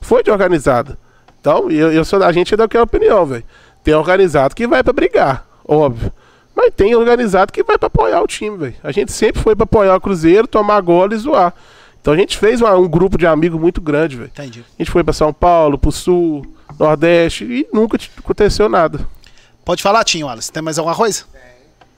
Foi 0.00 0.22
de 0.22 0.30
organizada. 0.30 0.96
Então, 1.40 1.70
eu, 1.70 1.92
eu 1.92 2.04
sou 2.04 2.18
da 2.18 2.30
gente 2.30 2.54
é 2.54 2.56
daquela 2.56 2.84
opinião, 2.84 3.26
velho. 3.26 3.44
Tem 3.84 3.94
organizado 3.94 4.54
que 4.54 4.66
vai 4.66 4.82
pra 4.82 4.92
brigar, 4.92 5.46
óbvio. 5.66 6.10
Mas 6.56 6.72
tem 6.74 6.94
organizado 6.94 7.52
que 7.52 7.62
vai 7.62 7.76
pra 7.76 7.88
apoiar 7.88 8.22
o 8.22 8.26
time, 8.26 8.56
velho. 8.56 8.74
A 8.82 8.90
gente 8.92 9.12
sempre 9.12 9.42
foi 9.42 9.54
pra 9.54 9.64
apoiar 9.64 9.94
o 9.96 10.00
Cruzeiro, 10.00 10.46
tomar 10.48 10.80
gola 10.80 11.14
e 11.14 11.18
zoar. 11.18 11.52
Então 12.00 12.14
a 12.14 12.16
gente 12.16 12.38
fez 12.38 12.60
uma- 12.60 12.76
um 12.76 12.88
grupo 12.88 13.18
de 13.18 13.26
amigos 13.26 13.60
muito 13.60 13.80
grande, 13.80 14.16
velho. 14.16 14.28
Entendi. 14.32 14.60
A 14.78 14.82
gente 14.82 14.90
foi 14.90 15.02
pra 15.04 15.12
São 15.12 15.32
Paulo, 15.32 15.76
pro 15.78 15.90
Sul, 15.92 16.46
Nordeste 16.78 17.44
e 17.44 17.68
nunca 17.72 17.98
aconteceu 18.18 18.68
nada. 18.68 19.06
Pode 19.64 19.82
falar, 19.82 20.04
Tinho, 20.04 20.28
Alisson. 20.28 20.52
Tem 20.52 20.62
mais 20.62 20.78
alguma 20.78 20.94
coisa? 20.96 21.24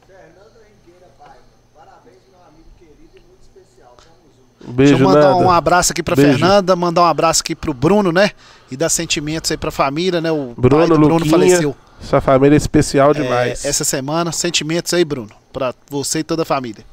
Fernando 0.07 0.57
Henriqueira 0.63 1.11
Paiva. 1.19 1.37
Parabéns, 1.75 2.19
meu 2.31 2.41
amigo 2.49 2.69
querido 2.79 3.11
e 3.17 3.21
muito 3.21 3.43
especial. 3.43 3.95
Tamo 3.97 4.31
junto. 4.37 4.46
Um 4.65 4.73
beijo, 4.73 4.93
Deixa 4.97 5.05
eu 5.05 5.09
mandar 5.09 5.31
Nanda. 5.35 5.45
um 5.47 5.51
abraço 5.51 5.93
aqui 5.93 6.03
pra 6.03 6.17
Beijo. 6.17 6.33
Fernanda, 6.39 6.75
mandar 6.77 7.03
um 7.03 7.07
abraço 7.07 7.41
aqui 7.43 7.55
pro 7.55 7.73
Bruno, 7.75 8.11
né? 8.13 8.31
E 8.71 8.77
dar 8.77 8.89
sentimentos 8.89 9.51
aí 9.51 9.57
pra 9.57 9.71
família, 9.71 10.21
né? 10.21 10.31
O 10.33 10.47
pai 10.49 10.55
Bruno, 10.57 10.87
do 10.89 10.95
Bruno 10.95 11.15
Luquinha, 11.17 11.31
faleceu 11.31 11.77
sua 12.01 12.21
família 12.21 12.55
é 12.55 12.59
especial 12.59 13.11
é, 13.13 13.15
demais. 13.15 13.65
essa 13.65 13.83
semana. 13.85 14.31
Sentimentos 14.33 14.93
aí, 14.93 15.05
Bruno, 15.05 15.31
pra 15.53 15.75
você 15.91 16.19
e 16.21 16.25
toda 16.25 16.43
a 16.43 16.45
família. 16.45 16.85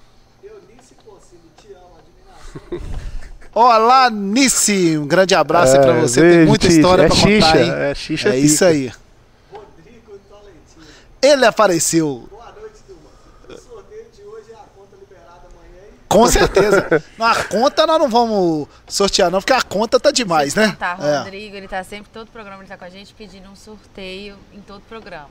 Eunice 0.43 0.95
Cossini, 1.05 1.41
te 1.61 1.67
amo, 1.73 1.97
admiração. 1.99 2.87
Olá, 3.53 4.09
Nice! 4.09 4.97
Um 4.97 5.05
grande 5.07 5.35
abraço 5.35 5.75
aí 5.75 5.81
pra 5.81 5.93
É, 5.97 6.01
você. 6.01 6.21
beijo, 6.21 6.37
Tem 6.37 6.45
muita 6.47 6.67
história 6.67 7.03
É 7.03 7.07
pra 7.07 7.15
contar, 7.15 7.27
xixa, 7.29 7.61
hein? 7.61 7.71
é 7.71 7.95
xixa 7.95 8.29
É 8.29 8.39
isso 8.39 8.63
aí. 8.65 8.91
Rodrigo 9.51 10.19
Tolentino. 10.29 10.85
Ele 11.21 11.45
apareceu. 11.45 12.27
Boa 12.31 12.45
noite, 12.59 12.77
turma. 12.87 13.09
O 13.49 13.61
sorteio 13.61 14.05
de 14.15 14.21
hoje 14.23 14.51
é 14.51 14.55
a 14.55 14.65
conta 14.75 14.95
liberada 14.99 15.41
amanhã 15.51 15.83
e 15.91 16.02
Com 16.13 16.27
certeza. 16.27 17.03
Não, 17.17 17.25
a 17.25 17.43
conta 17.45 17.85
nós 17.87 17.99
não 17.99 18.09
vamos 18.09 18.67
sortear, 18.87 19.29
não, 19.31 19.39
porque 19.39 19.53
a 19.53 19.61
conta 19.61 19.99
tá 19.99 20.11
demais, 20.11 20.55
né? 20.55 20.75
Tá, 20.79 20.97
É. 21.01 21.17
Rodrigo, 21.19 21.55
ele 21.55 21.67
tá 21.67 21.83
sempre, 21.83 22.09
todo 22.13 22.29
programa 22.31 22.61
ele 22.61 22.69
tá 22.69 22.77
com 22.77 22.85
a 22.85 22.89
gente 22.89 23.13
pedindo 23.13 23.49
um 23.49 23.55
sorteio 23.55 24.35
em 24.53 24.61
todo 24.61 24.81
programa. 24.81 25.29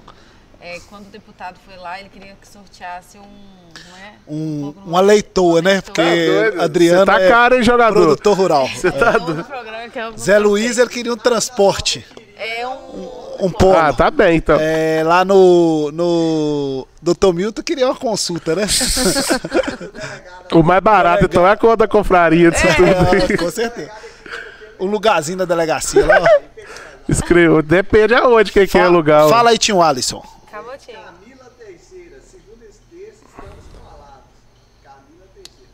É, 0.65 0.79
quando 0.89 1.07
o 1.07 1.11
deputado 1.11 1.57
foi 1.67 1.77
lá, 1.77 1.99
ele 1.99 2.09
queria 2.09 2.37
que 2.41 2.47
sorteasse 2.47 3.19
um. 3.19 3.23
Não 3.23 3.97
é? 3.97 4.13
Um, 4.29 4.61
no- 4.77 4.83
uma 4.87 5.01
leitoa, 5.01 5.61
né? 5.61 5.81
Porque 5.81 6.01
Tá 6.01 6.09
doido? 6.09 6.63
Adriano 6.63 7.01
Você 7.01 7.07
tá 7.07 7.21
é 7.21 7.29
caro, 7.29 7.57
hein, 7.57 7.63
jogador? 7.65 7.95
produtor 8.01 8.37
rural. 8.37 8.69
tá 8.99 9.43
programa 9.43 9.89
que 9.89 9.99
é 9.99 10.09
um 10.09 10.17
Zé 10.17 10.39
Luiz, 10.39 10.79
ele 10.79 10.89
queria 10.89 11.13
um 11.13 11.17
transporte, 11.17 12.07
É 12.37 12.65
um. 12.69 13.22
Um 13.47 13.51
polo. 13.51 13.77
Ah, 13.77 13.93
tá 13.93 14.11
bem, 14.11 14.37
então. 14.37 14.57
É, 14.61 15.03
lá 15.05 15.25
no, 15.25 15.91
no 15.93 16.87
Dr. 17.03 17.33
Milton 17.35 17.63
queria 17.63 17.87
uma 17.87 17.97
consulta, 17.97 18.55
né? 18.55 18.67
O 20.53 20.63
mais 20.63 20.83
barato, 20.83 21.25
então, 21.25 21.47
é 21.47 21.53
a 21.53 21.57
conta 21.57 21.79
da 21.79 21.89
confraria 21.89 22.51
disso 22.51 22.67
tudo. 22.77 23.33
É, 23.33 23.37
com 23.39 23.51
certeza. 23.51 23.91
Um 24.79 24.87
lugarzinho 24.87 25.39
da 25.39 25.45
delegacia 25.47 26.05
lá. 26.05 26.19
ó. 26.21 26.27
Escreveu. 27.09 27.63
Depende 27.63 28.15
aonde 28.15 28.53
que, 28.53 28.67
que 28.67 28.77
é 28.79 28.87
o 28.87 28.91
lugar. 28.91 29.29
Fala 29.31 29.51
aí, 29.51 29.59
tio 29.59 29.81
Alisson. 29.81 30.23
Camila 30.51 30.77
Teixeira, 31.59 32.21
segundo 32.21 32.63
esse 32.69 32.81
texto, 32.91 33.25
estamos 33.27 33.65
falados. 33.81 34.29
Camila 34.85 35.27
Teixeira. 35.35 35.71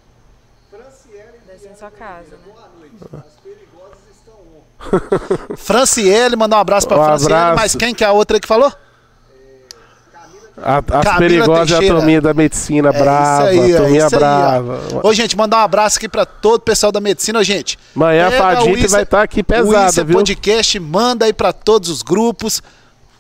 Franciele 0.71 1.39
Deve 1.47 1.59
ser 1.59 1.69
em 1.71 1.75
sua 1.77 1.91
casa, 1.91 2.31
né? 2.37 2.39
boa 2.47 2.69
noite. 2.79 2.95
As 3.27 3.33
perigosas 3.43 3.99
estão 4.17 4.35
on. 4.35 4.63
Franciele, 5.57 6.37
mandar 6.37 6.57
um 6.57 6.61
abraço 6.61 6.87
pra 6.89 6.99
Um 7.01 7.05
Franciele, 7.05 7.35
abraço. 7.35 7.57
mas 7.57 7.75
quem 7.75 7.95
que 7.95 8.05
é 8.05 8.07
a 8.07 8.13
outra 8.13 8.37
aí 8.37 8.41
que 8.41 8.49
falou? 8.49 8.73
A- 10.61 10.79
as 10.79 11.19
perigosas 11.19 11.71
a 11.73 11.79
Teixeira. 11.79 11.95
turminha 11.95 12.21
da 12.21 12.35
medicina 12.35 12.93
brava. 12.93 13.53
isso 13.53 13.63
aí, 13.63 13.73
é 13.73 13.77
turminha 13.77 14.07
isso 14.07 14.17
aí, 14.17 14.17
ó. 14.17 14.19
brava. 14.19 14.81
Ô, 15.05 15.15
gente, 15.15 15.37
mandar 15.37 15.59
um 15.59 15.61
abraço 15.61 15.99
aqui 15.99 16.09
pra 16.09 16.27
todo 16.27 16.57
o 16.57 16.63
pessoal 16.65 16.91
da 16.91 17.01
medicina, 17.01 17.39
Ô, 17.39 17.43
gente. 17.45 17.79
Amanhã 17.95 18.27
a 18.27 18.65
o 18.65 18.77
Isa- 18.77 18.97
vai 18.97 19.03
estar 19.05 19.23
aqui 19.23 19.41
o 19.41 19.45
pesada, 19.45 19.89
Isa 19.89 20.05
viu? 20.05 20.17
Podcast, 20.17 20.81
manda 20.81 21.27
aí 21.27 21.33
pra 21.33 21.53
todos 21.53 21.89
os 21.89 22.03
grupos. 22.03 22.61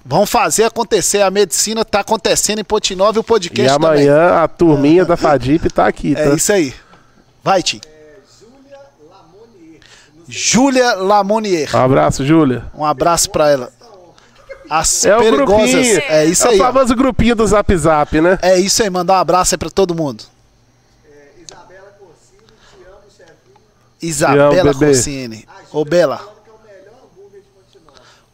Vamos 0.05 0.29
fazer 0.31 0.65
acontecer. 0.65 1.21
A 1.23 1.31
medicina 1.31 1.85
tá 1.85 2.01
acontecendo 2.01 2.59
em 2.61 2.65
Ponte 2.65 2.97
Nova 2.97 3.19
e 3.19 3.21
o 3.21 3.25
podcast 3.25 3.71
E 3.73 3.77
amanhã 3.77 4.43
a 4.43 4.49
turminha 4.49 5.05
da 5.05 5.17
Fadip 5.17 5.71
tá 5.71 5.87
aqui, 5.87 6.15
também. 6.15 6.29
tá? 6.31 6.33
É 6.33 6.37
isso 6.37 6.53
aí. 6.53 6.75
Vai, 7.45 7.63
Tim. 7.63 7.81
Júlia 10.29 10.95
Lamonier. 10.95 11.71
Um 11.75 11.79
abraço, 11.79 12.25
Júlia. 12.25 12.65
Um 12.75 12.85
abraço 12.85 13.31
pra 13.31 13.51
ela. 13.51 13.71
As 14.71 15.05
É 15.07 15.17
o 15.17 15.21
perigosas. 15.21 15.71
grupinho. 15.71 16.03
É 16.09 16.25
isso 16.27 16.47
É 16.47 16.51
aí. 16.51 16.61
o 16.61 16.63
ó. 16.63 16.67
famoso 16.73 16.95
grupinho 16.95 17.35
do 17.35 17.47
Zap 17.47 17.75
Zap, 17.77 18.21
né? 18.21 18.39
É 18.43 18.59
isso 18.59 18.83
aí. 18.83 18.91
Mandar 18.91 19.15
um 19.15 19.17
abraço 19.17 19.55
aí 19.55 19.59
pra 19.59 19.71
todo 19.71 19.95
mundo. 19.95 20.25
É, 21.07 21.41
Isabela 21.43 21.91
Corsini, 21.99 22.43
te 22.47 22.85
amo, 22.87 22.99
chefinho. 23.17 23.57
Isabela 24.03 24.73
bebê. 24.75 24.87
Corsini. 24.87 25.49
Ô, 25.73 25.85
Bela. 25.87 26.17
É 26.17 26.21
o. 26.21 26.29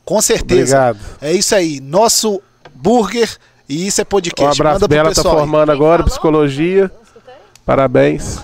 Com 0.04 0.20
certeza. 0.20 0.76
Obrigado. 0.90 0.98
É 1.22 1.32
isso 1.32 1.54
aí. 1.54 1.78
Nosso 1.80 2.42
burger 2.74 3.30
e 3.68 3.86
isso 3.86 4.00
é 4.00 4.02
Um 4.02 4.06
podcast. 4.06 4.60
abraço, 4.60 4.80
Manda 4.80 4.88
Bela 4.88 5.14
tá 5.14 5.20
aí. 5.22 5.28
formando 5.36 5.66
Quem 5.66 5.74
agora, 5.76 6.02
psicologia. 6.02 6.90
Parabéns. 7.64 8.40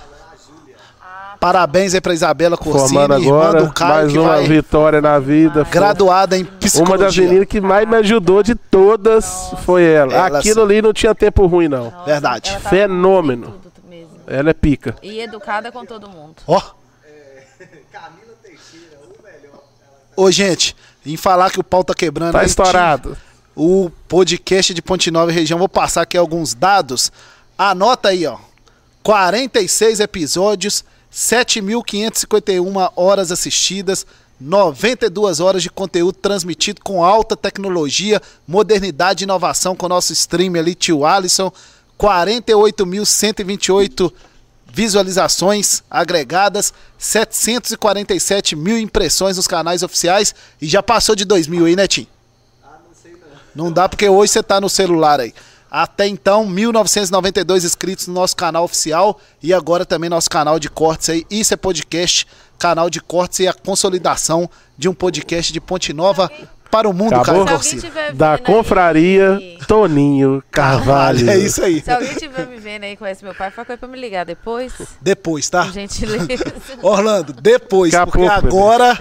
Parabéns 1.40 1.94
aí 1.94 2.00
pra 2.02 2.12
Isabela 2.12 2.56
Corsini, 2.56 2.88
Formando 3.00 3.14
irmã 3.22 3.40
agora. 3.48 3.64
do 3.64 3.72
Caio, 3.72 3.94
Mais 3.94 4.12
que 4.12 4.18
uma 4.18 4.28
vai 4.28 4.46
vitória 4.46 5.00
na 5.00 5.18
vida. 5.18 5.64
graduada 5.70 6.36
em 6.36 6.44
psicologia. 6.44 6.94
Uma 6.96 6.98
das 7.06 7.16
meninas 7.16 7.46
que 7.48 7.60
mais 7.62 7.88
me 7.88 7.96
ajudou 7.96 8.42
de 8.42 8.54
todas 8.54 9.50
foi 9.64 9.82
ela. 9.84 10.12
Ela 10.12 10.38
Aquilo 10.38 10.56
sim. 10.56 10.60
ali 10.62 10.82
não 10.82 10.92
tinha 10.92 11.14
tempo 11.14 11.46
ruim, 11.46 11.66
não. 11.66 11.84
Nossa, 11.90 12.04
Verdade. 12.04 12.50
ela 12.50 12.60
tá 12.60 12.68
Fenômeno. 12.68 13.54
Ela 14.26 14.50
é 14.50 14.52
pica. 14.52 14.94
E 15.02 15.18
educada 15.20 15.72
com 15.72 15.84
todo 15.84 16.08
mundo. 16.08 16.36
Ó, 16.46 16.60
Camila 17.90 18.34
Teixeira, 18.42 18.98
o 19.02 19.22
melhor. 19.24 19.60
ô 20.16 20.30
gente, 20.30 20.76
em 21.04 21.16
falar 21.16 21.50
que 21.50 21.58
o 21.58 21.64
pau 21.64 21.82
tá 21.82 21.94
quebrando. 21.94 22.32
Tá 22.32 22.40
aí, 22.40 22.46
estourado. 22.46 23.16
O 23.56 23.90
podcast 24.06 24.72
de 24.74 24.80
Ponte 24.82 25.10
Nova 25.10 25.32
e 25.32 25.34
região, 25.34 25.58
vou 25.58 25.68
passar 25.68 26.02
aqui 26.02 26.16
alguns 26.16 26.54
dados. 26.54 27.10
Anota 27.58 28.10
aí, 28.10 28.26
ó. 28.26 28.36
46 29.02 30.00
episódios, 30.00 30.84
7.551 31.12 32.92
horas 32.96 33.32
assistidas, 33.32 34.06
92 34.40 35.40
horas 35.40 35.62
de 35.62 35.68
conteúdo 35.68 36.14
transmitido 36.14 36.80
com 36.82 37.04
alta 37.04 37.36
tecnologia, 37.36 38.22
modernidade 38.46 39.22
e 39.22 39.26
inovação 39.26 39.76
com 39.76 39.84
o 39.86 39.88
nosso 39.88 40.12
stream 40.12 40.54
ali, 40.54 40.74
tio 40.74 41.04
Alisson. 41.04 41.52
48.128 41.98 44.12
visualizações 44.72 45.82
agregadas, 45.90 46.72
747 46.96 48.56
mil 48.56 48.78
impressões 48.78 49.36
nos 49.36 49.46
canais 49.46 49.82
oficiais 49.82 50.34
e 50.62 50.66
já 50.66 50.82
passou 50.82 51.14
de 51.14 51.26
2 51.26 51.46
mil 51.46 51.66
aí, 51.66 51.76
Tim? 51.86 52.06
Ah, 52.64 52.78
não 52.86 52.94
sei 53.02 53.12
não. 53.12 53.18
Não 53.66 53.72
dá 53.72 53.86
porque 53.86 54.08
hoje 54.08 54.32
você 54.32 54.42
tá 54.42 54.58
no 54.60 54.70
celular 54.70 55.20
aí. 55.20 55.34
Até 55.70 56.06
então, 56.08 56.44
1992 56.46 57.64
inscritos 57.64 58.06
no 58.08 58.14
nosso 58.14 58.34
canal 58.34 58.64
oficial 58.64 59.20
e 59.42 59.54
agora 59.54 59.84
também 59.86 60.10
nosso 60.10 60.28
canal 60.28 60.58
de 60.58 60.68
cortes 60.68 61.08
aí. 61.10 61.24
Isso 61.30 61.54
é 61.54 61.56
podcast, 61.56 62.26
canal 62.58 62.90
de 62.90 63.00
cortes 63.00 63.38
e 63.40 63.46
a 63.48 63.52
consolidação 63.54 64.50
de 64.76 64.88
um 64.88 64.94
podcast 64.94 65.52
de 65.52 65.60
Ponte 65.60 65.92
Nova 65.92 66.30
para 66.70 66.88
o 66.88 66.92
mundo, 66.92 67.14
Acabou? 67.14 67.44
cara. 67.44 67.58
Se 67.62 67.74
alguém 67.76 67.80
tiver 67.90 68.12
Da 68.14 68.36
vendo 68.36 68.46
aí- 68.48 68.54
confraria 68.54 69.38
Toninho 69.66 70.42
Carvalho. 70.50 71.28
É 71.30 71.36
isso 71.38 71.62
aí. 71.64 71.80
Se 71.80 71.90
alguém 71.90 72.14
tiver 72.14 72.46
me 72.46 72.56
vendo 72.58 72.84
aí 72.84 72.92
e 72.92 72.96
conhece 72.96 73.24
meu 73.24 73.34
pai, 73.34 73.50
fala 73.50 73.66
com 73.66 73.72
ele 73.72 73.78
pra 73.78 73.88
me 73.88 73.98
ligar 74.00 74.24
depois. 74.24 74.72
Depois, 75.00 75.48
tá? 75.50 75.64
Por 75.64 75.72
gentileza. 75.72 76.26
Orlando, 76.82 77.32
depois, 77.32 77.92
Daqui 77.92 78.02
a 78.02 78.06
porque 78.06 78.26
agora 78.26 78.98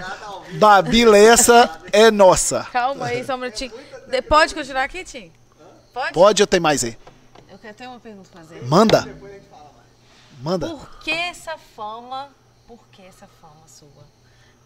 Babi 0.54 1.04
Lessa 1.04 1.70
é 1.92 2.10
nossa. 2.10 2.66
Calma 2.72 3.06
aí, 3.06 3.24
só 3.24 3.34
um 3.34 3.38
minutinho. 3.38 3.72
De- 4.08 4.22
Pode 4.22 4.52
continuar 4.54 4.84
aqui, 4.84 5.04
Tim? 5.04 5.30
Pode? 5.92 6.12
Pode 6.12 6.42
ou 6.42 6.46
tem 6.46 6.60
mais 6.60 6.84
aí? 6.84 6.96
Eu 7.50 7.58
quero 7.58 7.74
ter 7.74 7.86
uma 7.86 7.98
pergunta 8.00 8.28
pra 8.32 8.42
fazer. 8.42 8.62
Manda. 8.64 9.06
Manda. 10.42 10.68
Por 10.68 11.00
que 11.00 11.10
essa 11.10 11.56
fama, 11.76 12.28
por 12.66 12.78
que 12.92 13.02
essa 13.02 13.26
fama 13.40 13.66
sua 13.66 13.88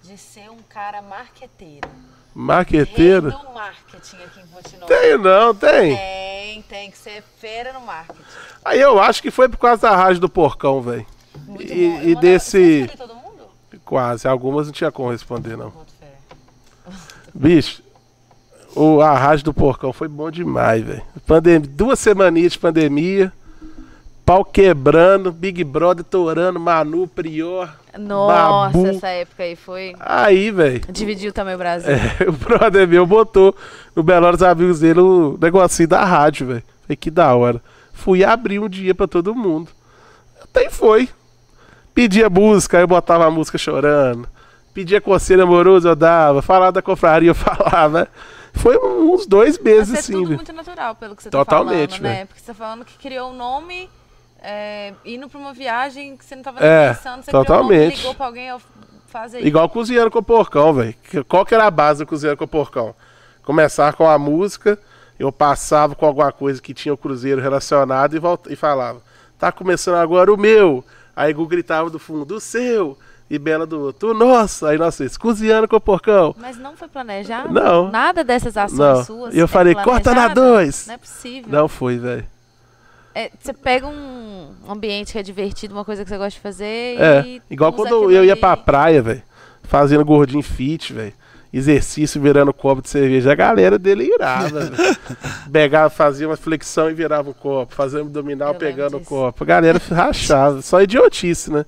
de 0.03 0.17
ser 0.19 0.51
um 0.51 0.63
cara 0.69 1.01
marqueteiro? 1.03 1.89
Marqueteiro? 2.35 3.29
Rei 3.31 3.39
do 3.39 3.53
marketing 3.55 4.17
aqui 4.25 4.41
em 4.41 4.47
Ponte 4.49 4.77
Tem 4.87 5.17
não, 5.19 5.55
tem. 5.55 5.97
Tem, 5.97 6.63
tem 6.63 6.91
que 6.91 6.99
ser 6.99 7.23
feira 7.41 7.73
no 7.73 7.81
marketing. 7.81 8.21
Aí 8.65 8.81
eu 8.81 9.01
acho 9.01 9.23
que 9.23 9.31
foi 9.31 9.49
por 9.49 9.57
causa 9.57 9.83
da 9.83 9.97
rádio 9.97 10.21
do 10.21 10.29
Porcão, 10.29 10.83
velho. 10.83 11.07
Muito 11.47 11.63
E- 11.73 11.85
e 11.85 11.89
mandava- 12.09 12.21
desse- 12.21 12.87
Você 12.89 12.97
todo 12.97 13.15
mundo? 13.15 13.25
Quase. 13.85 14.27
Algumas 14.29 14.67
não 14.67 14.73
tinha 14.73 14.91
como 14.93 15.11
responder, 15.11 15.57
não. 15.57 15.73
Bicho, 17.33 17.83
o, 18.75 19.01
a 19.01 19.15
rádio 19.17 19.45
do 19.47 19.55
Porcão 19.55 19.93
foi 19.93 20.09
bom 20.09 20.31
demais, 20.31 20.85
velho. 20.85 21.03
Pandem- 21.27 21.61
Duas 21.61 21.99
semaninhas 21.99 22.53
de 22.53 22.59
pandemia. 22.59 23.33
Pau 24.27 24.43
quebrando, 24.45 25.31
Big 25.31 25.63
Brother 25.63 26.03
torando, 26.05 26.59
Manu, 26.59 27.07
Prior. 27.07 27.69
Nossa, 27.99 28.73
Babu. 28.73 28.87
essa 28.89 29.09
época 29.09 29.43
aí 29.43 29.55
foi. 29.55 29.93
Aí, 30.01 30.51
velho. 30.51 30.81
Dividiu 30.91 31.31
também 31.33 31.55
o 31.55 31.59
Brasil. 31.59 31.91
É, 31.93 32.25
o 32.29 32.33
brother 32.33 32.89
meu 32.89 33.07
botou 33.07 33.55
no 33.95 34.03
Belo 34.03 34.27
Amigos 34.27 34.81
dele 34.81 35.01
o 35.01 35.39
negocinho 35.41 35.89
da 35.89 36.03
rádio, 36.05 36.47
velho. 36.47 36.63
Falei, 36.83 36.97
que 36.97 37.11
da 37.11 37.35
hora. 37.35 37.61
Fui 37.93 38.25
abrir 38.25 38.59
um 38.59 38.69
dia 38.69 38.95
pra 38.95 39.07
todo 39.07 39.35
mundo. 39.35 39.69
Até 40.43 40.71
foi. 40.71 41.09
Pedia 41.95 42.29
música, 42.31 42.81
eu 42.81 42.87
botava 42.89 43.27
a 43.27 43.31
música 43.31 43.59
chorando. 43.59 44.27
Pedia 44.73 45.01
conselho 45.01 45.43
amoroso, 45.45 45.87
eu 45.87 45.95
dava. 45.95 46.41
Falava 46.43 46.73
da 46.73 46.83
confraria, 46.83 47.31
eu 47.31 47.35
falava. 47.37 48.09
Foi 48.55 48.79
uns 48.79 49.27
dois 49.27 49.59
meses 49.59 49.89
Mas 49.91 49.97
é 49.97 50.01
assim, 50.01 50.13
tudo 50.13 50.25
velho. 50.27 50.37
muito 50.37 50.53
natural, 50.53 50.95
pelo 50.95 51.15
que 51.17 51.23
você 51.23 51.31
Totalmente, 51.31 51.91
tá 51.91 51.97
falando, 51.97 52.03
né? 52.03 52.15
velho. 52.17 52.27
Porque 52.29 52.41
você 52.41 52.47
tá 52.47 52.55
falando 52.55 52.85
que 52.85 52.97
criou 52.99 53.31
um 53.31 53.37
nome 53.37 53.91
é, 54.43 54.95
indo 55.05 55.29
pra 55.29 55.39
uma 55.39 55.53
viagem 55.53 56.17
que 56.17 56.25
você 56.25 56.37
não 56.37 56.43
tava 56.43 56.65
É, 56.65 56.95
pensando. 56.95 57.23
Você 57.23 57.31
criou 57.31 57.43
um 57.43 57.47
nome, 57.47 57.47
totalmente. 57.47 57.97
ligou 57.97 58.15
pra 58.15 58.27
alguém, 58.27 58.53
ó, 58.53 58.59
faz 59.09 59.35
aí. 59.35 59.45
Igual 59.47 59.69
cozinhando 59.69 60.11
com 60.11 60.19
o 60.19 60.23
porcão, 60.23 60.73
velho. 60.73 60.95
Qual 61.29 61.45
que 61.45 61.55
era 61.55 61.67
a 61.67 61.71
base 61.71 62.05
do 62.05 62.07
cozinhando 62.09 62.39
com 62.39 62.45
o 62.45 62.49
porcão? 62.49 62.95
Começar 63.43 63.93
com 63.93 64.09
a 64.09 64.19
música, 64.19 64.79
eu 65.19 65.31
passava 65.31 65.95
com 65.95 66.07
alguma 66.07 66.33
coisa 66.33 66.63
que 66.63 66.73
tinha 66.73 66.95
o 66.95 66.97
cruzeiro 66.97 67.41
relacionado 67.43 68.17
e, 68.17 68.19
volta, 68.19 68.53
e 68.53 68.57
falava, 68.57 69.03
tá 69.39 69.53
começando 69.53 69.97
agora 69.97 70.33
o 70.33 70.37
meu. 70.39 70.83
Aí 71.15 71.33
Gu 71.33 71.47
gritava 71.47 71.91
do 71.91 71.99
fundo, 71.99 72.37
o 72.37 72.41
seu. 72.41 72.99
E 73.31 73.39
Bela 73.39 73.67
do 73.67 73.81
outro, 73.81 74.11
o 74.11 74.15
nosso. 74.15 74.67
Aí 74.67 74.77
nós 74.77 74.97
fez, 74.97 75.17
cozinhando 75.17 75.67
com 75.67 75.77
o 75.77 75.81
porcão. 75.81 76.35
Mas 76.39 76.59
não 76.59 76.77
foi 76.77 76.89
planejado? 76.89 77.53
Não. 77.53 77.91
Nada 77.91 78.23
dessas 78.23 78.57
ações 78.57 78.79
Não. 78.79 79.05
suas. 79.05 79.35
E 79.35 79.39
eu 79.39 79.45
é 79.45 79.49
falei, 79.49 79.75
corta 79.75 80.15
na 80.15 80.29
dois. 80.29 80.87
Não 80.87 80.95
é 80.95 80.99
possível. 80.99 81.45
Não 81.51 81.67
foi, 81.69 81.99
velho. 81.99 82.27
É, 83.15 83.31
você 83.41 83.53
pega 83.53 83.87
um 83.87 84.49
ambiente 84.69 85.13
que 85.13 85.19
é 85.19 85.23
divertido, 85.23 85.73
uma 85.75 85.85
coisa 85.85 86.03
que 86.03 86.09
você 86.11 86.19
gosta 86.19 86.31
de 86.33 86.41
fazer 86.41 87.01
É, 87.01 87.23
e. 87.25 87.43
igual 87.49 87.73
quando 87.73 88.11
eu 88.13 88.25
ia 88.25 88.33
ali. 88.33 88.41
pra 88.41 88.57
praia, 88.57 89.01
velho. 89.01 89.23
Fazendo 89.63 90.05
gordinho 90.05 90.43
fit, 90.43 90.93
velho. 90.93 91.13
exercício 91.53 92.21
virando 92.21 92.53
copo 92.53 92.83
de 92.83 92.89
cerveja. 92.91 93.33
A 93.33 93.35
galera 93.37 93.79
delirava. 93.79 94.61
velho. 94.61 94.97
Pegava, 95.51 95.89
fazia 95.89 96.29
uma 96.29 96.37
flexão 96.37 96.91
e 96.91 96.95
virava 96.95 97.31
o 97.31 97.35
copo. 97.35 97.73
Fazia 97.75 98.01
um 98.01 98.03
abdominal 98.03 98.53
Eu 98.53 98.59
pegando 98.59 98.97
o 98.99 99.01
copo. 99.01 99.45
A 99.45 99.47
galera 99.47 99.81
rachava. 99.91 100.61
Só 100.61 100.83
idiotice, 100.83 101.51
né? 101.53 101.65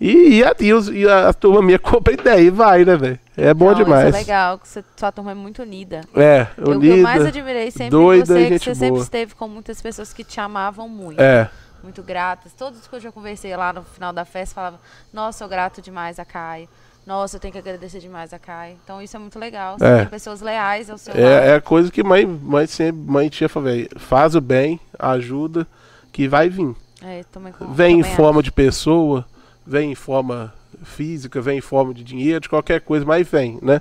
E, 0.00 0.38
e, 0.38 0.44
a, 0.44 0.54
e, 0.60 0.98
e 0.98 1.08
a, 1.08 1.28
a 1.28 1.32
turma 1.32 1.62
minha 1.62 1.78
compra 1.80 2.12
ideia 2.12 2.40
e 2.40 2.50
vai, 2.50 2.84
né, 2.84 2.96
velho? 2.96 3.18
É 3.36 3.52
bom 3.54 3.66
Não, 3.70 3.74
demais. 3.74 4.08
Isso 4.08 4.16
é 4.16 4.20
legal, 4.20 4.58
que 4.58 4.68
você- 4.68 4.84
sua 4.96 5.10
turma 5.12 5.30
é 5.30 5.34
muito 5.34 5.62
unida. 5.62 6.02
É, 6.14 6.46
Eu- 6.58 6.62
O 6.64 6.66
que 6.66 6.70
unida. 6.76 6.96
eu 6.96 7.02
mais 7.02 7.24
admirei 7.24 7.70
sempre 7.70 7.90
doida 7.90 8.26
você 8.26 8.40
é 8.42 8.50
que 8.50 8.58
você 8.58 8.74
sempre 8.74 8.90
boa. 8.90 9.02
esteve 9.02 9.34
com 9.34 9.48
muitas 9.48 9.80
pessoas 9.80 10.12
que 10.12 10.22
te 10.24 10.40
amavam 10.40 10.88
muito. 10.88 11.20
É, 11.20 11.48
Muito 11.82 12.02
gratas. 12.02 12.52
Todos 12.52 12.86
que 12.88 12.96
eu 12.96 13.00
já 13.00 13.12
conversei 13.12 13.54
lá 13.56 13.72
no 13.72 13.84
final 13.84 14.12
da 14.12 14.24
festa 14.24 14.54
falavam, 14.56 14.78
nossa, 15.12 15.44
eu 15.44 15.48
grato 15.48 15.80
demais 15.80 16.18
a 16.18 16.24
Caio. 16.24 16.68
Nossa, 17.06 17.36
eu 17.36 17.40
tenho 17.40 17.52
que 17.52 17.58
agradecer 17.58 18.00
demais 18.00 18.32
a 18.32 18.38
Caio. 18.40 18.76
Então 18.82 19.00
isso 19.00 19.14
é 19.14 19.20
muito 19.20 19.38
legal. 19.38 19.78
Você 19.78 19.84
É. 19.84 19.96
tem 19.98 20.06
pessoas 20.06 20.40
leais 20.40 20.90
ao 20.90 20.98
seu 20.98 21.14
lado. 21.14 21.22
é, 21.24 21.50
é 21.50 21.54
a 21.54 21.60
coisa 21.60 21.92
que 21.92 22.02
mãe, 22.02 22.26
mãe 22.26 22.66
sempre, 22.66 23.00
mãe 23.00 23.28
tinha 23.28 23.48
falado, 23.48 23.68
velho, 23.70 23.88
faz 23.98 24.34
o 24.34 24.40
bem, 24.40 24.80
ajuda, 24.98 25.64
que 26.10 26.26
vai 26.26 26.48
vir. 26.48 26.74
É, 27.02 27.22
também 27.30 27.52
Vem 27.72 27.98
em 27.98 28.02
também 28.02 28.16
forma 28.16 28.42
de 28.42 28.50
pessoa, 28.50 29.24
vem 29.66 29.92
em 29.92 29.94
forma 29.94 30.52
física, 30.84 31.40
vem 31.40 31.58
em 31.58 31.62
forma 31.62 31.92
de 31.92 32.04
dinheiro, 32.04 32.40
de 32.40 32.48
qualquer 32.48 32.80
coisa, 32.80 33.04
mas 33.04 33.26
vem, 33.28 33.58
né? 33.62 33.80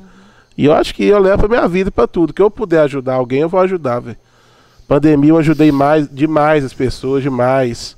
E 0.58 0.66
eu 0.66 0.74
acho 0.74 0.96
que 0.96 1.04
eu 1.04 1.20
levo 1.20 1.46
a 1.46 1.50
minha 1.50 1.68
vida 1.68 1.92
pra 1.92 2.08
tudo. 2.08 2.34
Que 2.34 2.42
eu 2.42 2.50
puder 2.50 2.82
ajudar 2.82 3.16
alguém, 3.16 3.42
eu 3.42 3.50
vou 3.50 3.60
ajudar, 3.60 4.00
velho. 4.00 4.18
Pandemia 4.88 5.32
eu 5.32 5.38
ajudei 5.38 5.72
mais, 5.72 6.08
demais 6.10 6.64
as 6.64 6.74
pessoas, 6.74 7.22
demais. 7.24 7.98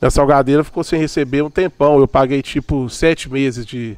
Minha 0.00 0.10
salgadeira 0.10 0.64
ficou 0.64 0.82
sem 0.82 0.98
receber 0.98 1.42
um 1.42 1.50
tempão. 1.50 1.98
Eu 1.98 2.08
paguei 2.08 2.40
tipo 2.40 2.88
sete 2.88 3.30
meses 3.30 3.66
de, 3.66 3.96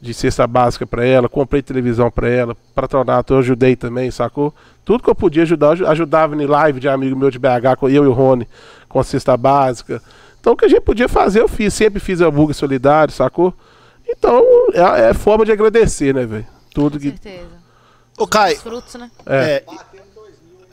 de 0.00 0.14
cesta 0.14 0.46
básica 0.46 0.86
pra 0.86 1.04
ela, 1.04 1.28
comprei 1.28 1.60
televisão 1.62 2.10
pra 2.10 2.28
ela, 2.28 2.56
patronato 2.74 3.32
eu 3.34 3.38
ajudei 3.38 3.74
também, 3.74 4.10
sacou? 4.10 4.54
Tudo 4.84 5.02
que 5.02 5.10
eu 5.10 5.14
podia 5.14 5.42
ajudar, 5.42 5.66
eu 5.68 5.72
aju- 5.72 5.86
ajudava 5.86 6.36
em 6.40 6.46
live 6.46 6.78
de 6.78 6.88
amigo 6.88 7.16
meu 7.16 7.30
de 7.30 7.38
BH, 7.38 7.82
eu 7.82 7.88
e 7.90 7.98
o 8.00 8.12
Rony, 8.12 8.46
com 8.88 9.00
a 9.00 9.04
cesta 9.04 9.36
básica. 9.36 10.00
Então 10.48 10.54
o 10.54 10.56
que 10.56 10.64
a 10.64 10.68
gente 10.68 10.80
podia 10.80 11.08
fazer, 11.10 11.42
eu 11.42 11.48
fiz. 11.48 11.74
Sempre 11.74 12.00
fiz 12.00 12.22
hambúrguer 12.22 12.56
solidário, 12.56 13.12
sacou? 13.12 13.52
Então 14.08 14.42
é, 14.72 15.10
é 15.10 15.12
forma 15.14 15.44
de 15.44 15.52
agradecer, 15.52 16.14
né, 16.14 16.24
velho? 16.24 16.46
Tudo 16.72 16.92
Com 16.94 17.00
que. 17.00 17.08
certeza. 17.10 17.58
Ô, 18.16 18.26
Caio, 18.26 18.56
Os 18.56 18.62
frutos, 18.62 18.94
né? 18.94 19.10
É. 19.26 19.62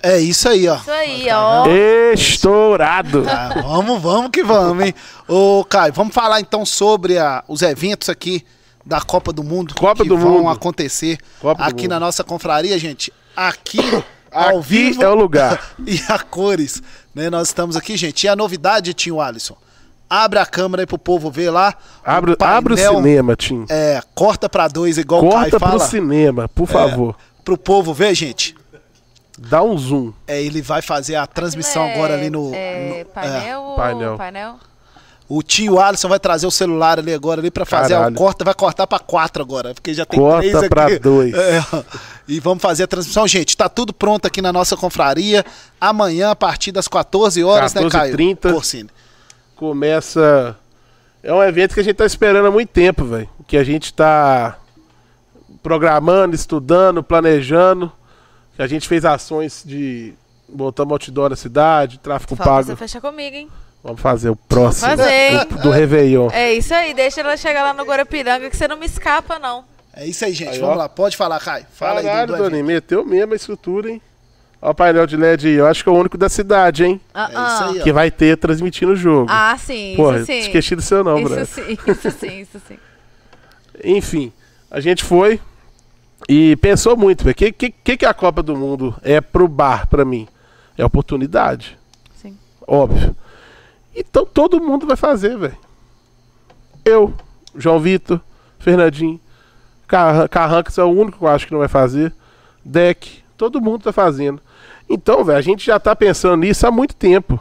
é, 0.02 0.14
é 0.14 0.20
isso 0.22 0.48
aí, 0.48 0.66
ó. 0.70 0.78
Isso 0.78 0.92
aí, 0.92 1.28
ó. 1.30 1.66
Estourado! 2.14 3.26
Ah, 3.28 3.62
vamos, 3.64 4.02
vamos 4.02 4.32
que 4.32 4.44
vamos, 4.46 4.86
hein? 4.86 4.96
Ô, 5.28 5.66
Caio, 5.68 5.92
vamos 5.92 6.14
falar 6.16 6.40
então 6.40 6.66
sobre 6.66 7.18
a- 7.18 7.44
os 7.46 7.62
eventos 7.62 8.08
aqui 8.08 8.46
da 8.86 9.02
Copa 9.02 9.34
do 9.34 9.44
Mundo 9.44 9.76
Copa 9.76 10.04
que 10.04 10.10
do 10.10 10.18
vão 10.18 10.38
Mundo. 10.38 10.50
acontecer 10.52 11.18
Copa 11.42 11.62
aqui 11.62 11.86
na 11.90 12.00
nossa 12.00 12.24
confraria, 12.24 12.80
gente. 12.80 13.12
Aqui, 13.36 13.80
ao 14.32 14.60
Aqui 14.60 14.68
vivo 14.70 15.04
é 15.04 15.10
o 15.10 15.16
lugar. 15.16 15.76
e 15.86 16.00
a 16.08 16.18
cores, 16.20 16.82
né? 17.14 17.30
Nós 17.30 17.50
estamos 17.50 17.76
aqui, 17.76 17.98
gente. 17.98 18.24
E 18.24 18.30
a 18.30 18.38
novidade, 18.38 18.94
Tinho 18.94 19.20
Alisson, 19.20 19.58
abre 20.24 20.40
a 20.40 20.46
câmera 20.46 20.84
aí 20.84 20.88
pro 20.88 20.98
povo 20.98 21.30
ver 21.32 21.50
lá. 21.50 21.74
Abre, 22.04 22.32
o 22.34 22.38
painel, 22.38 22.58
abre 22.58 22.74
o 22.74 22.78
cinema, 22.78 23.36
Tim. 23.36 23.66
É, 23.70 24.02
corta 24.14 24.48
pra 24.50 24.68
dois, 24.68 24.98
igual 24.98 25.26
o 25.26 25.30
Caio 25.30 25.52
Corta 25.52 25.60
pro. 25.70 25.76
É. 25.82 25.88
cinema, 25.88 26.48
por 26.50 26.68
favor. 26.68 27.16
Pro 27.44 27.58
povo 27.58 27.94
ver, 27.94 28.14
gente. 28.16 28.56
Dá 29.38 29.62
um 29.62 29.78
zoom. 29.78 30.14
É, 30.28 30.42
ele 30.42 30.62
vai 30.62 30.82
fazer 30.82 31.16
a 31.16 31.28
transmissão 31.28 31.84
é- 31.84 31.94
agora 31.94 32.14
ali 32.14 32.30
no. 32.30 32.52
É, 32.54 33.00
no- 33.04 33.06
painel 33.14 33.62
ou 33.62 33.76
Painel. 33.76 34.18
painel? 34.18 34.56
O 35.28 35.42
tio 35.42 35.80
Alisson 35.80 36.08
vai 36.08 36.20
trazer 36.20 36.46
o 36.46 36.52
celular 36.52 37.00
ali 37.00 37.12
agora 37.12 37.42
ali 37.42 37.50
pra 37.50 37.66
fazer 37.66 37.96
Caralho. 37.96 38.14
a 38.16 38.18
corta, 38.18 38.46
vai 38.46 38.54
cortar 38.54 38.86
pra 38.86 39.00
quatro 39.00 39.42
agora, 39.42 39.74
porque 39.74 39.92
já 39.92 40.06
tem 40.06 40.20
Corta 40.20 40.40
três 40.42 40.56
aqui. 40.56 40.70
pra 40.70 40.88
dois. 41.00 41.34
É, 41.36 41.64
e 42.28 42.40
vamos 42.40 42.62
fazer 42.62 42.84
a 42.84 42.88
transmissão, 42.88 43.28
gente. 43.28 43.58
Tá 43.58 43.68
tudo 43.68 43.92
pronto 43.92 44.26
aqui 44.28 44.40
na 44.42 44.54
nossa 44.54 44.78
confraria. 44.78 45.44
Amanhã 45.82 46.30
a 46.30 46.36
partir 46.36 46.72
das 46.72 46.88
14 46.88 47.44
horas, 47.44 47.74
né, 47.74 47.82
Caio? 47.90 48.14
14h30. 48.16 48.54
Corsini. 48.54 48.90
Começa. 49.56 50.56
É 51.24 51.34
um 51.34 51.42
evento 51.42 51.74
que 51.74 51.80
a 51.80 51.84
gente 51.84 51.96
tá 51.96 52.06
esperando 52.06 52.48
há 52.48 52.52
muito 52.52 52.70
tempo, 52.70 53.06
velho. 53.06 53.30
Que 53.48 53.58
a 53.58 53.64
gente 53.64 53.94
tá 53.94 54.58
programando, 55.64 56.36
estudando, 56.36 57.02
planejando. 57.02 57.92
Que 58.56 58.62
a 58.62 58.68
gente 58.68 58.88
fez 58.88 59.06
ações 59.06 59.64
de. 59.66 60.14
Botamos 60.48 60.92
outdoor 60.94 61.30
na 61.32 61.36
cidade, 61.36 61.98
tráfico 62.00 62.36
Falta 62.36 62.52
pago. 62.52 62.68
você 62.68 62.76
fechar 62.76 63.02
comigo, 63.02 63.36
hein? 63.36 63.50
Vamos 63.84 64.02
fazer 64.02 64.30
o 64.30 64.36
próximo 64.36 64.90
fazer. 64.90 65.46
do, 65.46 65.58
do 65.64 65.70
Réveillon. 65.72 66.30
É 66.32 66.54
isso 66.54 66.74
aí, 66.74 66.94
deixa 66.94 67.22
ela 67.22 67.36
chegar 67.38 67.64
lá 67.64 67.74
no 67.74 67.84
Guarapiranga 67.84 68.50
que 68.50 68.58
você 68.58 68.68
não 68.68 68.78
me 68.78 68.86
escapa, 68.86 69.38
não. 69.38 69.64
É 69.94 70.06
isso 70.06 70.26
aí, 70.26 70.34
gente. 70.34 70.50
Aí, 70.50 70.60
vamos 70.60 70.76
ó. 70.76 70.80
lá. 70.80 70.90
Pode 70.90 71.16
falar, 71.16 71.40
Caio. 71.40 71.66
Fala 71.72 72.00
aí 72.00 72.06
Caralho, 72.06 72.28
do 72.34 72.38
Doni, 72.38 72.62
meteu 72.62 73.06
mesmo 73.06 73.34
a 73.34 73.36
estrutura, 73.36 73.90
hein? 73.90 74.02
Ó 74.66 74.72
o 74.72 74.74
painel 74.74 75.06
de 75.06 75.16
LED 75.16 75.48
aí, 75.48 75.54
eu 75.54 75.68
acho 75.68 75.84
que 75.84 75.90
é 75.90 75.92
o 75.92 75.96
único 75.96 76.18
da 76.18 76.28
cidade, 76.28 76.84
hein? 76.84 77.00
É 77.14 77.24
isso 77.26 77.64
aí, 77.64 77.80
ó. 77.80 77.84
Que 77.84 77.94
vai 77.94 78.10
ter 78.10 78.36
transmitindo 78.36 78.94
o 78.94 78.96
jogo. 78.96 79.28
Ah, 79.30 79.56
sim, 79.60 79.94
Porra, 79.96 80.18
isso 80.18 80.26
sim. 80.26 80.40
esqueci 80.40 80.76
do 80.76 80.82
seu 80.82 81.04
nome, 81.04 81.24
isso 81.26 81.36
né? 81.36 81.46
sim, 81.46 81.78
isso 81.88 82.12
sim, 82.12 82.40
isso 82.42 82.62
sim. 82.68 82.78
Enfim, 83.84 84.34
a 84.72 84.80
gente 84.80 85.04
foi 85.04 85.40
e 86.28 86.56
pensou 86.56 86.98
muito, 86.98 87.24
velho. 87.24 87.34
O 87.34 87.36
que, 87.36 87.52
que, 87.52 87.98
que 87.98 88.06
a 88.08 88.14
Copa 88.14 88.42
do 88.42 88.56
Mundo 88.56 88.96
é 89.04 89.22
pro 89.22 89.48
bar, 89.48 89.86
pra 89.88 90.04
mim? 90.04 90.28
É 90.76 90.84
oportunidade. 90.84 91.78
Sim. 92.20 92.36
Óbvio. 92.68 93.16
Então 93.96 94.26
todo 94.26 94.60
mundo 94.60 94.88
vai 94.88 94.98
fazer, 94.98 95.38
velho. 95.38 95.58
Eu, 96.84 97.14
João 97.56 97.80
Vitor, 97.80 98.20
Fernandinho, 98.58 99.20
Carran- 99.88 100.28
Carrancas 100.28 100.78
é 100.80 100.84
o 100.84 100.88
único 100.90 101.20
que 101.20 101.24
eu 101.24 101.28
acho 101.30 101.46
que 101.46 101.52
não 101.54 101.60
vai 101.60 101.68
fazer. 101.68 102.12
Deck, 102.64 103.24
todo 103.38 103.62
mundo 103.62 103.84
tá 103.84 103.94
fazendo. 103.94 104.42
Então, 104.90 105.24
velho, 105.24 105.38
a 105.38 105.42
gente 105.42 105.66
já 105.66 105.80
tá 105.80 105.96
pensando 105.96 106.38
nisso 106.38 106.66
há 106.68 106.72
muito 106.72 106.96
tempo. 106.96 107.40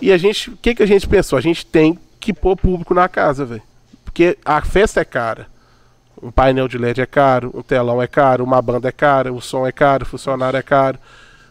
E 0.00 0.12
a 0.12 0.18
gente, 0.18 0.50
o 0.50 0.56
que, 0.56 0.74
que 0.74 0.82
a 0.82 0.86
gente 0.86 1.06
pensou? 1.06 1.38
A 1.38 1.42
gente 1.42 1.64
tem 1.64 1.98
que 2.20 2.32
pôr 2.32 2.56
público 2.56 2.94
na 2.94 3.08
casa, 3.08 3.44
velho. 3.44 3.62
Porque 4.04 4.38
a 4.44 4.60
festa 4.62 5.00
é 5.00 5.04
cara. 5.04 5.46
Um 6.22 6.30
painel 6.30 6.66
de 6.66 6.78
LED 6.78 7.02
é 7.02 7.06
caro, 7.06 7.50
um 7.54 7.62
telão 7.62 8.00
é 8.00 8.06
caro, 8.06 8.42
uma 8.42 8.60
banda 8.62 8.88
é 8.88 8.92
cara, 8.92 9.32
o 9.32 9.40
som 9.40 9.66
é 9.66 9.72
caro, 9.72 10.04
o 10.04 10.06
funcionário 10.06 10.56
é 10.56 10.62
caro, 10.62 10.98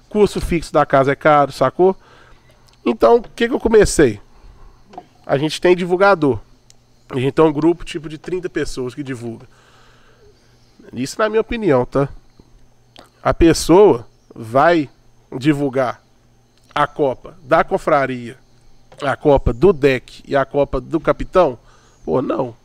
custo 0.10 0.42
fixo 0.42 0.74
da 0.74 0.86
casa 0.86 1.12
é 1.12 1.16
caro, 1.16 1.52
sacou? 1.52 1.96
Então, 2.84 3.18
o 3.18 3.22
que, 3.22 3.48
que 3.48 3.54
eu 3.54 3.60
comecei? 3.60 4.20
A 5.26 5.38
gente 5.38 5.62
tem 5.62 5.76
divulgador. 5.76 6.40
A 7.10 7.20
gente 7.20 7.34
tem 7.34 7.46
um 7.46 7.54
grupo 7.54 7.86
tipo 7.86 8.10
de 8.10 8.18
30 8.18 8.50
pessoas 8.50 8.96
que 8.96 9.04
divulga. 9.04 9.48
Isso 10.94 11.20
na 11.20 11.30
minha 11.30 11.42
opinião, 11.42 11.86
tá? 11.86 12.10
A 13.22 13.34
pessoa 13.34 14.08
vai 14.34 14.90
divulgar 15.38 16.02
a 16.74 16.86
Copa 16.86 17.38
da 17.44 17.64
Confraria, 17.64 18.38
a 19.02 19.16
Copa 19.16 19.54
do 19.54 19.72
deck 19.72 20.24
e 20.28 20.36
a 20.36 20.46
Copa 20.46 20.82
do 20.82 21.00
Capitão? 21.00 21.58
Pô, 22.04 22.22
não. 22.22 22.56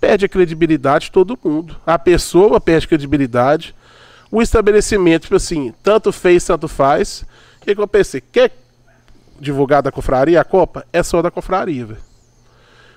Perde 0.00 0.26
a 0.26 0.28
credibilidade 0.28 1.06
de 1.06 1.12
todo 1.12 1.38
mundo. 1.42 1.76
A 1.86 1.98
pessoa 1.98 2.60
perde 2.60 2.88
credibilidade. 2.88 3.74
O 4.30 4.42
estabelecimento, 4.42 5.22
tipo 5.22 5.36
assim, 5.36 5.74
tanto 5.82 6.12
fez, 6.12 6.44
tanto 6.44 6.68
faz. 6.68 7.22
O 7.60 7.64
que, 7.64 7.74
que 7.74 7.80
eu 7.80 7.88
pensei? 7.88 8.20
Quer 8.20 8.52
divulgar 9.40 9.82
da 9.82 9.92
confraria 9.92 10.40
a 10.40 10.44
Copa? 10.44 10.86
É 10.92 11.02
só 11.02 11.22
da 11.22 11.30
confraria, 11.30 11.86
velho. 11.86 12.00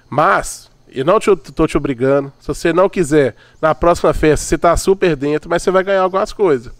Mas, 0.09 0.69
eu 0.89 1.05
não 1.05 1.19
te, 1.19 1.35
tô 1.35 1.67
te 1.67 1.77
obrigando. 1.77 2.31
Se 2.39 2.47
você 2.47 2.73
não 2.73 2.89
quiser, 2.89 3.35
na 3.61 3.75
próxima 3.75 4.13
festa, 4.13 4.45
você 4.45 4.57
tá 4.57 4.75
super 4.75 5.15
dentro, 5.15 5.49
mas 5.49 5.61
você 5.61 5.71
vai 5.71 5.83
ganhar 5.83 6.01
algumas 6.01 6.33
coisas. 6.33 6.73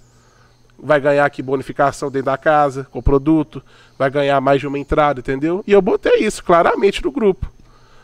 Vai 0.81 0.99
ganhar 1.01 1.25
aqui 1.25 1.41
bonificação 1.41 2.09
dentro 2.09 2.27
da 2.27 2.37
casa, 2.37 2.87
com 2.91 3.01
produto. 3.01 3.61
Vai 3.97 4.09
ganhar 4.09 4.39
mais 4.39 4.61
de 4.61 4.67
uma 4.67 4.79
entrada, 4.79 5.19
entendeu? 5.19 5.63
E 5.67 5.71
eu 5.71 5.81
botei 5.81 6.19
isso 6.19 6.43
claramente 6.43 7.03
no 7.03 7.11
grupo. 7.11 7.51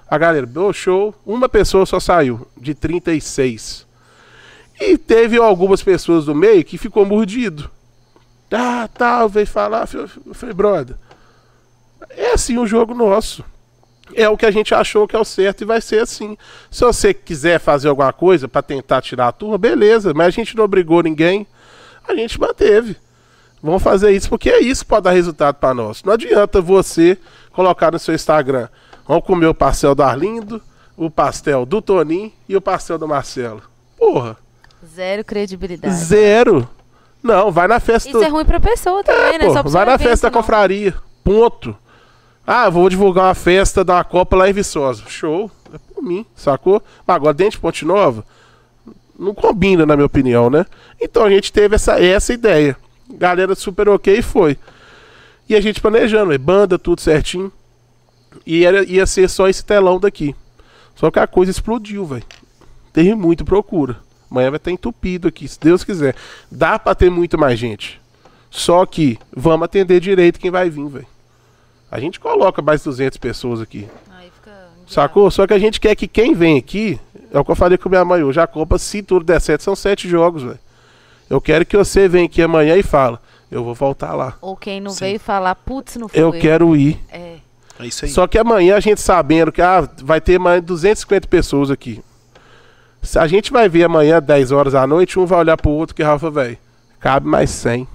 A 0.07 0.18
galera, 0.18 0.45
deu 0.45 0.72
show, 0.72 1.15
uma 1.26 1.49
pessoa 1.49 1.85
só 1.85 1.99
saiu, 1.99 2.47
de 2.57 2.76
36. 2.76 3.85
E 4.80 4.97
teve 4.97 5.38
algumas 5.38 5.81
pessoas 5.81 6.26
do 6.26 6.35
meio 6.35 6.64
que 6.64 6.77
ficou 6.77 7.06
mordido. 7.06 7.69
Ah, 8.52 8.88
tal, 8.93 9.27
veio 9.27 9.47
falar. 9.47 9.88
Falei, 9.88 10.53
brother, 10.53 10.95
é 12.10 12.34
assim 12.34 12.57
o 12.57 12.68
jogo 12.68 12.93
nosso. 12.93 13.43
É 14.14 14.30
o 14.30 14.38
que 14.38 14.45
a 14.45 14.52
gente 14.52 14.73
achou 14.73 15.07
que 15.07 15.15
é 15.15 15.19
o 15.19 15.26
certo 15.26 15.61
e 15.61 15.65
vai 15.65 15.81
ser 15.81 16.02
assim. 16.02 16.38
Se 16.69 16.85
você 16.85 17.14
quiser 17.14 17.60
fazer 17.60 17.88
alguma 17.88 18.14
coisa 18.14 18.47
para 18.47 18.61
tentar 18.61 19.02
tirar 19.02 19.30
a 19.30 19.31
turma, 19.31 19.57
beleza, 19.57 20.14
mas 20.14 20.27
a 20.27 20.30
gente 20.30 20.56
não 20.56 20.64
obrigou 20.64 21.02
ninguém, 21.02 21.47
a 22.07 22.15
gente 22.15 22.40
manteve. 22.40 22.98
Vamos 23.61 23.82
fazer 23.82 24.11
isso 24.11 24.30
porque 24.30 24.49
é 24.49 24.60
isso 24.60 24.84
que 24.84 24.90
pode 24.90 25.03
dar 25.03 25.11
resultado 25.11 25.56
para 25.56 25.73
nós. 25.73 26.03
Não 26.03 26.14
adianta 26.14 26.61
você 26.61 27.18
colocar 27.52 27.91
no 27.91 27.98
seu 27.99 28.14
Instagram, 28.14 28.68
vamos 29.07 29.23
comer 29.26 29.48
o 29.48 29.53
pastel 29.56 29.95
do 29.95 30.03
Arlindo, 30.03 30.61
o 30.95 31.10
pastel 31.10 31.65
do 31.65 31.82
Toninho 31.82 32.32
e 32.48 32.56
o 32.56 32.61
pastel 32.61 32.98
do 32.98 33.07
Marcelo. 33.07 33.61
Porra, 33.98 34.38
Zero 34.86 35.23
credibilidade. 35.23 35.95
zero. 35.95 36.69
Não, 37.23 37.52
vai 37.52 37.68
na 37.68 37.80
festa 37.80 38.07
Isso 38.07 38.22
é 38.22 38.27
ruim 38.27 38.45
pra 38.45 38.60
pessoa 38.60 39.03
também, 39.03 39.40
né? 39.40 39.45
Pô, 39.48 39.53
Só 39.53 39.64
vai 39.64 39.86
na 39.86 39.94
evento, 39.95 40.07
festa 40.10 40.30
da 40.30 40.32
não. 40.36 40.41
confraria. 40.41 40.94
Ponto. 41.23 41.76
Ah, 42.45 42.69
vou 42.69 42.88
divulgar 42.88 43.26
uma 43.26 43.34
festa 43.34 43.84
da 43.84 44.03
Copa 44.03 44.36
lá 44.36 44.48
em 44.48 44.53
Viçosa. 44.53 45.02
Show. 45.07 45.49
É 45.73 45.80
por 45.91 46.03
mim, 46.03 46.23
sacou? 46.36 46.84
Mas 47.07 47.15
agora 47.15 47.34
dentro 47.34 47.53
de 47.53 47.60
Ponte 47.60 47.84
Nova, 47.84 48.23
Não 49.18 49.34
combina, 49.34 49.86
na 49.86 49.96
minha 49.96 50.06
opinião, 50.06 50.50
né? 50.50 50.66
Então 51.00 51.24
a 51.24 51.30
gente 51.30 51.52
teve 51.52 51.76
essa, 51.76 52.00
essa 52.00 52.34
ideia. 52.34 52.76
Galera 53.10 53.56
super 53.56 53.88
ok 53.90 54.18
e 54.18 54.22
foi. 54.22 54.58
E 55.48 55.56
a 55.56 55.62
gente 55.62 55.80
planejando, 55.80 56.30
véi, 56.30 56.38
banda, 56.38 56.78
tudo 56.78 57.02
certinho. 57.02 57.52
E 58.46 58.66
era, 58.66 58.84
ia 58.84 59.06
ser 59.06 59.30
só 59.30 59.48
esse 59.48 59.64
telão 59.64 60.00
daqui. 60.00 60.36
Só 60.96 61.12
que 61.12 61.20
a 61.20 61.28
coisa 61.28 61.52
explodiu, 61.52 62.06
velho. 62.06 62.26
Teve 62.92 63.14
muito 63.16 63.46
procura. 63.46 63.98
Amanhã 64.30 64.50
vai 64.50 64.58
estar 64.58 64.72
entupido 64.72 65.28
aqui, 65.28 65.48
se 65.48 65.60
Deus 65.60 65.84
quiser. 65.84 66.16
Dá 66.52 66.80
pra 66.80 66.96
ter 66.96 67.10
muito 67.10 67.38
mais 67.38 67.60
gente. 67.60 68.02
Só 68.50 68.86
que 68.86 69.20
vamos 69.36 69.66
atender 69.66 70.00
direito 70.00 70.40
quem 70.40 70.52
vai 70.52 70.70
vir, 70.70 70.88
velho. 70.88 71.08
A 71.92 72.00
gente 72.00 72.20
coloca 72.20 72.62
mais 72.62 72.84
200 72.84 73.18
pessoas 73.18 73.62
aqui. 73.62 73.88
Sacou? 74.88 75.30
Só 75.32 75.46
que 75.48 75.54
a 75.54 75.60
gente 75.60 75.80
quer 75.80 75.96
que 75.96 76.08
quem 76.08 76.34
vem 76.34 76.58
aqui, 76.58 77.00
é 77.36 77.40
o 77.40 77.44
que 77.44 77.52
eu 77.52 77.56
falei 77.56 77.78
com 77.78 77.90
minha 77.90 78.06
mãe 78.06 78.24
hoje, 78.24 78.40
a 78.40 78.48
Copa, 78.48 78.78
se 78.78 79.03
tudo 79.03 79.26
der 79.26 79.41
certo, 79.41 79.62
são 79.62 79.76
sete 79.76 80.07
jogos, 80.07 80.44
velho. 80.44 80.60
Eu 81.30 81.41
quero 81.41 81.66
que 81.66 81.76
você 81.76 82.07
venha 82.07 82.26
aqui 82.26 82.41
amanhã 82.41 82.78
e 82.78 82.84
fala, 82.84 83.22
eu 83.52 83.62
vou 83.62 83.74
voltar 83.74 84.14
lá. 84.14 84.36
Ou 84.40 84.56
quem 84.56 84.80
não 84.80 84.91
Sim. 84.91 84.99
veio 85.02 85.20
falar, 85.20 85.53
putz, 85.56 85.98
não 85.98 86.07
foi. 86.07 86.22
Eu 86.22 86.32
quero 86.32 86.74
ir. 86.76 86.98
É. 87.12 87.36
É 87.78 87.86
isso 87.86 88.06
aí. 88.06 88.12
Só 88.12 88.26
que 88.26 88.38
amanhã 88.38 88.78
a 88.78 88.80
gente 88.80 89.02
sabendo 89.02 89.52
que 89.52 89.62
ah, 89.62 89.86
vai 90.02 90.22
ter 90.22 90.40
mais 90.40 90.62
de 90.62 90.68
250 90.68 91.28
pessoas 91.28 91.70
aqui. 91.70 92.02
Se 93.02 93.20
a 93.20 93.28
gente 93.28 93.52
vai 93.52 93.68
ver 93.68 93.84
amanhã, 93.84 94.22
10 94.22 94.53
horas 94.53 94.72
da 94.72 94.88
noite, 94.88 95.20
um 95.20 95.26
vai 95.26 95.40
olhar 95.40 95.57
pro 95.57 95.72
outro 95.72 95.94
que 95.94 96.02
Rafa, 96.02 96.32
velho, 96.32 96.57
cabe 97.02 97.28
mais 97.28 97.49
100. 97.49 97.86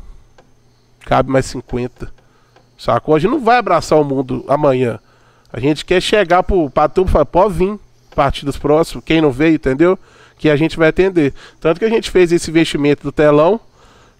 Cabe 1.07 1.31
mais 1.31 1.47
50. 1.47 2.12
Sacou? 2.77 3.15
A 3.15 3.19
gente 3.19 3.31
não 3.31 3.41
vai 3.41 3.57
abraçar 3.57 3.99
o 3.99 4.05
mundo 4.05 4.45
amanhã. 4.47 4.99
A 5.51 5.59
gente 5.59 5.85
quer 5.85 6.01
chegar 6.03 6.43
pro, 6.43 6.69
pra 6.69 6.91
turma 6.91 7.09
e 7.09 7.12
falar, 7.12 7.25
pode 7.25 7.55
vir, 7.55 7.81
partidas 8.15 8.57
próximas, 8.57 9.05
quem 9.05 9.20
não 9.20 9.31
veio, 9.31 9.55
entendeu? 9.55 9.99
Que 10.39 10.51
a 10.51 10.57
gente 10.57 10.77
vai 10.77 10.89
atender. 10.89 11.32
Tanto 11.61 11.78
que 11.78 11.85
a 11.85 11.89
gente 11.91 12.11
fez 12.11 12.32
esse 12.32 12.51
investimento 12.51 13.03
do 13.03 13.12
telão, 13.12 13.61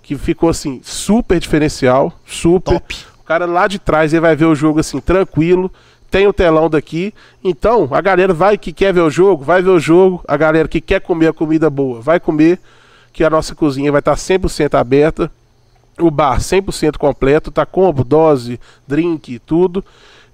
que 0.02 0.16
ficou 0.16 0.48
assim, 0.48 0.80
super 0.82 1.38
diferencial, 1.38 2.12
super. 2.26 2.74
Top. 2.74 2.96
O 3.20 3.24
cara 3.24 3.46
lá 3.46 3.66
de 3.66 3.78
trás 3.78 4.12
ele 4.12 4.20
vai 4.20 4.34
ver 4.34 4.46
o 4.46 4.54
jogo 4.54 4.80
assim, 4.80 5.00
tranquilo. 5.00 5.70
Tem 6.10 6.26
o 6.26 6.32
telão 6.32 6.68
daqui. 6.68 7.14
Então, 7.44 7.88
a 7.92 8.00
galera 8.00 8.34
vai 8.34 8.58
que 8.58 8.72
quer 8.72 8.92
ver 8.92 9.02
o 9.02 9.10
jogo, 9.10 9.44
vai 9.44 9.62
ver 9.62 9.70
o 9.70 9.78
jogo. 9.78 10.20
A 10.26 10.36
galera 10.36 10.66
que 10.66 10.80
quer 10.80 11.00
comer 11.00 11.28
a 11.28 11.32
comida 11.32 11.70
boa, 11.70 12.00
vai 12.00 12.18
comer. 12.18 12.58
Que 13.12 13.22
a 13.22 13.30
nossa 13.30 13.54
cozinha 13.54 13.92
vai 13.92 14.00
estar 14.00 14.16
100% 14.16 14.74
aberta. 14.74 15.30
O 15.98 16.10
bar 16.10 16.38
100% 16.38 16.96
completo, 16.96 17.50
tá 17.52 17.64
combo, 17.64 18.02
dose, 18.02 18.58
drink, 18.88 19.38
tudo. 19.40 19.84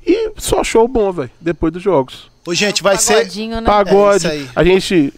E 0.07 0.33
só 0.37 0.63
show 0.63 0.87
bom, 0.87 1.13
velho, 1.13 1.31
depois 1.41 1.73
dos 1.73 1.83
jogos. 1.83 2.31
Ô, 2.47 2.55
gente, 2.55 2.83
vai 2.83 2.97
ser. 2.97 3.27
Né? 3.49 3.61
Pagode. 3.63 4.27
É 4.27 4.37
isso 4.37 4.45
aí. 4.45 4.51
a 4.55 4.65
gente. 4.65 5.13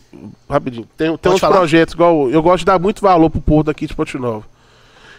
Rapidinho. 0.49 0.89
Tem, 0.97 1.15
tem 1.17 1.33
uns 1.33 1.41
falar. 1.41 1.57
projetos 1.59 1.95
igual. 1.95 2.31
Eu 2.31 2.43
gosto 2.43 2.61
de 2.61 2.65
dar 2.65 2.79
muito 2.79 3.03
valor 3.03 3.29
pro 3.29 3.41
povo 3.41 3.65
daqui 3.65 3.87
de 3.87 3.95
Ponte 3.95 4.17
Nova. 4.17 4.45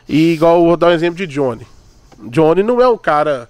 E 0.07 0.33
igual, 0.33 0.63
vou 0.65 0.75
dar 0.75 0.87
um 0.87 0.91
exemplo 0.91 1.17
de 1.17 1.27
Johnny. 1.27 1.67
Johnny 2.23 2.63
não 2.63 2.81
é 2.81 2.89
um 2.89 2.97
cara 2.97 3.47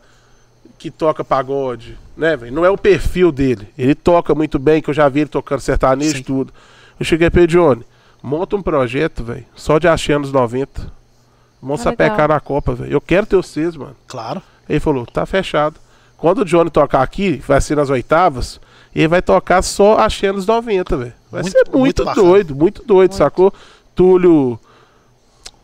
que 0.77 0.91
toca 0.91 1.23
pagode, 1.23 1.98
né, 2.18 2.36
velho? 2.36 2.53
Não 2.53 2.65
é 2.65 2.69
o 2.69 2.77
perfil 2.77 3.31
dele. 3.31 3.68
Ele 3.77 3.95
toca 3.95 4.36
muito 4.36 4.60
bem, 4.60 4.81
que 4.81 4.90
eu 4.90 4.94
já 4.94 5.07
vi 5.10 5.22
ele 5.22 5.30
tocando 5.30 5.61
sertanejo 5.61 6.18
e 6.18 6.23
tudo. 6.23 6.53
Eu 6.99 7.06
cheguei 7.06 7.30
pra 7.30 7.41
ele, 7.44 7.52
Johnny, 7.52 7.84
monta 8.22 8.56
um 8.57 8.61
projeto, 8.61 9.23
velho, 9.23 9.45
só 9.56 9.80
de 9.80 9.88
axé 9.88 10.14
anos 10.14 10.31
90. 10.31 10.91
Vamos 11.61 11.81
Ah, 11.81 11.84
sapecar 11.86 12.11
legal. 12.22 12.27
na 12.30 12.40
Copa, 12.40 12.73
velho. 12.73 12.91
Eu 12.91 13.02
quero 13.02 13.26
ter 13.26 13.36
vocês, 13.38 13.76
mano. 13.76 13.95
Claro. 14.07 14.41
Ele 14.68 14.80
falou, 14.80 15.06
tá 15.06 15.26
fechado. 15.26 15.76
Quando 16.19 16.39
o 16.39 16.45
Johnny 16.45 16.69
tocar 16.69 17.01
aqui, 17.01 17.41
vai 17.47 17.61
ser 17.61 17.75
nas 17.75 17.89
oitavas, 17.89 18.59
ele 18.93 19.07
vai 19.07 19.21
tocar 19.21 19.61
só 19.61 19.97
axé 19.97 20.27
anos 20.27 20.45
90, 20.45 20.97
velho. 20.97 21.13
Vai 21.31 21.41
Muito- 21.43 21.57
ser 21.57 21.63
muito, 21.71 22.03
muito 22.05 22.15
doido, 22.15 22.55
muito 22.55 22.83
doido, 22.83 23.11
Muito. 23.11 23.15
sacou? 23.15 23.53
Túlio. 23.95 24.59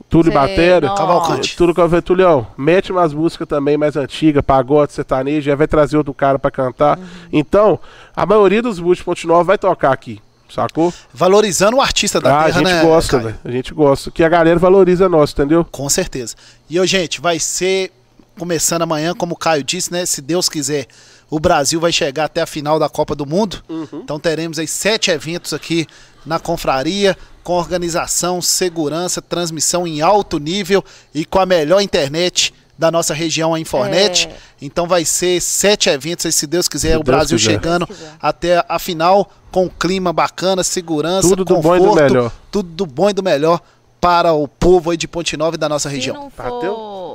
Túlio 0.08 0.32
Sei, 0.32 0.40
Batera. 0.40 0.88
nossa. 0.88 1.02
Cavalcante. 1.02 1.58
Túlio 1.58 1.74
Cavalcante. 1.74 2.04
Tulião, 2.04 2.48
mete 2.58 2.92
umas 2.92 3.12
músicas 3.14 3.48
também 3.48 3.76
mais 3.76 3.98
antigas, 3.98 4.44
pagode, 4.46 4.94
sertanejo, 4.94 5.42
já 5.42 5.56
vai 5.56 5.68
trazer 5.68 5.98
outro 5.98 6.14
cara 6.14 6.38
pra 6.38 6.52
cantar. 6.52 6.98
Uhum. 6.98 7.06
Então, 7.34 7.80
a 8.16 8.26
maioria 8.26 8.62
dos 8.62 8.80
Ponte 9.02 9.26
Nova 9.26 9.44
vai 9.44 9.58
tocar 9.58 9.92
aqui, 9.92 10.22
sacou? 10.50 10.94
Valorizando 11.14 11.78
o 11.78 11.82
artista 11.82 12.22
da 12.22 12.34
ah, 12.34 12.42
a 12.42 12.44
terra, 12.46 12.60
gente 12.60 12.72
né? 12.72 12.84
gosta, 12.84 13.20
velho. 13.20 13.36
A 13.44 13.52
gente 13.52 13.74
gosta. 13.74 14.12
Que 14.12 14.24
a 14.24 14.30
galera 14.30 14.60
valoriza 14.60 15.10
nós, 15.10 15.32
entendeu? 15.34 15.66
Com 15.66 15.90
certeza. 15.90 16.36
E, 16.70 16.80
ô, 16.80 16.86
gente, 16.86 17.20
vai 17.20 17.40
ser 17.40 17.92
começando 18.38 18.82
amanhã, 18.84 19.14
como 19.14 19.34
o 19.34 19.38
Caio 19.38 19.64
disse, 19.64 19.92
né? 19.92 20.06
Se 20.06 20.22
Deus 20.22 20.48
quiser, 20.50 20.88
o 21.30 21.40
Brasil 21.40 21.80
vai 21.80 21.92
chegar 21.92 22.26
até 22.26 22.42
a 22.42 22.46
final 22.46 22.78
da 22.80 22.90
Copa 22.90 23.16
do 23.16 23.26
Mundo. 23.26 23.64
Então 23.94 24.20
teremos 24.20 24.60
aí 24.60 24.68
sete 24.68 25.12
eventos 25.12 25.54
aqui 25.54 25.88
na 26.26 26.40
confraria, 26.40 27.16
com 27.44 27.54
organização, 27.54 28.42
segurança, 28.42 29.22
transmissão 29.22 29.86
em 29.86 30.02
alto 30.02 30.40
nível 30.40 30.84
e 31.14 31.24
com 31.26 31.40
a 31.40 31.46
melhor 31.46 31.80
internet 31.82 32.54
da 32.78 32.92
nossa 32.92 33.14
região, 33.14 33.54
a 33.54 33.60
Infornet. 33.60 34.28
É. 34.28 34.36
Então 34.62 34.88
vai 34.88 35.06
ser 35.06 35.40
sete 35.42 35.88
eventos 35.90 36.26
aí, 36.26 36.32
se 36.32 36.46
Deus 36.48 36.68
quiser, 36.68 36.90
Se 36.90 36.96
o 36.96 37.04
Deus 37.04 37.06
Brasil 37.06 37.38
quiser. 37.38 37.52
chegando 37.52 37.88
até 38.20 38.66
a 38.68 38.80
final 38.80 39.30
com 39.52 39.70
clima 39.70 40.12
bacana, 40.12 40.64
segurança, 40.64 41.30
Tudo 41.30 41.46
do 41.46 41.56
conforto, 41.56 41.84
bom 41.84 41.92
e 41.92 41.96
do 41.96 42.02
melhor. 42.02 42.32
tudo 42.52 42.70
do 42.70 42.86
bom 42.86 43.10
e 43.10 43.14
do 43.14 43.24
melhor 43.24 43.62
para 44.02 44.34
o 44.34 44.48
povo 44.48 44.92
aí 44.92 44.98
de 44.98 45.08
Ponte 45.08 45.38
Nova 45.38 45.56
e 45.56 45.58
da 45.60 45.70
nossa 45.70 45.88
Se 45.90 45.96
região. 45.96 46.16
não 46.16 46.30
for... 46.30 46.44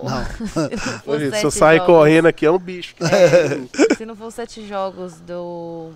Não. 0.02 1.30
se 1.32 1.44
eu 1.44 1.50
sair 1.50 1.78
jogos- 1.78 1.94
correndo 1.94 2.26
aqui 2.26 2.46
é 2.46 2.50
um 2.50 2.58
bicho. 2.58 2.94
É, 3.00 3.94
se 3.96 4.04
não 4.06 4.14
for 4.16 4.30
sete 4.30 4.66
jogos 4.66 5.14
do, 5.20 5.90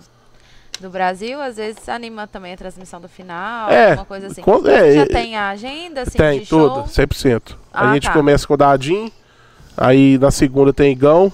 do 0.79 0.89
Brasil, 0.89 1.41
às 1.41 1.57
vezes 1.57 1.87
anima 1.89 2.27
também 2.27 2.53
a 2.53 2.57
transmissão 2.57 2.99
do 3.01 3.07
final, 3.09 3.69
É, 3.69 3.89
alguma 3.91 4.05
coisa 4.05 4.27
assim. 4.27 4.41
é, 4.41 4.93
já 4.95 5.01
é, 5.01 5.05
tem 5.05 5.35
a 5.35 5.49
agenda, 5.49 6.01
assim, 6.01 6.17
Tem, 6.17 6.39
de 6.41 6.45
tudo, 6.47 6.73
show? 6.75 7.05
100%. 7.05 7.55
a 7.73 7.89
Ah, 7.89 7.93
gente 7.93 8.07
tá. 8.07 8.13
começa 8.13 8.45
com 8.47 8.53
o 8.53 8.57
Dadinho, 8.57 9.11
aí 9.77 10.17
na 10.17 10.31
segunda 10.31 10.71
tem 10.73 10.91
Igão. 10.91 11.31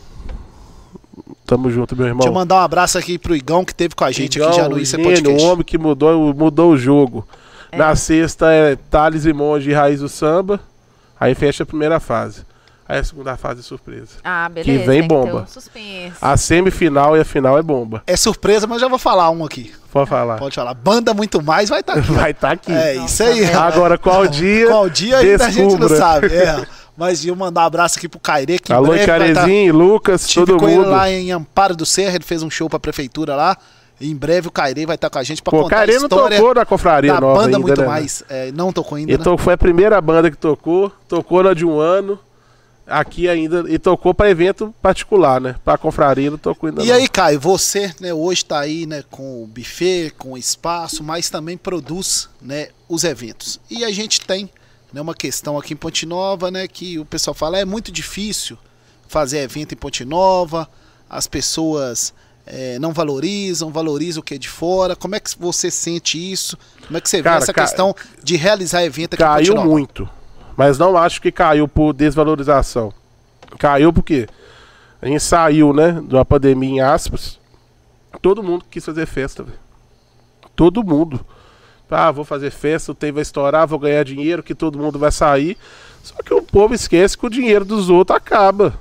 Tamo 1.45 1.69
junto, 1.69 1.95
meu 1.97 2.05
irmão. 2.07 2.19
Deixa 2.19 2.29
eu 2.29 2.33
mandar 2.33 2.55
um 2.55 2.59
abraço 2.59 2.97
aqui 2.97 3.17
pro 3.17 3.35
Igão 3.35 3.65
que 3.65 3.75
teve 3.75 3.93
com 3.93 4.05
a 4.05 4.11
gente 4.11 4.41
aqui 4.41 4.55
já 4.55 4.69
no 4.69 4.79
Isso 4.79 4.95
é 4.95 5.03
Podcast. 5.03 5.43
o 5.43 5.47
homem 5.47 5.65
que 5.65 5.77
mudou, 5.77 6.33
mudou 6.33 6.71
o 6.71 6.77
jogo. 6.77 7.27
Na 7.73 7.93
sexta 7.95 8.51
é 8.53 8.75
Thales 8.89 9.25
e 9.25 9.33
Monge 9.33 9.69
e 9.69 9.73
Raiz 9.73 9.99
do 9.99 10.07
Samba. 10.07 10.59
Aí 11.19 11.35
fecha 11.35 11.63
a 11.63 11.65
primeira 11.65 11.99
fase. 11.99 12.45
Aí 12.91 12.99
a 12.99 13.03
segunda 13.05 13.37
fase 13.37 13.61
é 13.61 13.63
surpresa. 13.63 14.17
Ah, 14.21 14.49
beleza. 14.49 14.85
vem 14.85 15.01
que 15.01 15.07
ter 15.07 15.15
bomba. 15.15 15.43
um 15.43 15.47
suspense. 15.47 16.11
A 16.21 16.35
semifinal 16.35 17.15
e 17.15 17.21
a 17.21 17.23
final 17.23 17.57
é 17.57 17.63
bomba. 17.63 18.03
É 18.05 18.17
surpresa, 18.17 18.67
mas 18.67 18.81
já 18.81 18.89
vou 18.89 18.99
falar 18.99 19.29
um 19.29 19.45
aqui. 19.45 19.71
Pode 19.93 20.09
falar. 20.09 20.37
Pode 20.37 20.53
falar. 20.53 20.73
Banda 20.73 21.13
muito 21.13 21.41
mais 21.41 21.69
vai 21.69 21.79
estar 21.79 21.93
aqui. 21.93 22.11
Vai 22.11 22.31
estar 22.31 22.51
aqui. 22.51 22.69
É 22.69 22.95
Nossa, 22.95 23.05
isso 23.05 23.23
aí. 23.23 23.45
velho. 23.45 23.59
Agora, 23.59 23.97
qual 23.97 24.27
dia? 24.27 24.67
Qual 24.67 24.89
dia 24.89 25.19
ainda 25.19 25.45
a 25.45 25.49
gente 25.49 25.77
não 25.77 25.87
sabe. 25.87 26.35
É. 26.35 26.67
Mas 26.97 27.25
eu 27.25 27.33
mandar 27.33 27.61
um 27.61 27.65
abraço 27.65 27.97
aqui 27.97 28.09
pro 28.09 28.19
Caire, 28.19 28.59
que 28.59 28.73
Alô, 28.73 28.93
tá- 28.93 29.05
Carezinho, 29.05 29.73
Lucas, 29.73 30.25
Estive 30.25 30.45
todo 30.47 30.59
com 30.59 30.67
ele 30.67 30.79
mundo. 30.79 30.89
lá 30.89 31.09
em 31.09 31.31
Amparo 31.31 31.77
do 31.77 31.85
Serra, 31.85 32.15
ele 32.15 32.25
fez 32.25 32.43
um 32.43 32.49
show 32.49 32.69
pra 32.69 32.77
prefeitura 32.77 33.37
lá. 33.37 33.57
Em 34.01 34.13
breve 34.13 34.49
o 34.49 34.51
Caire 34.51 34.85
vai 34.85 34.95
estar 34.95 35.09
com 35.09 35.17
a 35.17 35.23
gente 35.23 35.39
o 35.39 35.49
contar 35.49 35.67
a 35.67 35.79
Careiro 35.79 36.01
não 36.01 36.07
história 36.07 36.37
tocou 36.37 36.53
na 36.55 36.65
confraria 36.65 37.13
da 37.13 37.21
nova 37.21 37.35
banda 37.35 37.55
ainda, 37.55 37.59
muito 37.59 37.81
né, 37.81 37.87
mais. 37.87 38.23
É, 38.29 38.51
não 38.51 38.73
tocou 38.73 38.97
ainda, 38.97 39.13
Ele 39.13 39.17
né? 39.17 39.37
foi 39.37 39.53
a 39.53 39.57
primeira 39.57 40.01
banda 40.01 40.29
que 40.29 40.37
tocou, 40.37 40.91
tocou 41.07 41.41
na 41.41 41.53
de 41.53 41.65
um 41.65 41.79
ano, 41.79 42.19
aqui 42.91 43.27
ainda, 43.29 43.63
e 43.67 43.79
tocou 43.79 44.13
pra 44.13 44.29
evento 44.29 44.73
particular, 44.81 45.39
né? 45.41 45.55
Pra 45.63 45.77
confraria 45.77 46.29
não 46.29 46.37
tocou 46.37 46.69
ainda 46.69 46.83
E 46.83 46.87
não. 46.87 46.95
aí, 46.95 47.07
Caio, 47.07 47.39
você 47.39 47.93
né, 47.99 48.13
hoje 48.13 48.43
está 48.43 48.59
aí 48.59 48.85
né, 48.85 49.03
com 49.09 49.43
o 49.43 49.47
buffet, 49.47 50.11
com 50.17 50.33
o 50.33 50.37
espaço, 50.37 51.03
mas 51.03 51.29
também 51.29 51.57
produz 51.57 52.29
né, 52.41 52.67
os 52.89 53.03
eventos. 53.03 53.59
E 53.69 53.83
a 53.85 53.91
gente 53.91 54.21
tem 54.21 54.49
né, 54.93 55.01
uma 55.01 55.15
questão 55.15 55.57
aqui 55.57 55.73
em 55.73 55.77
Ponte 55.77 56.05
Nova, 56.05 56.51
né, 56.51 56.67
que 56.67 56.99
o 56.99 57.05
pessoal 57.05 57.33
fala 57.33 57.57
é 57.57 57.65
muito 57.65 57.91
difícil 57.91 58.57
fazer 59.07 59.39
evento 59.39 59.73
em 59.73 59.77
Ponte 59.77 60.05
Nova, 60.05 60.69
as 61.09 61.27
pessoas 61.27 62.13
eh, 62.47 62.77
não 62.79 62.93
valorizam, 62.93 63.69
valorizam 63.71 64.21
o 64.21 64.23
que 64.23 64.35
é 64.35 64.37
de 64.37 64.47
fora. 64.49 64.95
Como 64.95 65.13
é 65.15 65.19
que 65.19 65.29
você 65.37 65.69
sente 65.69 66.17
isso? 66.31 66.57
Como 66.87 66.97
é 66.97 67.01
que 67.01 67.09
você 67.09 67.17
vê 67.17 67.23
Cara, 67.23 67.43
essa 67.43 67.53
ca- 67.53 67.63
questão 67.63 67.93
de 68.23 68.35
realizar 68.37 68.83
evento 68.83 69.13
aqui 69.15 69.23
em 69.23 69.25
Caiu 69.25 69.45
Ponte 69.47 69.55
Nova? 69.55 69.69
muito. 69.69 70.09
Mas 70.55 70.77
não 70.77 70.97
acho 70.97 71.21
que 71.21 71.31
caiu 71.31 71.67
por 71.67 71.93
desvalorização. 71.93 72.93
Caiu 73.57 73.91
porque 73.91 74.27
a 75.01 75.07
gente 75.07 75.21
saiu, 75.21 75.73
né, 75.73 76.01
de 76.05 76.15
uma 76.15 76.25
pandemia 76.25 76.69
em 76.69 76.81
aspas. 76.81 77.39
Todo 78.21 78.43
mundo 78.43 78.65
quis 78.69 78.85
fazer 78.85 79.05
festa. 79.05 79.45
Todo 80.55 80.83
mundo. 80.83 81.19
Ah, 81.89 82.09
vou 82.09 82.23
fazer 82.23 82.51
festa, 82.51 82.93
o 82.93 82.95
tempo 82.95 83.15
vai 83.15 83.21
estourar, 83.21 83.67
vou 83.67 83.77
ganhar 83.77 84.05
dinheiro, 84.05 84.41
que 84.41 84.55
todo 84.55 84.79
mundo 84.79 84.97
vai 84.97 85.11
sair. 85.11 85.57
Só 86.01 86.15
que 86.23 86.33
o 86.33 86.41
povo 86.41 86.73
esquece 86.73 87.17
que 87.17 87.25
o 87.25 87.29
dinheiro 87.29 87.65
dos 87.65 87.89
outros 87.89 88.15
acaba. 88.15 88.73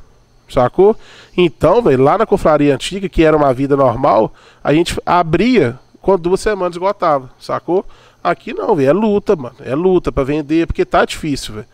Sacou? 0.48 0.96
Então, 1.36 1.82
velho, 1.82 2.02
lá 2.02 2.18
na 2.18 2.26
confraria 2.26 2.74
antiga, 2.74 3.08
que 3.08 3.24
era 3.24 3.36
uma 3.36 3.52
vida 3.52 3.76
normal, 3.76 4.32
a 4.62 4.72
gente 4.72 5.00
abria 5.04 5.78
quando 6.00 6.22
duas 6.22 6.40
semanas 6.40 6.74
esgotava, 6.74 7.30
sacou? 7.38 7.84
Aqui 8.22 8.52
não, 8.52 8.74
velho, 8.74 8.88
é 8.88 8.92
luta, 8.92 9.34
mano. 9.34 9.56
É 9.60 9.74
luta 9.74 10.12
pra 10.12 10.24
vender, 10.24 10.66
porque 10.66 10.84
tá 10.84 11.04
difícil, 11.04 11.54
velho. 11.54 11.66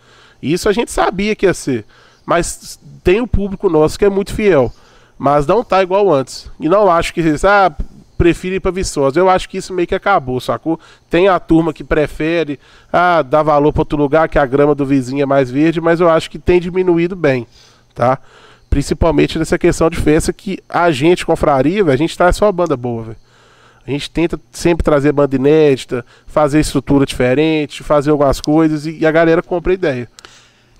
Isso 0.43 0.69
a 0.69 0.73
gente 0.73 0.91
sabia 0.91 1.35
que 1.35 1.47
ia 1.47 1.55
ser. 1.55 1.85
Mas 2.25 2.79
tem 3.03 3.21
o 3.21 3.27
público 3.27 3.69
nosso 3.69 3.99
que 3.99 4.05
é 4.05 4.11
muito 4.11 4.35
fiel. 4.35 4.73
Mas 5.19 5.47
não 5.47 5.65
tá 5.65 5.83
igual 5.83 6.13
antes. 6.13 6.51
E 6.61 6.69
não 6.69 6.91
acho 6.91 7.15
que, 7.15 7.23
ah, 7.45 7.73
prefiro 8.17 8.57
ir 8.57 8.61
pra 8.61 8.71
Viçosa. 8.71 9.19
Eu 9.19 9.29
acho 9.29 9.49
que 9.49 9.59
isso 9.59 9.73
meio 9.73 9.87
que 9.87 9.95
acabou, 9.95 10.41
sacou? 10.41 10.79
Tem 11.09 11.29
a 11.29 11.39
turma 11.39 11.73
que 11.73 11.85
prefere 11.85 12.59
ah, 12.93 13.23
dar 13.23 13.43
valor 13.43 13.73
pra 13.73 13.83
outro 13.83 13.99
lugar, 13.99 14.29
que 14.29 14.39
a 14.39 14.47
grama 14.47 14.75
do 14.75 14.85
vizinho 14.85 15.23
é 15.23 15.27
mais 15.27 15.51
verde, 15.51 15.81
mas 15.81 16.01
eu 16.01 16.09
acho 16.09 16.31
que 16.31 16.39
tem 16.39 16.61
diminuído 16.61 17.15
bem, 17.15 17.47
tá? 17.95 18.19
Principalmente 18.69 19.39
nessa 19.39 19.59
questão 19.59 19.89
de 19.89 19.97
festa 19.97 20.33
que 20.33 20.59
a 20.69 20.91
gente, 20.91 21.25
confraria, 21.25 21.85
a 21.85 21.97
gente 21.97 22.17
traz 22.17 22.37
só 22.37 22.51
banda 22.51 22.77
boa, 22.77 23.03
velho. 23.05 23.17
A 23.87 23.91
gente 23.91 24.11
tenta 24.11 24.41
sempre 24.51 24.83
trazer 24.83 25.13
banda 25.13 25.37
inédita, 25.37 26.05
fazer 26.27 26.59
estrutura 26.59 27.07
diferente, 27.07 27.85
fazer 27.85 28.11
algumas 28.11 28.41
coisas 28.41 28.85
e, 28.85 28.99
e 28.99 29.07
a 29.07 29.13
galera 29.13 29.43
compra 29.43 29.73
a 29.73 29.75
ideia. 29.75 30.09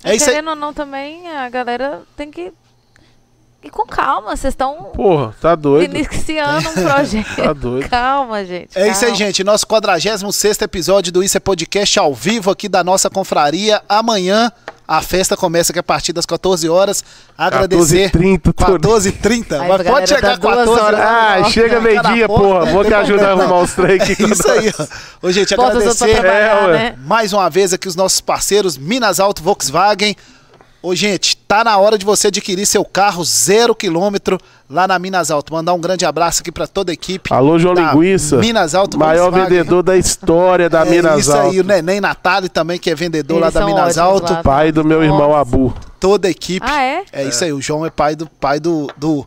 É 0.03 0.15
isso 0.15 0.25
aí. 0.25 0.31
Querendo 0.31 0.49
ou 0.49 0.55
não 0.55 0.73
também, 0.73 1.27
a 1.29 1.49
galera 1.49 2.01
tem 2.15 2.29
que 2.29 2.51
ir 3.67 3.71
com 3.71 3.85
calma. 3.85 4.35
Vocês 4.35 4.53
estão 4.53 4.91
Porra, 4.95 5.33
tá 5.41 5.55
doido. 5.55 5.95
iniciando 5.95 6.69
um 6.69 6.73
projeto. 6.83 7.35
Tá 7.35 7.53
doido. 7.53 7.89
Calma, 7.89 8.43
gente. 8.45 8.69
É 8.77 8.87
isso 8.89 9.05
aí, 9.05 9.11
calma. 9.11 9.15
gente. 9.15 9.43
Nosso 9.43 9.67
46 9.67 10.61
episódio 10.61 11.11
do 11.11 11.23
Isso 11.23 11.37
é 11.37 11.39
Podcast 11.39 11.99
ao 11.99 12.13
vivo 12.13 12.49
aqui 12.51 12.67
da 12.67 12.83
nossa 12.83 13.09
confraria. 13.09 13.81
Amanhã 13.87 14.51
a 14.87 15.01
festa 15.01 15.35
começa 15.35 15.73
aqui 15.73 15.79
a 15.79 15.83
partir 15.83 16.13
das 16.13 16.25
14 16.25 16.69
horas. 16.69 17.03
Agradecer. 17.37 18.09
14h30, 18.09 18.41
tô- 18.41 18.53
14h30. 18.53 19.59
Aí, 19.61 19.67
Mas 19.67 19.81
pode 19.83 20.07
chegar 20.09 20.37
duas 20.37 20.55
14 20.55 20.81
horas. 20.81 20.99
Ah, 21.01 21.43
chega 21.49 21.81
meio-dia, 21.81 22.25
porra. 22.27 22.65
Vou 22.67 22.85
que 22.85 22.93
ajuda 22.93 23.27
a 23.27 23.31
arrumar 23.31 23.59
os 23.59 23.73
trem 23.73 23.99
aqui. 24.01 24.15
É 24.23 24.25
isso 24.31 24.49
aí, 24.49 24.73
ó. 24.79 25.27
Ô, 25.27 25.31
gente, 25.31 25.53
Bota 25.57 25.77
agradecer. 25.77 26.25
É, 26.25 26.67
né? 26.71 26.95
Mais 27.05 27.33
uma 27.33 27.49
vez 27.49 27.73
aqui 27.73 27.87
os 27.87 27.95
nossos 27.97 28.21
parceiros 28.21 28.77
Minas 28.77 29.19
Alto 29.19 29.43
Volkswagen. 29.43 30.15
Ô, 30.87 30.95
gente, 30.95 31.35
tá 31.35 31.65
na 31.65 31.77
hora 31.77 31.97
de 31.97 32.05
você 32.05 32.27
adquirir 32.29 32.65
seu 32.65 32.85
carro 32.85 33.21
zero 33.21 33.75
quilômetro 33.75 34.39
lá 34.69 34.87
na 34.87 34.97
Minas 34.97 35.29
Alto. 35.29 35.51
Mandar 35.51 35.73
um 35.73 35.81
grande 35.81 36.05
abraço 36.05 36.39
aqui 36.41 36.49
pra 36.49 36.65
toda 36.65 36.91
a 36.91 36.93
equipe. 36.93 37.33
Alô, 37.33 37.59
João 37.59 37.73
da 37.75 37.91
Linguiça. 37.91 38.37
Minas 38.37 38.73
Alto 38.73 38.97
Maior 38.97 39.23
Volkswagen. 39.29 39.49
vendedor 39.57 39.83
da 39.83 39.97
história 39.97 40.69
da 40.69 40.85
É 40.85 40.89
Minas 40.89 41.19
isso 41.19 41.33
Alto. 41.33 41.49
aí, 41.51 41.59
o 41.59 41.63
Neném 41.65 41.99
Natália 41.99 42.47
também, 42.47 42.79
que 42.79 42.89
é 42.89 42.95
vendedor 42.95 43.35
lá 43.37 43.47
Eles 43.47 43.53
da 43.55 43.59
são 43.59 43.67
Minas 43.69 43.97
Alto. 43.97 44.31
lá. 44.31 44.41
Pai 44.41 44.71
do 44.71 44.85
meu 44.85 45.03
irmão 45.03 45.27
Nossa. 45.31 45.41
Abu. 45.41 45.73
Toda 45.99 46.29
a 46.29 46.31
equipe. 46.31 46.65
Ah, 46.65 46.81
é? 46.81 47.03
É 47.11 47.23
isso 47.25 47.43
aí, 47.43 47.51
o 47.51 47.59
João 47.61 47.85
é 47.85 47.89
pai 47.89 48.15
do 48.15 48.25
pai 48.25 48.57
do. 48.61 48.87
do 48.95 49.25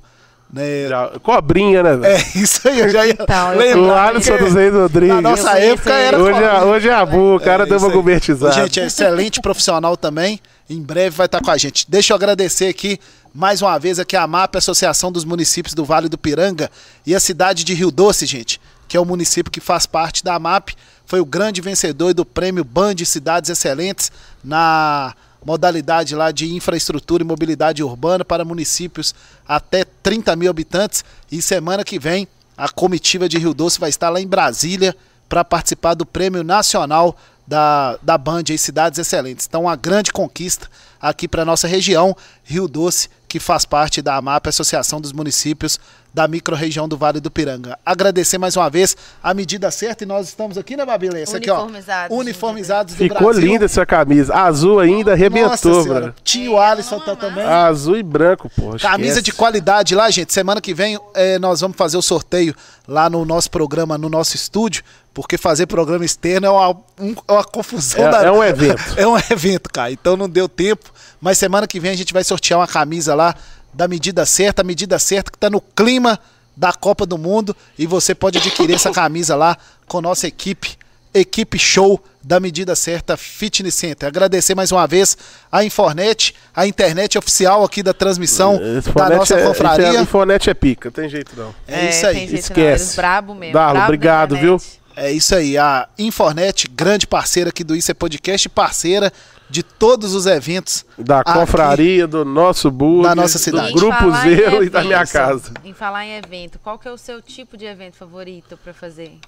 né? 0.51 0.89
Já- 0.89 1.11
Cobrinha, 1.23 1.83
né, 1.83 1.95
velho? 1.97 2.15
É 2.17 2.39
isso 2.39 2.67
aí, 2.67 2.81
eu 2.81 2.89
já 2.89 3.07
ia 3.07 3.13
Então, 3.13 3.55
lembrar. 3.55 3.83
O 3.83 3.95
Alisson 3.95 4.31
porque 4.33 4.45
dos 4.45 4.55
Reis 4.55 4.73
Rodrigues. 4.73 5.15
Na 5.15 5.21
nossa 5.21 5.59
época 5.59 5.93
era. 5.93 6.19
Hoje 6.19 6.43
é, 6.43 6.63
hoje 6.65 6.89
é 6.89 6.95
Abu, 6.95 7.37
o 7.37 7.41
cara 7.41 7.65
É 7.65 7.67
deu 7.67 7.77
isso 7.77 7.85
uma 7.87 7.93
gourmetizada. 7.93 8.55
Gente, 8.55 8.81
é 8.81 8.87
excelente 8.87 9.43
profissional 9.43 9.95
também. 9.95 10.41
Em 10.71 10.81
breve 10.81 11.17
vai 11.17 11.27
estar 11.27 11.41
com 11.41 11.51
a 11.51 11.57
gente. 11.57 11.85
Deixa 11.89 12.13
eu 12.13 12.15
agradecer 12.15 12.69
aqui 12.69 13.01
mais 13.35 13.61
uma 13.61 13.77
vez 13.77 13.99
aqui 13.99 14.17
a 14.17 14.25
MAP, 14.25 14.55
Associação 14.55 15.11
dos 15.11 15.25
Municípios 15.25 15.75
do 15.75 15.85
Vale 15.85 16.09
do 16.09 16.17
Piranga 16.17 16.71
e 17.05 17.13
a 17.13 17.19
cidade 17.19 17.65
de 17.65 17.75
Rio 17.75 17.91
Doce, 17.91 18.25
gente, 18.25 18.61
que 18.87 18.97
é 18.97 19.01
o 19.01 19.05
município 19.05 19.51
que 19.51 19.61
faz 19.61 19.85
parte 19.85 20.23
da 20.23 20.39
MAP, 20.39 20.69
foi 21.05 21.19
o 21.19 21.25
grande 21.25 21.61
vencedor 21.61 22.15
do 22.15 22.25
prêmio 22.25 22.63
Band 22.63 22.95
Cidades 23.05 23.51
Excelentes 23.51 24.13
na 24.45 25.13
modalidade 25.45 26.15
lá 26.15 26.31
de 26.31 26.55
infraestrutura 26.55 27.25
e 27.25 27.27
mobilidade 27.27 27.83
urbana 27.83 28.25
para 28.25 28.45
municípios 28.45 29.13
até 29.49 29.85
30 29.85 30.37
mil 30.37 30.51
habitantes. 30.51 31.05
E 31.33 31.43
semana 31.43 31.83
que 31.83 31.99
vem 31.99 32.29
a 32.57 32.69
comitiva 32.69 33.29
de 33.29 33.39
Rio 33.39 33.55
Doce 33.55 33.81
vai 33.81 33.91
estar 33.91 34.09
lá 34.09 34.21
em 34.21 34.27
Brasília 34.29 34.95
para 35.29 35.45
participar 35.45 35.95
do 35.95 36.07
Prêmio 36.07 36.45
Nacional 36.45 37.17
da, 37.51 37.99
da 38.01 38.17
Band 38.17 38.45
aí, 38.49 38.57
Cidades 38.57 38.97
Excelentes. 38.97 39.45
Então, 39.49 39.63
uma 39.63 39.75
grande 39.75 40.13
conquista 40.13 40.71
aqui 41.01 41.27
para 41.27 41.45
nossa 41.45 41.67
região, 41.67 42.17
Rio 42.45 42.69
Doce, 42.69 43.11
que 43.27 43.41
faz 43.41 43.65
parte 43.65 44.01
da 44.01 44.15
AMAP, 44.15 44.47
Associação 44.47 45.01
dos 45.01 45.11
Municípios 45.11 45.81
da 46.13 46.27
microrregião 46.27 46.89
do 46.89 46.97
Vale 46.97 47.21
do 47.21 47.31
Piranga. 47.31 47.79
Agradecer 47.87 48.37
mais 48.39 48.57
uma 48.57 48.69
vez 48.69 48.97
a 49.23 49.33
medida 49.33 49.71
certa 49.71 50.05
e 50.05 50.07
nós 50.07 50.29
estamos 50.29 50.59
aqui, 50.59 50.77
né, 50.77 50.85
Babilê? 50.85 51.23
Esse 51.23 51.37
aqui, 51.37 51.51
ó. 51.51 51.61
Uniformizados, 51.63 52.17
Uniformizados 52.19 52.95
do 52.95 52.99
Ficou 52.99 53.29
Brasil. 53.29 53.43
linda 53.49 53.65
essa 53.67 53.87
camisa. 53.87 54.35
Azul 54.35 54.81
ainda 54.81 55.13
Nossa 55.13 55.13
arrebentou, 55.13 55.83
senhora. 55.83 56.01
bro. 56.07 56.15
Tinha 56.25 56.51
o 56.51 56.59
Alisson 56.59 56.99
tá 57.01 57.15
também. 57.15 57.45
Azul 57.45 57.97
e 57.97 58.03
branco, 58.03 58.51
pô. 58.55 58.77
Camisa 58.79 59.23
de 59.23 59.33
qualidade 59.33 59.95
lá, 59.95 60.11
gente. 60.11 60.33
Semana 60.33 60.61
que 60.61 60.75
vem 60.75 60.99
eh, 61.15 61.39
nós 61.39 61.61
vamos 61.61 61.77
fazer 61.77 61.97
o 61.97 62.03
sorteio 62.03 62.55
lá 62.89 63.09
no 63.09 63.25
nosso 63.25 63.51
programa, 63.51 63.97
no 63.97 64.09
nosso 64.09 64.35
estúdio, 64.35 64.83
porque 65.15 65.39
fazer 65.39 65.67
programa 65.67 66.05
externo 66.05 66.47
é 66.47 66.51
uma, 66.51 66.71
um- 66.99 67.15
é 67.29 67.33
uma 67.33 67.45
confusão. 67.45 68.05
É- 68.07 68.11
da- 68.11 68.23
é 68.25 68.33
um 68.33 68.43
evento. 68.43 68.83
é 68.97 69.07
um 69.07 69.17
evento, 69.17 69.71
cara. 69.71 69.93
Então 69.93 70.17
não 70.17 70.29
deu 70.29 70.49
tempo. 70.49 70.91
Mas 71.21 71.39
semana 71.39 71.67
que 71.67 71.79
vem 71.79 71.91
a 71.93 71.97
gente 71.97 72.13
vai 72.13 72.25
sortear 72.25 72.59
uma 72.59 72.67
camisa 72.67 73.15
lá 73.15 73.35
da 73.73 73.87
medida 73.89 74.25
certa, 74.27 74.63
a 74.63 74.65
medida 74.65 74.99
certa 74.99 75.31
que 75.31 75.39
tá 75.39 75.49
no 75.51 75.61
clima 75.61 76.19
da 76.57 76.73
Copa 76.73 77.07
do 77.07 77.17
Mundo. 77.17 77.57
E 77.79 77.87
você 77.87 78.15
pode 78.15 78.39
adquirir 78.39 78.75
essa 78.75 78.91
camisa 78.93 79.35
lá 79.37 79.57
com 79.87 80.01
nossa 80.01 80.27
equipe. 80.27 80.79
Equipe 81.13 81.59
show 81.59 82.01
da 82.23 82.39
medida 82.39 82.77
certa 82.77 83.17
Fitness 83.17 83.75
Center. 83.75 84.07
Agradecer 84.09 84.55
mais 84.55 84.71
uma 84.71 84.87
vez 84.87 85.19
a 85.51 85.65
Infornet, 85.65 86.37
a 86.55 86.69
internet 86.69 87.19
oficial 87.19 87.65
aqui 87.65 87.83
da 87.83 87.93
transmissão 87.93 88.61
Esse 88.79 88.93
da 88.93 89.09
nossa 89.11 89.35
é, 89.35 89.45
confraria. 89.45 89.89
esse 89.89 89.97
é- 89.97 90.01
Infonete 90.03 90.51
é 90.51 90.55
pica, 90.55 90.89
tem 90.89 91.09
jeito 91.09 91.33
não. 91.37 91.53
É, 91.67 91.91
isso 91.91 92.07
aí. 92.07 92.15
Tem 92.15 92.29
jeito 92.29 92.33
não, 92.33 92.39
Esquece. 92.39 92.85
eles 92.85 92.95
brabo 92.95 93.35
mesmo. 93.35 93.55
Darla, 93.55 93.73
brabo 93.73 93.85
obrigado, 93.87 94.37
internet. 94.37 94.63
É 94.95 95.11
isso 95.11 95.35
aí. 95.35 95.59
A 95.59 95.89
Infornet, 95.99 96.69
grande 96.69 97.09
parceira 97.09 97.51
aqui 97.51 97.65
do 97.65 97.75
Isso 97.75 97.91
é 97.91 97.95
Podcast, 97.95 98.49
parceira 98.49 99.13
de 99.51 99.63
todos 99.63 100.15
os 100.15 100.27
eventos 100.27 100.85
Da 100.97 101.21
aqui. 101.21 101.33
confraria, 101.33 102.07
do 102.07 102.25
nosso 102.25 102.71
burger, 102.71 103.09
Na 103.09 103.15
nossa 103.15 103.39
do 103.39 103.43
cidade. 103.43 103.73
Em 103.73 103.75
Grupo 103.75 104.11
Zero 104.23 104.63
e 104.65 104.71
da 104.71 104.83
minha 104.85 105.05
casa. 105.07 105.53
Em 105.65 105.75
falar 105.75 106.07
em 106.07 106.17
evento, 106.17 106.59
qual 106.61 106.79
que 106.79 106.87
é 106.87 106.93
o 106.93 106.97
seu 106.97 107.21
tipo 107.21 107.57
de 107.57 107.65
evento 107.65 107.97
favorito 107.97 108.57
pra 108.63 108.73
fazer? 108.73 109.19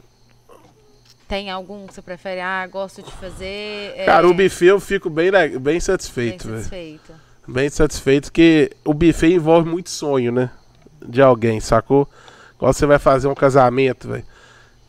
Tem 1.29 1.51
algum 1.51 1.87
que 1.87 1.95
você 1.95 2.03
prefere? 2.03 2.41
Ah, 2.41 2.67
gosto 2.67 3.03
de 3.03 3.11
fazer. 3.13 3.95
é, 3.97 4.05
Cara, 4.05 4.29
o 4.29 4.35
buffet 4.35 4.67
eu 4.67 4.79
fico 4.81 5.09
bem, 5.09 5.31
bem 5.31 5.59
bem 5.59 5.81
satisfeito, 5.81 6.47
velho. 6.47 6.59
satisfeito. 6.59 7.13
Bem 7.49 7.69
satisfeito, 7.71 8.25
porque 8.25 8.71
o 8.85 8.93
buffet 8.95 9.33
envolve 9.35 9.69
muito 9.69 9.91
sonho, 9.91 10.31
né? 10.31 10.51
De 11.05 11.21
alguém, 11.23 11.59
sacou? 11.59 12.09
Quando 12.59 12.75
você 12.75 12.87
vai 12.87 12.99
fazer 12.99 13.27
um 13.29 13.35
casamento, 13.35 14.09
velho. 14.09 14.25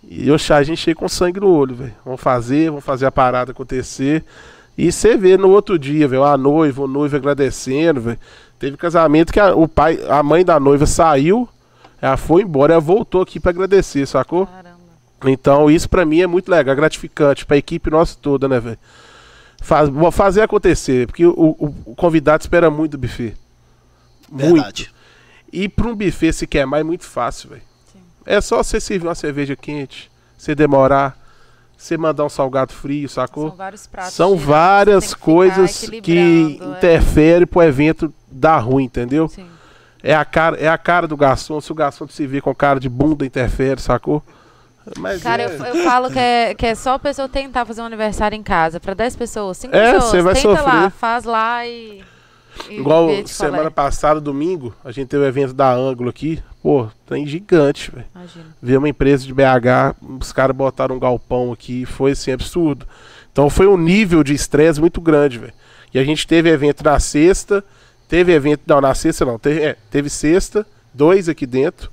E 0.04 0.28
eu, 0.28 0.36
a 0.36 0.64
gente 0.64 0.78
chega 0.78 1.00
com 1.00 1.08
sangue 1.08 1.40
no 1.40 1.50
olho, 1.50 1.76
velho. 1.76 1.96
Vamos 2.04 2.22
fazer, 2.22 2.70
vamos 2.70 2.84
fazer 2.86 3.06
a 3.06 3.12
parada 3.12 3.52
acontecer. 3.52 4.24
E 4.78 4.92
você 4.92 5.16
vê 5.16 5.38
no 5.38 5.50
outro 5.50 5.78
dia, 5.78 6.08
velho, 6.08 6.24
a 6.24 6.38
noiva, 6.38 6.84
o 6.84 6.88
noivo 6.88 7.16
agradecendo, 7.16 8.02
velho. 8.02 8.20
Teve 8.58 8.78
casamento 8.78 9.32
que 9.32 9.40
a, 9.40 9.54
o 9.56 9.68
pai, 9.68 10.00
a 10.10 10.24
mãe 10.24 10.44
da 10.44 10.60
noiva 10.60 10.86
saiu, 10.86 11.48
ela 12.02 12.18
foi 12.18 12.42
embora, 12.44 12.74
ela 12.74 12.82
voltou 12.82 13.22
aqui 13.22 13.40
pra 13.40 13.52
agradecer, 13.52 14.06
sacou? 14.08 14.48
Caramba. 14.48 14.74
Então, 15.26 15.70
isso 15.70 15.88
pra 15.90 16.06
mim 16.06 16.22
é 16.22 16.28
muito 16.28 16.50
legal, 16.50 16.76
gratificante 16.76 17.46
pra 17.46 17.56
equipe 17.58 17.90
nossa 17.90 18.18
toda, 18.22 18.48
né, 18.48 18.60
velho? 18.60 18.78
Faz, 19.62 19.88
vou 19.90 20.12
fazer 20.12 20.42
acontecer, 20.42 21.08
porque 21.08 21.26
o, 21.26 21.32
o- 21.32 21.76
o 21.86 21.96
convidado 21.96 22.42
espera 22.42 22.70
muito 22.70 22.92
do 22.94 22.98
buffet. 22.98 23.34
Muito. 24.30 24.54
Verdade. 24.56 24.92
E 25.52 25.70
pra 25.70 25.88
um 25.88 25.96
buffet 25.96 26.34
se 26.34 26.48
queimar 26.48 26.80
é 26.82 26.84
muito 26.84 27.06
fácil, 27.06 27.50
velho. 27.52 27.62
É 28.26 28.42
só 28.42 28.62
você 28.64 28.80
servir 28.80 29.08
uma 29.08 29.16
cerveja 29.16 29.56
quente, 29.56 30.10
você 30.38 30.56
demorar, 30.56 31.18
você 31.84 31.98
mandar 31.98 32.26
um 32.26 32.30
salgado 32.30 32.74
frio, 32.74 33.10
sacou? 33.10 33.50
São 33.50 33.58
vários 33.58 33.88
pratos. 33.88 34.14
São 34.14 34.36
várias 34.38 35.14
que 35.14 35.20
coisas 35.20 35.80
que 35.90 35.98
equilibrando, 35.98 36.74
é. 36.74 36.78
interferem 36.78 37.48
pro 37.48 37.62
evento 37.62 38.14
dar 38.32 38.58
ruim, 38.60 38.86
entendeu? 38.86 39.28
Sim. 39.28 39.46
É 40.02 40.14
a 40.16 40.26
cara, 40.26 40.58
é 40.58 40.68
a 40.68 40.78
cara 40.78 41.08
do 41.08 41.16
garçom. 41.16 41.60
Se 41.62 41.72
o 41.72 41.76
garçom 41.76 42.08
se 42.08 42.26
vir 42.28 42.42
com 42.42 42.54
cara 42.54 42.80
de 42.80 42.90
bunda, 42.90 43.26
interfere, 43.26 43.80
sacou? 43.82 44.22
Mas 45.00 45.24
Cara, 45.24 45.44
é- 45.44 45.46
eu, 45.46 45.66
eu 45.66 45.84
falo 45.86 46.12
que 46.12 46.20
é, 46.20 46.54
que 46.54 46.66
é 46.66 46.76
só 46.76 46.96
a 46.96 47.00
pessoa 47.00 47.30
tentar 47.30 47.64
fazer 47.66 47.82
um 47.82 47.86
aniversário 47.86 48.36
em 48.36 48.44
casa 48.44 48.82
pra 48.82 48.94
10 48.94 49.16
pessoas, 49.16 49.58
5 49.58 49.74
É, 49.74 49.94
pessoas. 49.94 50.12
você 50.12 50.22
vai 50.22 50.34
Tenta 50.34 50.50
sofrer. 50.58 50.66
lá, 50.74 50.90
faz 50.90 51.24
lá 51.24 51.66
e. 51.66 52.04
Igual 52.70 53.10
semana 53.26 53.68
é. 53.68 53.70
passada, 53.70 54.20
domingo, 54.20 54.74
a 54.84 54.92
gente 54.92 55.08
teve 55.08 55.24
o 55.24 55.28
evento 55.28 55.54
da 55.54 55.74
Ângulo 55.74 56.10
aqui. 56.10 56.42
Pô, 56.62 56.88
tem 57.06 57.26
gigante, 57.28 57.92
velho. 57.92 58.06
Ver 58.62 58.78
uma 58.78 58.90
empresa 58.90 59.26
de 59.26 59.34
BH, 59.34 59.96
os 60.20 60.32
caras 60.32 60.56
botaram 60.56 60.96
um 60.96 61.00
galpão 61.00 61.52
aqui, 61.52 61.86
foi 61.86 62.12
assim, 62.12 62.32
absurdo. 62.32 62.88
Então 63.32 63.50
foi 63.50 63.68
um 63.68 63.78
nível 63.78 64.24
de 64.24 64.34
estresse 64.34 64.80
muito 64.80 65.02
grande, 65.02 65.40
velho. 65.40 65.54
E 65.94 66.00
a 66.00 66.04
gente 66.04 66.26
teve 66.26 66.50
evento 66.50 66.84
na 66.84 67.00
sexta, 67.00 67.64
teve 68.08 68.32
evento. 68.32 68.62
Não, 68.66 68.80
na 68.80 68.94
sexta 68.94 69.26
não, 69.26 69.38
teve, 69.38 69.62
é, 69.62 69.78
teve 69.92 70.10
sexta, 70.10 70.66
dois 70.94 71.28
aqui 71.28 71.46
dentro, 71.46 71.92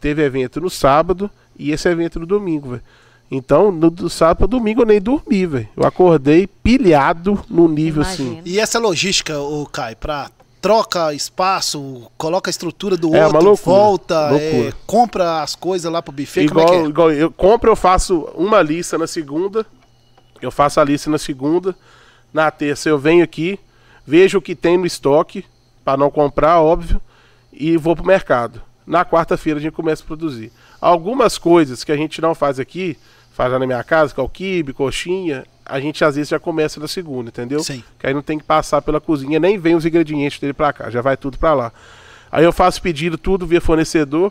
teve 0.00 0.22
evento 0.22 0.60
no 0.60 0.68
sábado 0.68 1.30
e 1.58 1.72
esse 1.72 1.88
evento 1.88 2.20
no 2.20 2.26
domingo, 2.26 2.70
velho. 2.70 2.82
Então, 3.30 3.70
no, 3.70 3.90
do 3.90 4.10
sábado 4.10 4.38
pra 4.38 4.46
domingo 4.46 4.82
eu 4.82 4.86
nem 4.86 5.00
dormi, 5.00 5.46
velho. 5.46 5.68
Eu 5.76 5.86
acordei 5.86 6.46
pilhado 6.46 7.40
no 7.48 7.68
nível 7.68 8.02
assim. 8.02 8.24
Imagino. 8.24 8.42
E 8.44 8.58
essa 8.58 8.78
logística, 8.78 9.38
o 9.38 9.66
Kai, 9.66 9.94
pra 9.94 10.30
troca 10.60 11.14
espaço, 11.14 12.10
coloca 12.18 12.50
a 12.50 12.52
estrutura 12.52 12.96
do 12.96 13.14
É 13.14 13.24
outro, 13.26 13.42
loucura, 13.42 13.76
volta, 13.76 14.14
é, 14.14 14.30
loucura. 14.30 14.76
compra 14.86 15.42
as 15.42 15.54
coisas 15.54 15.90
lá 15.90 16.02
pro 16.02 16.12
buffet, 16.12 16.44
Igual, 16.44 16.66
como 16.66 16.78
é 16.78 16.80
que 16.80 16.86
é? 16.86 16.88
igual 16.88 17.12
eu 17.12 17.30
compro, 17.30 17.70
eu 17.70 17.76
faço 17.76 18.28
uma 18.34 18.60
lista 18.60 18.98
na 18.98 19.06
segunda. 19.06 19.64
Eu 20.42 20.50
faço 20.50 20.80
a 20.80 20.84
lista 20.84 21.08
na 21.10 21.18
segunda. 21.18 21.74
Na 22.32 22.50
terça 22.50 22.88
eu 22.88 22.98
venho 22.98 23.24
aqui, 23.24 23.58
vejo 24.06 24.38
o 24.38 24.42
que 24.42 24.54
tem 24.54 24.76
no 24.78 24.86
estoque, 24.86 25.44
para 25.84 25.96
não 25.96 26.10
comprar, 26.10 26.60
óbvio, 26.60 27.00
e 27.52 27.76
vou 27.76 27.96
pro 27.96 28.04
mercado. 28.06 28.62
Na 28.86 29.04
quarta-feira 29.04 29.58
a 29.58 29.62
gente 29.62 29.72
começa 29.72 30.02
a 30.02 30.06
produzir. 30.06 30.52
Algumas 30.80 31.38
coisas 31.38 31.82
que 31.84 31.92
a 31.92 31.96
gente 31.96 32.20
não 32.20 32.34
faz 32.34 32.60
aqui, 32.60 32.96
faz 33.40 33.50
lá 33.50 33.58
na 33.58 33.66
minha 33.66 33.82
casa, 33.82 34.12
que 34.12 34.20
é 34.20 34.22
o 34.22 34.28
quibe, 34.28 34.74
coxinha, 34.74 35.46
a 35.64 35.80
gente 35.80 36.04
às 36.04 36.14
vezes 36.14 36.28
já 36.28 36.38
começa 36.38 36.78
na 36.78 36.86
segunda, 36.86 37.30
entendeu? 37.30 37.60
Sim. 37.60 37.82
Que 37.98 38.06
aí 38.06 38.12
não 38.12 38.20
tem 38.20 38.36
que 38.36 38.44
passar 38.44 38.82
pela 38.82 39.00
cozinha, 39.00 39.40
nem 39.40 39.56
vem 39.56 39.74
os 39.74 39.86
ingredientes 39.86 40.38
dele 40.38 40.52
pra 40.52 40.74
cá, 40.74 40.90
já 40.90 41.00
vai 41.00 41.16
tudo 41.16 41.38
pra 41.38 41.54
lá. 41.54 41.72
Aí 42.30 42.44
eu 42.44 42.52
faço 42.52 42.82
pedido 42.82 43.16
tudo 43.16 43.46
via 43.46 43.58
fornecedor, 43.58 44.30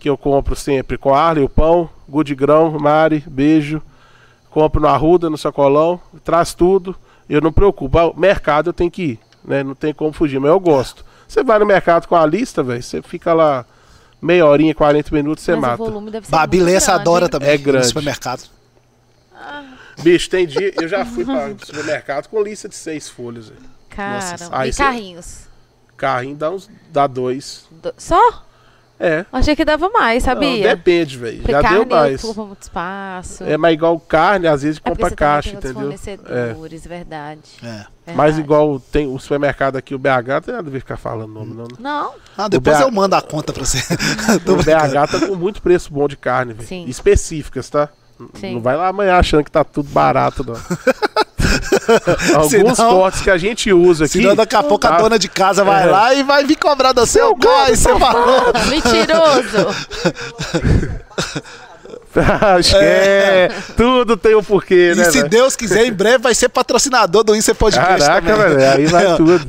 que 0.00 0.08
eu 0.08 0.16
compro 0.16 0.56
sempre 0.56 0.96
com 0.96 1.14
Arley, 1.14 1.44
o 1.44 1.48
pão, 1.48 1.90
Good 2.08 2.34
Grão, 2.34 2.70
Mari, 2.78 3.22
beijo. 3.26 3.82
Compro 4.48 4.80
no 4.80 4.88
Arruda, 4.88 5.28
no 5.28 5.36
Sacolão, 5.36 6.00
traz 6.24 6.54
tudo. 6.54 6.96
Eu 7.28 7.42
não 7.42 7.50
me 7.50 7.54
preocupo. 7.54 8.18
Mercado 8.18 8.70
eu 8.70 8.72
tenho 8.72 8.90
que 8.90 9.02
ir, 9.02 9.20
né? 9.44 9.62
Não 9.62 9.74
tem 9.74 9.92
como 9.92 10.12
fugir, 10.12 10.40
mas 10.40 10.50
eu 10.50 10.58
gosto. 10.58 11.04
Você 11.28 11.44
vai 11.44 11.58
no 11.58 11.66
mercado 11.66 12.06
com 12.06 12.16
a 12.16 12.24
lista, 12.24 12.62
velho, 12.62 12.82
você 12.82 13.02
fica 13.02 13.34
lá 13.34 13.66
meia 14.22 14.46
horinha, 14.46 14.74
40 14.74 15.14
minutos, 15.14 15.44
você 15.44 15.52
Mas 15.52 15.60
mata. 15.60 15.82
o 15.82 15.86
volume 15.86 16.10
deve 16.10 16.26
ser 16.26 16.32
adora 16.92 17.28
também. 17.28 17.48
É 17.50 17.58
no 17.58 17.64
grande. 17.64 17.86
supermercado. 17.88 18.48
Bicho, 20.02 20.30
tem 20.30 20.46
dia. 20.46 20.72
Eu 20.80 20.88
já 20.88 21.04
fui 21.04 21.24
para 21.24 21.48
o 21.52 21.58
supermercado 21.66 22.28
com 22.28 22.42
lista 22.42 22.68
de 22.68 22.74
seis 22.76 23.08
folhas. 23.08 23.52
Caramba. 23.90 24.48
aí 24.52 24.70
e 24.70 24.72
carrinhos? 24.74 25.40
Carrinho 25.96 26.36
dá 26.36 26.50
uns. 26.50 26.70
dá 26.90 27.06
dois. 27.06 27.66
Do- 27.70 27.94
Só? 27.98 28.44
É. 29.04 29.26
Achei 29.32 29.56
que 29.56 29.64
dava 29.64 29.88
mais, 29.88 30.24
Não, 30.24 30.32
sabia? 30.32 30.76
depende, 30.76 31.18
velho. 31.18 31.42
Já 31.44 31.60
carne 31.60 31.84
deu 31.84 31.86
mais. 31.96 32.22
ocupa 32.22 32.44
muito 32.44 32.62
espaço. 32.62 33.42
É, 33.42 33.56
mas 33.56 33.74
igual 33.74 33.98
carne, 33.98 34.46
às 34.46 34.62
vezes 34.62 34.80
É 34.84 34.88
compra 34.88 35.10
caixa, 35.10 35.50
tem 35.56 35.58
entendeu? 35.58 35.90
É. 35.92 35.96
fornecedores, 35.96 36.86
verdade. 36.86 37.40
É. 37.64 37.84
Mas 38.06 38.36
verdade. 38.36 38.40
igual 38.40 38.78
tem 38.78 39.08
o 39.12 39.18
supermercado 39.18 39.74
aqui, 39.74 39.92
o 39.92 39.98
BH, 39.98 40.06
não 40.28 40.40
tem 40.40 40.54
nada 40.54 40.68
a 40.68 40.70
ver 40.72 40.78
ficar 40.78 40.96
falando 40.96 41.32
nome, 41.32 41.52
não. 41.52 41.64
né? 41.64 41.70
Não, 41.80 42.12
Ah, 42.38 42.46
depois 42.46 42.76
BH 42.78 42.82
eu 42.82 42.90
mando 42.92 43.16
a 43.16 43.22
conta 43.22 43.52
pra 43.52 43.64
você. 43.64 43.78
O. 44.46 44.56
BH 44.56 45.10
tá 45.10 45.26
com 45.26 45.34
muito 45.34 45.60
preço 45.60 45.92
bom 45.92 46.06
de 46.06 46.16
carne, 46.16 46.52
velho. 46.52 46.68
Sim. 46.68 46.84
Específicas, 46.86 47.68
tá? 47.68 47.88
Sim. 48.34 48.54
Não 48.54 48.60
vai 48.60 48.76
lá 48.76 48.86
amanhã 48.86 49.16
achando 49.16 49.42
que 49.42 49.50
tá 49.50 49.64
tudo 49.64 49.88
barato, 49.90 50.44
não. 50.46 50.54
Alguns 52.34 52.76
Senão- 52.76 52.90
cortes 52.96 53.20
que 53.20 53.30
a 53.30 53.36
gente 53.38 53.72
usa 53.72 54.04
aqui. 54.04 54.18
Senão 54.18 54.34
daqui 54.36 54.56
a 54.56 54.62
pouco 54.62 54.86
a 54.86 54.90
tá? 54.90 54.96
dona 54.98 55.18
de 55.18 55.28
casa 55.28 55.62
vai 55.64 55.84
É. 55.84 55.86
lá 55.86 56.14
e 56.14 56.22
vai 56.22 56.44
vir 56.44 56.56
cobrar 56.56 56.92
do 56.92 57.06
seu 57.06 57.34
Caio, 57.36 57.76
você 57.76 57.98
falou. 57.98 58.52
mentiroso. 58.68 59.66
Acho 62.58 62.70
que 62.78 62.84
é. 62.84 63.48
Tudo 63.76 64.16
tem 64.16 64.34
um 64.34 64.42
porquê, 64.42 64.92
E 64.92 64.98
né? 64.98 65.04
se 65.04 65.18
velho? 65.18 65.28
Deus 65.30 65.56
quiser, 65.56 65.86
em 65.86 65.92
breve 65.92 66.18
vai 66.18 66.34
ser 66.34 66.48
patrocinador 66.50 67.24
do 67.24 67.34
Insta 67.34 67.54
Podcast 67.54 67.98
Caraca, 68.06 68.36
velho. 68.36 68.70
Aí 68.72 68.86
vai 68.86 69.06
É. 69.12 69.16
tudo. 69.16 69.40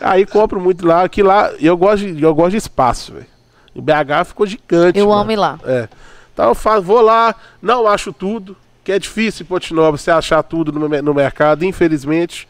Aí 0.00 0.24
compro 0.26 0.60
muito 0.60 0.86
lá, 0.86 1.08
que 1.08 1.22
lá. 1.22 1.50
Eu 1.60 1.76
gosto 1.76 2.12
de, 2.12 2.22
eu 2.22 2.34
gosto 2.34 2.52
de 2.52 2.58
espaço, 2.58 3.12
velho. 3.14 3.26
Em 3.74 3.82
BH 3.82 4.24
ficou 4.26 4.46
gigante. 4.46 4.98
Eu 4.98 5.08
mano. 5.08 5.20
amo 5.22 5.32
ir 5.32 5.36
lá. 5.36 5.58
É. 5.64 5.88
Então 6.32 6.48
eu 6.48 6.54
faço, 6.54 6.82
vou 6.82 7.00
lá, 7.00 7.34
não 7.60 7.86
acho 7.88 8.12
tudo, 8.12 8.56
que 8.84 8.92
é 8.92 8.98
difícil 8.98 9.44
em 9.44 9.46
Ponte 9.46 9.72
Nova 9.72 9.96
você 9.96 10.10
achar 10.10 10.42
tudo 10.42 10.70
no, 10.70 10.88
no 10.88 11.14
mercado, 11.14 11.64
infelizmente. 11.64 12.46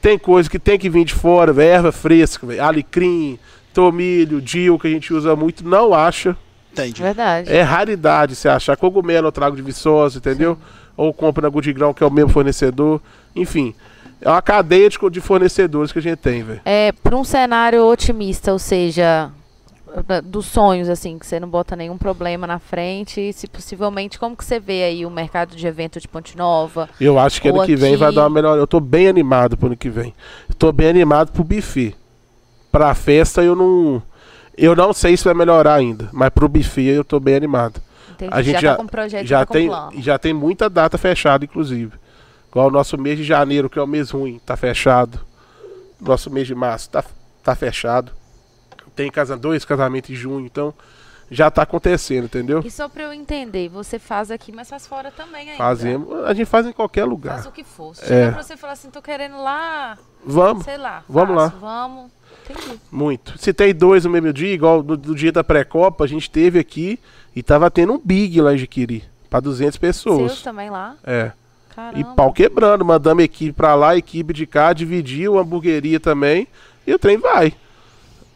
Tem 0.00 0.18
coisa 0.18 0.50
que 0.50 0.58
tem 0.58 0.78
que 0.78 0.90
vir 0.90 1.04
de 1.06 1.14
fora, 1.14 1.52
velho, 1.52 1.70
erva 1.70 1.90
fresca, 1.90 2.46
velho, 2.46 2.62
alecrim, 2.62 3.38
tomilho, 3.72 4.40
dil, 4.40 4.78
que 4.78 4.86
a 4.86 4.90
gente 4.90 5.14
usa 5.14 5.34
muito, 5.34 5.66
não 5.66 5.94
acha. 5.94 6.36
Entendi. 6.70 7.02
Verdade. 7.02 7.50
É 7.50 7.62
raridade 7.62 8.34
você 8.34 8.48
achar. 8.48 8.76
Cogumelo 8.76 9.28
eu 9.28 9.32
trago 9.32 9.56
de 9.56 9.62
Viçosa, 9.62 10.18
entendeu? 10.18 10.58
Ou 10.96 11.14
compra 11.14 11.42
na 11.42 11.48
Gudigrão, 11.48 11.94
que 11.94 12.04
é 12.04 12.06
o 12.06 12.10
mesmo 12.10 12.30
fornecedor. 12.30 13.00
Enfim, 13.34 13.74
é 14.20 14.28
uma 14.28 14.42
cadeia 14.42 14.88
de 14.88 15.20
fornecedores 15.20 15.92
que 15.92 15.98
a 15.98 16.02
gente 16.02 16.18
tem, 16.18 16.42
velho. 16.42 16.60
É, 16.64 16.92
para 16.92 17.16
um 17.16 17.24
cenário 17.24 17.84
otimista, 17.84 18.52
ou 18.52 18.58
seja, 18.58 19.30
da- 20.02 20.20
dos 20.20 20.46
sonhos, 20.46 20.88
assim, 20.88 21.18
que 21.18 21.26
você 21.26 21.38
não 21.38 21.48
bota 21.48 21.76
nenhum 21.76 21.96
problema 21.96 22.46
na 22.46 22.58
frente, 22.58 23.20
e 23.20 23.32
se 23.32 23.46
possivelmente, 23.46 24.18
como 24.18 24.36
que 24.36 24.44
você 24.44 24.58
vê 24.58 24.84
aí 24.84 25.06
o 25.06 25.10
mercado 25.10 25.54
de 25.54 25.66
evento 25.66 26.00
de 26.00 26.08
Ponte 26.08 26.36
Nova? 26.36 26.88
Eu 27.00 27.18
acho 27.18 27.40
que 27.40 27.48
ano 27.48 27.64
que 27.64 27.76
vem 27.76 27.96
vai 27.96 28.08
aqui- 28.08 28.16
dar 28.16 28.22
uma 28.22 28.30
melhor. 28.30 28.58
Eu 28.58 28.66
tô 28.66 28.80
bem 28.80 29.06
animado 29.08 29.56
pro 29.56 29.66
ano 29.68 29.76
que 29.76 29.88
vem. 29.90 30.14
Tô 30.58 30.72
bem 30.72 30.88
animado 30.88 31.30
pro 31.32 31.44
buffet. 31.44 31.94
Pra 32.72 32.94
festa 32.94 33.42
eu 33.42 33.54
não. 33.54 34.02
Eu 34.56 34.74
não 34.74 34.92
sei 34.92 35.16
se 35.16 35.24
vai 35.24 35.34
melhorar 35.34 35.74
ainda. 35.74 36.08
Mas 36.12 36.30
pro 36.30 36.48
buffet 36.48 36.86
eu 36.96 37.04
tô 37.04 37.18
bem 37.20 37.34
animado. 37.36 37.80
Entendi. 38.12 38.32
A 38.32 38.42
gente 38.42 38.54
já, 38.54 38.60
já, 38.60 38.70
tá 38.72 38.76
com 38.76 38.86
projeto, 38.86 39.26
já 39.26 39.46
tá 39.46 39.52
tem, 39.52 39.70
já 39.98 40.18
tem 40.18 40.32
muita 40.32 40.70
data 40.70 40.96
fechada, 40.96 41.44
inclusive. 41.44 41.92
Igual 42.50 42.68
o 42.68 42.70
nosso 42.70 42.96
mês 42.96 43.18
de 43.18 43.24
janeiro, 43.24 43.68
que 43.68 43.78
é 43.78 43.82
o 43.82 43.86
mês 43.86 44.10
ruim, 44.10 44.40
tá 44.46 44.56
fechado. 44.56 45.18
Nosso 46.00 46.30
mês 46.30 46.46
de 46.46 46.54
março 46.54 46.88
tá, 46.90 47.02
tá 47.42 47.54
fechado. 47.56 48.12
Tem 48.94 49.10
casa, 49.10 49.36
dois 49.36 49.64
casamentos 49.64 50.10
em 50.10 50.14
junho, 50.14 50.46
então 50.46 50.72
já 51.30 51.50
tá 51.50 51.62
acontecendo, 51.62 52.24
entendeu? 52.26 52.62
E 52.64 52.70
só 52.70 52.88
pra 52.88 53.04
eu 53.04 53.12
entender, 53.12 53.68
você 53.68 53.98
faz 53.98 54.30
aqui, 54.30 54.52
mas 54.52 54.68
faz 54.68 54.86
fora 54.86 55.10
também 55.10 55.42
ainda. 55.50 55.56
Fazemos. 55.56 56.24
A 56.24 56.34
gente 56.34 56.46
faz 56.46 56.66
em 56.66 56.72
qualquer 56.72 57.00
Faz 57.00 57.10
lugar. 57.10 57.46
o 57.46 57.52
que 57.52 57.64
for. 57.64 57.94
Se 57.96 58.12
É. 58.12 58.30
pra 58.30 58.42
você 58.42 58.56
falar 58.56 58.74
assim, 58.74 58.90
tô 58.90 59.00
querendo 59.02 59.36
lá, 59.42 59.96
Vamos, 60.24 60.64
sei 60.64 60.76
lá. 60.78 61.02
Vamos 61.08 61.34
faço, 61.36 61.56
Vamos. 61.58 62.10
Entendi. 62.48 62.78
muito. 62.92 63.38
Se 63.38 63.52
tem 63.54 63.74
dois 63.74 64.04
no 64.04 64.10
mesmo 64.10 64.32
dia, 64.32 64.52
igual 64.52 64.82
no, 64.82 64.96
do 64.96 65.14
dia 65.14 65.32
da 65.32 65.42
pré-copa, 65.42 66.04
a 66.04 66.06
gente 66.06 66.30
teve 66.30 66.58
aqui 66.58 66.98
e 67.34 67.42
tava 67.42 67.70
tendo 67.70 67.94
um 67.94 68.00
big 68.02 68.40
lá 68.40 68.54
em 68.54 68.58
Jiquiri. 68.58 69.02
Pra 69.30 69.40
200 69.40 69.78
pessoas. 69.78 70.32
Seus 70.32 70.42
também 70.42 70.68
lá? 70.70 70.94
É. 71.02 71.32
Caramba. 71.74 71.98
E 71.98 72.04
pau 72.14 72.32
quebrando, 72.32 72.84
mandamos 72.84 73.24
equipe 73.24 73.52
pra 73.52 73.74
lá, 73.74 73.96
equipe 73.96 74.32
de 74.32 74.46
cá, 74.46 74.72
dividiu 74.72 75.38
a 75.38 75.42
hamburgueria 75.42 75.98
também, 75.98 76.46
e 76.86 76.94
o 76.94 76.98
trem 76.98 77.16
vai. 77.16 77.52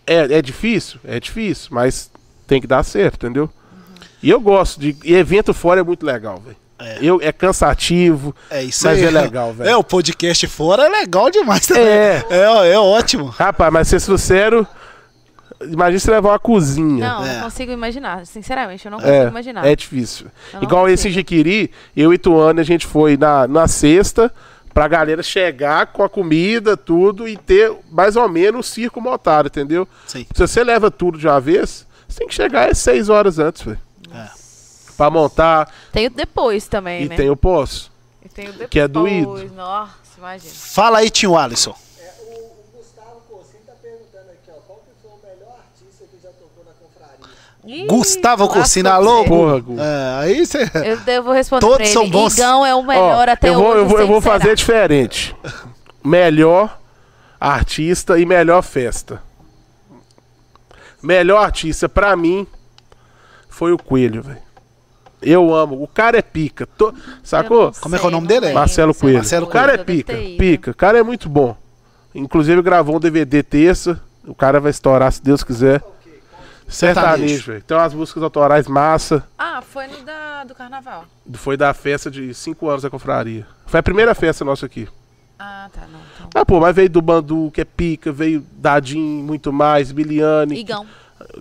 É, 0.09 0.39
é 0.39 0.43
difícil? 0.43 0.99
É 1.05 1.21
difícil, 1.21 1.69
mas 1.71 2.11
tem 2.47 2.61
que 2.61 2.67
dar 2.67 2.83
certo, 2.83 3.15
entendeu? 3.27 3.45
Uhum. 3.45 4.07
E 4.23 4.31
eu 4.31 4.41
gosto 4.41 4.81
de. 4.81 4.97
E 5.05 5.15
evento 5.15 5.53
fora 5.55 5.81
é 5.81 5.85
muito 5.85 6.05
legal, 6.05 6.41
velho. 6.45 6.57
É. 6.81 6.99
Eu, 7.03 7.21
é 7.21 7.33
cansativo, 7.33 8.35
É 8.49 8.63
isso 8.63 8.87
mas 8.87 8.99
aí. 8.99 9.05
é 9.05 9.11
legal, 9.11 9.53
velho. 9.53 9.69
É, 9.69 9.77
o 9.77 9.83
podcast 9.83 10.47
fora 10.47 10.85
é 10.87 10.89
legal 10.89 11.29
demais 11.29 11.67
também. 11.67 11.83
É. 11.85 12.25
É, 12.31 12.71
é 12.73 12.79
ótimo. 12.79 13.27
Rapaz, 13.27 13.73
mas 13.73 13.89
ser 13.89 14.01
sincero, 14.01 14.65
imagina 15.61 15.99
você 15.99 16.11
levar 16.13 16.31
uma 16.31 16.39
cozinha. 16.39 17.09
Não, 17.09 17.27
É. 17.27 17.35
não 17.35 17.43
consigo 17.43 17.73
imaginar. 17.73 18.25
Sinceramente, 18.27 18.85
eu 18.87 18.93
não 18.93 18.99
consigo 19.01 19.17
É, 19.17 19.27
imaginar. 19.29 19.67
é 19.67 19.75
difícil. 19.75 20.27
Eu 20.55 20.63
Igual 20.63 20.89
esse. 20.89 21.11
Jiquiri, 21.11 21.71
eu 21.97 22.15
e 22.15 22.19
Tuane, 22.19 22.61
a 22.61 22.65
gente 22.65 22.87
foi 22.87 23.17
na, 23.17 23.49
na 23.49 23.67
sexta 23.67 24.33
pra 24.79 24.87
galera 24.87 25.25
chegar 25.25 25.89
com 25.89 26.05
a 26.05 26.09
comida, 26.09 26.77
tudo, 26.77 27.27
e 27.27 27.37
ter 27.37 27.75
mais 27.91 28.15
ou 28.15 28.29
menos 28.29 28.65
o 28.65 28.71
circo 28.71 29.01
montado, 29.01 29.47
entendeu? 29.49 29.89
Sim. 30.07 30.25
Se 30.33 30.47
você 30.47 30.63
leva 30.63 30.89
tudo 30.89 31.19
de 31.19 31.27
uma 31.27 31.41
vez, 31.41 31.85
você 32.07 32.21
tem 32.21 32.29
que 32.29 32.35
chegar 32.35 32.71
às 32.71 32.79
seis 32.79 33.09
horas 33.09 33.41
antes, 33.41 33.63
velho. 33.63 33.81
É. 34.15 34.29
Pra 34.97 35.11
montar, 35.11 35.69
Tem 35.91 36.07
o 36.07 36.11
depois 36.11 36.69
também, 36.69 37.07
e 37.07 37.09
né? 37.09 37.17
tem 37.17 37.29
o 37.29 37.37
pós. 37.37 37.91
E 38.25 38.29
tem 38.29 38.51
o 38.51 38.53
depois. 38.53 38.71
que 38.71 38.79
é 38.79 38.87
doído. 38.87 39.51
Nossa, 39.57 39.91
imagina. 40.17 40.55
Fala 40.55 40.99
aí, 40.99 41.11
tio 41.11 41.37
Alisson. 41.37 41.75
É, 42.01 42.13
o, 42.21 42.37
o 42.37 42.79
Gustavo 42.79 43.21
Cocinho 43.29 43.63
tá 43.67 43.73
perguntando 43.83 44.31
aqui, 44.31 44.49
ó, 44.51 44.61
qual 44.65 44.79
que 44.79 44.93
foi 45.03 45.11
o 45.11 45.19
melhor 45.29 45.57
artista 45.59 46.05
que 46.09 46.23
já 46.23 46.29
tocou 46.31 46.65
na 46.65 46.71
confraria? 46.81 47.35
Ih, 47.69 47.87
Gustavo 47.87 48.49
pra 48.49 48.95
alô? 48.95 49.27
Porra, 49.27 49.61
Gu. 49.61 49.77
É, 49.79 50.23
aí 50.23 50.47
você. 50.47 50.63
Eu, 50.75 51.15
eu 51.15 51.23
vou 51.23 51.35
responder 51.35 51.61
Todos 51.61 51.77
pra 51.77 51.85
ele. 51.85 51.93
são 51.93 52.09
bons. 52.09 52.33
Igão 52.35 52.65
é 52.65 52.75
o 52.75 52.83
melhor 52.83 53.29
Ó, 53.29 53.31
até 53.31 53.51
eu 53.51 53.55
vou, 53.57 53.69
hoje. 53.69 53.79
eu 53.79 53.87
vou, 53.87 54.01
eu 54.01 54.07
vou 54.07 54.21
fazer 54.23 54.57
diferente. 54.57 55.37
Melhor 56.03 56.79
artista 57.39 58.19
e 58.19 58.25
melhor 58.25 58.63
festa. 58.63 59.23
Melhor 61.03 61.45
artista, 61.45 61.91
pra 61.91 62.17
mim, 62.17 62.47
foi 63.51 63.71
o 63.73 63.77
Coelho, 63.77 64.23
velho. 64.23 64.43
Eu 65.21 65.55
amo. 65.55 65.83
O 65.83 65.87
cara 65.87 66.17
é 66.17 66.23
pica. 66.23 66.67
Eu 66.81 66.95
Sacou? 67.23 67.71
Como 67.83 67.95
é 67.95 67.99
que 67.99 68.05
é 68.07 68.09
o 68.09 68.11
nome 68.11 68.27
dele? 68.27 68.51
Marcelo 68.55 68.95
Coelho. 68.95 69.19
Marcelo 69.19 69.45
o 69.45 69.51
cara 69.51 69.75
é 69.75 69.77
pica, 69.77 70.15
pica. 70.39 70.71
O 70.71 70.75
cara 70.75 70.99
é 70.99 71.03
muito 71.03 71.29
bom. 71.29 71.55
Inclusive 72.15 72.63
gravou 72.63 72.97
um 72.97 73.01
DVD 73.01 73.43
terça. 73.43 74.01
O 74.27 74.35
cara 74.35 74.59
vai 74.59 74.71
estourar, 74.71 75.13
se 75.13 75.23
Deus 75.23 75.45
quiser. 75.45 75.83
Sertanejo. 76.69 77.47
Velho. 77.53 77.63
Tem 77.63 77.77
umas 77.77 77.95
músicas 77.95 78.23
autorais 78.23 78.67
massa. 78.69 79.27
Ah, 79.39 79.63
foi 79.63 79.87
no 79.87 80.03
da, 80.05 80.45
do 80.45 80.55
carnaval. 80.55 81.05
Foi 81.35 81.57
da 81.57 81.73
festa 81.75 82.11
de 82.11 82.33
5 82.35 82.69
anos 82.69 82.83
da 82.83 82.91
confraria. 82.91 83.47
Foi 83.67 83.81
a 83.81 83.83
primeira 83.83 84.15
festa 84.15 84.45
nossa 84.45 84.67
aqui. 84.67 84.87
Ah, 85.39 85.69
tá, 85.73 85.83
não. 85.93 86.01
Então. 86.17 86.31
Ah, 86.35 86.45
pô, 86.45 86.61
mas 86.61 86.75
veio 86.75 86.91
do 86.91 87.01
Bandu, 87.01 87.51
que 87.53 87.61
é 87.61 87.65
pica, 87.65 88.11
veio 88.13 88.45
Dadim, 88.53 88.99
muito 89.23 89.53
mais, 89.53 89.93
Biliane. 89.93 90.59
Igão. 90.59 90.87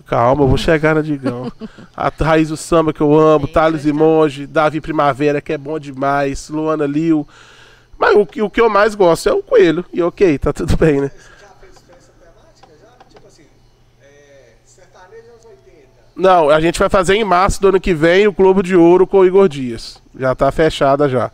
Calma, 0.06 0.42
eu 0.44 0.48
vou 0.48 0.56
chegar 0.56 0.94
na 0.94 1.02
Digão. 1.02 1.50
a 1.96 2.10
Raiz 2.20 2.48
do 2.48 2.56
Samba, 2.56 2.92
que 2.92 3.00
eu 3.00 3.16
amo, 3.18 3.46
Sim, 3.46 3.52
Thales 3.52 3.84
e. 3.86 3.92
Monge, 3.92 4.46
Davi 4.46 4.80
Primavera, 4.80 5.40
que 5.40 5.52
é 5.52 5.58
bom 5.58 5.78
demais, 5.78 6.48
Luana 6.48 6.86
Liu. 6.86 7.26
Mas 7.98 8.14
o, 8.16 8.24
que- 8.24 8.42
o 8.42 8.48
que 8.50 8.60
eu 8.60 8.68
mais 8.70 8.94
gosto 8.94 9.28
é 9.28 9.32
o 9.32 9.42
Coelho. 9.42 9.84
E 9.92 10.00
ok, 10.02 10.38
tá 10.38 10.52
tudo 10.52 10.76
bem, 10.76 11.00
né? 11.00 11.08
Você 11.10 11.16
já 11.40 11.48
fez 11.60 11.78
festa 11.78 12.12
temática? 12.20 12.68
Já? 12.80 13.04
Tipo 13.12 13.26
assim, 13.26 13.42
é, 14.00 14.52
sertanejo 14.64 15.28
anos 15.32 15.44
80. 15.44 15.88
Não, 16.18 16.50
a 16.50 16.60
gente 16.60 16.78
vai 16.78 16.88
fazer 16.88 17.14
em 17.14 17.24
março 17.24 17.60
do 17.62 17.68
ano 17.68 17.80
que 17.80 17.94
vem 17.94 18.26
o 18.26 18.32
Globo 18.32 18.62
de 18.62 18.74
Ouro 18.76 19.06
com 19.06 19.20
o 19.20 19.24
Igor 19.26 19.48
Dias. 19.48 20.02
Já 20.18 20.34
tá 20.34 20.50
fechada 20.50 21.08
já. 21.08 21.30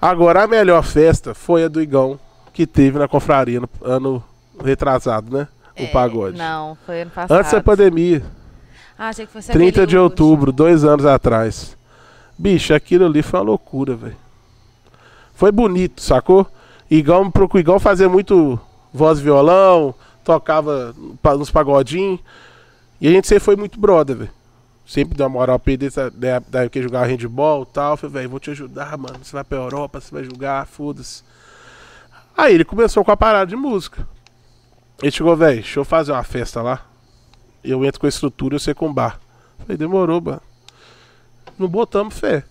Agora, 0.00 0.42
a 0.42 0.48
melhor 0.48 0.82
festa 0.82 1.32
foi 1.34 1.64
a 1.64 1.68
do 1.68 1.80
Igão, 1.80 2.18
que 2.52 2.66
teve 2.66 2.98
na 2.98 3.06
confraria 3.06 3.60
no 3.60 3.68
ano 3.82 4.22
retrasado, 4.62 5.32
né? 5.36 5.46
o 5.78 5.86
pagode. 5.88 6.36
Não, 6.36 6.76
foi 6.84 7.02
ano 7.02 7.10
passado. 7.12 7.38
Antes 7.38 7.52
da 7.52 7.62
pandemia. 7.62 8.22
Ah, 8.98 9.08
achei 9.08 9.24
que 9.24 9.32
fosse 9.32 9.50
30 9.52 9.68
aquele 9.68 9.86
de 9.86 9.96
último. 9.96 10.02
outubro, 10.26 10.52
dois 10.52 10.84
anos 10.84 11.06
atrás. 11.06 11.76
Bicho, 12.36 12.74
aquilo 12.74 13.06
ali 13.06 13.22
foi 13.22 13.38
uma 13.40 13.46
loucura, 13.46 13.94
velho. 13.94 14.16
Foi 15.34 15.50
bonito, 15.50 16.02
sacou? 16.02 16.46
Igual, 16.90 17.30
procu- 17.30 17.58
igual 17.58 17.80
fazer 17.80 18.08
muito 18.08 18.60
voz 18.92 19.18
e 19.18 19.22
violão, 19.22 19.94
tocava 20.24 20.94
nos 21.38 21.50
pagodinhos. 21.50 22.20
E 23.02 23.08
a 23.08 23.10
gente 23.10 23.26
sempre 23.26 23.42
foi 23.42 23.56
muito 23.56 23.80
brother, 23.80 24.16
velho. 24.16 24.30
Sempre 24.86 25.16
deu 25.16 25.26
uma 25.26 25.32
moral 25.32 25.58
pra 25.58 25.72
ele 25.72 25.78
desde 25.78 26.00
a- 26.00 26.08
da 26.08 26.38
da 26.38 26.60
época 26.60 26.68
que 26.70 26.82
jogava 26.82 27.06
handball 27.06 27.64
e 27.64 27.66
tal. 27.66 27.96
Falei, 27.96 28.12
velho, 28.14 28.30
vou 28.30 28.38
te 28.38 28.50
ajudar, 28.52 28.96
mano. 28.96 29.18
Você 29.20 29.32
vai 29.32 29.42
pra 29.42 29.58
Europa, 29.58 30.00
você 30.00 30.14
vai 30.14 30.22
jogar, 30.22 30.64
foda-se. 30.68 31.24
Aí 32.36 32.54
ele 32.54 32.64
começou 32.64 33.04
com 33.04 33.10
a 33.10 33.16
parada 33.16 33.46
de 33.46 33.56
música. 33.56 34.06
Ele 35.02 35.10
chegou, 35.10 35.36
velho, 35.36 35.56
deixa 35.56 35.80
eu 35.80 35.84
fazer 35.84 36.12
uma 36.12 36.22
festa 36.22 36.62
lá. 36.62 36.86
Eu 37.64 37.84
entro 37.84 38.00
com 38.00 38.06
a 38.06 38.08
estrutura 38.08 38.54
e 38.54 38.60
você 38.60 38.72
com 38.72 38.92
bar. 38.94 39.18
Falei, 39.58 39.76
demorou, 39.76 40.20
mano. 40.20 40.40
Não 41.58 41.66
botamos 41.68 42.16
fé. 42.16 42.44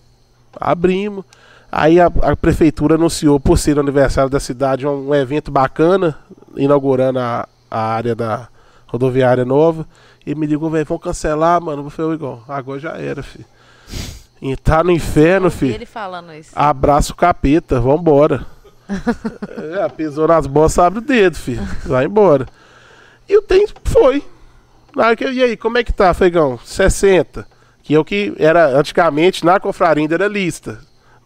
Abrimos. 0.60 1.24
Aí 1.70 1.98
a, 1.98 2.06
a 2.06 2.36
prefeitura 2.36 2.96
anunciou, 2.96 3.40
por 3.40 3.56
ser 3.58 3.78
o 3.78 3.80
aniversário 3.80 4.28
da 4.28 4.38
cidade, 4.38 4.86
um, 4.86 5.08
um 5.08 5.14
evento 5.14 5.50
bacana, 5.50 6.18
inaugurando 6.56 7.18
a, 7.18 7.48
a 7.70 7.80
área 7.80 8.14
da 8.14 8.48
rodoviária 8.86 9.44
nova. 9.46 9.86
E 10.26 10.34
me 10.34 10.46
ligou, 10.46 10.70
velho, 10.70 10.84
vão 10.86 10.98
cancelar, 10.98 11.60
mano. 11.60 11.84
Eu 11.86 11.90
falei, 11.90 12.12
igual, 12.14 12.42
agora 12.48 12.78
já 12.78 12.92
era, 12.92 13.22
filho. 13.22 13.44
Tá 14.62 14.82
no 14.82 14.90
inferno, 14.90 15.50
filho. 15.50 15.74
ele 15.74 15.86
falando 15.86 16.32
isso. 16.32 16.50
Abraça 16.54 17.12
o 17.12 17.16
capeta, 17.16 17.80
vambora. 17.80 18.44
é, 19.80 19.88
pisou 19.88 20.26
nas 20.26 20.46
bolas, 20.46 20.78
abre 20.78 20.98
o 20.98 21.02
dedo, 21.02 21.36
filho. 21.36 21.62
Vai 21.84 22.06
embora. 22.06 22.46
E 23.28 23.36
o 23.36 23.42
tempo 23.42 23.80
foi. 23.84 24.22
Na 24.96 25.06
hora 25.06 25.16
que 25.16 25.24
eu- 25.24 25.32
e 25.32 25.42
aí, 25.42 25.56
como 25.56 25.78
é 25.78 25.84
que 25.84 25.92
tá, 25.92 26.12
Feigão? 26.12 26.58
60. 26.64 27.46
Que 27.82 27.94
eu 27.94 28.04
que 28.04 28.34
era, 28.38 28.76
antigamente, 28.78 29.44
na 29.44 29.58
confraria 29.58 30.02
ainda 30.02 30.14
era 30.14 30.28
lista. 30.28 30.80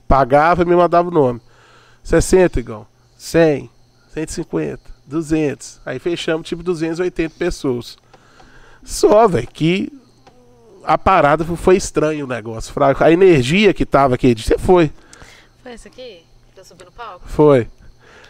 Pagava 0.07 0.63
e 0.63 0.67
me 0.67 0.77
mandava 0.77 1.09
o 1.09 1.11
nome. 1.13 1.41
60, 2.03 2.61
Igão. 2.61 2.87
100, 3.19 3.69
150, 4.15 4.81
200. 5.07 5.81
Aí 5.85 5.99
fechamos 5.99 6.47
tipo 6.47 6.63
280 6.63 7.35
pessoas. 7.37 7.97
Só, 8.87 9.27
velho, 9.27 9.49
que 9.53 9.93
a 10.85 10.97
parada 10.97 11.45
foi 11.45 11.77
estranho 11.77 12.25
o 12.25 12.29
negócio. 12.29 12.73
fraco. 12.73 13.03
A 13.03 13.11
energia 13.11 13.75
que 13.75 13.85
tava 13.85 14.15
aqui, 14.15 14.35
você 14.35 14.57
foi. 14.57 14.93
Foi 15.63 15.73
esse 15.75 15.89
aqui? 15.89 16.23
Que 16.55 16.61
eu 16.61 16.65
subi 16.65 16.85
no 16.85 16.93
palco? 16.93 17.23
Foi. 17.27 17.67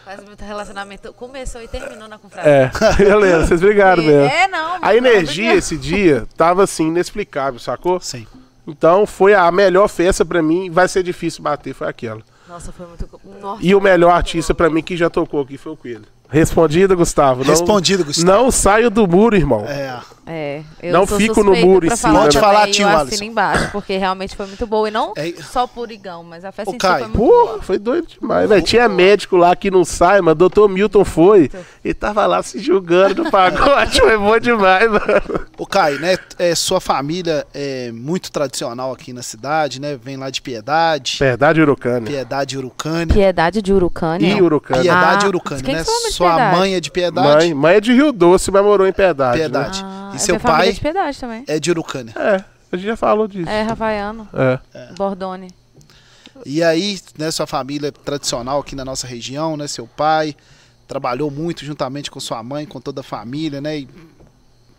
Mas 0.03 0.19
o 0.19 0.23
meu 0.23 0.35
relacionamento 0.39 1.13
começou 1.13 1.61
e 1.61 1.67
terminou 1.67 2.07
na 2.07 2.17
confraria. 2.17 2.49
É, 2.49 2.71
eu 3.03 3.19
lembro, 3.19 3.45
vocês 3.45 3.61
brigaram 3.61 4.01
mesmo. 4.01 4.29
É, 4.29 4.47
não. 4.47 4.79
A 4.81 4.95
energia 4.95 5.51
não, 5.51 5.57
esse 5.57 5.77
dia 5.77 6.25
tava 6.35 6.63
assim, 6.63 6.87
inexplicável, 6.87 7.59
sacou? 7.59 7.99
Sim. 7.99 8.25
Então 8.65 9.05
foi 9.05 9.33
a 9.33 9.51
melhor 9.51 9.87
festa 9.87 10.25
pra 10.25 10.41
mim, 10.41 10.69
vai 10.71 10.87
ser 10.87 11.03
difícil 11.03 11.43
bater, 11.43 11.73
foi 11.73 11.87
aquela. 11.87 12.21
Nossa, 12.47 12.71
foi 12.71 12.87
muito. 12.87 13.07
Nossa, 13.41 13.63
E 13.63 13.75
o 13.75 13.81
melhor 13.81 14.11
artista 14.11 14.55
pra 14.55 14.69
mim 14.69 14.81
que 14.81 14.95
já 14.97 15.09
tocou 15.09 15.41
aqui 15.41 15.57
foi 15.57 15.73
o 15.73 15.77
Coelho. 15.77 16.05
Respondido, 16.29 16.95
Gustavo. 16.95 17.43
Não, 17.43 17.49
Respondido, 17.51 18.03
Gustavo. 18.05 18.27
Não 18.27 18.49
saio 18.49 18.89
do 18.89 19.05
muro, 19.07 19.35
irmão. 19.35 19.65
É. 19.65 19.99
É, 20.29 20.61
eu 20.83 20.91
Não 20.91 21.07
sou 21.07 21.17
fico 21.17 21.41
no 21.43 21.55
muro 21.55 21.85
em 21.85 21.89
cima, 21.95 21.97
falar 21.97 22.21
Pode 22.23 22.35
né? 22.35 22.41
falar, 22.41 22.59
também, 22.59 22.73
tio 22.73 22.87
eu 22.89 22.97
Alisson. 22.97 23.23
embaixo, 23.23 23.69
porque 23.71 23.95
realmente 23.97 24.35
foi 24.35 24.45
muito 24.45 24.67
boa. 24.67 24.87
E 24.89 24.91
não 24.91 25.13
É. 25.15 25.31
só 25.41 25.65
por 25.65 25.89
Igão, 25.89 26.21
mas 26.23 26.43
a 26.43 26.51
festa 26.51 26.69
Ô, 26.69 26.73
si 26.73 26.77
Caio, 26.77 27.05
foi 27.05 27.07
muito 27.07 27.17
Pô, 27.17 27.45
boa. 27.47 27.61
foi 27.61 27.79
doido 27.79 28.07
demais, 28.19 28.49
velho. 28.49 28.61
Tinha 28.61 28.89
médico 28.89 29.37
lá 29.37 29.55
que 29.55 29.71
não 29.71 29.85
sai, 29.85 30.19
mas 30.21 30.35
doutor 30.35 30.67
Milton 30.67 31.05
foi. 31.05 31.49
Ele 31.83 31.93
tava 31.93 32.25
lá 32.25 32.43
se 32.43 32.59
julgando 32.59 33.23
no 33.23 33.31
pagode, 33.31 33.99
foi 34.01 34.17
bom 34.17 34.37
demais, 34.37 34.91
mano. 34.91 35.47
Ô, 35.57 35.65
Caio, 35.65 35.99
né? 35.99 36.17
é, 36.37 36.53
sua 36.55 36.81
família 36.81 37.47
é 37.53 37.91
muito 37.93 38.29
tradicional 38.31 38.91
aqui 38.91 39.13
na 39.13 39.21
cidade, 39.23 39.79
né? 39.79 39.97
Vem 40.01 40.17
lá 40.17 40.29
de 40.29 40.41
Piedade, 40.41 41.17
Verdade, 41.19 41.61
Urucânia. 41.61 42.01
Piedade 42.11 42.57
Urucânia. 42.57 43.13
Piedade 43.13 43.61
de 43.61 43.71
Urucânia. 43.73 44.27
E 44.27 44.41
Urucânia. 44.41 44.81
Piedade 44.83 45.25
Ah, 45.25 45.29
Urucânia, 45.29 45.63
quem 45.63 45.75
né? 45.75 45.83
Sua 46.11 46.35
Piedade? 46.35 46.57
mãe 46.57 46.75
é 46.75 46.79
de 46.81 46.91
Piedade. 46.91 47.27
Mãe, 47.27 47.53
mãe 47.53 47.75
é 47.75 47.79
de 47.81 47.93
Rio 47.93 48.11
Doce, 48.11 48.51
mas 48.51 48.61
morou 48.63 48.85
em 48.85 48.91
Piedade. 48.91 49.37
né? 49.37 49.43
Piedade. 49.45 49.81
Ah, 49.85 50.11
E 50.17 50.21
é 50.21 50.25
seu 50.25 50.39
pai? 50.39 50.71
de 50.73 50.81
Piedade 50.81 51.19
também. 51.19 51.43
É 51.47 51.59
de 51.59 51.71
Urucânia. 51.71 52.13
É, 52.15 52.43
a 52.71 52.75
gente 52.75 52.85
já 52.87 52.95
falou 52.97 53.27
disso. 53.27 53.49
É, 53.49 53.61
Ravaiano, 53.61 54.27
É. 54.33 54.93
Bordone. 54.93 55.49
E 56.45 56.63
aí, 56.63 56.99
né, 57.17 57.31
sua 57.31 57.47
família 57.47 57.87
é 57.87 57.91
tradicional 57.91 58.59
aqui 58.59 58.75
na 58.75 58.85
nossa 58.85 59.07
região, 59.07 59.57
né? 59.57 59.67
Seu 59.67 59.87
pai 59.87 60.35
trabalhou 60.87 61.29
muito 61.31 61.65
juntamente 61.65 62.09
com 62.11 62.19
sua 62.19 62.41
mãe, 62.43 62.65
com 62.65 62.79
toda 62.79 63.01
a 63.01 63.03
família, 63.03 63.59
né? 63.59 63.79
E 63.79 63.89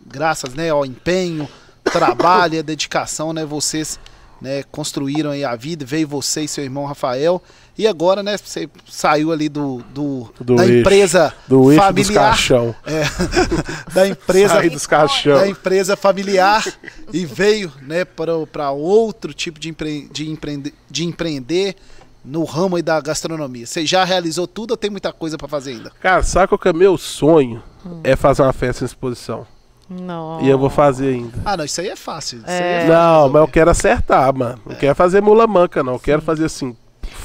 graças, 0.06 0.54
né, 0.54 0.70
ao 0.70 0.86
empenho, 0.86 1.48
trabalho 1.84 2.54
e 2.54 2.58
a 2.58 2.62
dedicação, 2.62 3.32
né, 3.32 3.44
vocês, 3.44 3.98
né, 4.40 4.62
construíram 4.70 5.30
aí 5.30 5.44
a 5.44 5.54
vida, 5.54 5.84
veio 5.84 6.08
você 6.08 6.42
e 6.42 6.48
seu 6.48 6.64
irmão 6.64 6.86
Rafael. 6.86 7.42
E 7.78 7.86
agora, 7.86 8.24
né, 8.24 8.36
você 8.36 8.68
saiu 8.88 9.30
ali 9.30 9.48
do, 9.48 9.80
do, 9.94 10.28
Do 10.40 10.56
da 10.56 10.66
eixo, 10.66 10.80
empresa 10.80 11.32
Do 11.46 11.70
eixo 11.70 11.80
dos 11.80 11.86
familiar, 12.06 12.30
caixão. 12.30 12.74
é, 12.84 13.02
da 13.94 14.08
empresa 14.08 14.54
Sai 14.54 14.68
dos 14.70 14.86
caixão. 14.86 15.34
da 15.38 15.46
empresa 15.48 15.96
familiar 15.96 16.64
e 17.12 17.24
veio 17.24 17.72
né, 17.82 18.04
para 18.04 18.70
outro 18.72 19.32
tipo 19.32 19.60
de, 19.60 19.68
empre, 19.68 20.08
de, 20.12 20.28
empreender, 20.28 20.74
de 20.90 21.04
empreender 21.04 21.76
no 22.24 22.42
ramo 22.44 22.74
aí 22.76 22.82
da 22.82 23.00
gastronomia. 23.00 23.64
Você 23.64 23.86
já 23.86 24.02
realizou 24.04 24.48
tudo 24.48 24.72
ou 24.72 24.76
tem 24.76 24.90
muita 24.90 25.12
coisa 25.12 25.38
para 25.38 25.46
fazer 25.46 25.70
ainda? 25.70 25.92
Cara, 26.00 26.22
sabe 26.24 26.48
qual 26.48 26.58
que 26.58 26.68
é 26.68 26.72
meu 26.72 26.98
sonho? 26.98 27.62
É 28.02 28.16
fazer 28.16 28.42
uma 28.42 28.52
festa 28.52 28.82
em 28.82 28.86
exposição. 28.86 29.46
Não. 29.88 30.42
E 30.42 30.48
eu 30.48 30.58
vou 30.58 30.68
fazer 30.68 31.14
ainda. 31.14 31.38
Ah, 31.44 31.56
não, 31.56 31.64
isso 31.64 31.80
aí 31.80 31.88
é 31.88 31.96
fácil. 31.96 32.38
Isso 32.40 32.48
É. 32.50 32.58
aí 32.58 32.60
é 32.60 32.74
fácil 32.80 32.88
Não, 32.92 33.12
resolver. 33.14 33.32
mas 33.32 33.40
eu 33.42 33.48
quero 33.48 33.70
acertar, 33.70 34.36
mano. 34.36 34.58
Não 34.66 34.74
quero 34.74 34.94
fazer 34.96 35.22
mula 35.22 35.46
manca, 35.46 35.82
não. 35.82 35.92
Eu 35.94 35.98
quero 36.00 36.20
fazer 36.20 36.44
assim. 36.44 36.76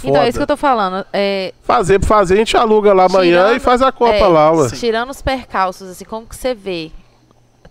Foda. 0.04 0.10
Então, 0.18 0.22
é 0.24 0.30
isso 0.30 0.38
que 0.38 0.44
eu 0.44 0.48
tô 0.48 0.58
falando. 0.58 1.06
É, 1.12 1.54
Fazer 1.64 2.00
por 2.00 2.06
fazer, 2.08 2.36
a 2.36 2.38
gente 2.38 2.56
aluga 2.56 2.94
lá 2.94 3.06
amanhã 3.06 3.44
Tirando- 3.44 3.56
e 3.58 3.60
faz 3.60 3.82
a 3.82 3.92
Copa 3.92 4.14
é, 4.14 4.28
lá, 4.28 4.52
ué. 4.52 4.70
tirando 4.70 5.10
os 5.10 5.22
percalços, 5.22 5.90
assim, 5.90 6.06
como 6.06 6.28
que 6.28 6.36
você 6.36 6.54
vê? 6.54 6.92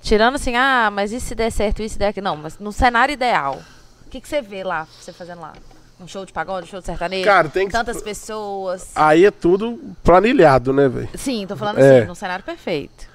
Tirando 0.01 0.35
assim, 0.35 0.57
ah, 0.57 0.91
mas 0.93 1.13
e 1.13 1.21
se 1.21 1.35
der 1.35 1.51
certo, 1.53 1.83
isso 1.83 1.95
e 1.97 1.99
der 1.99 2.09
aquilo? 2.09 2.25
Não, 2.25 2.37
mas 2.37 2.59
no 2.59 2.73
cenário 2.73 3.13
ideal, 3.13 3.61
o 4.07 4.11
que, 4.11 4.21
que 4.21 4.29
você 4.29 4.43
vê 4.43 4.65
lá, 4.65 4.87
você 5.01 5.13
fazendo 5.13 5.41
lá? 5.41 5.53
Um 6.01 6.09
show 6.09 6.27
de 6.27 6.33
pagode, 6.33 6.67
um 6.67 6.69
show 6.69 6.81
de 6.81 6.87
sertanejo? 6.87 7.25
Cara, 7.25 7.49
tem 7.49 7.67
que- 7.69 7.73
Tantas 7.73 8.03
pessoas. 8.03 8.91
Aí 8.97 9.25
é 9.25 9.31
tudo 9.31 9.79
planilhado, 10.03 10.73
né, 10.73 10.89
velho? 10.89 11.09
Sim, 11.15 11.47
tô 11.47 11.55
falando 11.55 11.79
É. 11.79 11.99
assim, 11.99 12.09
num 12.09 12.15
cenário 12.17 12.45
perfeito. 12.45 13.07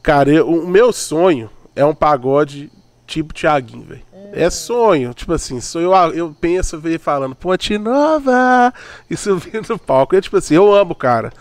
Cara, 0.00 0.30
eu- 0.30 0.48
o 0.48 0.68
meu 0.68 0.92
sonho 0.92 1.50
é 1.74 1.84
um 1.84 1.92
pagode 1.94 2.70
tipo 3.10 3.34
Thiaguinho, 3.34 3.84
velho. 3.84 4.02
É 4.32 4.48
sonho, 4.48 5.12
tipo 5.12 5.32
assim, 5.32 5.60
sou 5.60 5.80
eu, 5.80 5.92
eu 6.14 6.34
penso 6.40 6.78
ver 6.78 7.00
falando 7.00 7.34
Ponte 7.34 7.76
Nova 7.76 8.72
e 9.10 9.16
subindo 9.16 9.68
no 9.68 9.78
palco. 9.78 10.14
É 10.14 10.20
tipo 10.20 10.36
assim, 10.36 10.54
eu 10.54 10.72
amo 10.72 10.92
o 10.92 10.94
cara. 10.94 11.32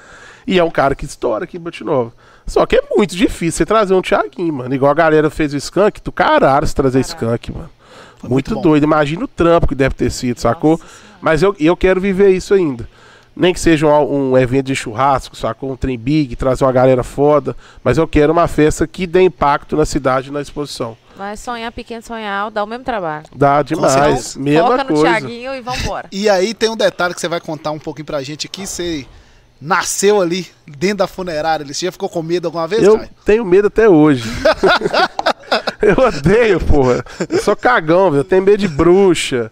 E 0.48 0.58
é 0.58 0.64
um 0.64 0.72
cara 0.72 0.96
que 0.96 1.06
estoura 1.06 1.44
aqui 1.44 1.58
em 1.58 1.60
Ponte 1.60 1.84
Nova. 1.84 2.12
Só 2.48 2.66
que 2.66 2.78
é 2.78 2.82
muito 2.96 3.16
difícil 3.16 3.60
você 3.60 3.66
trazer 3.66 3.94
um 3.94 4.02
Thiaguinho, 4.02 4.52
mano. 4.52 4.74
Igual 4.74 4.92
a 4.92 4.96
galera 4.96 5.30
fez 5.30 5.54
o 5.54 5.58
Skunk, 5.58 6.02
tu 6.02 6.12
caralho 6.12 6.66
se 6.66 6.74
trazer 6.74 7.00
Skunk, 7.02 7.52
mano. 7.52 7.70
Foi 8.18 8.30
Muito, 8.30 8.54
muito 8.54 8.64
doido. 8.64 8.84
Imagina 8.84 9.24
o 9.24 9.28
trampo 9.28 9.68
que 9.68 9.76
deve 9.76 9.94
ter 9.94 10.10
sido, 10.10 10.40
sacou? 10.40 10.82
Mas 11.22 11.44
eu, 11.44 11.56
eu 11.60 11.78
quero 11.78 12.02
viver 12.02 12.30
isso 12.32 12.56
ainda. 12.56 12.90
Nem 13.36 13.54
que 13.54 13.60
seja 13.60 13.86
um, 13.86 14.32
um 14.32 14.38
evento 14.38 14.66
de 14.66 14.76
churrasco, 14.76 15.36
sacou? 15.36 15.72
Um 15.72 15.76
trem 15.76 15.98
big, 15.98 16.36
trazer 16.36 16.66
uma 16.66 16.72
galera 16.72 17.04
foda. 17.04 17.56
Mas 17.84 18.00
eu 18.00 18.08
quero 18.08 18.34
uma 18.34 18.48
festa 18.48 18.88
que 18.88 19.06
dê 19.06 19.22
impacto 19.22 19.78
na 19.78 19.86
cidade 19.86 20.30
e 20.30 20.32
na 20.32 20.42
exposição. 20.42 20.98
Mas 21.20 21.42
sonhar 21.42 21.70
pequeno, 21.74 22.02
sonhar 22.02 22.32
alto, 22.32 22.54
dá 22.54 22.64
o 22.64 22.66
mesmo 22.66 22.86
trabalho. 22.86 23.26
Dá 23.36 23.62
demais. 23.62 23.92
certeza. 23.92 24.40
Mesma 24.40 24.68
Foca 24.70 24.84
no 24.86 24.86
coisa. 24.86 25.04
Thiaguinho 25.04 25.54
e 25.54 25.60
vambora. 25.60 26.08
E 26.14 26.30
aí 26.30 26.54
tem 26.54 26.70
um 26.70 26.78
detalhe 26.78 27.14
que 27.14 27.20
você 27.20 27.28
vai 27.28 27.42
contar 27.42 27.72
um 27.72 27.78
pouquinho 27.78 28.06
pra 28.06 28.24
gente 28.24 28.48
aqui. 28.48 28.66
Você 28.66 29.06
nasceu 29.62 30.22
ali 30.22 30.48
dentro 30.66 31.00
da 31.00 31.08
funerária. 31.08 31.66
Você 31.66 31.88
já 31.88 31.92
ficou 31.92 32.08
com 32.08 32.24
medo 32.24 32.46
alguma 32.46 32.66
vez, 32.70 32.84
Eu 32.84 32.96
Caio? 32.96 33.10
tenho 33.26 33.44
medo 33.44 33.68
até 33.68 33.90
hoje. 33.90 34.24
eu 35.84 35.98
odeio, 36.06 36.58
porra. 36.62 37.04
Eu 37.28 37.44
sou 37.44 37.54
cagão, 37.54 38.12
velho. 38.12 38.22
Eu 38.22 38.24
tenho 38.24 38.42
medo 38.42 38.60
de 38.60 38.70
bruxa. 38.70 39.52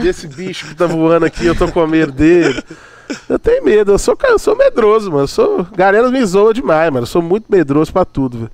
Desse 0.00 0.28
bicho 0.28 0.68
que 0.68 0.76
tá 0.76 0.86
voando 0.86 1.26
aqui, 1.26 1.44
eu 1.44 1.56
tô 1.56 1.66
com 1.66 1.84
medo 1.84 2.12
dele. 2.12 2.62
Eu 3.28 3.40
tenho 3.40 3.64
medo, 3.64 3.90
eu 3.90 3.98
sou, 3.98 4.16
eu 4.22 4.38
sou 4.38 4.54
medroso, 4.54 5.10
mano. 5.10 5.24
Eu 5.24 5.28
sou, 5.28 5.66
galera 5.76 6.08
me 6.12 6.24
zoa 6.24 6.54
demais, 6.54 6.92
mano. 6.92 7.02
Eu 7.02 7.08
sou 7.08 7.20
muito 7.22 7.46
medroso 7.50 7.92
pra 7.92 8.04
tudo, 8.04 8.38
velho. 8.38 8.52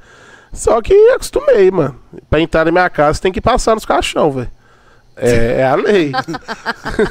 Só 0.55 0.81
que 0.81 0.95
acostumei, 1.11 1.71
mano. 1.71 1.99
Pra 2.31 2.41
entrar 2.41 2.65
na 2.65 2.73
minha 2.73 2.89
casa 2.89 3.21
tem 3.21 3.33
que 3.33 3.41
passar 3.41 3.75
nos 3.75 3.85
caixão, 3.85 4.31
velho. 4.31 4.51
É, 5.17 5.61
é 5.61 5.67
a 5.67 5.75
lei. 5.75 6.13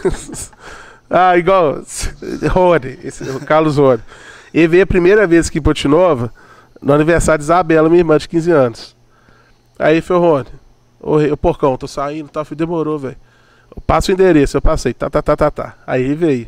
ah, 1.09 1.37
igual. 1.37 1.83
Rony, 2.49 2.99
esse, 3.03 3.23
o 3.29 3.39
Carlos 3.41 3.77
Rony. 3.77 4.01
Ele 4.53 4.67
veio 4.67 4.83
a 4.83 4.87
primeira 4.87 5.27
vez 5.27 5.47
aqui 5.47 5.59
em 5.59 5.61
Ponte 5.61 5.87
Nova, 5.87 6.31
no 6.81 6.93
aniversário 6.93 7.39
de 7.39 7.45
Isabela, 7.45 7.89
minha 7.89 8.01
irmã 8.01 8.17
de 8.17 8.29
15 8.29 8.51
anos. 8.51 8.95
Aí 9.77 10.01
foi 10.01 10.15
o 10.15 10.19
Rony. 10.19 10.49
Ô, 10.99 11.37
porcão, 11.37 11.75
tô 11.75 11.87
saindo, 11.87 12.29
tá? 12.29 12.45
Fui, 12.45 12.55
demorou, 12.55 12.97
velho. 12.97 13.17
Eu 13.75 13.81
passo 13.81 14.11
o 14.11 14.13
endereço, 14.13 14.55
eu 14.55 14.61
passei, 14.61 14.93
tá, 14.93 15.09
tá, 15.09 15.21
tá, 15.21 15.35
tá, 15.35 15.51
tá. 15.51 15.75
Aí 15.85 16.03
ele 16.03 16.15
veio. 16.15 16.47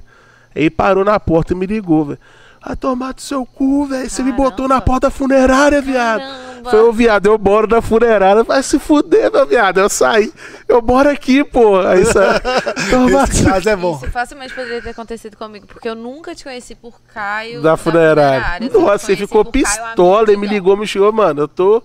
Aí 0.56 0.70
parou 0.70 1.04
na 1.04 1.20
porta 1.20 1.54
e 1.54 1.56
me 1.56 1.66
ligou, 1.66 2.06
velho. 2.06 2.20
Vai 2.66 2.76
tomar 2.76 3.14
do 3.14 3.22
seu 3.22 3.46
cu, 3.46 3.86
velho. 3.86 4.10
Você 4.10 4.24
me 4.24 4.32
botou 4.32 4.68
na 4.68 4.82
porta 4.82 5.08
da 5.08 5.12
funerária, 5.12 5.80
viado. 5.82 6.20
Caramba. 6.20 6.72
Foi 6.72 6.82
o 6.82 6.92
viado, 6.92 7.28
eu 7.28 7.38
moro 7.38 7.68
na 7.68 7.80
funerária. 7.80 8.44
Vai 8.44 8.64
se 8.64 8.80
fuder, 8.80 9.32
meu 9.32 9.46
viado. 9.46 9.80
Eu 9.80 9.88
saí. 9.88 10.34
Eu 10.68 10.82
moro 10.82 11.08
aqui, 11.08 11.44
pô. 11.44 11.80
Aí 11.80 12.04
sai. 12.06 12.42
Toma 12.90 13.24
Esse 13.24 13.44
caso 13.46 13.70
é 13.70 13.76
bom. 13.76 13.96
Isso 13.98 14.10
facilmente 14.10 14.56
poderia 14.56 14.82
ter 14.82 14.90
acontecido 14.90 15.38
comigo, 15.38 15.68
porque 15.68 15.88
eu 15.88 15.94
nunca 15.94 16.34
te 16.34 16.44
conheci 16.44 16.74
por 16.74 17.00
Caio. 17.14 17.62
da 17.62 17.78
funerária. 17.78 18.68
te 18.68 18.76
Nossa, 18.76 19.06
você 19.06 19.16
ficou 19.16 19.46
pistola 19.46 20.32
e 20.32 20.38
me 20.38 20.48
ligou, 20.48 20.76
me 20.76 20.88
chegou, 20.88 21.14
mano. 21.14 21.42
Eu 21.42 21.48
tô. 21.48 21.84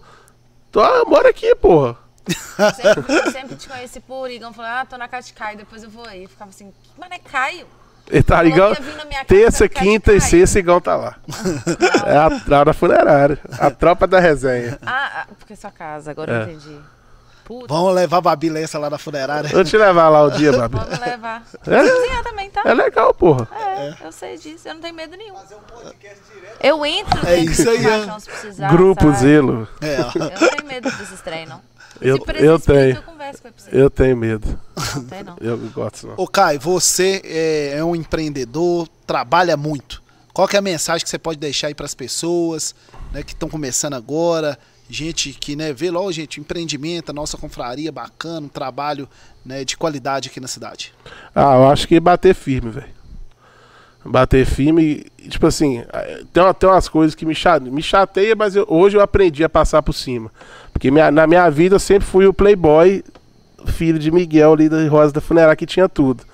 tô 0.72 0.82
eu 0.82 1.04
moro 1.04 1.28
aqui, 1.28 1.54
porra. 1.56 1.98
Eu 2.26 2.70
sempre, 2.72 3.20
sempre 3.32 3.56
te 3.56 3.68
conheci 3.68 4.00
por 4.00 4.30
Igão. 4.30 4.50
Falei, 4.54 4.70
ah, 4.70 4.86
tô 4.88 4.96
na 4.96 5.08
casa 5.08 5.26
de 5.26 5.34
Caio, 5.34 5.58
depois 5.58 5.82
eu 5.82 5.90
vou 5.90 6.06
aí. 6.06 6.22
Eu 6.22 6.28
ficava 6.30 6.48
assim, 6.48 6.72
mas 6.98 7.10
é 7.10 7.18
Caio? 7.18 7.66
Ele 8.08 8.22
tá 8.22 8.38
casa 8.38 8.76
Terça, 9.26 9.68
quinta 9.68 10.12
e 10.12 10.20
sexta, 10.20 10.58
Igão 10.58 10.80
tá 10.80 10.96
lá. 10.96 11.16
É 12.06 12.16
a 12.16 12.30
tropa 12.40 12.64
da 12.64 12.72
funerária. 12.72 13.38
A 13.58 13.70
tropa 13.70 14.06
da 14.06 14.18
resenha. 14.18 14.78
Ah, 14.84 15.22
ah, 15.22 15.26
porque 15.38 15.52
é 15.52 15.56
sua 15.56 15.70
casa, 15.70 16.10
agora 16.10 16.32
É. 16.32 16.36
eu 16.38 16.42
entendi. 16.44 16.76
Puta, 17.44 17.66
Vamos 17.72 17.94
levar 17.94 18.18
a 18.18 18.20
Babi 18.20 18.48
Lessa 18.48 18.78
lá 18.78 18.88
na 18.88 18.96
funerária. 18.98 19.50
Vou 19.50 19.64
te 19.64 19.76
levar 19.76 20.08
lá 20.08 20.22
o 20.22 20.30
dia, 20.30 20.52
Babi. 20.52 20.76
vamos 20.78 20.98
levar. 21.00 21.42
É? 21.66 21.82
Cozinhar 21.90 22.22
também, 22.22 22.48
tá? 22.50 22.62
É 22.64 22.72
legal, 22.74 23.12
porra. 23.12 23.48
É, 23.52 23.94
eu 24.04 24.12
sei 24.12 24.36
disso, 24.38 24.68
eu 24.68 24.74
não 24.74 24.80
tenho 24.80 24.94
medo 24.94 25.16
nenhum. 25.16 25.34
Fazer 25.34 25.54
um 25.56 25.58
podcast 25.60 26.18
direto. 26.32 26.56
Eu 26.60 26.86
entro 26.86 27.26
É 27.26 27.38
isso 27.38 27.68
aí, 27.68 27.78
precisar. 28.24 28.68
Grupo 28.70 29.02
sabe? 29.06 29.16
Zelo. 29.18 29.68
É, 29.80 30.00
ó. 30.00 30.10
Eu 30.14 30.20
não 30.30 30.48
tenho 30.48 30.66
medo 30.68 30.90
desses 30.92 31.20
trem, 31.22 31.44
não. 31.46 31.60
Eu, 32.00 32.16
eu 32.16 32.56
explica, 32.56 32.58
tenho. 32.60 32.96
Eu 32.96 33.02
converso 33.02 33.42
com 33.42 33.48
ele 33.48 33.54
pra 33.54 33.64
você. 33.64 33.70
Eu 33.72 33.90
tenho 33.90 34.16
medo. 34.16 34.60
Não 34.94 35.04
tem, 35.04 35.22
não. 35.22 35.36
Eu 35.40 35.56
não 35.56 35.68
gosto, 35.68 36.06
não. 36.06 36.14
Ô, 36.16 36.26
Caio, 36.26 36.58
você 36.58 37.20
é, 37.24 37.78
é 37.78 37.84
um 37.84 37.94
empreendedor, 37.94 38.88
trabalha 39.06 39.56
muito. 39.56 40.02
Qual 40.32 40.48
que 40.48 40.56
é 40.56 40.58
a 40.58 40.62
mensagem 40.62 41.04
que 41.04 41.10
você 41.10 41.18
pode 41.18 41.38
deixar 41.38 41.66
aí 41.66 41.74
para 41.74 41.86
as 41.86 41.94
pessoas 41.94 42.74
né, 43.12 43.22
que 43.22 43.32
estão 43.32 43.48
começando 43.48 43.94
agora? 43.94 44.58
Gente 44.88 45.32
que 45.32 45.54
né, 45.54 45.72
vê 45.72 45.90
logo, 45.90 46.10
gente, 46.10 46.40
empreendimento, 46.40 47.10
a 47.10 47.12
nossa 47.12 47.36
confraria 47.36 47.92
bacana, 47.92 48.46
um 48.46 48.48
trabalho 48.48 49.08
né, 49.44 49.64
de 49.64 49.76
qualidade 49.76 50.28
aqui 50.28 50.40
na 50.40 50.48
cidade. 50.48 50.92
Ah, 51.34 51.56
eu 51.56 51.68
acho 51.68 51.86
que 51.86 52.00
bater 52.00 52.34
firme, 52.34 52.70
velho. 52.70 52.99
Bater 54.04 54.46
firme, 54.46 55.04
e, 55.18 55.28
tipo 55.28 55.46
assim, 55.46 55.82
tem, 56.32 56.42
tem 56.58 56.68
umas 56.70 56.88
coisas 56.88 57.14
que 57.14 57.26
me, 57.26 57.34
cha- 57.34 57.60
me 57.60 57.82
chateia, 57.82 58.34
mas 58.34 58.56
eu- 58.56 58.64
hoje 58.68 58.96
eu 58.96 59.02
aprendi 59.02 59.44
a 59.44 59.48
passar 59.48 59.82
por 59.82 59.92
cima. 59.92 60.30
Porque 60.72 60.90
minha- 60.90 61.10
na 61.10 61.26
minha 61.26 61.48
vida 61.50 61.74
eu 61.76 61.80
sempre 61.80 62.06
fui 62.08 62.26
o 62.26 62.32
playboy, 62.32 63.04
filho 63.66 63.98
de 63.98 64.10
Miguel 64.10 64.54
ali 64.54 64.68
da 64.70 64.88
Rosa 64.88 65.12
da 65.12 65.20
Funerária, 65.20 65.54
que 65.56 65.66
tinha 65.66 65.86
tudo. 65.88 66.24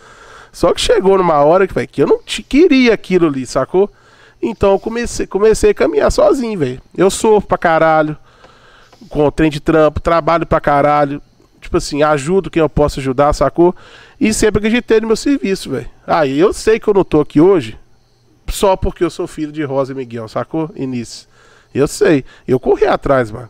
Só 0.52 0.72
que 0.72 0.80
chegou 0.80 1.18
numa 1.18 1.43
hora 1.44 1.66
que, 1.66 1.74
véio, 1.74 1.88
que 1.88 2.02
eu 2.02 2.06
não 2.06 2.20
queria 2.24 2.94
aquilo 2.94 3.26
ali, 3.26 3.44
sacou? 3.44 3.90
Então 4.40 4.72
eu 4.72 4.78
comecei, 4.78 5.26
comecei 5.26 5.70
a 5.70 5.74
caminhar 5.74 6.10
sozinho, 6.12 6.59
velho. 6.59 6.80
Eu 6.97 7.10
sofro 7.10 7.48
pra 7.48 7.59
caralho, 7.59 8.16
com 9.09 9.26
o 9.26 9.32
trem 9.32 9.51
de 9.51 9.59
trampo, 9.60 9.98
trabalho 10.01 10.47
pra 10.47 10.60
caralho. 10.60 11.20
Tipo 11.60 11.76
assim, 11.76 12.02
ajudo 12.02 12.50
quem 12.50 12.60
eu 12.60 12.68
posso 12.68 13.00
ajudar, 13.00 13.32
sacou? 13.32 13.74
E 14.20 14.32
sempre 14.32 14.58
acreditei 14.58 15.00
no 15.00 15.08
meu 15.08 15.16
serviço, 15.16 15.70
velho. 15.70 15.88
Aí 16.06 16.38
eu 16.38 16.52
sei 16.52 16.78
que 16.78 16.88
eu 16.88 16.94
não 16.94 17.04
tô 17.04 17.20
aqui 17.20 17.40
hoje 17.40 17.78
só 18.48 18.76
porque 18.76 19.02
eu 19.02 19.10
sou 19.10 19.26
filho 19.26 19.52
de 19.52 19.62
Rosa 19.64 19.92
e 19.92 19.94
Miguel, 19.94 20.28
sacou? 20.28 20.70
Início. 20.76 21.26
Eu 21.74 21.88
sei. 21.88 22.24
Eu 22.46 22.58
corri 22.58 22.86
atrás, 22.86 23.30
mano. 23.30 23.48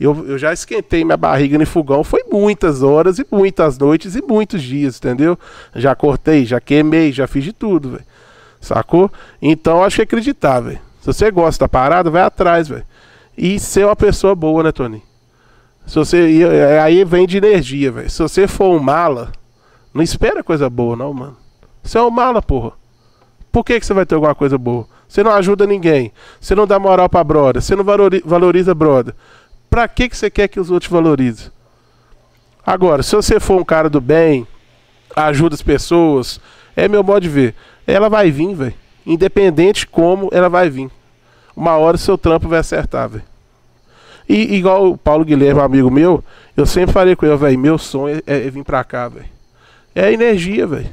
Eu, 0.00 0.26
eu 0.28 0.38
já 0.38 0.52
esquentei 0.52 1.04
minha 1.04 1.16
barriga 1.16 1.58
no 1.58 1.66
fogão, 1.66 2.04
foi 2.04 2.22
muitas 2.30 2.82
horas 2.82 3.18
e 3.18 3.26
muitas 3.30 3.76
noites 3.76 4.14
e 4.14 4.22
muitos 4.22 4.62
dias, 4.62 4.96
entendeu? 4.96 5.36
Já 5.74 5.94
cortei, 5.94 6.46
já 6.46 6.60
queimei, 6.60 7.10
já 7.10 7.26
fiz 7.26 7.42
de 7.42 7.52
tudo, 7.52 7.90
velho. 7.90 8.04
Sacou? 8.60 9.10
Então 9.42 9.82
acho 9.82 9.96
que 9.96 10.02
é 10.02 10.04
acreditar, 10.04 10.60
velho. 10.60 10.80
Se 11.00 11.06
você 11.06 11.30
gosta 11.30 11.64
da 11.64 11.68
parada, 11.68 12.10
vai 12.10 12.22
atrás, 12.22 12.68
velho. 12.68 12.84
E 13.36 13.58
ser 13.58 13.86
uma 13.86 13.96
pessoa 13.96 14.34
boa, 14.34 14.62
né, 14.62 14.70
Tony? 14.70 15.02
Se 15.88 15.94
você. 15.96 16.42
é, 16.44 16.80
Aí 16.80 17.02
vem 17.04 17.26
de 17.26 17.38
energia, 17.38 17.90
velho. 17.90 18.10
Se 18.10 18.22
você 18.22 18.46
for 18.46 18.76
um 18.76 18.78
mala, 18.78 19.32
não 19.92 20.02
espera 20.02 20.44
coisa 20.44 20.68
boa, 20.68 20.94
não, 20.94 21.12
mano. 21.12 21.36
Você 21.82 21.98
é 21.98 22.02
um 22.02 22.10
mala, 22.10 22.42
porra. 22.42 22.72
Por 23.50 23.64
que, 23.64 23.80
que 23.80 23.86
você 23.86 23.94
vai 23.94 24.04
ter 24.04 24.14
alguma 24.14 24.34
coisa 24.34 24.58
boa? 24.58 24.86
Você 25.08 25.22
não 25.22 25.32
ajuda 25.32 25.66
ninguém. 25.66 26.12
Você 26.38 26.54
não 26.54 26.66
dá 26.66 26.78
moral 26.78 27.08
pra 27.08 27.24
brother. 27.24 27.62
Você 27.62 27.74
não 27.74 27.82
valori- 27.82 28.22
valoriza 28.24 28.74
brother. 28.74 29.14
Pra 29.70 29.88
que, 29.88 30.08
que 30.08 30.16
você 30.16 30.28
quer 30.30 30.48
que 30.48 30.60
os 30.60 30.70
outros 30.70 30.90
valorizem? 30.92 31.50
Agora, 32.64 33.02
se 33.02 33.16
você 33.16 33.40
for 33.40 33.58
um 33.58 33.64
cara 33.64 33.88
do 33.88 34.00
bem, 34.00 34.46
ajuda 35.16 35.54
as 35.54 35.62
pessoas, 35.62 36.38
é 36.76 36.86
meu 36.86 37.02
modo 37.02 37.20
de 37.22 37.28
ver. 37.30 37.54
Ela 37.86 38.10
vai 38.10 38.30
vir, 38.30 38.54
velho. 38.54 38.74
Independente 39.06 39.86
como, 39.86 40.28
ela 40.32 40.50
vai 40.50 40.68
vir. 40.68 40.90
Uma 41.56 41.76
hora 41.78 41.96
seu 41.96 42.18
trampo 42.18 42.46
vai 42.46 42.58
acertar, 42.58 43.08
velho. 43.08 43.24
E 44.28 44.56
igual 44.56 44.90
o 44.90 44.98
Paulo 44.98 45.24
Guilherme, 45.24 45.60
um 45.60 45.64
amigo 45.64 45.90
meu, 45.90 46.22
eu 46.56 46.66
sempre 46.66 46.92
falei 46.92 47.16
com 47.16 47.24
ele, 47.24 47.36
velho, 47.36 47.58
meu 47.58 47.78
sonho 47.78 48.22
é, 48.26 48.46
é 48.46 48.50
vir 48.50 48.62
pra 48.64 48.84
cá, 48.84 49.08
velho. 49.08 49.26
É 49.94 50.04
a 50.04 50.12
energia, 50.12 50.66
velho. 50.66 50.90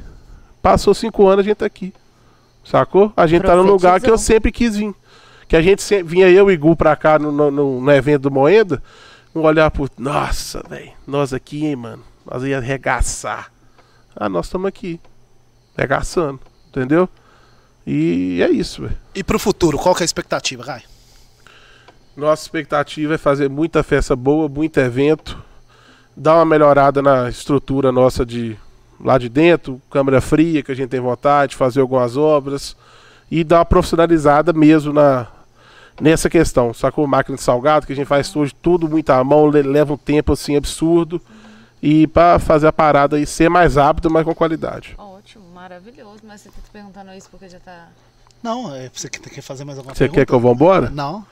Passou 0.62 0.94
cinco 0.94 1.26
anos, 1.26 1.44
a 1.44 1.48
gente 1.48 1.58
tá 1.58 1.66
aqui. 1.66 1.92
Sacou? 2.64 3.12
A 3.16 3.26
gente 3.26 3.42
tá 3.42 3.54
no 3.54 3.62
lugar 3.62 4.00
que 4.00 4.10
eu 4.10 4.18
sempre 4.18 4.50
quis 4.50 4.76
vir. 4.76 4.94
Que 5.46 5.54
a 5.54 5.62
gente 5.62 5.82
sempre, 5.82 6.04
vinha 6.14 6.28
eu 6.28 6.50
e 6.50 6.56
Gu 6.56 6.74
pra 6.74 6.96
cá 6.96 7.18
no, 7.18 7.30
no, 7.30 7.50
no- 7.50 7.80
no 7.80 7.92
evento 7.92 8.22
do 8.22 8.30
Moeda, 8.30 8.82
um 9.34 9.42
olhar 9.42 9.70
pro. 9.70 9.88
Nossa, 9.98 10.64
velho. 10.68 10.90
Nós 11.06 11.32
aqui, 11.32 11.64
hein, 11.66 11.76
mano. 11.76 12.02
Nós 12.28 12.42
ia 12.42 12.58
arregaçar. 12.58 13.52
Ah, 14.16 14.28
nós 14.28 14.46
estamos 14.46 14.66
aqui. 14.66 14.98
Arregaçando. 15.76 16.40
Entendeu? 16.70 17.08
E 17.86 18.40
é 18.42 18.50
isso, 18.50 18.82
velho. 18.82 18.96
E 19.14 19.22
pro 19.22 19.38
futuro, 19.38 19.78
qual 19.78 19.94
que 19.94 20.02
é 20.02 20.04
a 20.04 20.06
expectativa, 20.06 20.64
Caio? 20.64 20.82
Nossa 22.16 22.42
expectativa 22.42 23.14
é 23.14 23.18
fazer 23.18 23.48
muita 23.50 23.82
festa 23.82 24.16
boa, 24.16 24.48
muito 24.48 24.78
evento, 24.78 25.42
dar 26.16 26.36
uma 26.36 26.46
melhorada 26.46 27.02
na 27.02 27.28
estrutura 27.28 27.92
nossa 27.92 28.24
de 28.24 28.56
lá 28.98 29.18
de 29.18 29.28
dentro, 29.28 29.80
câmera 29.90 30.20
fria 30.22 30.62
que 30.62 30.72
a 30.72 30.74
gente 30.74 30.88
tem 30.88 31.00
vontade, 31.00 31.54
fazer 31.54 31.80
algumas 31.82 32.16
obras 32.16 32.74
e 33.30 33.44
dar 33.44 33.58
uma 33.58 33.64
profissionalizada 33.66 34.52
mesmo 34.52 34.92
na 34.92 35.26
nessa 36.00 36.28
questão. 36.30 36.72
Sacou 36.74 37.06
máquina 37.06 37.36
de 37.36 37.42
salgado 37.42 37.86
que 37.86 37.92
a 37.92 37.96
gente 37.96 38.06
faz 38.06 38.34
hoje 38.34 38.54
tudo 38.54 38.88
muito 38.88 39.10
à 39.10 39.22
mão, 39.22 39.48
le- 39.48 39.62
leva 39.62 39.92
um 39.94 39.96
tempo 39.98 40.32
assim 40.32 40.56
absurdo 40.56 41.20
e 41.82 42.06
para 42.06 42.38
fazer 42.38 42.66
a 42.66 42.72
parada 42.72 43.18
e 43.18 43.26
ser 43.26 43.48
mais 43.50 43.76
rápido, 43.76 44.10
mas 44.10 44.24
com 44.24 44.34
qualidade. 44.34 44.94
Ótimo, 44.98 45.44
maravilhoso. 45.54 46.20
Mas 46.26 46.40
você 46.42 46.48
tá 46.50 46.56
te 46.64 46.70
perguntando 46.70 47.12
isso 47.12 47.28
porque 47.30 47.48
já 47.48 47.58
tá. 47.60 47.88
Não, 48.46 48.72
é 48.74 48.88
você 48.94 49.08
que 49.08 49.18
quer 49.18 49.40
fazer 49.42 49.64
mais 49.64 49.76
alguma 49.76 49.92
Você 49.92 49.98
pergunta? 50.04 50.20
quer 50.20 50.26
que 50.26 50.32
eu 50.32 50.38
vá 50.38 50.50
embora? 50.50 50.88
Não. 50.88 51.26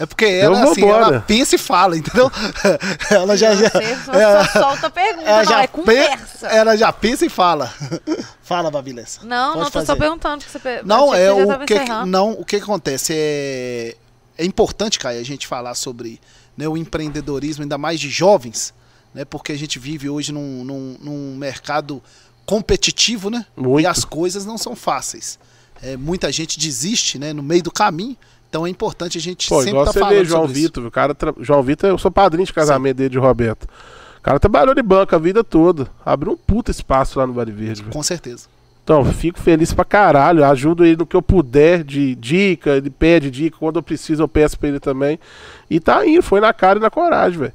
É 0.00 0.06
porque 0.06 0.24
ela, 0.24 0.62
vou 0.62 0.72
assim, 0.72 0.80
embora. 0.80 1.06
ela 1.16 1.20
pensa 1.20 1.54
e 1.54 1.58
fala, 1.58 1.96
entendeu? 1.98 2.30
ela 3.10 3.36
já. 3.36 3.54
já 3.54 3.68
Você 3.68 4.18
ela- 4.18 4.44
só 4.48 4.60
solta 4.60 4.86
a 4.86 4.90
pergunta, 4.90 5.28
ela 5.28 5.38
não, 5.42 5.44
já 5.44 5.58
é 5.62 5.66
pe- 5.66 5.72
conversa. 5.74 6.46
ela 6.46 6.74
já 6.76 6.90
pensa 6.90 7.26
e 7.26 7.28
fala. 7.28 7.70
fala, 8.42 8.70
Babilessa. 8.70 9.20
Não, 9.24 9.48
Pode 9.52 9.58
não, 9.58 9.64
tô 9.66 9.70
fazer. 9.72 9.86
só 9.86 9.96
perguntando. 9.96 10.42
Que 10.44 10.50
você. 10.50 10.80
Não, 10.84 11.14
é 11.14 11.30
você 11.32 11.52
o 11.52 11.66
que, 11.66 11.74
encerrando. 11.74 12.06
não, 12.06 12.30
o 12.32 12.44
que 12.46 12.56
que 12.56 12.62
acontece 12.62 13.12
é 13.14 13.96
é 14.36 14.44
importante, 14.44 14.98
Caio, 14.98 15.20
a 15.20 15.24
gente 15.24 15.46
falar 15.46 15.74
sobre 15.74 16.18
né, 16.56 16.66
o 16.66 16.76
empreendedorismo, 16.78 17.62
ainda 17.62 17.76
mais 17.78 18.00
de 18.00 18.08
jovens, 18.08 18.72
né? 19.14 19.24
Porque 19.24 19.52
a 19.52 19.56
gente 19.58 19.78
vive 19.78 20.08
hoje 20.08 20.32
num, 20.32 20.64
num, 20.64 20.96
num 21.00 21.36
mercado 21.36 22.02
competitivo, 22.46 23.30
né? 23.30 23.44
Muito. 23.56 23.80
E 23.80 23.86
as 23.86 24.04
coisas 24.04 24.44
não 24.44 24.56
são 24.58 24.74
fáceis. 24.74 25.38
É, 25.82 25.96
muita 25.96 26.30
gente 26.32 26.58
desiste, 26.58 27.18
né? 27.18 27.32
No 27.32 27.42
meio 27.42 27.62
do 27.62 27.70
caminho. 27.70 28.16
Então 28.48 28.66
é 28.66 28.70
importante 28.70 29.18
a 29.18 29.20
gente 29.20 29.48
Pô, 29.48 29.56
sempre 29.56 29.70
igual 29.70 29.84
tá 29.84 29.92
você 29.92 29.98
falando 29.98 30.16
vê 30.16 30.24
João. 30.24 30.46
Vitor, 30.46 30.86
o 30.86 30.90
cara 30.90 31.14
tra- 31.14 31.34
João 31.40 31.62
Vitor, 31.62 31.90
eu 31.90 31.98
sou 31.98 32.10
padrinho 32.10 32.46
de 32.46 32.52
casamento 32.52 32.96
dele 32.98 33.10
de 33.10 33.18
Roberto. 33.18 33.64
O 34.18 34.22
cara 34.22 34.38
trabalhou 34.38 34.74
de 34.74 34.82
banco 34.82 35.14
a 35.14 35.18
vida 35.18 35.42
toda. 35.42 35.88
Abriu 36.06 36.32
um 36.32 36.36
puta 36.36 36.70
espaço 36.70 37.18
lá 37.18 37.26
no 37.26 37.32
Vale 37.32 37.50
Verde. 37.52 37.82
Com 37.82 38.02
certeza. 38.02 38.46
Então, 38.82 39.04
fico 39.12 39.40
feliz 39.40 39.72
pra 39.72 39.84
caralho. 39.84 40.44
Ajudo 40.44 40.84
ele 40.84 40.96
no 40.96 41.06
que 41.06 41.16
eu 41.16 41.22
puder 41.22 41.82
de 41.82 42.14
dica. 42.14 42.70
Ele 42.76 42.90
pede 42.90 43.30
dica. 43.30 43.56
Quando 43.58 43.76
eu 43.76 43.82
preciso, 43.82 44.22
eu 44.22 44.28
peço 44.28 44.58
pra 44.58 44.68
ele 44.68 44.78
também. 44.80 45.18
E 45.68 45.80
tá 45.80 46.06
indo, 46.06 46.22
foi 46.22 46.40
na 46.40 46.52
cara 46.52 46.78
e 46.78 46.82
na 46.82 46.90
coragem, 46.90 47.38
velho. 47.38 47.52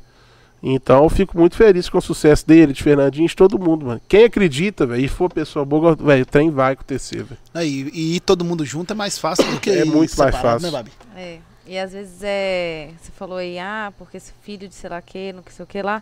Então, 0.61 1.03
eu 1.03 1.10
fico 1.10 1.38
muito 1.38 1.56
feliz 1.56 1.88
com 1.90 1.98
o 1.98 2.02
sucesso 2.02 2.45
dele, 2.45 2.73
de 2.73 2.84
Fernandinho, 2.84 3.27
de 3.27 3.36
todo 3.36 3.57
mundo, 3.57 3.86
mano. 3.86 4.02
Quem 4.07 4.26
acredita, 4.26 4.86
velho, 4.86 5.03
e 5.03 5.07
for 5.07 5.31
pessoa 5.31 5.64
boa, 5.64 5.95
velho, 5.95 6.23
o 6.23 6.26
trem 6.26 6.49
vai 6.52 6.73
acontecer, 6.73 7.23
velho. 7.23 7.38
Né, 7.53 7.65
E, 7.65 7.90
e 7.94 8.15
ir 8.18 8.19
todo 8.19 8.44
mundo 8.44 8.65
junto 8.65 8.91
é 8.91 8.95
mais 8.95 9.18
fácil 9.18 9.49
do 9.52 9.60
que 9.60 9.69
É 9.69 9.86
muito 9.86 10.18
mais 10.18 10.34
separado, 10.36 10.41
fácil. 10.61 10.65
né, 10.65 10.72
Babi? 10.72 10.91
É. 11.15 11.38
E 11.65 11.77
às 11.77 11.91
vezes 11.94 12.19
é. 12.23 12.90
Você 12.99 13.11
falou 13.11 13.38
aí, 13.38 13.60
ah, 13.60 13.94
porque 13.98 14.18
esse 14.18 14.34
filho 14.41 14.68
de 14.68 14.73
sei 14.73 14.90
lá 14.90 15.02
que, 15.02 15.31
não 15.31 15.44
sei 15.49 15.64
o 15.64 15.68
que 15.68 15.81
lá. 15.81 16.02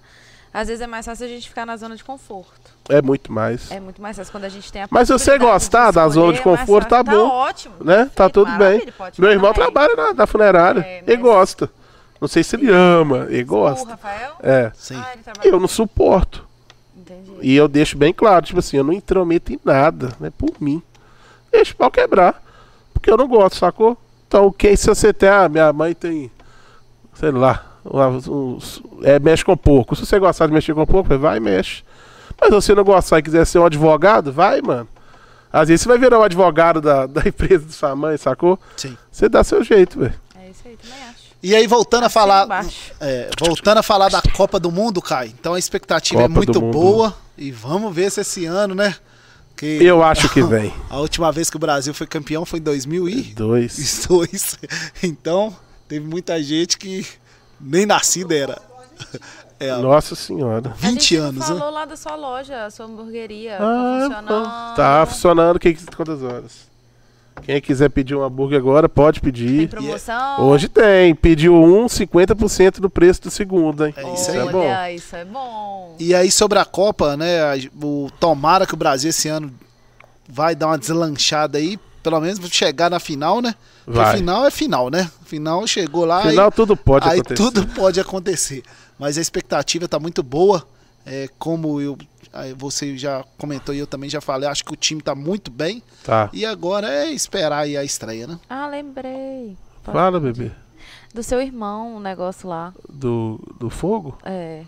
Às 0.53 0.69
vezes 0.69 0.81
é 0.81 0.87
mais 0.87 1.05
fácil 1.05 1.25
a 1.25 1.29
gente 1.29 1.47
ficar 1.49 1.65
na 1.65 1.75
zona 1.75 1.95
de 1.95 2.03
conforto. 2.03 2.71
É 2.89 3.01
muito 3.01 3.31
mais. 3.33 3.69
É 3.69 3.79
muito 3.79 4.01
mais 4.01 4.15
fácil 4.17 4.31
quando 4.31 4.45
a 4.45 4.49
gente 4.49 4.71
tem 4.71 4.81
a 4.83 4.87
Mas 4.89 5.07
se 5.07 5.13
você 5.13 5.37
gostar 5.37 5.91
da 5.91 6.07
zona 6.07 6.31
de 6.33 6.39
é 6.39 6.41
conforto, 6.41 6.87
tá 6.87 7.03
fácil. 7.03 7.19
bom. 7.21 7.27
Tá 7.29 7.35
ótimo. 7.35 7.75
né? 7.81 8.09
Tá 8.15 8.29
tudo 8.29 8.49
bem. 8.57 8.87
Meu 9.19 9.29
irmão 9.29 9.53
trabalha 9.53 9.93
na, 9.95 10.13
na 10.13 10.25
funerária. 10.25 10.79
É, 10.79 11.03
Ele 11.05 11.17
gosta. 11.17 11.69
Não 12.19 12.27
sei 12.27 12.43
se 12.43 12.55
ele 12.55 12.69
ama, 12.71 13.27
ele 13.29 13.43
O 13.43 13.45
gosta. 13.47 13.89
Rafael? 13.89 14.35
É. 14.41 14.71
Sim. 14.75 14.95
Ah, 14.97 15.11
ele 15.13 15.23
trabalha. 15.23 15.47
Eu 15.49 15.59
não 15.59 15.67
suporto. 15.67 16.45
Entendi. 16.97 17.31
E 17.41 17.55
eu 17.55 17.67
deixo 17.67 17.97
bem 17.97 18.11
claro, 18.13 18.45
tipo 18.45 18.59
assim, 18.59 18.77
eu 18.77 18.83
não 18.83 18.93
intrometo 18.93 19.53
em 19.53 19.59
nada, 19.63 20.09
né? 20.19 20.31
Por 20.35 20.51
mim. 20.59 20.81
Deixa 21.51 21.73
o 21.73 21.77
pau 21.77 21.91
quebrar. 21.91 22.41
porque 22.93 23.11
eu 23.11 23.17
não 23.17 23.27
gosto, 23.27 23.57
sacou? 23.57 23.95
Então, 24.27 24.51
quem 24.51 24.75
se 24.75 24.87
você 24.87 25.13
tem, 25.13 25.29
ah, 25.29 25.47
minha 25.47 25.71
mãe 25.71 25.93
tem, 25.93 26.29
sei 27.13 27.31
lá, 27.31 27.63
uns- 27.85 28.81
é, 29.03 29.19
mexe 29.19 29.45
com 29.45 29.55
porco. 29.55 29.95
Se 29.95 30.05
você 30.05 30.19
gostar 30.19 30.47
de 30.47 30.53
mexer 30.53 30.73
com 30.73 30.85
porco, 30.85 31.17
vai 31.17 31.37
e 31.37 31.39
mexe. 31.39 31.83
Mas 32.39 32.49
se 32.49 32.55
você 32.55 32.75
não 32.75 32.83
gostar 32.83 33.19
e 33.19 33.23
quiser 33.23 33.45
ser 33.45 33.59
um 33.59 33.65
advogado, 33.65 34.33
vai, 34.33 34.61
mano. 34.61 34.87
Às 35.53 35.69
vezes 35.69 35.81
você 35.83 35.87
vai 35.89 35.97
virar 35.97 36.19
um 36.19 36.23
advogado 36.23 36.81
da, 36.81 37.05
da 37.07 37.21
empresa 37.21 37.65
de 37.65 37.71
sua 37.73 37.95
mãe, 37.95 38.17
sacou? 38.17 38.59
Sim. 38.75 38.97
Você 39.11 39.29
dá 39.29 39.43
seu 39.43 39.63
jeito, 39.63 39.99
velho. 39.99 40.13
É 40.35 40.49
isso 40.49 40.61
aí, 40.65 40.75
também 40.75 41.03
acho. 41.07 41.16
E 41.41 41.55
aí, 41.55 41.67
voltando 41.67 42.05
a 42.05 42.09
falar. 42.09 42.65
é, 42.99 43.29
voltando 43.39 43.77
a 43.77 43.83
falar 43.83 44.09
da 44.09 44.21
Copa 44.21 44.59
do 44.59 44.71
Mundo, 44.71 45.01
Kai. 45.01 45.27
Então 45.27 45.53
a 45.53 45.59
expectativa 45.59 46.21
é 46.21 46.23
Copa 46.23 46.33
muito 46.35 46.51
do 46.51 46.61
Mundo. 46.61 46.73
boa. 46.73 47.17
E 47.37 47.51
vamos 47.51 47.93
ver 47.93 48.11
se 48.11 48.21
esse 48.21 48.45
ano, 48.45 48.73
né? 48.73 48.95
Que 49.55 49.83
Eu 49.83 50.03
acho 50.03 50.29
que 50.29 50.41
vem. 50.43 50.73
a 50.89 50.97
última 50.99 51.31
vez 51.31 51.49
que 51.49 51.55
o 51.55 51.59
Brasil 51.59 51.93
foi 51.93 52.07
campeão 52.07 52.45
foi 52.45 52.59
em 52.59 52.63
2002. 52.63 53.33
Dois. 54.07 54.57
Então, 55.03 55.55
teve 55.87 56.05
muita 56.07 56.41
gente 56.41 56.77
que 56.77 57.05
nem 57.59 57.85
nascida 57.85 58.35
era. 58.35 58.61
É, 59.59 59.75
Nossa 59.75 60.13
senhora. 60.13 60.69
A 60.69 60.73
20 60.73 60.91
gente 61.01 61.17
não 61.17 61.25
anos, 61.29 61.39
né? 61.39 61.45
falou 61.47 61.71
lá 61.73 61.85
da 61.85 61.97
sua 61.97 62.15
loja, 62.15 62.65
a 62.65 62.69
sua 62.69 62.85
hamburgueria. 62.85 63.55
Ah, 63.55 63.59
tá 63.59 63.99
funcionando. 64.03 64.75
tá 64.75 65.05
funcionando. 65.07 65.59
Que, 65.59 65.73
quantas 65.95 66.21
horas? 66.21 66.51
Quem 67.43 67.61
quiser 67.61 67.89
pedir 67.89 68.15
um 68.15 68.23
hambúrguer 68.23 68.57
agora, 68.59 68.89
pode 68.89 69.21
Tem 69.21 69.31
pedir. 69.31 69.69
promoção. 69.69 70.41
Hoje 70.47 70.67
tem. 70.67 71.15
Pediu 71.15 71.53
um, 71.55 71.85
50% 71.85 72.79
do 72.79 72.89
preço 72.89 73.21
do 73.21 73.31
segundo, 73.31 73.85
hein? 73.85 73.93
É 73.95 74.13
isso 74.13 74.31
aí. 74.31 74.37
é 74.37 74.51
bom. 74.51 74.59
Olha, 74.59 74.91
isso 74.93 75.15
é 75.15 75.25
bom. 75.25 75.95
E 75.99 76.13
aí, 76.13 76.29
sobre 76.31 76.59
a 76.59 76.65
Copa, 76.65 77.15
né? 77.15 77.55
O, 77.81 78.09
tomara 78.19 78.65
que 78.65 78.73
o 78.73 78.77
Brasil 78.77 79.09
esse 79.09 79.27
ano 79.29 79.51
vai 80.27 80.55
dar 80.55 80.67
uma 80.67 80.77
deslanchada 80.77 81.57
aí. 81.57 81.79
Pelo 82.03 82.19
menos 82.21 82.39
chegar 82.49 82.89
na 82.89 82.99
final, 82.99 83.41
né? 83.41 83.53
Porque 83.83 83.99
Vai. 83.99 84.17
final 84.17 84.45
é 84.45 84.51
final, 84.51 84.89
né? 84.89 85.09
Final 85.25 85.65
chegou 85.67 86.05
lá 86.05 86.23
e. 86.25 86.27
Afinal, 86.27 86.51
tudo 86.51 86.75
pode 86.77 87.07
aí 87.07 87.19
acontecer. 87.19 87.35
tudo 87.35 87.67
pode 87.67 87.99
acontecer. 87.99 88.63
Mas 88.99 89.17
a 89.17 89.21
expectativa 89.21 89.87
tá 89.87 89.99
muito 89.99 90.23
boa. 90.23 90.65
É, 91.05 91.29
como 91.39 91.79
eu, 91.79 91.97
você 92.57 92.97
já 92.97 93.23
comentou 93.37 93.73
e 93.73 93.79
eu 93.79 93.87
também 93.87 94.09
já 94.09 94.21
falei, 94.21 94.47
acho 94.49 94.63
que 94.63 94.73
o 94.73 94.75
time 94.75 95.01
tá 95.01 95.13
muito 95.15 95.49
bem. 95.51 95.81
Tá. 96.03 96.29
E 96.33 96.45
agora 96.45 96.87
é 96.91 97.11
esperar 97.11 97.59
aí 97.63 97.75
a 97.77 97.83
estreia, 97.83 98.27
né? 98.27 98.39
Ah, 98.49 98.67
lembrei. 98.67 99.57
Fala, 99.83 100.19
bebê. 100.19 100.51
Do 101.13 101.23
seu 101.23 101.41
irmão, 101.41 101.95
o 101.95 101.99
negócio 101.99 102.47
lá. 102.49 102.73
Do, 102.89 103.39
do 103.59 103.69
fogo? 103.69 104.17
É. 104.23 104.63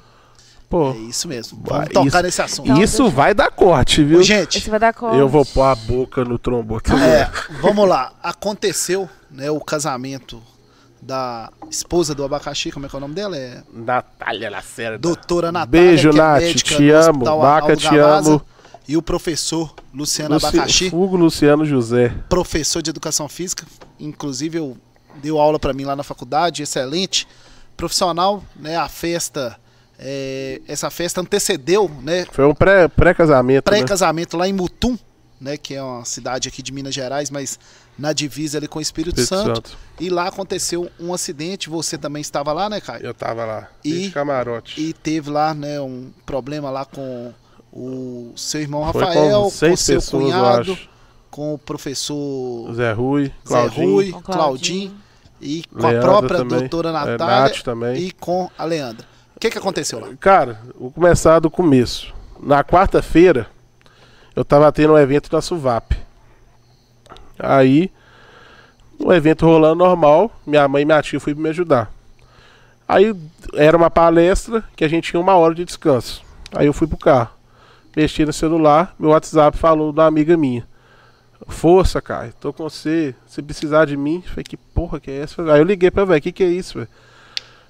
Pô. 0.70 0.92
É 0.92 0.98
isso 0.98 1.28
mesmo. 1.28 1.60
Vai, 1.64 1.80
Vamos 1.80 1.94
tocar 1.94 2.08
isso- 2.08 2.22
nesse 2.24 2.42
assunto. 2.42 2.70
Então, 2.70 2.82
isso 2.84 3.02
deixa- 3.04 3.16
vai 3.16 3.34
dar 3.34 3.52
corte, 3.52 4.04
viu? 4.04 4.20
Ô, 4.20 4.24
gente, 4.24 4.60
Esse 4.60 4.70
vai 4.70 4.80
dar 4.80 4.94
corte. 4.94 5.18
Eu 5.18 5.28
vou 5.28 5.44
pôr 5.46 5.64
a 5.64 5.76
boca 5.76 6.24
no 6.24 6.38
trombone. 6.38 6.82
É, 7.04 7.30
vamos 7.60 7.88
lá. 7.90 8.14
Aconteceu, 8.22 9.10
né, 9.32 9.50
o 9.52 9.60
casamento 9.60 10.42
da 11.02 11.50
esposa 11.70 12.14
do 12.14 12.24
abacaxi, 12.24 12.72
como 12.72 12.86
é 12.86 12.90
que 12.90 12.96
é 12.96 12.98
o 12.98 13.00
nome 13.00 13.14
dela? 13.16 13.38
É 13.38 13.62
Natália 13.74 14.50
Lacerda. 14.50 14.98
doutora 14.98 15.52
Natália. 15.52 15.70
Beijo, 15.88 16.10
é 16.10 16.14
Nath. 16.14 16.42
médica 16.42 16.76
Te 16.76 16.90
amo. 16.90 17.26
Baca, 17.26 17.76
te 17.76 17.98
amo. 17.98 18.42
E 18.88 18.98
o 18.98 19.02
professor 19.02 19.74
Luciano 19.94 20.34
Luci- 20.34 20.48
Abacaxi, 20.48 20.90
Hugo 20.92 21.16
Luciano 21.16 21.64
José. 21.64 22.12
professor 22.28 22.82
de 22.82 22.90
educação 22.90 23.30
física. 23.30 23.66
Inclusive, 24.00 24.58
eu 24.58 24.78
deu 25.22 25.40
aula 25.40 25.60
para 25.60 25.74
mim 25.74 25.84
lá 25.84 25.96
na 25.96 26.04
faculdade, 26.04 26.64
excelente. 26.64 27.28
Profissional, 27.78 28.44
né? 28.56 28.76
A 28.78 28.90
festa, 28.90 29.58
é, 29.98 30.60
essa 30.68 30.90
festa 30.90 31.22
antecedeu, 31.22 31.90
né? 32.02 32.26
Foi 32.32 32.46
um 32.46 32.54
pré- 32.54 32.88
pré-casamento. 32.88 33.72
né? 33.72 33.78
Pré-casamento 33.78 34.36
lá 34.36 34.48
em 34.48 34.54
Mutum, 34.54 34.98
né? 35.40 35.56
Que 35.56 35.76
é 35.76 35.84
uma 35.84 36.04
cidade 36.04 36.48
aqui 36.50 36.62
de 36.64 36.72
Minas 36.74 36.94
Gerais, 36.94 37.30
mas 37.30 37.60
na 38.00 38.14
divisa 38.14 38.58
ali 38.58 38.68
com 38.68 38.80
o 38.80 38.82
Espírito, 38.82 39.20
Espírito 39.20 39.46
Santo. 39.46 39.70
Santo. 39.70 39.78
E 40.00 40.10
lá 40.10 40.28
aconteceu 40.28 40.90
um 41.00 41.14
acidente. 41.14 41.70
Você 41.70 41.98
também 41.98 42.22
estava 42.22 42.54
lá, 42.54 42.70
né, 42.70 42.80
Caio? 42.82 43.06
Eu 43.06 43.14
tava 43.14 43.46
lá. 43.46 43.68
E- 43.84 44.04
de 44.08 44.12
camarote. 44.12 44.80
E 44.82 44.94
teve 44.94 45.30
lá, 45.30 45.54
né, 45.54 45.80
um 45.82 46.10
problema 46.26 46.70
lá 46.70 46.86
com 46.86 47.34
o 47.72 48.32
seu 48.36 48.62
irmão 48.62 48.90
Foi 48.92 49.04
Rafael, 49.04 49.38
com 49.38 49.44
com 49.44 49.50
seis 49.52 49.80
seu 49.82 49.96
pessoas, 49.96 50.24
cunhado, 50.24 50.70
eu 50.70 50.74
acho. 50.74 50.90
com 51.30 51.54
o 51.54 51.58
professor 51.58 52.74
Zé 52.74 52.92
Rui, 52.94 53.26
Zé 53.26 53.32
Claudinho, 53.46 53.92
Rui, 53.94 54.12
Com 54.12 54.22
Claudinho 54.22 54.94
e 55.42 55.64
com 55.72 55.86
a 55.86 55.90
Leandra 55.92 56.02
própria 56.10 56.38
também. 56.40 56.60
doutora 56.60 56.90
É, 56.90 56.92
Natália 56.94 57.42
Nath 57.42 57.62
também. 57.64 57.96
e 58.02 58.12
com 58.12 58.50
a 58.58 58.64
Leandra. 58.66 59.06
O 59.36 59.40
que, 59.40 59.50
que 59.52 59.58
aconteceu 59.58 60.00
lá? 60.00 60.10
Cara, 60.20 60.60
vou 60.80 60.92
começar 60.92 61.40
do 61.40 61.50
começo. 61.52 62.14
Na 62.42 62.64
quarta-feira, 62.64 63.48
eu 64.36 64.44
tava 64.44 64.72
tendo 64.72 64.94
um 64.94 64.98
evento 64.98 65.30
da 65.30 65.42
Suvap. 65.42 65.96
Aí, 67.40 67.92
o 69.00 69.14
evento 69.14 69.46
rolando 69.46 69.76
normal, 69.76 70.32
minha 70.46 70.68
mãe 70.68 70.82
e 70.82 70.86
minha 70.86 71.02
tia 71.02 71.20
fui 71.20 71.34
me 71.34 71.50
ajudar. 71.50 71.92
Aí, 72.88 73.16
era 73.54 73.78
uma 73.78 73.90
palestra 73.90 74.64
que 74.76 74.84
a 74.84 74.88
gente 74.88 75.12
tinha 75.12 75.20
uma 75.20 75.36
hora 75.36 75.56
de 75.56 75.64
descanso. 75.64 76.22
Aí 76.56 76.66
eu 76.66 76.74
fui 76.74 76.88
pro 76.88 76.98
carro. 76.98 77.30
Mexi 77.96 78.26
no 78.26 78.34
celular, 78.34 78.94
meu 79.00 79.12
WhatsApp 79.12 79.58
falou 79.58 79.92
da 79.92 80.06
amiga 80.06 80.36
minha. 80.36 80.68
Força, 81.48 82.02
cara, 82.02 82.34
tô 82.40 82.52
com 82.52 82.64
você. 82.64 83.16
Se 83.26 83.42
precisar 83.42 83.86
de 83.86 83.96
mim, 83.96 84.24
falei, 84.28 84.44
que 84.44 84.58
porra 84.58 85.00
que 85.00 85.10
é 85.10 85.20
essa? 85.20 85.42
Aí 85.52 85.60
eu 85.60 85.64
liguei 85.64 85.90
pra 85.90 86.06
velho, 86.06 86.22
que 86.22 86.32
que 86.32 86.44
é 86.44 86.50
isso, 86.50 86.80
velho? 86.80 86.90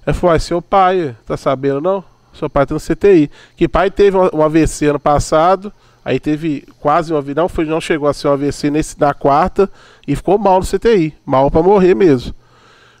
Aí 0.04 0.12
falou, 0.12 0.32
"Ai, 0.32 0.40
seu 0.40 0.60
pai, 0.60 1.16
tá 1.26 1.36
sabendo 1.36 1.80
não? 1.80 2.04
Seu 2.32 2.48
pai 2.48 2.66
tá 2.66 2.74
no 2.74 2.80
CTI. 2.80 3.30
Que 3.56 3.68
pai 3.68 3.90
teve 3.90 4.16
um 4.16 4.28
um 4.32 4.42
AVC 4.42 4.86
ano 4.86 5.00
passado, 5.00 5.72
aí 6.04 6.18
teve 6.18 6.66
quase 6.80 7.12
um 7.12 7.16
AVC, 7.16 7.34
não, 7.34 7.48
foi, 7.48 7.64
não 7.64 7.80
chegou 7.80 8.08
a 8.08 8.14
ser 8.14 8.28
um 8.28 8.32
AVC 8.32 8.70
nesse, 8.70 8.98
na 8.98 9.14
quarta, 9.14 9.70
e 10.06 10.16
ficou 10.16 10.38
mal 10.38 10.60
no 10.60 10.66
CTI, 10.66 11.14
mal 11.24 11.50
pra 11.50 11.62
morrer 11.62 11.94
mesmo. 11.94 12.34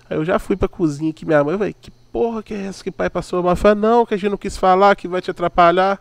Aí 0.08 0.16
eu 0.16 0.24
já 0.24 0.38
fui 0.38 0.56
pra 0.56 0.68
cozinha 0.68 1.12
que 1.12 1.24
minha 1.24 1.42
mãe, 1.42 1.56
velho, 1.56 1.74
que 1.80 1.90
porra 2.12 2.42
que 2.42 2.52
é 2.52 2.66
essa 2.66 2.82
que 2.82 2.90
pai 2.90 3.08
passou 3.08 3.42
mal? 3.42 3.52
Eu 3.52 3.56
falei, 3.56 3.80
não, 3.80 4.04
que 4.04 4.14
a 4.14 4.16
gente 4.16 4.30
não 4.30 4.36
quis 4.36 4.56
falar, 4.56 4.96
que 4.96 5.06
vai 5.06 5.20
te 5.20 5.30
atrapalhar, 5.30 6.00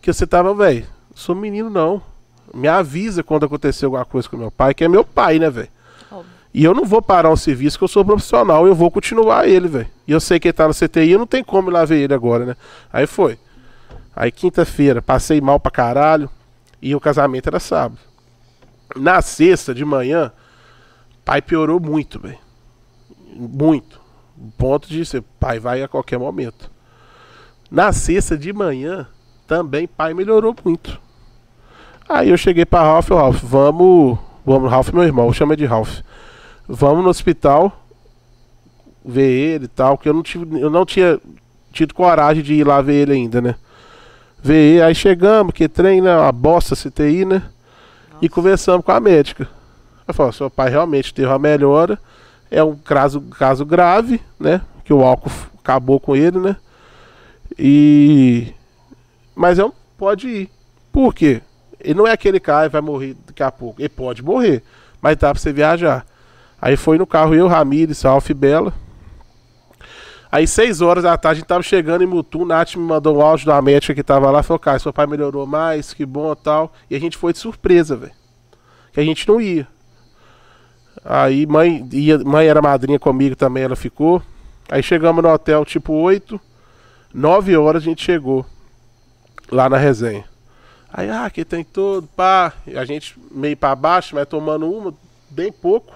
que 0.00 0.12
você 0.12 0.26
tava, 0.26 0.54
velho, 0.54 0.86
sou 1.14 1.34
menino 1.34 1.70
não. 1.70 2.02
Me 2.54 2.68
avisa 2.68 3.22
quando 3.22 3.44
acontecer 3.44 3.84
alguma 3.86 4.04
coisa 4.04 4.28
com 4.28 4.36
meu 4.36 4.50
pai, 4.50 4.72
que 4.72 4.84
é 4.84 4.88
meu 4.88 5.04
pai, 5.04 5.38
né, 5.38 5.50
velho? 5.50 5.68
E 6.56 6.64
eu 6.64 6.72
não 6.72 6.86
vou 6.86 7.02
parar 7.02 7.30
um 7.30 7.36
serviço 7.36 7.76
que 7.76 7.84
eu 7.84 7.88
sou 7.88 8.02
profissional, 8.02 8.66
eu 8.66 8.74
vou 8.74 8.90
continuar 8.90 9.46
ele, 9.46 9.68
velho. 9.68 9.88
E 10.08 10.12
eu 10.12 10.18
sei 10.18 10.40
que 10.40 10.48
ele 10.48 10.52
tá 10.54 10.66
no 10.66 10.72
CTI, 10.72 11.10
eu 11.10 11.18
não 11.18 11.26
tem 11.26 11.44
como 11.44 11.70
ir 11.70 11.72
lá 11.74 11.84
ver 11.84 11.98
ele 11.98 12.14
agora, 12.14 12.46
né? 12.46 12.56
Aí 12.90 13.06
foi. 13.06 13.38
Aí 14.16 14.32
quinta-feira, 14.32 15.02
passei 15.02 15.42
mal 15.42 15.60
pra 15.60 15.70
caralho, 15.70 16.30
e 16.80 16.94
o 16.94 17.00
casamento 17.00 17.48
era 17.48 17.60
sábado. 17.60 18.00
Na 18.96 19.20
sexta 19.20 19.74
de 19.74 19.84
manhã, 19.84 20.32
pai 21.22 21.42
piorou 21.42 21.78
muito, 21.78 22.18
velho. 22.18 22.38
Muito. 23.34 24.00
Ponto 24.56 24.88
de 24.88 25.04
ser, 25.04 25.22
pai 25.38 25.58
vai 25.58 25.82
a 25.82 25.88
qualquer 25.88 26.18
momento. 26.18 26.70
Na 27.70 27.92
sexta 27.92 28.38
de 28.38 28.52
manhã, 28.54 29.06
também 29.46 29.86
pai 29.86 30.14
melhorou 30.14 30.56
muito. 30.64 30.98
Aí 32.08 32.30
eu 32.30 32.38
cheguei 32.38 32.64
pra 32.64 32.82
Ralph, 32.82 33.10
Ralph, 33.10 33.42
vamos. 33.42 34.18
Vamos, 34.46 34.70
Ralph, 34.70 34.90
meu 34.90 35.02
irmão, 35.02 35.32
chama 35.32 35.56
de 35.56 35.66
Ralph. 35.66 36.00
Vamos 36.68 37.04
no 37.04 37.10
hospital 37.10 37.84
ver 39.04 39.28
ele 39.28 39.64
e 39.66 39.68
tal, 39.68 39.98
que 39.98 40.08
eu 40.08 40.14
não, 40.14 40.22
tive, 40.22 40.60
eu 40.60 40.70
não 40.70 40.86
tinha 40.86 41.20
tido 41.72 41.92
coragem 41.92 42.42
de 42.42 42.54
ir 42.54 42.64
lá 42.64 42.80
ver 42.80 42.94
ele 42.94 43.12
ainda, 43.12 43.40
né? 43.40 43.56
Ele, 44.48 44.82
aí 44.82 44.94
chegamos, 44.94 45.52
que 45.52 45.68
treina 45.68 46.20
uma 46.20 46.32
bosta 46.32 46.74
CTI, 46.74 47.24
né? 47.24 47.42
E 48.20 48.28
conversamos 48.28 48.84
com 48.84 48.92
a 48.92 49.00
médica. 49.00 49.48
Ela 50.06 50.14
falou, 50.14 50.32
seu 50.32 50.50
pai 50.50 50.70
realmente 50.70 51.12
teve 51.12 51.28
uma 51.28 51.38
melhora, 51.38 51.98
é 52.50 52.62
um 52.62 52.76
caso, 52.76 53.20
caso 53.20 53.64
grave, 53.64 54.20
né? 54.38 54.60
Que 54.84 54.92
o 54.92 55.02
álcool 55.02 55.30
acabou 55.58 55.98
com 55.98 56.14
ele, 56.14 56.38
né? 56.38 56.56
E. 57.58 58.52
Mas 59.34 59.58
é 59.58 59.64
um, 59.64 59.72
pode 59.98 60.28
ir. 60.28 60.50
Por 60.92 61.14
quê? 61.14 61.42
Ele 61.80 61.94
não 61.94 62.06
é 62.06 62.12
aquele 62.12 62.40
cara 62.40 62.68
que 62.68 62.72
vai 62.72 62.80
morrer 62.80 63.16
daqui 63.26 63.42
a 63.42 63.50
pouco. 63.50 63.80
Ele 63.80 63.88
pode 63.88 64.22
morrer, 64.22 64.62
mas 65.00 65.16
dá 65.16 65.30
pra 65.32 65.40
você 65.40 65.52
viajar. 65.52 66.06
Aí 66.60 66.76
foi 66.76 66.98
no 66.98 67.06
carro 67.06 67.34
eu, 67.34 67.46
Ramires, 67.48 68.02
Ralph 68.02 68.30
e 68.30 68.34
Bela. 68.34 68.72
Aí, 70.30 70.46
seis 70.46 70.80
horas 70.80 71.04
da 71.04 71.16
tarde, 71.16 71.38
a 71.38 71.40
gente 71.40 71.48
tava 71.48 71.62
chegando 71.62 72.02
em 72.02 72.06
Mutum. 72.06 72.44
Nath 72.44 72.74
me 72.74 72.82
mandou 72.82 73.16
um 73.16 73.20
áudio 73.20 73.46
da 73.46 73.60
médica 73.62 73.94
que 73.94 74.02
tava 74.02 74.30
lá. 74.30 74.42
Falou, 74.42 74.58
cara, 74.58 74.78
seu 74.78 74.92
pai 74.92 75.06
melhorou 75.06 75.46
mais, 75.46 75.94
que 75.94 76.04
bom 76.04 76.32
e 76.32 76.36
tal. 76.36 76.72
E 76.90 76.96
a 76.96 77.00
gente 77.00 77.16
foi 77.16 77.32
de 77.32 77.38
surpresa, 77.38 77.96
velho. 77.96 78.12
Que 78.92 79.00
a 79.00 79.04
gente 79.04 79.26
não 79.28 79.40
ia. 79.40 79.66
Aí, 81.04 81.46
mãe, 81.46 81.88
ia, 81.92 82.18
mãe 82.18 82.46
era 82.46 82.60
madrinha 82.60 82.98
comigo 82.98 83.36
também, 83.36 83.62
ela 83.62 83.76
ficou. 83.76 84.20
Aí 84.68 84.82
chegamos 84.82 85.22
no 85.22 85.30
hotel 85.30 85.64
tipo 85.64 85.92
8. 85.92 86.40
9 87.14 87.56
horas 87.56 87.82
a 87.82 87.84
gente 87.84 88.04
chegou 88.04 88.44
lá 89.50 89.68
na 89.68 89.76
resenha. 89.76 90.24
Aí, 90.92 91.08
ah, 91.08 91.26
aqui 91.26 91.44
tem 91.44 91.62
todo, 91.62 92.08
pá. 92.16 92.52
E 92.66 92.76
a 92.76 92.84
gente 92.84 93.16
meio 93.30 93.56
pra 93.56 93.74
baixo, 93.74 94.14
mas 94.14 94.26
tomando 94.26 94.70
uma, 94.70 94.94
bem 95.30 95.52
pouco. 95.52 95.94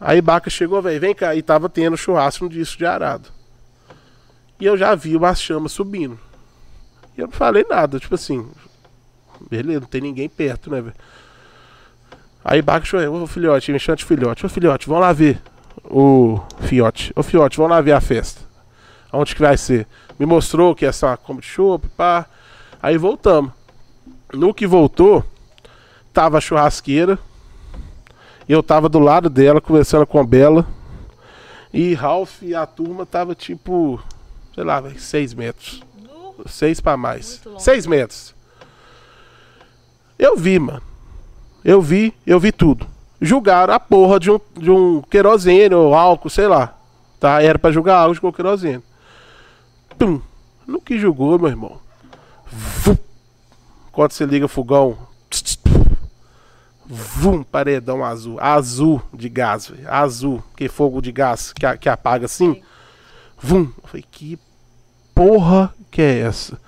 Aí 0.00 0.20
Baca 0.20 0.48
chegou, 0.48 0.80
velho, 0.80 1.00
vem 1.00 1.14
cá. 1.14 1.34
E 1.34 1.42
tava 1.42 1.68
tendo 1.68 1.96
churrasco 1.96 2.44
no 2.44 2.50
disco 2.50 2.78
de 2.78 2.86
arado. 2.86 3.28
E 4.60 4.64
eu 4.64 4.76
já 4.76 4.94
vi 4.94 5.16
umas 5.16 5.40
chamas 5.40 5.72
subindo. 5.72 6.18
E 7.16 7.20
eu 7.20 7.26
não 7.26 7.32
falei 7.32 7.64
nada, 7.68 7.98
tipo 7.98 8.14
assim. 8.14 8.48
Beleza, 9.50 9.80
não 9.80 9.86
tem 9.86 10.00
ninguém 10.00 10.28
perto, 10.28 10.70
né, 10.70 10.80
velho? 10.80 10.96
Aí 12.44 12.62
Baca 12.62 12.86
chamou, 12.86 13.22
ô 13.22 13.26
filhote, 13.26 13.72
me 13.72 13.78
chama 13.78 13.96
de 13.96 14.04
filhote. 14.04 14.46
Ô 14.46 14.48
filhote, 14.48 14.86
vamos 14.86 15.02
lá 15.02 15.12
ver 15.12 15.40
o 15.84 16.40
fiote. 16.60 17.12
Ô 17.14 17.22
fiote, 17.22 17.56
vamos 17.56 17.70
lá 17.70 17.80
ver 17.80 17.92
a 17.92 18.00
festa. 18.00 18.40
Onde 19.12 19.34
que 19.34 19.40
vai 19.40 19.56
ser? 19.56 19.86
Me 20.18 20.26
mostrou 20.26 20.74
que 20.74 20.84
ia 20.84 20.92
ser 20.92 21.06
uma 21.06 21.16
comedy 21.16 21.46
show, 21.46 21.78
pá. 21.78 22.26
Aí 22.82 22.96
voltamos. 22.96 23.52
No 24.32 24.52
que 24.52 24.66
voltou, 24.66 25.24
tava 26.12 26.38
a 26.38 26.40
churrasqueira. 26.40 27.18
Eu 28.48 28.62
tava 28.62 28.88
do 28.88 28.98
lado 28.98 29.28
dela, 29.28 29.60
conversando 29.60 30.06
com 30.06 30.18
a 30.18 30.24
Bela. 30.24 30.66
E 31.72 31.92
Ralph 31.92 32.42
e 32.42 32.54
a 32.54 32.64
turma 32.64 33.04
tava 33.04 33.34
tipo, 33.34 34.00
sei 34.54 34.64
lá, 34.64 34.80
véi, 34.80 34.98
seis 34.98 35.34
metros. 35.34 35.82
Seis 36.46 36.80
pra 36.80 36.96
mais. 36.96 37.42
Seis 37.58 37.86
metros. 37.86 38.34
Eu 40.18 40.36
vi, 40.36 40.58
mano. 40.58 40.82
Eu 41.64 41.82
vi, 41.82 42.14
eu 42.26 42.40
vi 42.40 42.50
tudo. 42.50 42.86
Julgaram 43.20 43.74
a 43.74 43.80
porra 43.80 44.18
de 44.18 44.30
um, 44.30 44.40
de 44.56 44.70
um 44.70 45.02
querosene 45.02 45.74
ou 45.74 45.94
álcool, 45.94 46.30
sei 46.30 46.46
lá. 46.46 46.74
Tá? 47.20 47.42
Era 47.42 47.58
pra 47.58 47.72
julgar 47.72 47.96
álcool 47.96 48.20
com 48.20 48.32
querosene. 48.32 48.82
Pum. 49.98 50.20
No 50.66 50.80
que 50.80 50.98
julgou, 50.98 51.38
meu 51.38 51.48
irmão. 51.48 51.78
Quando 53.92 54.12
você 54.12 54.24
liga 54.24 54.46
o 54.46 54.48
fogão. 54.48 54.96
Vum, 56.90 57.42
paredão 57.42 58.02
azul. 58.02 58.40
Azul 58.40 59.02
de 59.12 59.28
gás. 59.28 59.70
Azul. 59.86 60.42
Que 60.56 60.68
fogo 60.68 61.02
de 61.02 61.12
gás 61.12 61.52
que, 61.52 61.76
que 61.76 61.88
apaga 61.88 62.24
assim. 62.24 62.62
Vum. 63.38 63.70
Eu 63.82 63.88
falei, 63.88 64.04
que 64.10 64.38
porra 65.14 65.74
que 65.90 66.00
é 66.00 66.20
essa? 66.20 66.58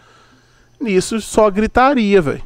Nisso 0.78 1.20
só 1.22 1.51
gritaria, 1.51 2.20
velho. 2.20 2.42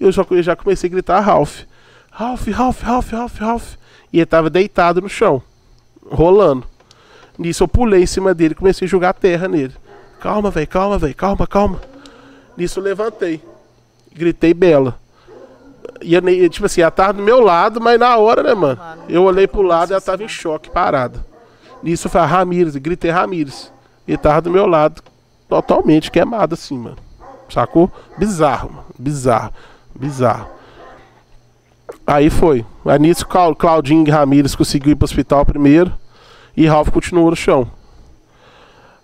Eu 0.00 0.10
já, 0.10 0.26
eu 0.30 0.42
já 0.42 0.56
comecei 0.56 0.88
a 0.88 0.90
gritar 0.90 1.20
Ralph. 1.20 1.64
Ralph, 2.10 2.48
Ralph, 2.48 2.80
Ralph, 2.80 3.10
Ralph, 3.12 3.38
Ralph. 3.38 3.74
E 4.10 4.18
ele 4.18 4.26
tava 4.26 4.48
deitado 4.48 5.00
no 5.00 5.08
chão, 5.08 5.42
rolando. 6.04 6.66
Nisso 7.38 7.64
eu 7.64 7.68
pulei 7.68 8.02
em 8.02 8.06
cima 8.06 8.34
dele 8.34 8.52
e 8.52 8.54
comecei 8.56 8.86
a 8.86 8.88
jogar 8.88 9.14
terra 9.14 9.48
nele. 9.48 9.74
Calma, 10.20 10.50
velho, 10.50 10.68
calma, 10.68 10.98
velho, 10.98 11.14
calma, 11.14 11.46
calma. 11.46 11.80
Nisso 12.56 12.80
eu 12.80 12.84
levantei. 12.84 13.42
Gritei 14.14 14.52
Bela. 14.52 15.01
E 16.02 16.48
tipo 16.48 16.66
assim, 16.66 16.80
ela 16.80 16.90
tava 16.90 17.14
do 17.14 17.22
meu 17.22 17.40
lado, 17.40 17.80
mas 17.80 17.98
na 17.98 18.16
hora, 18.16 18.42
né, 18.42 18.54
mano? 18.54 18.80
Eu 19.08 19.24
olhei 19.24 19.46
pro 19.46 19.62
lado 19.62 19.90
e 19.90 19.92
ela 19.92 20.00
tava 20.00 20.22
em 20.24 20.28
choque, 20.28 20.70
parada. 20.70 21.24
Nisso 21.82 22.06
eu 22.06 22.10
falei, 22.10 22.28
Ramires, 22.28 22.76
gritei 22.76 23.10
Ramires. 23.10 23.72
Ele 24.06 24.16
tava 24.16 24.42
do 24.42 24.50
meu 24.50 24.66
lado, 24.66 25.02
totalmente 25.48 26.10
queimado 26.10 26.54
assim, 26.54 26.78
mano. 26.78 26.96
Sacou? 27.48 27.90
Bizarro, 28.16 28.70
mano. 28.70 28.86
Bizarro. 28.98 29.52
Bizarro. 29.94 30.48
Aí 32.06 32.30
foi. 32.30 32.64
Aí 32.84 32.98
nisso, 32.98 33.26
Clau- 33.26 33.54
Claudinho 33.54 34.10
Ramires 34.10 34.54
conseguiu 34.54 34.92
ir 34.92 34.96
pro 34.96 35.04
hospital 35.04 35.44
primeiro. 35.44 35.92
E 36.56 36.66
Ralph 36.66 36.90
continuou 36.90 37.30
no 37.30 37.36
chão. 37.36 37.70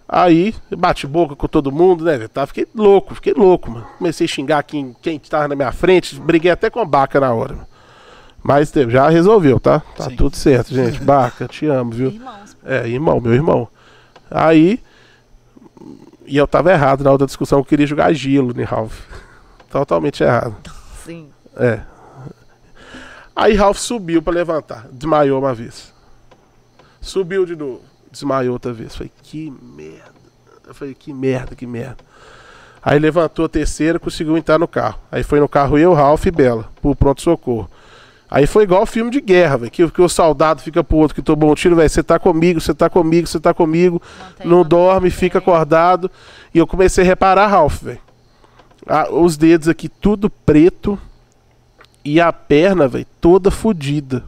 Aí, 0.08 0.54
bate 0.74 1.06
boca 1.06 1.36
com 1.36 1.46
todo 1.46 1.70
mundo, 1.70 2.02
né? 2.04 2.26
Tá, 2.28 2.46
fiquei 2.46 2.66
louco, 2.74 3.14
fiquei 3.14 3.34
louco, 3.34 3.70
mano. 3.70 3.86
Comecei 3.98 4.24
a 4.24 4.28
xingar 4.28 4.62
quem, 4.62 4.96
quem 5.02 5.18
tava 5.18 5.48
na 5.48 5.54
minha 5.54 5.70
frente. 5.70 6.18
Briguei 6.18 6.50
até 6.50 6.70
com 6.70 6.80
a 6.80 6.84
Baca 6.84 7.20
na 7.20 7.32
hora. 7.34 7.54
mano. 7.54 7.66
Mas 8.42 8.70
teve, 8.70 8.90
já 8.90 9.08
resolveu, 9.10 9.60
tá? 9.60 9.80
Tá 9.94 10.04
Sim. 10.08 10.16
tudo 10.16 10.34
certo, 10.34 10.74
gente. 10.74 10.98
Baca, 11.04 11.46
te 11.46 11.66
amo, 11.66 11.90
viu? 11.90 12.08
Irmãos. 12.10 12.56
É, 12.64 12.88
irmão, 12.88 13.20
meu 13.20 13.34
irmão. 13.34 13.68
Aí. 14.30 14.80
E 16.24 16.36
eu 16.36 16.46
tava 16.46 16.72
errado 16.72 17.04
na 17.04 17.10
outra 17.10 17.26
discussão, 17.26 17.58
eu 17.58 17.64
queria 17.64 17.86
jogar 17.86 18.12
gelo, 18.12 18.54
né, 18.54 18.62
Ralph? 18.62 19.00
Totalmente 19.70 20.22
errado. 20.22 20.56
Sim. 21.04 21.28
É. 21.56 21.80
Aí 23.36 23.54
Ralph 23.54 23.78
subiu 23.78 24.22
pra 24.22 24.32
levantar. 24.32 24.86
Desmaiou 24.90 25.38
uma 25.38 25.54
vez. 25.54 25.92
Subiu 27.00 27.44
de 27.44 27.54
novo. 27.54 27.87
Desmaiou 28.10 28.52
outra 28.52 28.72
vez. 28.72 28.94
Falei, 28.96 29.12
que 29.22 29.52
merda. 29.62 30.18
Eu 30.66 30.74
falei, 30.74 30.94
que 30.94 31.12
merda, 31.12 31.54
que 31.54 31.66
merda. 31.66 31.98
Aí 32.82 32.98
levantou 32.98 33.44
a 33.44 33.48
terceira, 33.48 33.98
conseguiu 33.98 34.36
entrar 34.36 34.58
no 34.58 34.68
carro. 34.68 34.98
Aí 35.10 35.22
foi 35.22 35.40
no 35.40 35.48
carro 35.48 35.78
eu, 35.78 35.92
Ralph 35.92 36.26
e 36.26 36.30
Bela, 36.30 36.68
pro 36.80 36.94
pronto-socorro. 36.94 37.68
Aí 38.30 38.46
foi 38.46 38.64
igual 38.64 38.84
filme 38.84 39.10
de 39.10 39.20
guerra, 39.20 39.56
velho. 39.56 39.70
Que, 39.70 39.90
que 39.90 40.02
o 40.02 40.08
soldado 40.08 40.60
fica 40.60 40.84
pro 40.84 40.98
outro 40.98 41.14
que 41.14 41.22
tomou 41.22 41.50
um 41.50 41.54
tiro, 41.54 41.76
velho. 41.76 41.88
Você 41.88 42.02
tá 42.02 42.18
comigo, 42.18 42.60
você 42.60 42.74
tá 42.74 42.90
comigo, 42.90 43.26
você 43.26 43.40
tá 43.40 43.54
comigo. 43.54 44.02
Não 44.44 44.58
mantém, 44.58 44.68
dorme, 44.68 45.10
fica 45.10 45.38
acordado. 45.38 46.10
E 46.54 46.58
eu 46.58 46.66
comecei 46.66 47.02
a 47.02 47.06
reparar 47.06 47.46
Ralph, 47.46 47.82
velho. 47.82 48.00
Ah, 48.86 49.08
os 49.10 49.36
dedos 49.36 49.68
aqui 49.68 49.88
tudo 49.88 50.28
preto. 50.28 50.98
E 52.04 52.20
a 52.20 52.32
perna, 52.32 52.86
velho, 52.86 53.06
toda 53.20 53.50
fodida. 53.50 54.24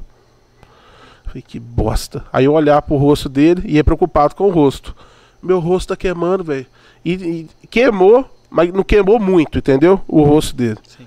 Falei, 1.30 1.44
que 1.46 1.60
bosta. 1.60 2.24
Aí 2.32 2.44
eu 2.44 2.52
olhar 2.52 2.82
pro 2.82 2.96
rosto 2.96 3.28
dele 3.28 3.62
e 3.64 3.76
ia 3.76 3.84
preocupado 3.84 4.34
com 4.34 4.48
o 4.48 4.50
rosto. 4.50 4.96
Meu 5.40 5.60
rosto 5.60 5.90
tá 5.90 5.96
queimando, 5.96 6.42
velho. 6.42 6.66
E, 7.04 7.46
e 7.62 7.66
queimou, 7.68 8.28
mas 8.50 8.72
não 8.72 8.82
queimou 8.82 9.20
muito, 9.20 9.58
entendeu? 9.58 10.00
O 10.08 10.24
rosto 10.24 10.56
dele. 10.56 10.78
Sim. 10.88 11.06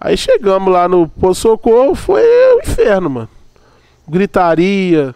Aí 0.00 0.16
chegamos 0.16 0.72
lá 0.72 0.88
no 0.88 1.06
posto 1.06 1.42
socorro, 1.42 1.94
foi 1.94 2.22
o 2.22 2.58
inferno, 2.58 3.08
mano. 3.08 3.28
Gritaria, 4.08 5.14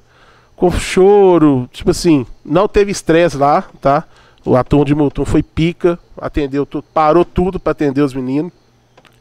com 0.54 0.70
choro, 0.70 1.68
tipo 1.72 1.90
assim, 1.90 2.24
não 2.44 2.68
teve 2.68 2.92
estresse 2.92 3.36
lá, 3.36 3.64
tá? 3.80 4.04
O 4.44 4.54
ator 4.54 4.84
de 4.84 4.94
Mutum 4.94 5.24
foi 5.24 5.42
pica, 5.42 5.98
atendeu 6.16 6.64
tudo, 6.64 6.84
parou 6.94 7.24
tudo 7.24 7.58
pra 7.58 7.72
atender 7.72 8.00
os 8.00 8.14
meninos. 8.14 8.52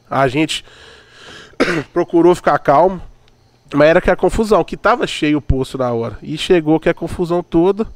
A 0.07 0.27
gente 0.27 0.64
procurou 1.91 2.35
ficar 2.35 2.60
calmo, 2.60 3.02
mas 3.74 3.88
era 3.90 4.02
que 4.02 4.10
a 4.12 4.16
confusão, 4.16 4.64
que 4.64 4.78
tava 4.78 5.06
cheio 5.08 5.38
o 5.38 5.42
poço 5.42 5.78
na 5.78 5.92
hora. 5.92 6.18
E 6.22 6.38
chegou 6.38 6.80
que 6.80 6.90
a 6.90 6.94
confusão 6.94 7.42
toda. 7.44 7.88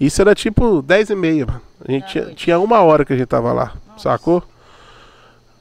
Isso 0.00 0.20
era 0.20 0.34
tipo 0.34 0.82
10 0.82 1.10
e 1.10 1.14
meia, 1.14 1.46
mano. 1.46 1.60
A 1.86 1.92
gente 1.92 2.06
tinha, 2.08 2.24
tinha 2.34 2.58
uma 2.58 2.80
hora 2.80 3.04
que 3.04 3.12
a 3.12 3.16
gente 3.16 3.26
tava 3.28 3.52
lá, 3.52 3.72
sacou? 3.96 4.42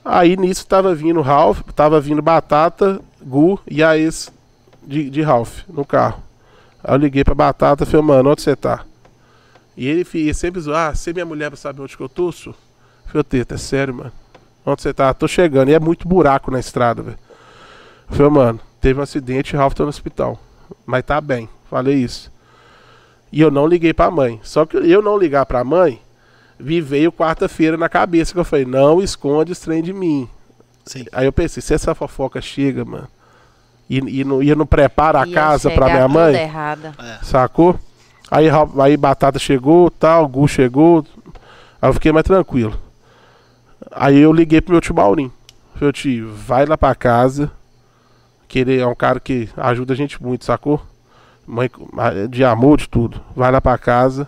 Aí 0.03 0.35
nisso 0.35 0.65
tava 0.67 0.93
vindo 0.93 1.21
Ralph, 1.21 1.61
tava 1.75 1.99
vindo 2.01 2.21
Batata, 2.21 2.99
Gu 3.21 3.59
e 3.69 3.83
a 3.83 3.97
ex 3.97 4.31
de, 4.85 5.09
de 5.09 5.21
Ralph 5.21 5.61
no 5.69 5.85
carro. 5.85 6.21
Aí 6.83 6.93
eu 6.93 6.97
liguei 6.97 7.23
pra 7.23 7.35
Batata 7.35 7.83
e 7.83 7.87
falei, 7.87 8.05
mano, 8.05 8.31
onde 8.31 8.41
você 8.41 8.55
tá? 8.55 8.83
E 9.77 9.87
ele, 9.87 10.03
fi- 10.03 10.19
ele 10.19 10.33
sempre 10.33 10.59
zoou, 10.59 10.75
ah, 10.75 10.93
você 10.93 11.11
é 11.11 11.13
minha 11.13 11.25
mulher 11.25 11.49
pra 11.49 11.57
saber 11.57 11.81
onde 11.81 11.95
que 11.95 12.03
eu 12.03 12.09
tô? 12.09 12.29
Eu 12.45 12.53
falei, 13.05 13.23
Teta, 13.23 13.55
é 13.55 13.57
sério, 13.57 13.93
mano. 13.93 14.11
Onde 14.65 14.81
você 14.81 14.93
tá? 14.93 15.13
Tô 15.13 15.27
chegando. 15.27 15.69
E 15.69 15.73
é 15.73 15.79
muito 15.79 16.07
buraco 16.07 16.51
na 16.51 16.59
estrada, 16.59 17.01
velho. 17.01 17.17
Eu 18.13 18.17
falei, 18.17 18.31
mano, 18.31 18.59
teve 18.79 18.99
um 18.99 19.03
acidente 19.03 19.55
e 19.55 19.57
Ralph 19.57 19.73
tá 19.73 19.83
no 19.83 19.89
hospital. 19.89 20.39
Mas 20.85 21.03
tá 21.03 21.19
bem. 21.19 21.49
Falei 21.69 21.95
isso. 21.95 22.31
E 23.31 23.41
eu 23.41 23.49
não 23.49 23.65
liguei 23.65 23.93
pra 23.93 24.11
mãe. 24.11 24.39
Só 24.43 24.65
que 24.65 24.77
eu 24.77 25.01
não 25.01 25.17
ligar 25.17 25.45
pra 25.47 25.63
mãe, 25.63 25.99
me 26.59 26.79
veio 26.79 27.11
quarta-feira 27.11 27.75
na 27.75 27.89
cabeça 27.89 28.31
que 28.31 28.39
eu 28.39 28.45
falei, 28.45 28.65
não 28.65 29.01
esconde 29.01 29.51
esse 29.51 29.61
trem 29.61 29.81
de 29.81 29.91
mim. 29.91 30.29
Sim. 30.85 31.05
Aí 31.11 31.25
eu 31.25 31.33
pensei, 31.33 31.61
se 31.61 31.73
essa 31.73 31.95
fofoca 31.95 32.39
chega, 32.41 32.85
mano, 32.85 33.07
e, 33.89 33.97
e, 34.19 34.23
não, 34.23 34.43
e 34.43 34.49
eu 34.49 34.55
não 34.55 34.65
preparo 34.65 35.17
a 35.17 35.25
Ia 35.25 35.33
casa 35.33 35.71
pra 35.71 35.87
minha 35.89 36.07
mãe, 36.07 36.35
errada. 36.35 36.93
sacou? 37.23 37.79
Aí, 38.29 38.47
aí 38.79 38.97
Batata 38.97 39.39
chegou, 39.39 39.89
tal, 39.89 40.27
Gu 40.27 40.47
chegou, 40.47 41.05
aí 41.81 41.89
eu 41.89 41.93
fiquei 41.93 42.11
mais 42.11 42.25
tranquilo. 42.25 42.79
Aí 43.91 44.19
eu 44.19 44.31
liguei 44.31 44.61
pro 44.61 44.73
meu 44.73 44.81
tio 44.81 44.95
Maurinho. 44.95 45.31
Falei, 45.75 45.91
tio, 45.91 46.31
vai 46.33 46.65
lá 46.65 46.77
pra 46.77 46.93
casa, 46.93 47.51
que 48.53 48.59
ele 48.59 48.77
é 48.79 48.85
um 48.85 48.93
cara 48.93 49.19
que 49.19 49.49
ajuda 49.57 49.93
a 49.93 49.95
gente 49.97 50.21
muito, 50.21 50.45
sacou? 50.45 50.79
Mãe 51.47 51.67
de 52.29 52.43
amor, 52.43 52.77
de 52.77 52.87
tudo. 52.87 53.19
Vai 53.35 53.51
lá 53.51 53.59
pra 53.59 53.79
casa, 53.79 54.27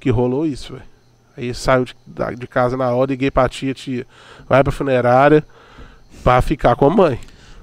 que 0.00 0.08
rolou 0.08 0.46
isso, 0.46 0.72
velho. 0.72 0.84
Aí 1.36 1.52
saiu 1.52 1.84
de, 1.84 1.94
de 2.38 2.46
casa 2.46 2.78
na 2.78 2.90
hora, 2.90 3.10
liguei 3.10 3.30
pra 3.30 3.46
tia, 3.46 3.74
tia, 3.74 4.06
vai 4.48 4.64
pra 4.64 4.72
funerária 4.72 5.44
pra 6.24 6.40
ficar 6.40 6.76
com 6.76 6.86
a 6.86 6.90
mãe. 6.90 7.20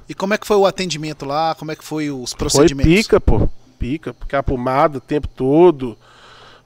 E 0.08 0.14
como 0.14 0.36
é 0.36 0.38
que 0.38 0.46
foi 0.46 0.58
o 0.58 0.68
atendimento 0.68 1.26
lá? 1.26 1.56
Como 1.56 1.72
é 1.72 1.76
que 1.76 1.84
foi 1.84 2.12
os 2.12 2.30
Foi 2.30 2.38
procedimentos? 2.38 2.94
pica, 2.94 3.20
pô. 3.20 3.50
Pica, 3.80 4.14
ficar 4.14 4.44
pomada 4.44 5.00
o 5.00 5.02
tempo 5.02 5.28
todo. 5.28 5.98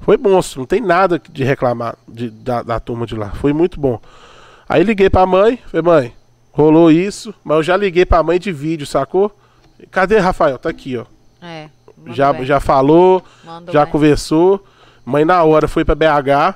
Foi 0.01 0.17
monstro, 0.17 0.59
não 0.59 0.67
tem 0.67 0.81
nada 0.81 1.17
de 1.31 1.45
reclamar 1.45 1.95
de- 2.09 2.29
da, 2.29 2.61
da 2.61 2.77
turma 2.77 3.05
de 3.05 3.15
lá. 3.15 3.29
Foi 3.31 3.53
muito 3.53 3.79
bom. 3.79 4.01
Aí 4.67 4.83
liguei 4.83 5.09
pra 5.09 5.25
mãe, 5.25 5.57
falei, 5.67 5.81
mãe, 5.81 6.13
rolou 6.64 6.91
isso, 6.91 7.34
mas 7.44 7.57
eu 7.57 7.64
já 7.64 7.77
liguei 7.77 8.06
pra 8.06 8.22
mãe 8.23 8.40
de 8.40 8.52
vídeo, 8.52 8.86
sacou? 8.86 9.31
Cadê 9.91 10.18
Rafael? 10.19 10.57
Tá 10.57 10.69
aqui, 10.69 10.98
ó. 10.98 11.06
É. 11.41 11.69
Já, 12.07 12.31
bem. 12.34 12.45
já 12.45 12.60
falou, 12.60 13.23
Manda 13.44 13.72
já 13.72 13.84
bem. 13.84 13.91
conversou. 13.91 14.64
Mãe 15.06 15.23
na 15.26 15.44
hora 15.44 15.68
foi 15.68 15.84
pra 15.86 15.95
BH. 15.95 16.56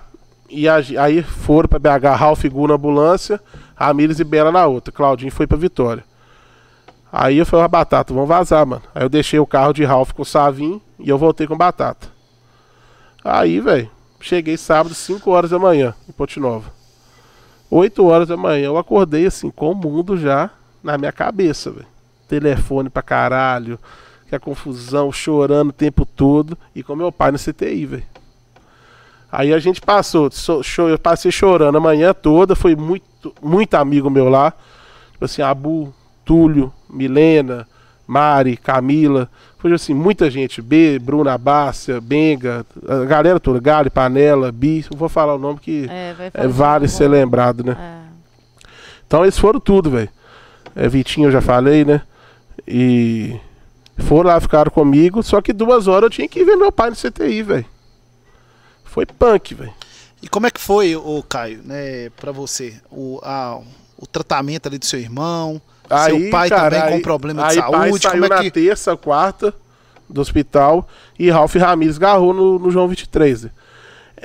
E 0.50 0.68
a- 0.70 0.76
aí 1.00 1.24
foram 1.24 1.68
pra 1.68 1.80
BH, 1.80 2.16
Ralph 2.16 2.44
e 2.44 2.50
Gu 2.50 2.68
na 2.68 2.76
ambulância, 2.76 3.42
Ramires 3.76 4.20
e 4.20 4.24
Bela 4.24 4.52
na 4.52 4.66
outra. 4.68 4.92
Claudinho 4.92 5.32
foi 5.32 5.48
pra 5.48 5.58
Vitória. 5.58 6.04
Aí 7.12 7.38
eu 7.38 7.46
falei, 7.46 7.66
"Ah, 7.66 7.68
Batata, 7.68 8.14
vamos 8.14 8.28
vazar, 8.30 8.66
mano. 8.66 8.82
Aí 8.94 9.04
eu 9.04 9.10
deixei 9.10 9.40
o 9.40 9.46
carro 9.48 9.74
de 9.74 9.84
Ralph 9.84 10.12
com 10.12 10.22
o 10.22 10.26
Savin 10.26 10.82
e 11.00 11.10
eu 11.10 11.18
voltei 11.18 11.48
com 11.48 11.58
Batata. 11.58 12.08
Aí, 13.24 13.60
velho, 13.60 13.90
cheguei 14.20 14.58
sábado, 14.58 14.94
5 14.94 15.32
horas 15.32 15.50
da 15.52 15.60
manhã, 15.60 15.94
em 16.08 16.12
Ponte 16.12 16.40
Nova. 16.40 16.72
8 17.74 18.06
horas 18.06 18.28
da 18.28 18.38
manhã, 18.38 18.66
eu 18.66 18.78
acordei 18.78 19.26
assim, 19.26 19.50
com 19.50 19.72
o 19.72 19.76
mundo 19.76 20.16
já 20.16 20.50
na 20.84 20.98
minha 20.98 21.12
cabeça, 21.12 21.72
velho. 21.72 21.88
telefone 22.28 22.90
pra 22.90 23.02
caralho, 23.02 23.80
que 24.28 24.36
a 24.36 24.40
confusão, 24.40 25.12
chorando 25.12 25.70
o 25.70 25.74
tempo 25.74 26.06
todo, 26.06 26.58
e 26.76 26.84
com 26.84 26.95
meu 26.95 27.12
pai 27.12 27.32
no 27.32 27.40
CTI, 27.40 27.86
velho. 27.86 28.04
Aí 29.32 29.52
a 29.52 29.58
gente 29.58 29.82
passou, 29.82 30.30
eu 30.90 31.00
passei 31.00 31.32
chorando 31.32 31.78
a 31.78 31.82
manhã 31.82 32.14
toda, 32.14 32.56
foi 32.56 32.76
muito, 32.76 33.34
muito 33.41 33.74
amigo 33.74 34.10
meu 34.10 34.30
lá. 34.30 34.54
Tipo 35.12 35.26
assim, 35.26 35.41
Abu, 35.41 35.91
Túlio, 36.24 36.72
Milena, 36.88 37.68
Mari, 38.06 38.56
Camila. 38.56 39.28
Foi 39.64 39.72
assim, 39.72 39.94
muita 39.94 40.30
gente. 40.30 40.61
B, 40.61 40.99
Bruna 40.99 41.38
Bácia, 41.38 42.02
Benga, 42.02 42.65
a 42.85 43.06
galera 43.06 43.40
toda, 43.40 43.61
Gali, 43.61 43.90
Panela, 43.90 44.52
Bi, 44.52 44.85
não 44.91 44.98
vou 44.98 45.07
falar 45.07 45.35
o 45.35 45.40
nome 45.40 45.57
que 45.61 45.88
É, 45.90 46.14
é, 46.34 46.48
vale 46.49 46.85
de 46.85 46.91
ser 46.91 47.06
novo. 47.06 47.14
lembrado, 47.15 47.64
né? 47.64 47.77
É. 47.80 48.68
Então 49.07 49.23
eles 49.23 49.38
foram 49.40 49.61
tudo, 49.61 49.90
velho. 49.90 50.10
É, 50.76 50.90
Vitinho 50.90 51.30
eu 51.30 51.31
já 51.31 51.40
falei, 51.40 51.85
né? 51.85 52.02
E 52.68 53.40
foram 53.99 54.31
lá, 54.31 54.41
ficaram 54.41 54.69
comigo. 54.69 55.23
Só 55.23 55.41
que 55.41 55.53
duas 55.53 55.88
horas 55.88 56.03
eu 56.03 56.10
tinha 56.10 56.27
que 56.27 56.44
ver 56.44 56.57
meu 56.57 56.69
pai 56.72 56.90
no 56.90 56.95
CTI, 56.98 57.41
velho. 57.41 57.65
Foi 58.84 59.06
punk, 59.06 59.56
velho. 59.56 59.73
E 60.22 60.27
como 60.27 60.45
é 60.45 60.52
que 60.52 60.60
foi, 60.60 60.94
o 60.94 61.23
Caio, 61.23 61.61
né, 61.64 62.10
pra 62.18 62.34
você, 62.34 62.76
o, 62.91 63.18
a- 63.23 63.61
o 63.98 64.06
tratamento 64.06 64.68
ali 64.68 64.77
do 64.77 64.85
seu 64.85 64.99
irmão, 64.99 65.61
seu 65.88 66.30
pai 66.30 66.49
também 66.49 66.81
com 66.89 67.01
problema 67.01 67.47
de 67.47 67.60
aí 67.60 67.72
pai 67.72 67.89
saúde, 67.89 68.03
saiu 68.03 68.11
como 68.22 68.26
é 68.26 68.30
na 68.30 68.41
que... 68.43 68.51
terça, 68.51 68.95
quarta 68.97 69.53
do 70.10 70.22
hospital 70.22 70.88
e 71.18 71.30
Ralph 71.30 71.55
Ramirez 71.55 71.97
garrou 71.97 72.34
no, 72.34 72.60
no 72.60 72.72
João 72.72 72.88
23. 72.88 73.43
né? 73.43 73.49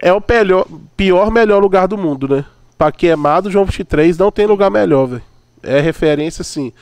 É 0.01 0.13
o 0.13 0.21
pelhor- 0.21 0.67
pior, 0.97 1.31
melhor 1.31 1.61
lugar 1.61 1.89
do 1.89 1.99
mundo, 1.99 2.29
né? 2.29 2.45
Pra 2.77 2.93
queimado, 2.93 3.51
João 3.51 3.65
23 3.65 4.17
não 4.17 4.31
tem 4.31 4.47
lugar 4.47 4.71
melhor, 4.71 5.07
velho. 5.07 5.23
É 5.63 5.81
referência, 5.81 6.45
sim. 6.45 6.73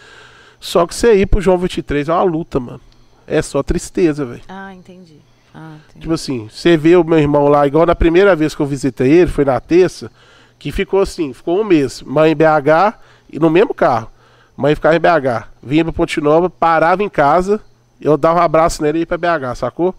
Só 0.60 0.86
que 0.86 0.94
você 0.94 1.14
ir 1.14 1.26
pro 1.26 1.40
João 1.40 1.56
23 1.56 2.08
é 2.08 2.12
uma 2.12 2.22
luta, 2.22 2.60
mano. 2.60 2.80
É 3.26 3.40
só 3.40 3.62
tristeza, 3.62 4.24
velho. 4.24 4.42
Ah, 4.48 4.74
entendi. 4.74 5.16
Ah, 5.54 5.76
entendi. 5.88 6.00
Tipo 6.02 6.12
assim, 6.12 6.48
você 6.52 6.76
vê 6.76 6.96
o 6.96 7.04
meu 7.04 7.18
irmão 7.18 7.48
lá, 7.48 7.66
igual 7.66 7.86
na 7.86 7.94
primeira 7.94 8.36
vez 8.36 8.54
que 8.54 8.60
eu 8.60 8.66
visitei 8.66 9.10
ele, 9.10 9.30
foi 9.30 9.44
na 9.44 9.58
terça, 9.58 10.10
que 10.58 10.70
ficou 10.70 11.00
assim, 11.00 11.32
ficou 11.32 11.60
um 11.60 11.64
mês. 11.64 12.02
Mãe 12.02 12.34
BH 12.36 12.98
e 13.32 13.38
no 13.38 13.48
mesmo 13.48 13.72
carro. 13.72 14.10
Mãe 14.56 14.74
ficava 14.74 14.96
em 14.96 15.00
BH. 15.00 15.48
Vinha 15.62 15.84
pra 15.84 15.92
Ponte 15.92 16.20
Nova, 16.20 16.48
parava 16.48 17.02
em 17.02 17.08
casa, 17.08 17.60
eu 18.00 18.16
dava 18.16 18.40
um 18.40 18.42
abraço 18.42 18.82
nele 18.82 18.98
e 18.98 19.00
ia 19.00 19.06
pra 19.06 19.18
BH, 19.18 19.56
sacou? 19.56 19.94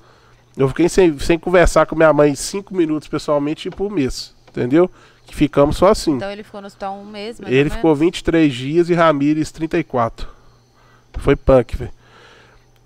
Eu 0.56 0.68
fiquei 0.68 0.90
sem, 0.90 1.18
sem 1.20 1.38
conversar 1.38 1.86
com 1.86 1.96
minha 1.96 2.12
mãe 2.12 2.34
cinco 2.34 2.76
minutos 2.76 3.08
pessoalmente, 3.08 3.70
tipo 3.70 3.86
um 3.86 3.90
mês, 3.90 4.34
entendeu? 4.50 4.90
Que 5.26 5.36
ficamos 5.36 5.78
só 5.78 5.90
assim. 5.90 6.14
Então 6.16 6.32
ele 6.32 6.44
ficou 6.44 6.62
no 6.62 6.68
hospital 6.68 6.96
um 6.96 7.06
mês, 7.06 7.40
mais 7.40 7.54
Ele 7.54 7.70
ou 7.70 7.76
ficou 7.76 7.92
menos? 7.92 8.00
23 8.00 8.54
dias 8.54 8.90
e 8.90 8.94
Ramires 8.96 9.52
34. 9.52 10.28
Foi 11.20 11.36
punk, 11.36 11.76
velho. 11.76 11.92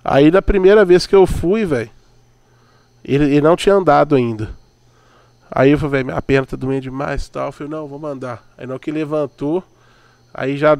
Aí 0.03 0.31
da 0.31 0.41
primeira 0.41 0.83
vez 0.83 1.05
que 1.05 1.15
eu 1.15 1.25
fui, 1.25 1.65
velho, 1.65 1.89
ele, 3.03 3.25
ele 3.25 3.41
não 3.41 3.55
tinha 3.55 3.75
andado 3.75 4.15
ainda. 4.15 4.49
Aí 5.49 5.71
eu 5.71 5.77
falei, 5.77 5.91
velho, 5.91 6.05
minha 6.07 6.21
perna 6.21 6.47
tá 6.47 6.57
doendo 6.57 6.81
demais 6.81 7.25
e 7.27 7.31
tal. 7.31 7.47
Eu 7.47 7.51
falei, 7.51 7.71
não, 7.71 7.87
vou 7.87 7.99
mandar. 7.99 8.43
Aí 8.57 8.67
hora 8.67 8.79
que 8.79 8.91
levantou, 8.91 9.63
aí 10.33 10.57
já 10.57 10.77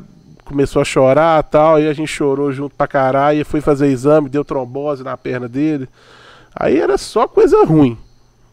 começou 0.52 0.82
a 0.82 0.86
chorar 0.86 1.44
e 1.44 1.50
tal. 1.50 1.76
Aí 1.76 1.88
a 1.88 1.94
gente 1.94 2.10
chorou 2.10 2.52
junto 2.52 2.76
pra 2.76 2.88
caralho. 2.88 3.46
Fui 3.46 3.62
fazer 3.62 3.88
exame, 3.88 4.30
deu 4.30 4.46
trombose 4.46 5.04
na 5.04 5.18
perna 5.18 5.48
dele. 5.48 5.88
Aí 6.56 6.78
era 6.78 6.98
só 6.98 7.28
coisa 7.28 7.64
ruim. 7.66 7.98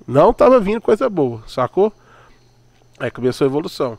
Não 0.07 0.33
tava 0.33 0.59
vindo 0.59 0.81
coisa 0.81 1.11
boa, 1.11 1.43
sacou? 1.47 1.93
Aí 2.99 3.11
começou 3.11 3.45
a 3.45 3.49
evolução. 3.49 3.99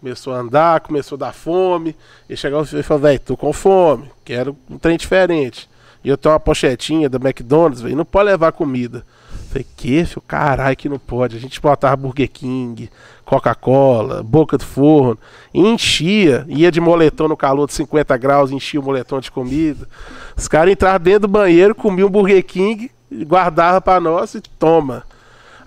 Começou 0.00 0.34
a 0.34 0.38
andar, 0.38 0.80
começou 0.80 1.16
a 1.16 1.18
dar 1.18 1.32
fome. 1.32 1.96
E 2.28 2.36
chegava 2.36 2.64
e 2.64 2.82
falou, 2.82 3.02
velho, 3.02 3.20
tô 3.20 3.36
com 3.36 3.52
fome, 3.52 4.10
quero 4.24 4.56
um 4.70 4.78
trem 4.78 4.96
diferente. 4.96 5.68
E 6.04 6.08
eu 6.08 6.16
tenho 6.16 6.32
uma 6.32 6.40
pochetinha 6.40 7.08
da 7.08 7.18
McDonald's, 7.18 7.80
velho, 7.80 7.96
não 7.96 8.04
pode 8.04 8.26
levar 8.26 8.52
comida. 8.52 9.04
Falei, 9.52 9.66
que, 9.76 10.04
filho? 10.06 10.22
Caralho, 10.26 10.74
que 10.74 10.88
não 10.88 10.98
pode. 10.98 11.36
A 11.36 11.38
gente 11.40 11.60
botava 11.60 11.94
Burger 11.94 12.30
King, 12.30 12.88
Coca-Cola, 13.22 14.22
boca 14.22 14.56
do 14.56 14.64
forno. 14.64 15.18
Enchia, 15.52 16.46
ia 16.48 16.72
de 16.72 16.80
moletom 16.80 17.28
no 17.28 17.36
calor 17.36 17.66
de 17.66 17.74
50 17.74 18.16
graus, 18.16 18.50
enchia 18.50 18.80
o 18.80 18.82
moletom 18.82 19.20
de 19.20 19.30
comida. 19.30 19.86
Os 20.34 20.48
caras 20.48 20.72
entravam 20.72 21.00
dentro 21.00 21.20
do 21.20 21.28
banheiro, 21.28 21.74
comiam 21.74 22.08
um 22.08 22.10
Burger 22.10 22.42
King, 22.42 22.90
guardava 23.26 23.78
pra 23.78 24.00
nós 24.00 24.34
e 24.34 24.40
toma. 24.40 25.04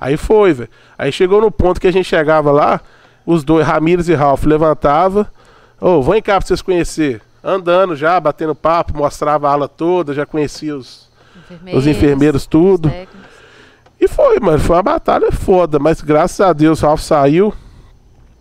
Aí 0.01 0.17
foi, 0.17 0.51
velho. 0.51 0.69
Aí 0.97 1.11
chegou 1.11 1.39
no 1.39 1.51
ponto 1.51 1.79
que 1.79 1.87
a 1.87 1.93
gente 1.93 2.05
chegava 2.05 2.51
lá, 2.51 2.81
os 3.23 3.43
dois, 3.43 3.67
Ramires 3.67 4.09
e 4.09 4.15
Ralph, 4.15 4.45
levantava. 4.45 5.31
Ô, 5.79 6.01
vem 6.01 6.23
cá 6.23 6.39
pra 6.39 6.47
vocês 6.47 6.61
conhecer. 6.63 7.21
Andando 7.43 7.95
já, 7.95 8.19
batendo 8.19 8.55
papo, 8.55 8.97
mostrava 8.97 9.47
a 9.47 9.51
ala 9.51 9.67
toda, 9.67 10.11
já 10.11 10.25
conhecia 10.25 10.75
os, 10.75 11.07
os 11.71 11.85
enfermeiros, 11.85 12.47
tudo. 12.47 12.89
os. 12.89 13.24
E 13.99 14.07
foi, 14.07 14.39
mano. 14.39 14.59
Foi 14.59 14.75
uma 14.75 14.83
batalha 14.83 15.31
foda, 15.31 15.79
mas 15.79 16.01
graças 16.01 16.39
a 16.41 16.53
Deus 16.53 16.81
o 16.83 16.85
Ralph 16.85 17.01
saiu. 17.01 17.53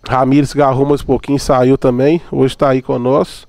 Ramires 0.07 0.53
agarrou 0.55 0.85
mais 0.87 1.01
um 1.01 1.07
pouquinho, 1.07 1.39
saiu 1.39 1.79
também. 1.79 2.21
Hoje 2.31 2.57
tá 2.57 2.71
aí 2.71 2.83
conosco. 2.83 3.49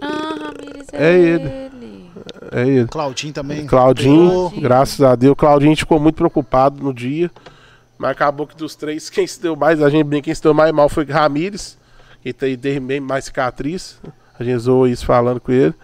Ah, 0.00 0.34
Ramires 0.38 0.86
É 0.92 1.06
é, 1.10 1.18
ele. 1.18 1.48
ele. 1.48 2.10
É 2.52 2.68
ele. 2.68 2.88
Claudinho 2.88 3.32
também. 3.32 3.66
Claudinho, 3.66 4.48
pegou. 4.50 4.62
graças 4.62 5.00
a 5.02 5.14
Deus. 5.16 5.34
Claudinho 5.36 5.76
ficou 5.76 5.98
muito 5.98 6.16
preocupado 6.16 6.82
no 6.82 6.92
dia. 6.94 7.30
Mas 7.98 8.10
acabou 8.12 8.46
que 8.46 8.56
dos 8.56 8.74
três, 8.74 9.08
quem 9.10 9.26
se 9.26 9.40
deu 9.40 9.54
mais, 9.56 9.82
a 9.82 9.88
gente 9.88 10.04
brinca, 10.04 10.24
quem 10.24 10.34
se 10.34 10.42
deu 10.42 10.54
mais 10.54 10.72
mal 10.72 10.88
foi 10.88 11.04
Ramires. 11.04 11.78
Que 12.22 12.32
tem 12.32 12.56
tem 12.56 12.80
bem 12.80 13.00
mais 13.00 13.24
cicatriz. 13.24 13.98
A 14.38 14.44
gente 14.44 14.58
zoou 14.58 14.86
isso 14.86 15.04
falando 15.04 15.40
com 15.40 15.50
ele. 15.50 15.74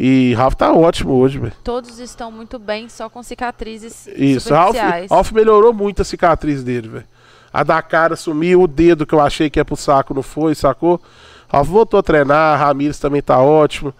E 0.00 0.32
Ralph 0.34 0.54
tá 0.54 0.72
ótimo 0.72 1.14
hoje, 1.14 1.40
velho. 1.40 1.52
Todos 1.64 1.98
estão 1.98 2.30
muito 2.30 2.56
bem, 2.56 2.88
só 2.88 3.10
com 3.10 3.20
cicatrizes 3.20 4.06
Isso, 4.06 4.54
Ralph, 4.54 4.76
superficiais. 4.76 5.10
Ralph 5.10 5.32
melhorou 5.32 5.72
muito 5.74 6.02
a 6.02 6.04
cicatriz 6.04 6.62
dele, 6.62 6.86
velho. 6.86 7.04
A 7.52 7.64
da 7.64 7.82
cara 7.82 8.14
sumiu, 8.14 8.62
o 8.62 8.68
dedo 8.68 9.04
que 9.04 9.12
eu 9.12 9.20
achei 9.20 9.50
que 9.50 9.58
ia 9.58 9.64
pro 9.64 9.74
saco 9.74 10.14
não 10.14 10.22
foi, 10.22 10.54
sacou? 10.54 11.00
Ralph 11.48 11.66
voltou 11.66 11.98
a 11.98 12.02
treinar, 12.02 12.60
Ramires 12.60 13.00
também 13.00 13.20
tá 13.20 13.40
ótimo. 13.40 13.92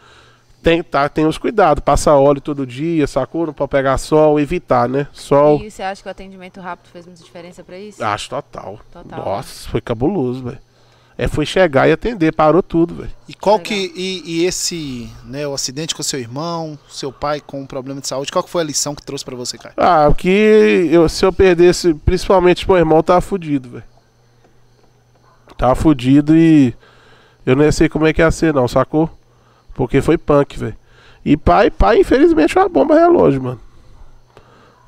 Tem, 0.63 0.85
tá, 0.85 1.09
tem 1.09 1.27
os 1.27 1.37
cuidados, 1.37 1.83
passa 1.83 2.15
óleo 2.15 2.41
todo 2.41 2.65
dia, 2.65 3.05
sacou? 3.09 3.47
Não 3.47 3.53
pode 3.53 3.71
pegar 3.71 3.99
sol, 3.99 4.39
evitar, 4.39 4.89
né? 4.89 5.09
Sol. 5.13 5.61
E 5.61 5.69
você 5.69 5.83
acha 5.83 6.01
que 6.01 6.07
o 6.07 6.11
atendimento 6.13 6.61
rápido 6.61 6.93
fez 6.93 7.07
muita 7.07 7.25
diferença 7.25 7.65
pra 7.65 7.77
isso? 7.77 8.05
Acho 8.05 8.31
total. 8.31 8.79
Total. 8.93 9.25
Nossa, 9.25 9.69
foi 9.69 9.81
cabuloso, 9.81 10.45
velho. 10.45 10.68
É, 11.21 11.27
foi 11.27 11.45
chegar 11.45 11.89
e 11.89 11.93
atender, 11.93 12.33
parou 12.33 12.63
tudo, 12.63 12.95
velho. 12.95 13.11
E 13.29 13.35
qual 13.35 13.57
Legal. 13.57 13.65
que 13.65 13.93
e, 13.97 14.23
e 14.25 14.45
esse, 14.45 15.11
né, 15.25 15.45
o 15.49 15.53
acidente 15.53 15.93
com 15.93 16.01
seu 16.01 16.21
irmão, 16.21 16.79
seu 16.89 17.13
pai 17.13 17.43
com 17.45 17.61
um 17.61 17.67
problema 17.67 18.01
de 18.01 18.07
saúde, 18.07 18.31
qual 18.31 18.45
que 18.45 18.49
foi 18.49 18.63
a 18.63 18.65
lição 18.65 18.95
que 18.95 19.03
trouxe 19.03 19.25
pra 19.25 19.35
você, 19.35 19.59
Caio? 19.59 19.75
Ah, 19.77 20.07
o 20.09 20.15
que 20.15 20.29
eu, 20.93 21.09
se 21.09 21.25
eu 21.25 21.33
perdesse, 21.33 21.93
principalmente 21.93 22.69
meu 22.69 22.79
irmão, 22.79 23.03
tava 23.03 23.21
fudido, 23.21 23.69
velho. 23.71 23.85
Tava 25.57 25.75
fudido 25.75 26.37
e 26.37 26.73
eu 27.45 27.57
não 27.57 27.65
ia 27.65 27.73
sei 27.73 27.89
como 27.89 28.07
é 28.07 28.13
que 28.13 28.23
ia 28.23 28.31
ser, 28.31 28.55
não, 28.55 28.69
sacou? 28.69 29.11
Porque 29.75 30.01
foi 30.01 30.17
punk, 30.17 30.57
velho. 30.57 30.77
E 31.25 31.37
pai, 31.37 31.69
pai, 31.69 31.99
infelizmente, 31.99 32.57
é 32.57 32.61
uma 32.61 32.69
bomba 32.69 32.95
relógio, 32.95 33.43
mano. 33.43 33.61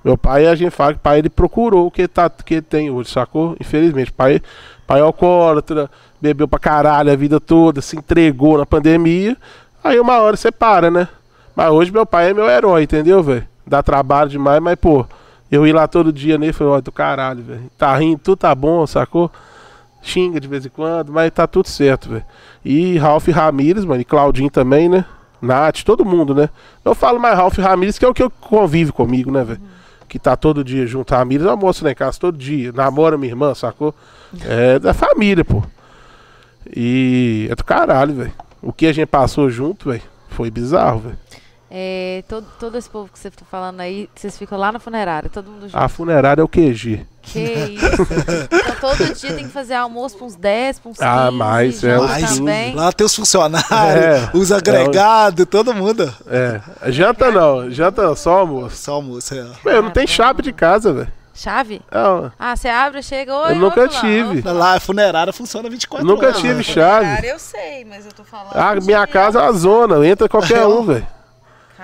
Meu 0.05 0.16
pai, 0.16 0.47
a 0.47 0.55
gente 0.55 0.70
fala 0.70 0.94
que 0.94 1.01
pai 1.01 1.19
ele 1.19 1.28
procurou 1.28 1.86
o 1.86 1.90
que, 1.90 2.07
tá, 2.07 2.31
que 2.31 2.55
ele 2.55 2.62
tem 2.62 2.89
hoje, 2.89 3.11
sacou? 3.11 3.57
Infelizmente, 3.61 4.12
pai, 4.12 4.40
pai 4.86 5.01
é 5.01 5.02
alcoólatra, 5.02 5.90
bebeu 6.21 6.47
pra 6.47 6.59
caralho 6.59 7.13
a 7.13 7.17
vida 7.17 7.41
toda, 7.41 7.81
se 7.81 7.97
entregou 7.97 8.59
na 8.59 8.67
pandemia. 8.67 9.37
Aí 9.83 9.99
uma 9.99 10.19
hora 10.19 10.37
você 10.37 10.53
para, 10.53 10.91
né? 10.91 11.09
Mas 11.57 11.71
hoje 11.71 11.91
meu 11.91 12.07
pai 12.07 12.31
é 12.31 12.35
meu 12.35 12.49
herói, 12.49 12.83
entendeu, 12.83 13.23
velho? 13.23 13.47
Dá 13.67 13.83
trabalho 13.83 14.31
demais, 14.31 14.61
mas, 14.61 14.77
pô, 14.77 15.07
eu 15.51 15.67
ir 15.67 15.73
lá 15.73 15.87
todo 15.87 16.13
dia 16.13 16.39
nele 16.39 16.51
e 16.51 16.55
falei, 16.55 16.75
ó, 16.75 16.81
do 16.81 16.93
caralho, 16.93 17.43
velho. 17.43 17.71
Tá 17.79 17.97
rindo, 17.97 18.19
tudo 18.19 18.37
tá 18.37 18.55
bom, 18.55 18.87
sacou? 18.87 19.31
Xinga 20.03 20.41
de 20.41 20.49
vez 20.49 20.65
em 20.65 20.71
quando, 20.71 21.13
mas 21.13 21.31
tá 21.31 21.47
tudo 21.47 21.69
certo, 21.69 22.09
velho. 22.09 22.25
E 22.65 22.97
Ralph 22.99 23.29
Ramires, 23.29 23.85
mano, 23.85 24.01
e 24.01 24.05
Claudinho 24.05 24.51
também, 24.51 24.89
né? 24.89 25.05
Nath, 25.41 25.83
todo 25.85 26.05
mundo, 26.05 26.35
né? 26.35 26.49
Eu 26.85 26.95
falo 26.95 27.19
mais 27.19 27.37
Ralph 27.37 27.59
Ramires, 27.59 27.99
que 27.99 28.05
é 28.05 28.09
o 28.09 28.15
que 28.15 28.29
convive 28.41 28.93
comigo, 28.93 29.31
né, 29.31 29.45
velho? 29.45 29.61
Que 30.09 30.19
tá 30.19 30.37
todo 30.37 30.65
dia 30.65 30.87
junto. 30.87 31.15
É 31.15 31.23
uma 31.23 31.57
moça 31.57 31.85
lá 31.85 31.93
em 31.93 31.95
casa 31.95 32.19
todo 32.19 32.37
dia. 32.37 32.73
Namora 32.73 33.17
minha 33.17 33.33
irmã, 33.33 33.55
sacou? 33.55 33.95
É 34.45 34.79
da 34.79 34.93
família, 34.93 35.45
pô. 35.45 35.63
E 36.75 37.49
é 37.51 37.55
do 37.55 37.65
caralho, 37.65 38.15
velho. 38.15 38.33
O 38.63 38.73
que 38.73 38.87
a 38.87 38.93
gente 38.93 39.07
passou 39.07 39.49
junto, 39.51 39.91
velho, 39.91 40.03
foi 40.29 40.51
bizarro, 40.51 41.01
velho. 41.01 41.19
É, 41.73 42.25
todo, 42.29 42.47
todo 42.59 42.77
esse 42.77 42.91
povo 42.91 43.09
que 43.13 43.17
você 43.17 43.31
tá 43.31 43.45
falando 43.49 43.79
aí, 43.79 44.09
vocês 44.13 44.37
ficam 44.37 44.59
lá 44.59 44.73
na 44.73 44.81
funerária, 44.81 45.31
todo 45.31 45.49
mundo 45.49 45.69
junto. 45.69 45.77
A 45.77 45.89
funerária 45.89 46.41
é 46.41 46.45
o 46.45 46.49
QG. 46.49 47.07
Que 47.23 47.39
isso. 47.39 48.03
então 48.51 48.75
todo 48.81 49.15
dia 49.15 49.35
tem 49.35 49.45
que 49.45 49.53
fazer 49.53 49.75
almoço 49.75 50.17
pra 50.17 50.27
uns 50.27 50.35
10, 50.35 50.81
pra 50.81 50.91
uns 50.91 50.99
15. 50.99 51.09
Ah, 51.09 51.31
mas 51.31 51.85
é 51.85 51.91
janta 51.91 52.05
uns 52.05 52.15
15. 52.17 52.39
também. 52.39 52.75
Lá 52.75 52.91
tem 52.91 53.07
os 53.07 53.15
funcionários, 53.15 53.71
É, 53.71 54.31
os 54.35 54.51
agregados, 54.51 55.47
todo 55.47 55.73
mundo. 55.73 56.13
É. 56.27 56.61
Janta 56.91 57.31
não, 57.31 57.71
janta 57.71 58.17
só 58.17 58.39
almoço. 58.41 58.77
Só 58.77 58.95
almoço, 58.95 59.33
é. 59.33 59.47
Meu, 59.65 59.81
não 59.81 59.91
tem 59.91 60.09
chave 60.09 60.43
de 60.43 60.53
casa, 60.53 60.93
velho. 60.93 61.13
Chave? 61.43 61.81
Ah, 61.91 62.31
Ah, 62.39 62.55
você 62.55 62.69
abre, 62.69 63.03
chega, 63.03 63.35
oi, 63.35 63.53
Eu 63.53 63.57
nunca 63.57 63.89
tive. 63.89 64.43
oi, 64.47 64.53
Lá, 64.53 64.75
a 64.75 64.81
funerária 64.81 65.33
funciona 65.33 65.71
24 65.71 66.07
Nunca 66.07 66.27
horas. 66.27 66.37
tive 66.39 66.55
né? 66.55 66.62
chave. 66.62 67.07
Cara, 67.07 67.27
eu 67.27 67.39
sei, 67.39 67.85
mas 67.87 68.05
eu 68.05 68.12
tô 68.12 68.25
falando. 68.25 68.55
A 68.57 68.75
de- 68.75 68.85
minha 68.87 69.07
casa 69.07 69.39
é 69.39 69.43
uma 69.43 69.53
zona, 69.53 70.07
entra 70.07 70.29
qualquer 70.29 70.67
um, 70.67 70.85
velho. 70.85 71.07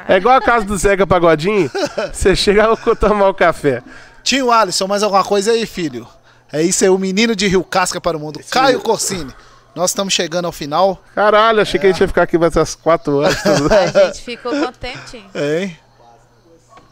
É 0.06 0.16
igual 0.16 0.36
a 0.36 0.42
casa 0.42 0.66
do 0.66 0.76
Zeca 0.76 1.06
Pagodinho. 1.06 1.70
Você 2.12 2.36
chega 2.36 2.66
lá 2.66 2.76
tomar 3.00 3.30
o 3.30 3.34
café. 3.34 3.82
Tio 4.22 4.52
Alisson, 4.52 4.86
mais 4.86 5.02
alguma 5.02 5.24
coisa 5.24 5.52
aí, 5.52 5.64
filho? 5.64 6.06
É 6.52 6.60
isso 6.60 6.84
aí, 6.84 6.90
o 6.90 6.98
menino 6.98 7.34
de 7.34 7.46
Rio 7.48 7.64
Casca 7.64 7.98
para 7.98 8.14
o 8.16 8.20
mundo. 8.20 8.38
Caio 8.50 8.80
Corsini. 8.80 9.32
Nós 9.74 9.90
estamos 9.90 10.12
chegando 10.12 10.44
ao 10.44 10.52
final. 10.52 11.02
Caralho, 11.14 11.60
achei 11.62 11.80
que 11.80 11.86
a 11.86 11.90
gente 11.90 12.00
ia 12.02 12.08
ficar 12.08 12.22
aqui 12.24 12.36
mais 12.36 12.54
umas 12.56 12.74
4 12.74 13.16
horas. 13.18 13.36
A 13.46 14.06
gente 14.06 14.22
ficou 14.22 14.52
quanto 14.52 14.78
tempo, 14.78 14.98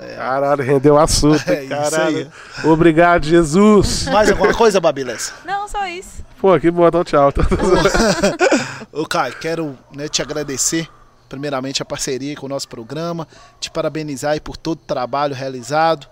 Hein? 0.01 0.17
Caralho, 0.17 0.63
rendeu 0.65 0.99
assunto. 0.99 1.43
É 1.51 1.65
isso 1.65 1.69
Caralho. 1.71 2.33
Obrigado, 2.65 3.25
Jesus. 3.27 4.05
Mais 4.07 4.31
alguma 4.31 4.53
coisa, 4.55 4.81
Babilessa? 4.81 5.33
Não, 5.45 5.69
só 5.69 5.87
isso. 5.87 6.25
Pô, 6.41 6.59
que 6.61 6.71
bom, 6.71 6.87
então 6.87 7.03
tchau. 7.05 7.33
Ô, 8.93 9.07
Caio, 9.07 9.35
quero 9.41 9.79
né, 9.95 10.09
te 10.09 10.23
agradecer, 10.23 10.89
primeiramente, 11.29 11.83
a 11.83 11.85
parceria 11.85 12.37
com 12.37 12.47
o 12.47 12.49
nosso 12.49 12.69
programa, 12.69 13.27
te 13.61 13.71
parabenizar 13.71 14.33
aí 14.33 14.41
por 14.41 14.57
todo 14.57 14.79
o 14.79 14.85
trabalho 14.87 15.35
realizado, 15.35 16.07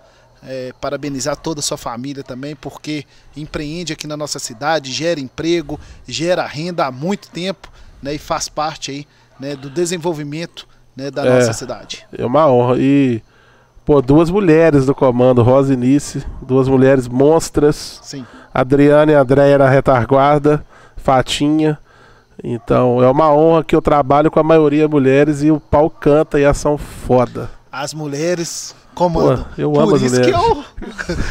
é, 0.45 0.73
parabenizar 0.81 1.35
toda 1.37 1.59
a 1.59 1.63
sua 1.63 1.77
família 1.77 2.23
também, 2.23 2.55
porque 2.55 3.05
empreende 3.35 3.93
aqui 3.93 4.07
na 4.07 4.17
nossa 4.17 4.39
cidade, 4.39 4.91
gera 4.91 5.19
emprego, 5.19 5.79
gera 6.07 6.45
renda 6.45 6.85
há 6.85 6.91
muito 6.91 7.29
tempo 7.29 7.71
né, 8.01 8.13
e 8.15 8.17
faz 8.17 8.49
parte 8.49 8.91
aí 8.91 9.07
né, 9.39 9.55
do 9.55 9.69
desenvolvimento 9.69 10.67
né, 10.95 11.09
da 11.09 11.25
É. 11.25 11.39
nossa 11.39 11.53
cidade. 11.53 12.05
É 12.17 12.25
uma 12.25 12.49
honra. 12.51 12.75
E, 12.79 13.21
pô, 13.85 14.01
duas 14.01 14.29
mulheres 14.29 14.85
do 14.85 14.93
comando, 14.95 15.41
Rosa 15.43 15.73
e 15.73 15.77
Nice, 15.77 16.25
duas 16.41 16.67
mulheres 16.67 17.07
monstras. 17.07 17.99
Sim. 18.03 18.25
Adriana 18.53 19.11
e 19.11 19.15
Andréia 19.15 19.57
na 19.57 19.69
retaguarda, 19.69 20.63
Fatinha. 20.97 21.77
Então, 22.43 23.01
é 23.03 23.09
uma 23.09 23.31
honra 23.33 23.63
que 23.63 23.75
eu 23.75 23.81
trabalho 23.81 24.29
com 24.31 24.39
a 24.39 24.43
maioria 24.43 24.87
mulheres 24.87 25.43
e 25.43 25.51
o 25.51 25.59
pau 25.59 25.89
canta 25.89 26.39
e 26.39 26.45
ação 26.45 26.77
foda. 26.77 27.49
As 27.71 27.93
mulheres 27.93 28.75
comandam. 28.93 29.37
Pô, 29.55 29.61
eu 29.61 29.71
por 29.71 29.81
amo 29.81 29.95
as 29.95 30.01
isso 30.01 30.21
que 30.21 30.31
mulheres. 30.31 30.47
eu. 30.47 30.63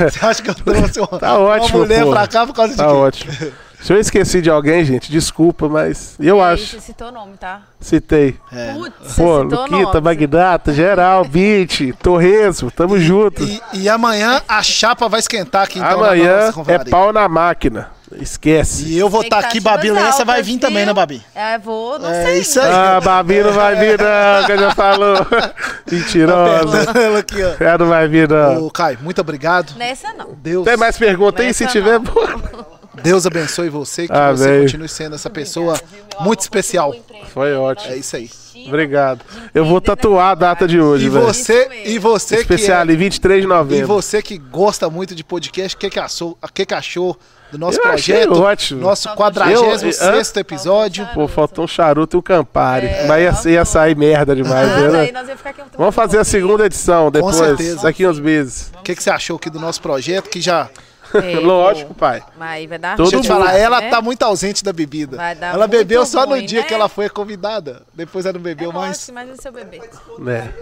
Você 0.11 0.27
acha 0.27 0.43
que 0.43 0.51
eu 0.51 0.55
trouxe 0.55 0.99
uma, 1.03 1.19
Tá 1.19 1.39
ótimo, 1.39 1.79
uma 1.79 1.85
mulher 1.87 2.05
pô. 2.05 2.11
pra 2.11 2.27
cá 2.27 2.47
por 2.47 2.55
causa 2.55 2.73
de 2.73 2.79
Tá 2.79 2.93
ótimo. 2.93 3.33
Se 3.83 3.93
eu 3.93 3.99
esqueci 3.99 4.41
de 4.41 4.49
alguém, 4.49 4.85
gente, 4.85 5.11
desculpa, 5.11 5.69
mas 5.69 6.15
eu 6.21 6.41
Aí 6.43 6.55
acho. 6.55 6.67
Você 6.67 6.81
citou 6.81 7.09
o 7.09 7.11
nome, 7.11 7.37
tá? 7.37 7.63
Citei. 7.81 8.37
É. 8.53 8.75
Putz, 8.75 8.95
você 9.03 9.21
Pô, 9.23 9.43
Luquita, 9.43 9.71
nome. 9.95 10.01
Magnata, 10.01 10.73
Geral, 10.73 11.25
Beat, 11.25 11.93
Torresmo, 12.01 12.71
tamo 12.71 12.97
junto. 12.97 13.43
E, 13.43 13.61
e 13.75 13.89
amanhã 13.89 14.41
a 14.47 14.63
chapa 14.63 15.09
vai 15.09 15.19
esquentar 15.19 15.63
aqui 15.65 15.81
então 15.81 16.05
Amanhã 16.05 16.53
é 16.69 16.79
pau 16.89 17.13
na 17.13 17.29
máquina. 17.29 17.91
Esquece. 18.21 18.85
E 18.89 18.99
eu 18.99 19.09
vou 19.09 19.23
estar 19.23 19.39
aqui, 19.39 19.59
Babi 19.59 19.91
Lessa 19.91 20.25
vai 20.25 20.43
vir 20.43 20.59
também, 20.59 20.85
né, 20.87 20.93
Babi? 20.93 21.23
É, 21.35 21.59
vou, 21.59 21.99
não 21.99 22.11
É 22.11 22.25
sei. 22.27 22.39
isso 22.41 22.61
aí. 22.61 22.71
Ah, 22.71 23.01
Babi 23.01 23.43
não 23.43 23.53
vai 23.53 23.75
vir 23.75 23.99
não, 23.99 24.47
que 24.47 24.59
já 24.59 24.71
falou. 24.75 25.27
Mentirosa. 25.91 26.91
Ela 26.95 27.19
aqui, 27.19 27.43
ó. 27.43 27.55
Ela 27.59 27.79
não 27.79 27.87
vai 27.87 28.07
vir 28.09 28.29
não. 28.29 28.67
Ô, 28.67 28.71
Caio, 28.71 28.99
muito 29.03 29.21
obrigado. 29.21 29.75
Nessa 29.77 30.13
não. 30.13 30.35
Deus, 30.35 30.65
Tem 30.65 30.77
mais 30.77 30.97
pergunta 30.99 31.43
aí? 31.43 31.55
Se 31.55 31.67
tiver, 31.67 31.99
não. 31.99 32.05
pô. 32.05 32.21
Deus 33.03 33.27
abençoe 33.27 33.69
você, 33.69 34.07
que 34.07 34.13
Amém. 34.13 34.37
você 34.37 34.61
continue 34.63 34.89
sendo 34.89 35.15
essa 35.15 35.29
pessoa 35.31 35.79
muito 36.21 36.41
especial. 36.41 36.95
Foi 37.33 37.55
ótimo. 37.55 37.93
É 37.93 37.97
isso 37.97 38.17
aí. 38.17 38.31
Obrigado. 38.67 39.21
Eu 39.55 39.65
vou 39.65 39.81
tatuar 39.81 40.31
a 40.31 40.35
data 40.35 40.69
de 40.69 40.81
hoje, 40.81 41.07
E 41.07 41.09
velho. 41.09 41.25
você, 41.25 41.69
e 41.85 41.99
você 41.99 42.37
que 42.37 42.43
Especial, 42.43 42.83
é, 42.89 42.93
em 42.93 42.97
23 42.97 43.41
de 43.41 43.47
e 43.47 43.49
novembro. 43.49 43.87
você 43.89 44.23
que 44.23 44.39
gosta 44.39 44.89
muito 44.89 45.15
de 45.15 45.25
podcast, 45.25 45.75
o 45.75 45.79
que 45.79 45.91
que 45.91 45.99
achou, 45.99 46.39
que 46.55 46.65
que 46.67 46.75
achou 46.75 47.19
do 47.51 47.59
nosso 47.59 47.79
Eu 47.79 47.83
projeto? 47.83 48.41
ótimo. 48.41 48.81
Nosso 48.83 49.09
Eu- 49.09 49.17
46º 49.17 50.37
episódio. 50.39 51.09
Pô, 51.13 51.27
faltou 51.27 51.65
um 51.65 51.69
charuto 51.69 52.17
e 52.17 52.19
um 52.19 52.23
Campari. 52.23 52.87
É, 52.87 53.07
Mas 53.07 53.45
ia, 53.45 53.53
ia 53.53 53.65
sair 53.65 53.97
merda 53.97 54.37
demais, 54.37 54.71
Ah, 54.71 54.77
né? 54.81 54.89
daí 54.91 55.13
nós 55.13 55.29
ia 55.29 55.37
ficar 55.37 55.51
aqui 55.51 55.61
um 55.61 55.65
tempo 55.65 55.79
Vamos 55.79 55.95
fazer 55.95 56.19
a 56.19 56.25
segunda 56.25 56.65
edição 56.67 57.11
depois, 57.11 57.35
certeza. 57.35 57.83
daqui 57.83 58.07
uns 58.07 58.21
meses. 58.21 58.71
O 58.79 58.83
que 58.83 58.95
que 58.95 59.03
você 59.03 59.11
achou 59.11 59.37
aqui 59.37 59.51
do 59.51 59.59
nosso 59.59 59.81
projeto? 59.83 60.29
Que 60.31 60.41
já 60.41 60.71
É, 61.15 61.39
Lógico, 61.41 61.95
pai. 61.95 62.23
Mas 62.39 62.49
aí 62.51 62.67
vai 62.67 62.79
dar 62.79 62.97
Todo 62.97 63.05
Deixa 63.11 63.17
eu 63.17 63.23
te 63.23 63.29
falar, 63.29 63.55
ela 63.57 63.81
né? 63.81 63.91
tá 63.91 64.01
muito 64.01 64.23
ausente 64.23 64.63
da 64.65 64.73
bebida. 64.73 65.17
Vai 65.17 65.35
dar 65.35 65.55
Ela 65.55 65.67
bebeu 65.67 66.05
só 66.07 66.25
no 66.27 66.33
ruim, 66.33 66.47
dia 66.47 66.61
né? 66.63 66.67
que 66.67 66.75
ela 66.75 66.89
foi 66.89 67.09
convidada. 67.09 67.83
Depois 67.95 68.25
ela 68.27 68.35
não 68.35 68.41
É 68.41 68.45
bebeu 68.55 68.73
mais. 68.73 68.89
lógico, 68.99 69.11
imagina 69.11 69.37
seu 69.37 69.53
bebê. 69.53 69.81
Né? 70.19 70.53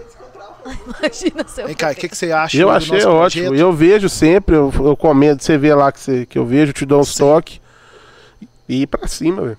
Imagina 0.85 1.47
seu 1.47 1.65
Vem 1.65 1.75
bebê. 1.75 1.75
cá, 1.75 1.91
o 1.91 1.95
que, 1.95 2.09
que 2.09 2.15
você 2.17 2.31
acha 2.31 2.57
Eu 2.57 2.69
achei 2.69 2.95
nosso 2.97 3.09
ótimo. 3.09 3.45
projeto? 3.47 3.59
Eu 3.61 3.73
vejo 3.73 4.09
sempre, 4.09 4.55
eu, 4.55 4.71
eu 4.75 4.95
comento, 4.95 5.43
você 5.43 5.57
vê 5.57 5.73
lá 5.73 5.91
que, 5.91 5.99
você, 5.99 6.25
que 6.25 6.37
eu 6.37 6.45
vejo, 6.45 6.71
te 6.73 6.85
dou 6.85 7.01
uns 7.01 7.13
Sim. 7.15 7.19
toques. 7.23 7.59
E 8.69 8.83
ir 8.83 8.87
pra 8.87 9.07
cima, 9.07 9.41
velho. 9.41 9.57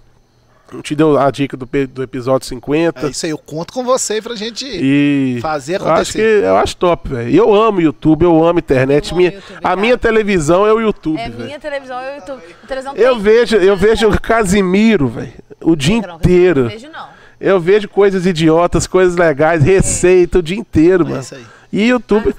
Te 0.81 0.95
deu 0.95 1.19
a 1.19 1.31
dica 1.31 1.57
do, 1.57 1.69
do 1.89 2.03
episódio 2.03 2.47
50. 2.47 3.07
É 3.07 3.11
isso 3.11 3.27
aí, 3.27 3.33
eu 3.33 3.39
conto 3.39 3.73
com 3.73 3.85
você 3.85 4.23
pra 4.23 4.35
gente 4.35 4.65
E 4.67 5.39
fazer 5.43 5.81
eu 5.81 5.89
acho 5.93 6.13
que 6.13 6.19
acontecer. 6.21 6.45
eu 6.45 6.57
acho 6.57 6.77
top, 6.77 7.09
velho. 7.11 7.35
Eu 7.35 7.55
amo 7.55 7.81
YouTube, 7.81 8.23
eu 8.25 8.45
amo 8.45 8.59
internet. 8.59 9.11
Eu 9.11 9.11
amo 9.13 9.19
minha, 9.19 9.33
YouTube, 9.33 9.57
a 9.59 9.61
cara. 9.61 9.77
minha 9.77 9.99
televisão 9.99 10.67
é 10.67 10.73
o 10.73 10.81
YouTube, 10.81 11.19
É 11.21 11.29
velho. 11.29 11.45
minha 11.45 11.61
televisão, 11.61 12.01
eu 12.01 12.15
YouTube. 12.17 12.43
A 12.63 12.67
televisão 12.67 12.95
Eu 12.97 13.15
tem- 13.15 13.23
vejo, 13.23 13.57
eu 13.57 13.77
vejo 13.77 14.09
o 14.09 14.21
Casimiro, 14.21 15.09
velho, 15.09 15.33
o 15.61 15.77
dia 15.77 16.01
Não, 16.01 16.17
inteiro. 16.17 16.63
Não 16.63 16.69
vejo 16.71 16.89
não. 16.91 17.07
Eu 17.41 17.59
vejo 17.61 17.89
coisas 17.89 18.25
idiotas, 18.25 18.87
coisas 18.87 19.17
legais, 19.17 19.63
receita 19.65 20.39
o 20.39 20.43
dia 20.43 20.57
inteiro, 20.57 21.05
É 21.05 21.09
mano. 21.09 21.21
isso 21.23 21.35
aí. 21.35 21.45
E 21.73 21.89
YouTube, 21.89 22.35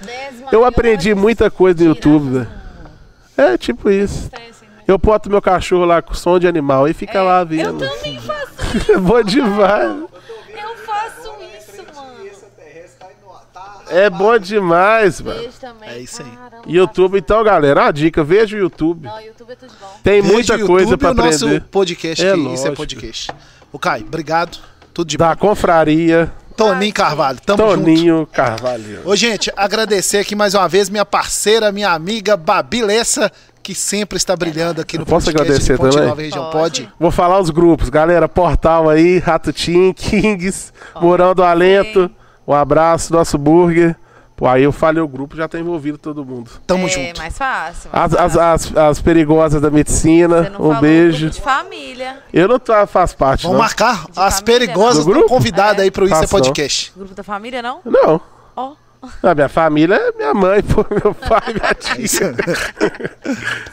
eu 0.51 0.63
aprendi 0.63 1.13
muita 1.13 1.51
coisa 1.51 1.79
no 1.83 1.89
YouTube, 1.89 2.29
velho. 2.39 2.47
É 3.35 3.57
tipo 3.57 3.89
isso. 3.89 4.29
Eu 4.87 4.97
boto 4.97 5.29
meu 5.29 5.41
cachorro 5.41 5.85
lá 5.85 6.01
com 6.01 6.13
som 6.13 6.37
de 6.39 6.47
animal 6.47 6.87
e 6.87 6.93
fica 6.93 7.21
lá 7.21 7.41
Eu 7.41 7.45
vendo. 7.45 7.79
também 7.79 8.19
faço 8.19 8.91
É 8.91 8.97
bom 8.97 9.21
demais. 9.23 9.87
Eu 9.87 10.77
faço 10.85 11.31
isso, 11.57 11.83
mano. 11.95 12.23
É 13.89 14.09
bom 14.09 14.37
demais, 14.39 15.21
mano. 15.21 15.39
É 15.83 15.99
isso 15.99 16.21
aí. 16.21 16.29
Caramba, 16.31 16.63
YouTube, 16.67 17.17
então, 17.19 17.43
galera, 17.43 17.81
uma 17.83 17.91
dica, 17.91 18.23
veja 18.23 18.55
o 18.55 18.59
YouTube. 18.59 19.05
Não, 19.07 19.21
YouTube 19.21 19.51
é 19.51 19.55
tudo 19.55 19.69
de 19.71 19.75
bom. 19.79 19.87
Tem 20.03 20.21
Veja 20.21 20.33
muita 20.33 20.59
coisa 20.65 20.91
YouTube 20.91 20.99
pra 20.99 21.09
e 21.09 21.11
o 21.11 21.15
nosso 21.15 21.45
aprender. 21.45 21.63
podcast, 21.69 22.25
É 22.25 22.33
que 22.33 22.39
isso 22.53 22.67
é 22.67 22.71
podcast. 22.71 23.31
O 23.71 23.79
Caio, 23.79 24.05
obrigado. 24.05 24.57
Tudo 24.93 25.07
de 25.07 25.17
bom. 25.17 25.25
Da 25.25 25.35
confraria, 25.35 26.31
Toninho 26.55 26.93
Carvalho, 26.93 27.39
tamo 27.45 27.57
junto. 27.63 27.75
Toninho 27.83 28.27
Carvalho. 28.31 29.01
Ô, 29.05 29.15
gente, 29.15 29.51
agradecer 29.55 30.17
aqui 30.19 30.35
mais 30.35 30.53
uma 30.53 30.67
vez 30.67 30.89
minha 30.89 31.05
parceira, 31.05 31.71
minha 31.71 31.89
amiga 31.91 32.37
Babi 32.37 32.81
Lessa, 32.83 33.31
que 33.63 33.73
sempre 33.73 34.17
está 34.17 34.35
brilhando 34.35 34.81
aqui 34.81 34.97
no 34.97 35.05
posso 35.05 35.29
agradecer 35.29 35.73
de 35.73 35.79
Ponte 35.79 35.93
também? 35.93 36.07
Nova 36.09 36.21
Região. 36.21 36.49
Pode. 36.51 36.81
Pode. 36.83 36.93
Vou 36.99 37.09
falar 37.11 37.39
os 37.39 37.49
grupos, 37.49 37.89
galera. 37.89 38.27
Portal 38.29 38.89
aí, 38.89 39.17
Rato 39.19 39.51
Team, 39.53 39.93
Kings, 39.97 40.71
Morão 41.01 41.33
do 41.33 41.41
Alento. 41.43 42.11
Um 42.45 42.53
abraço, 42.53 43.13
nosso 43.13 43.37
burger. 43.37 43.95
Pô, 44.35 44.47
aí 44.47 44.63
eu 44.63 44.71
falei 44.71 45.01
o 45.01 45.07
grupo, 45.07 45.35
já 45.37 45.47
tá 45.47 45.59
envolvido 45.59 45.97
todo 45.97 46.25
mundo. 46.25 46.49
Tamo 46.65 46.87
é 46.87 46.89
junto. 46.89 47.19
mais 47.19 47.37
fácil. 47.37 47.89
mais 47.93 48.13
As, 48.15 48.19
as, 48.19 48.33
fácil. 48.33 48.79
as, 48.79 48.85
as 48.89 49.01
perigosas 49.01 49.61
da 49.61 49.69
Você 49.69 49.75
medicina, 49.75 50.41
não 50.49 50.59
um 50.59 50.63
falou 50.69 50.81
beijo. 50.81 51.19
grupo 51.27 51.35
de 51.35 51.41
família. 51.41 52.17
Eu 52.33 52.47
não 52.47 52.57
tô, 52.59 52.73
faço 52.87 53.15
parte, 53.15 53.43
Vamos 53.43 53.57
não. 53.57 53.63
marcar 53.63 54.05
De 54.11 54.19
as 54.19 54.39
família, 54.39 54.43
perigosas 54.43 54.83
não? 54.83 54.89
estão 55.01 55.13
Do 55.13 55.19
grupo? 55.19 55.29
convidadas 55.29 55.79
É. 55.79 55.81
aí 55.83 55.91
pro 55.91 56.05
Isso 56.05 56.15
é 56.15 56.21
não. 56.21 56.27
Podcast. 56.27 56.91
Grupo 56.97 57.13
da 57.13 57.23
família, 57.23 57.61
não? 57.61 57.79
Não. 57.85 58.19
Ó. 58.55 58.73
A 59.21 59.35
minha 59.35 59.49
família 59.49 59.95
é 59.95 60.11
minha 60.13 60.33
mãe, 60.33 60.61
pô, 60.63 60.85
meu 60.89 61.13
pai, 61.13 61.53
minha 61.53 61.73
tia. 61.75 62.33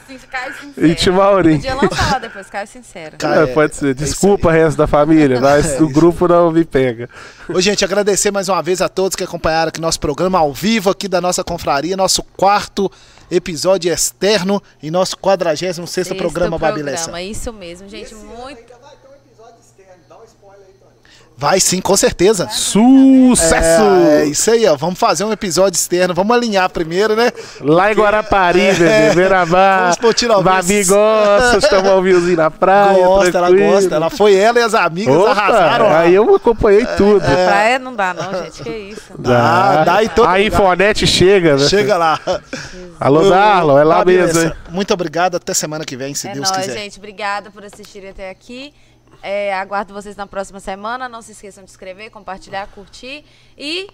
Sim, 0.07 0.19
Caio 0.31 0.55
Sincero. 0.55 0.86
E 0.86 1.11
Maurinho. 1.11 1.57
Podia 1.57 1.74
lançar 1.74 2.12
lá 2.12 2.19
depois, 2.19 2.48
Caio 2.48 2.66
Sincero. 2.66 3.16
Cara, 3.19 3.43
É, 3.43 3.47
pode 3.47 3.74
ser. 3.77 3.90
é 3.90 3.94
Desculpa, 3.94 4.51
resto 4.51 4.77
da 4.77 4.86
família, 4.86 5.40
mas 5.43 5.73
É 5.74 5.82
o 5.82 5.89
grupo 5.89 6.27
não 6.28 6.51
me 6.51 6.65
pega. 6.65 7.09
Ô, 7.48 7.61
gente, 7.61 7.85
agradecer 7.85 8.31
mais 8.31 8.48
uma 8.48 8.62
vez 8.62 8.81
a 8.81 8.89
todos 8.89 9.16
que 9.16 9.24
acompanharam 9.24 9.69
aqui 9.69 9.81
nosso 9.81 10.01
programa 10.01 10.39
ao 10.39 10.52
vivo 10.52 10.90
aqui 10.90 11.09
da 11.09 11.20
nossa 11.20 11.43
confraria, 11.44 11.97
nosso 11.97 12.23
quarto 12.23 12.90
episódio 13.31 13.93
externo 13.93 14.61
e 14.82 14.90
nosso 14.90 15.16
46º 15.16 15.86
Sexto 15.86 16.15
programa 16.16 16.59
Babi 16.59 16.82
Lessa. 16.82 17.05
programa, 17.05 17.23
isso 17.23 17.52
mesmo, 17.52 17.89
gente. 17.89 18.15
Muito. 18.15 18.61
Já 18.69 18.77
vai 18.78 18.93
ter 18.97 19.09
um 19.09 19.15
episódio 19.15 19.55
externo. 19.61 20.02
Dá 20.09 20.16
um 20.19 20.24
spoiler 20.24 20.66
aí, 20.66 20.74
Tony. 20.81 20.94
Vai 21.41 21.59
sim, 21.59 21.81
com 21.81 21.97
certeza. 21.97 22.47
Sucesso! 22.51 23.83
É, 24.11 24.21
é 24.21 24.25
isso 24.27 24.51
aí, 24.51 24.67
ó. 24.67 24.77
Vamos 24.77 24.99
fazer 24.99 25.25
um 25.25 25.33
episódio 25.33 25.79
externo. 25.79 26.12
Vamos 26.12 26.37
alinhar 26.37 26.69
primeiro, 26.69 27.17
né? 27.17 27.33
Lá 27.62 27.91
em 27.91 27.95
Guarapari, 27.95 28.61
bebê, 28.75 29.15
Beirabá. 29.15 29.91
Vamos. 29.99 30.45
Babi 30.45 30.85
gosta 30.85 31.67
tomar 31.71 31.97
um 31.97 32.03
vinhozinho 32.03 32.37
na 32.37 32.51
praia. 32.51 33.03
gosta, 33.07 33.39
ela 33.39 33.47
tranquilo. 33.47 33.73
gosta. 33.73 33.95
Ela 33.95 34.11
foi 34.11 34.35
ela 34.35 34.59
e 34.59 34.62
as 34.62 34.75
amigas 34.75 35.17
Opa, 35.17 35.31
arrasaram 35.31 35.87
lá. 35.87 36.01
aí 36.01 36.15
eu 36.15 36.35
acompanhei 36.35 36.85
tudo. 36.99 37.23
Praia 37.25 37.79
não 37.79 37.97
dá, 37.97 38.12
não, 38.12 38.45
gente. 38.45 38.62
Que 38.62 38.69
isso. 38.69 39.15
Dá, 39.19 39.83
dá 39.83 40.05
em 40.05 40.09
todo 40.09 40.27
A 40.27 40.33
lugar. 40.33 40.43
Infonete 40.43 41.07
chega, 41.07 41.57
né? 41.57 41.67
Chega 41.67 41.97
lá. 41.97 42.21
Alô, 43.01 43.31
Darlon, 43.31 43.79
é 43.79 43.85
lá 43.85 43.97
Babi 44.01 44.19
mesmo, 44.19 44.43
hein? 44.43 44.53
Muito 44.69 44.93
obrigado. 44.93 45.37
Até 45.37 45.55
semana 45.55 45.87
que 45.87 45.97
vem, 45.97 46.15
se 46.15 46.29
é 46.29 46.35
Deus 46.35 46.51
nóis, 46.51 46.67
quiser. 46.67 46.79
gente. 46.79 46.99
Obrigada 46.99 47.51
por 47.51 47.65
assistirem 47.65 48.11
até 48.11 48.29
aqui. 48.29 48.75
É, 49.23 49.55
aguardo 49.55 49.93
vocês 49.93 50.17
na 50.17 50.27
próxima 50.27 50.61
semana. 50.61 51.09
Não 51.09 51.23
se 51.23 51.33
esqueçam 51.33 51.65
de 51.65 51.71
inscrever, 51.71 52.11
compartilhar, 52.11 52.67
curtir. 52.69 53.25
E 53.57 53.89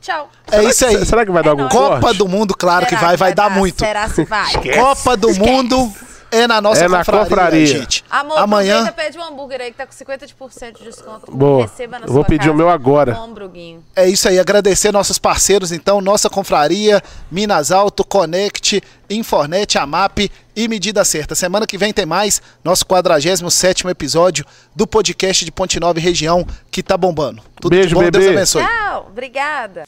Tchau. 0.00 0.28
É 0.50 0.64
isso 0.64 0.84
aí. 0.84 1.06
Será 1.06 1.24
que 1.24 1.30
vai 1.30 1.44
dar 1.44 1.50
algum 1.50 1.62
nóis. 1.62 1.72
Copa 1.72 2.12
do 2.12 2.26
Mundo, 2.26 2.56
claro 2.56 2.84
que 2.86 2.96
Será 2.96 3.06
vai, 3.06 3.16
vai 3.16 3.34
dar 3.34 3.48
dar? 3.48 3.56
muito. 3.56 3.78
Será 3.78 4.08
se 4.08 4.24
vai? 4.24 4.52
Copa 4.74 5.16
do 5.16 5.32
Mundo 5.34 5.92
é 6.32 6.46
na 6.48 6.60
nossa 6.60 6.84
É 6.84 6.88
na 6.88 6.98
confraria, 6.98 7.24
confraria. 7.28 7.66
gente. 7.66 8.04
Amor, 8.10 8.38
Amanhã 8.38 8.90
pede 8.92 9.18
um 9.18 9.22
hambúrguer 9.22 9.60
aí 9.60 9.70
que 9.70 9.76
tá 9.76 9.86
com 9.86 9.92
50% 9.92 10.78
de 10.78 10.84
desconto. 10.84 11.30
Boa. 11.30 11.62
Receba 11.66 11.98
na 11.98 12.06
Eu 12.06 12.12
vou 12.12 12.22
sua 12.22 12.28
pedir 12.28 12.38
casa. 12.46 12.52
o 12.52 12.56
meu 12.56 12.68
agora. 12.70 13.14
Bruguinho. 13.32 13.84
é 13.94 14.08
isso 14.08 14.28
aí. 14.28 14.38
Agradecer 14.38 14.90
nossos 14.92 15.18
parceiros, 15.18 15.70
então, 15.70 16.00
nossa 16.00 16.28
confraria, 16.28 17.00
Minas 17.30 17.70
Alto, 17.70 18.02
Connect, 18.04 18.82
Infornet, 19.10 19.76
Amap 19.78 20.18
e 20.56 20.68
Medida 20.68 21.04
Certa. 21.04 21.34
Semana 21.34 21.66
que 21.66 21.76
vem 21.78 21.92
tem 21.92 22.06
mais, 22.06 22.40
nosso 22.64 22.84
47º 22.86 23.88
episódio 23.90 24.44
do 24.74 24.86
podcast 24.86 25.44
de 25.44 25.52
Ponte 25.52 25.78
Nova 25.78 25.98
e 25.98 26.02
região 26.02 26.46
que 26.70 26.82
tá 26.82 26.96
bombando. 26.96 27.42
Tudo 27.60 27.70
Beijo, 27.70 27.88
de 27.90 27.94
bom, 27.94 28.00
Deus 28.10 28.24
bebê. 28.24 28.36
abençoe. 28.36 28.64
Tchau. 28.64 29.06
Obrigada. 29.10 29.84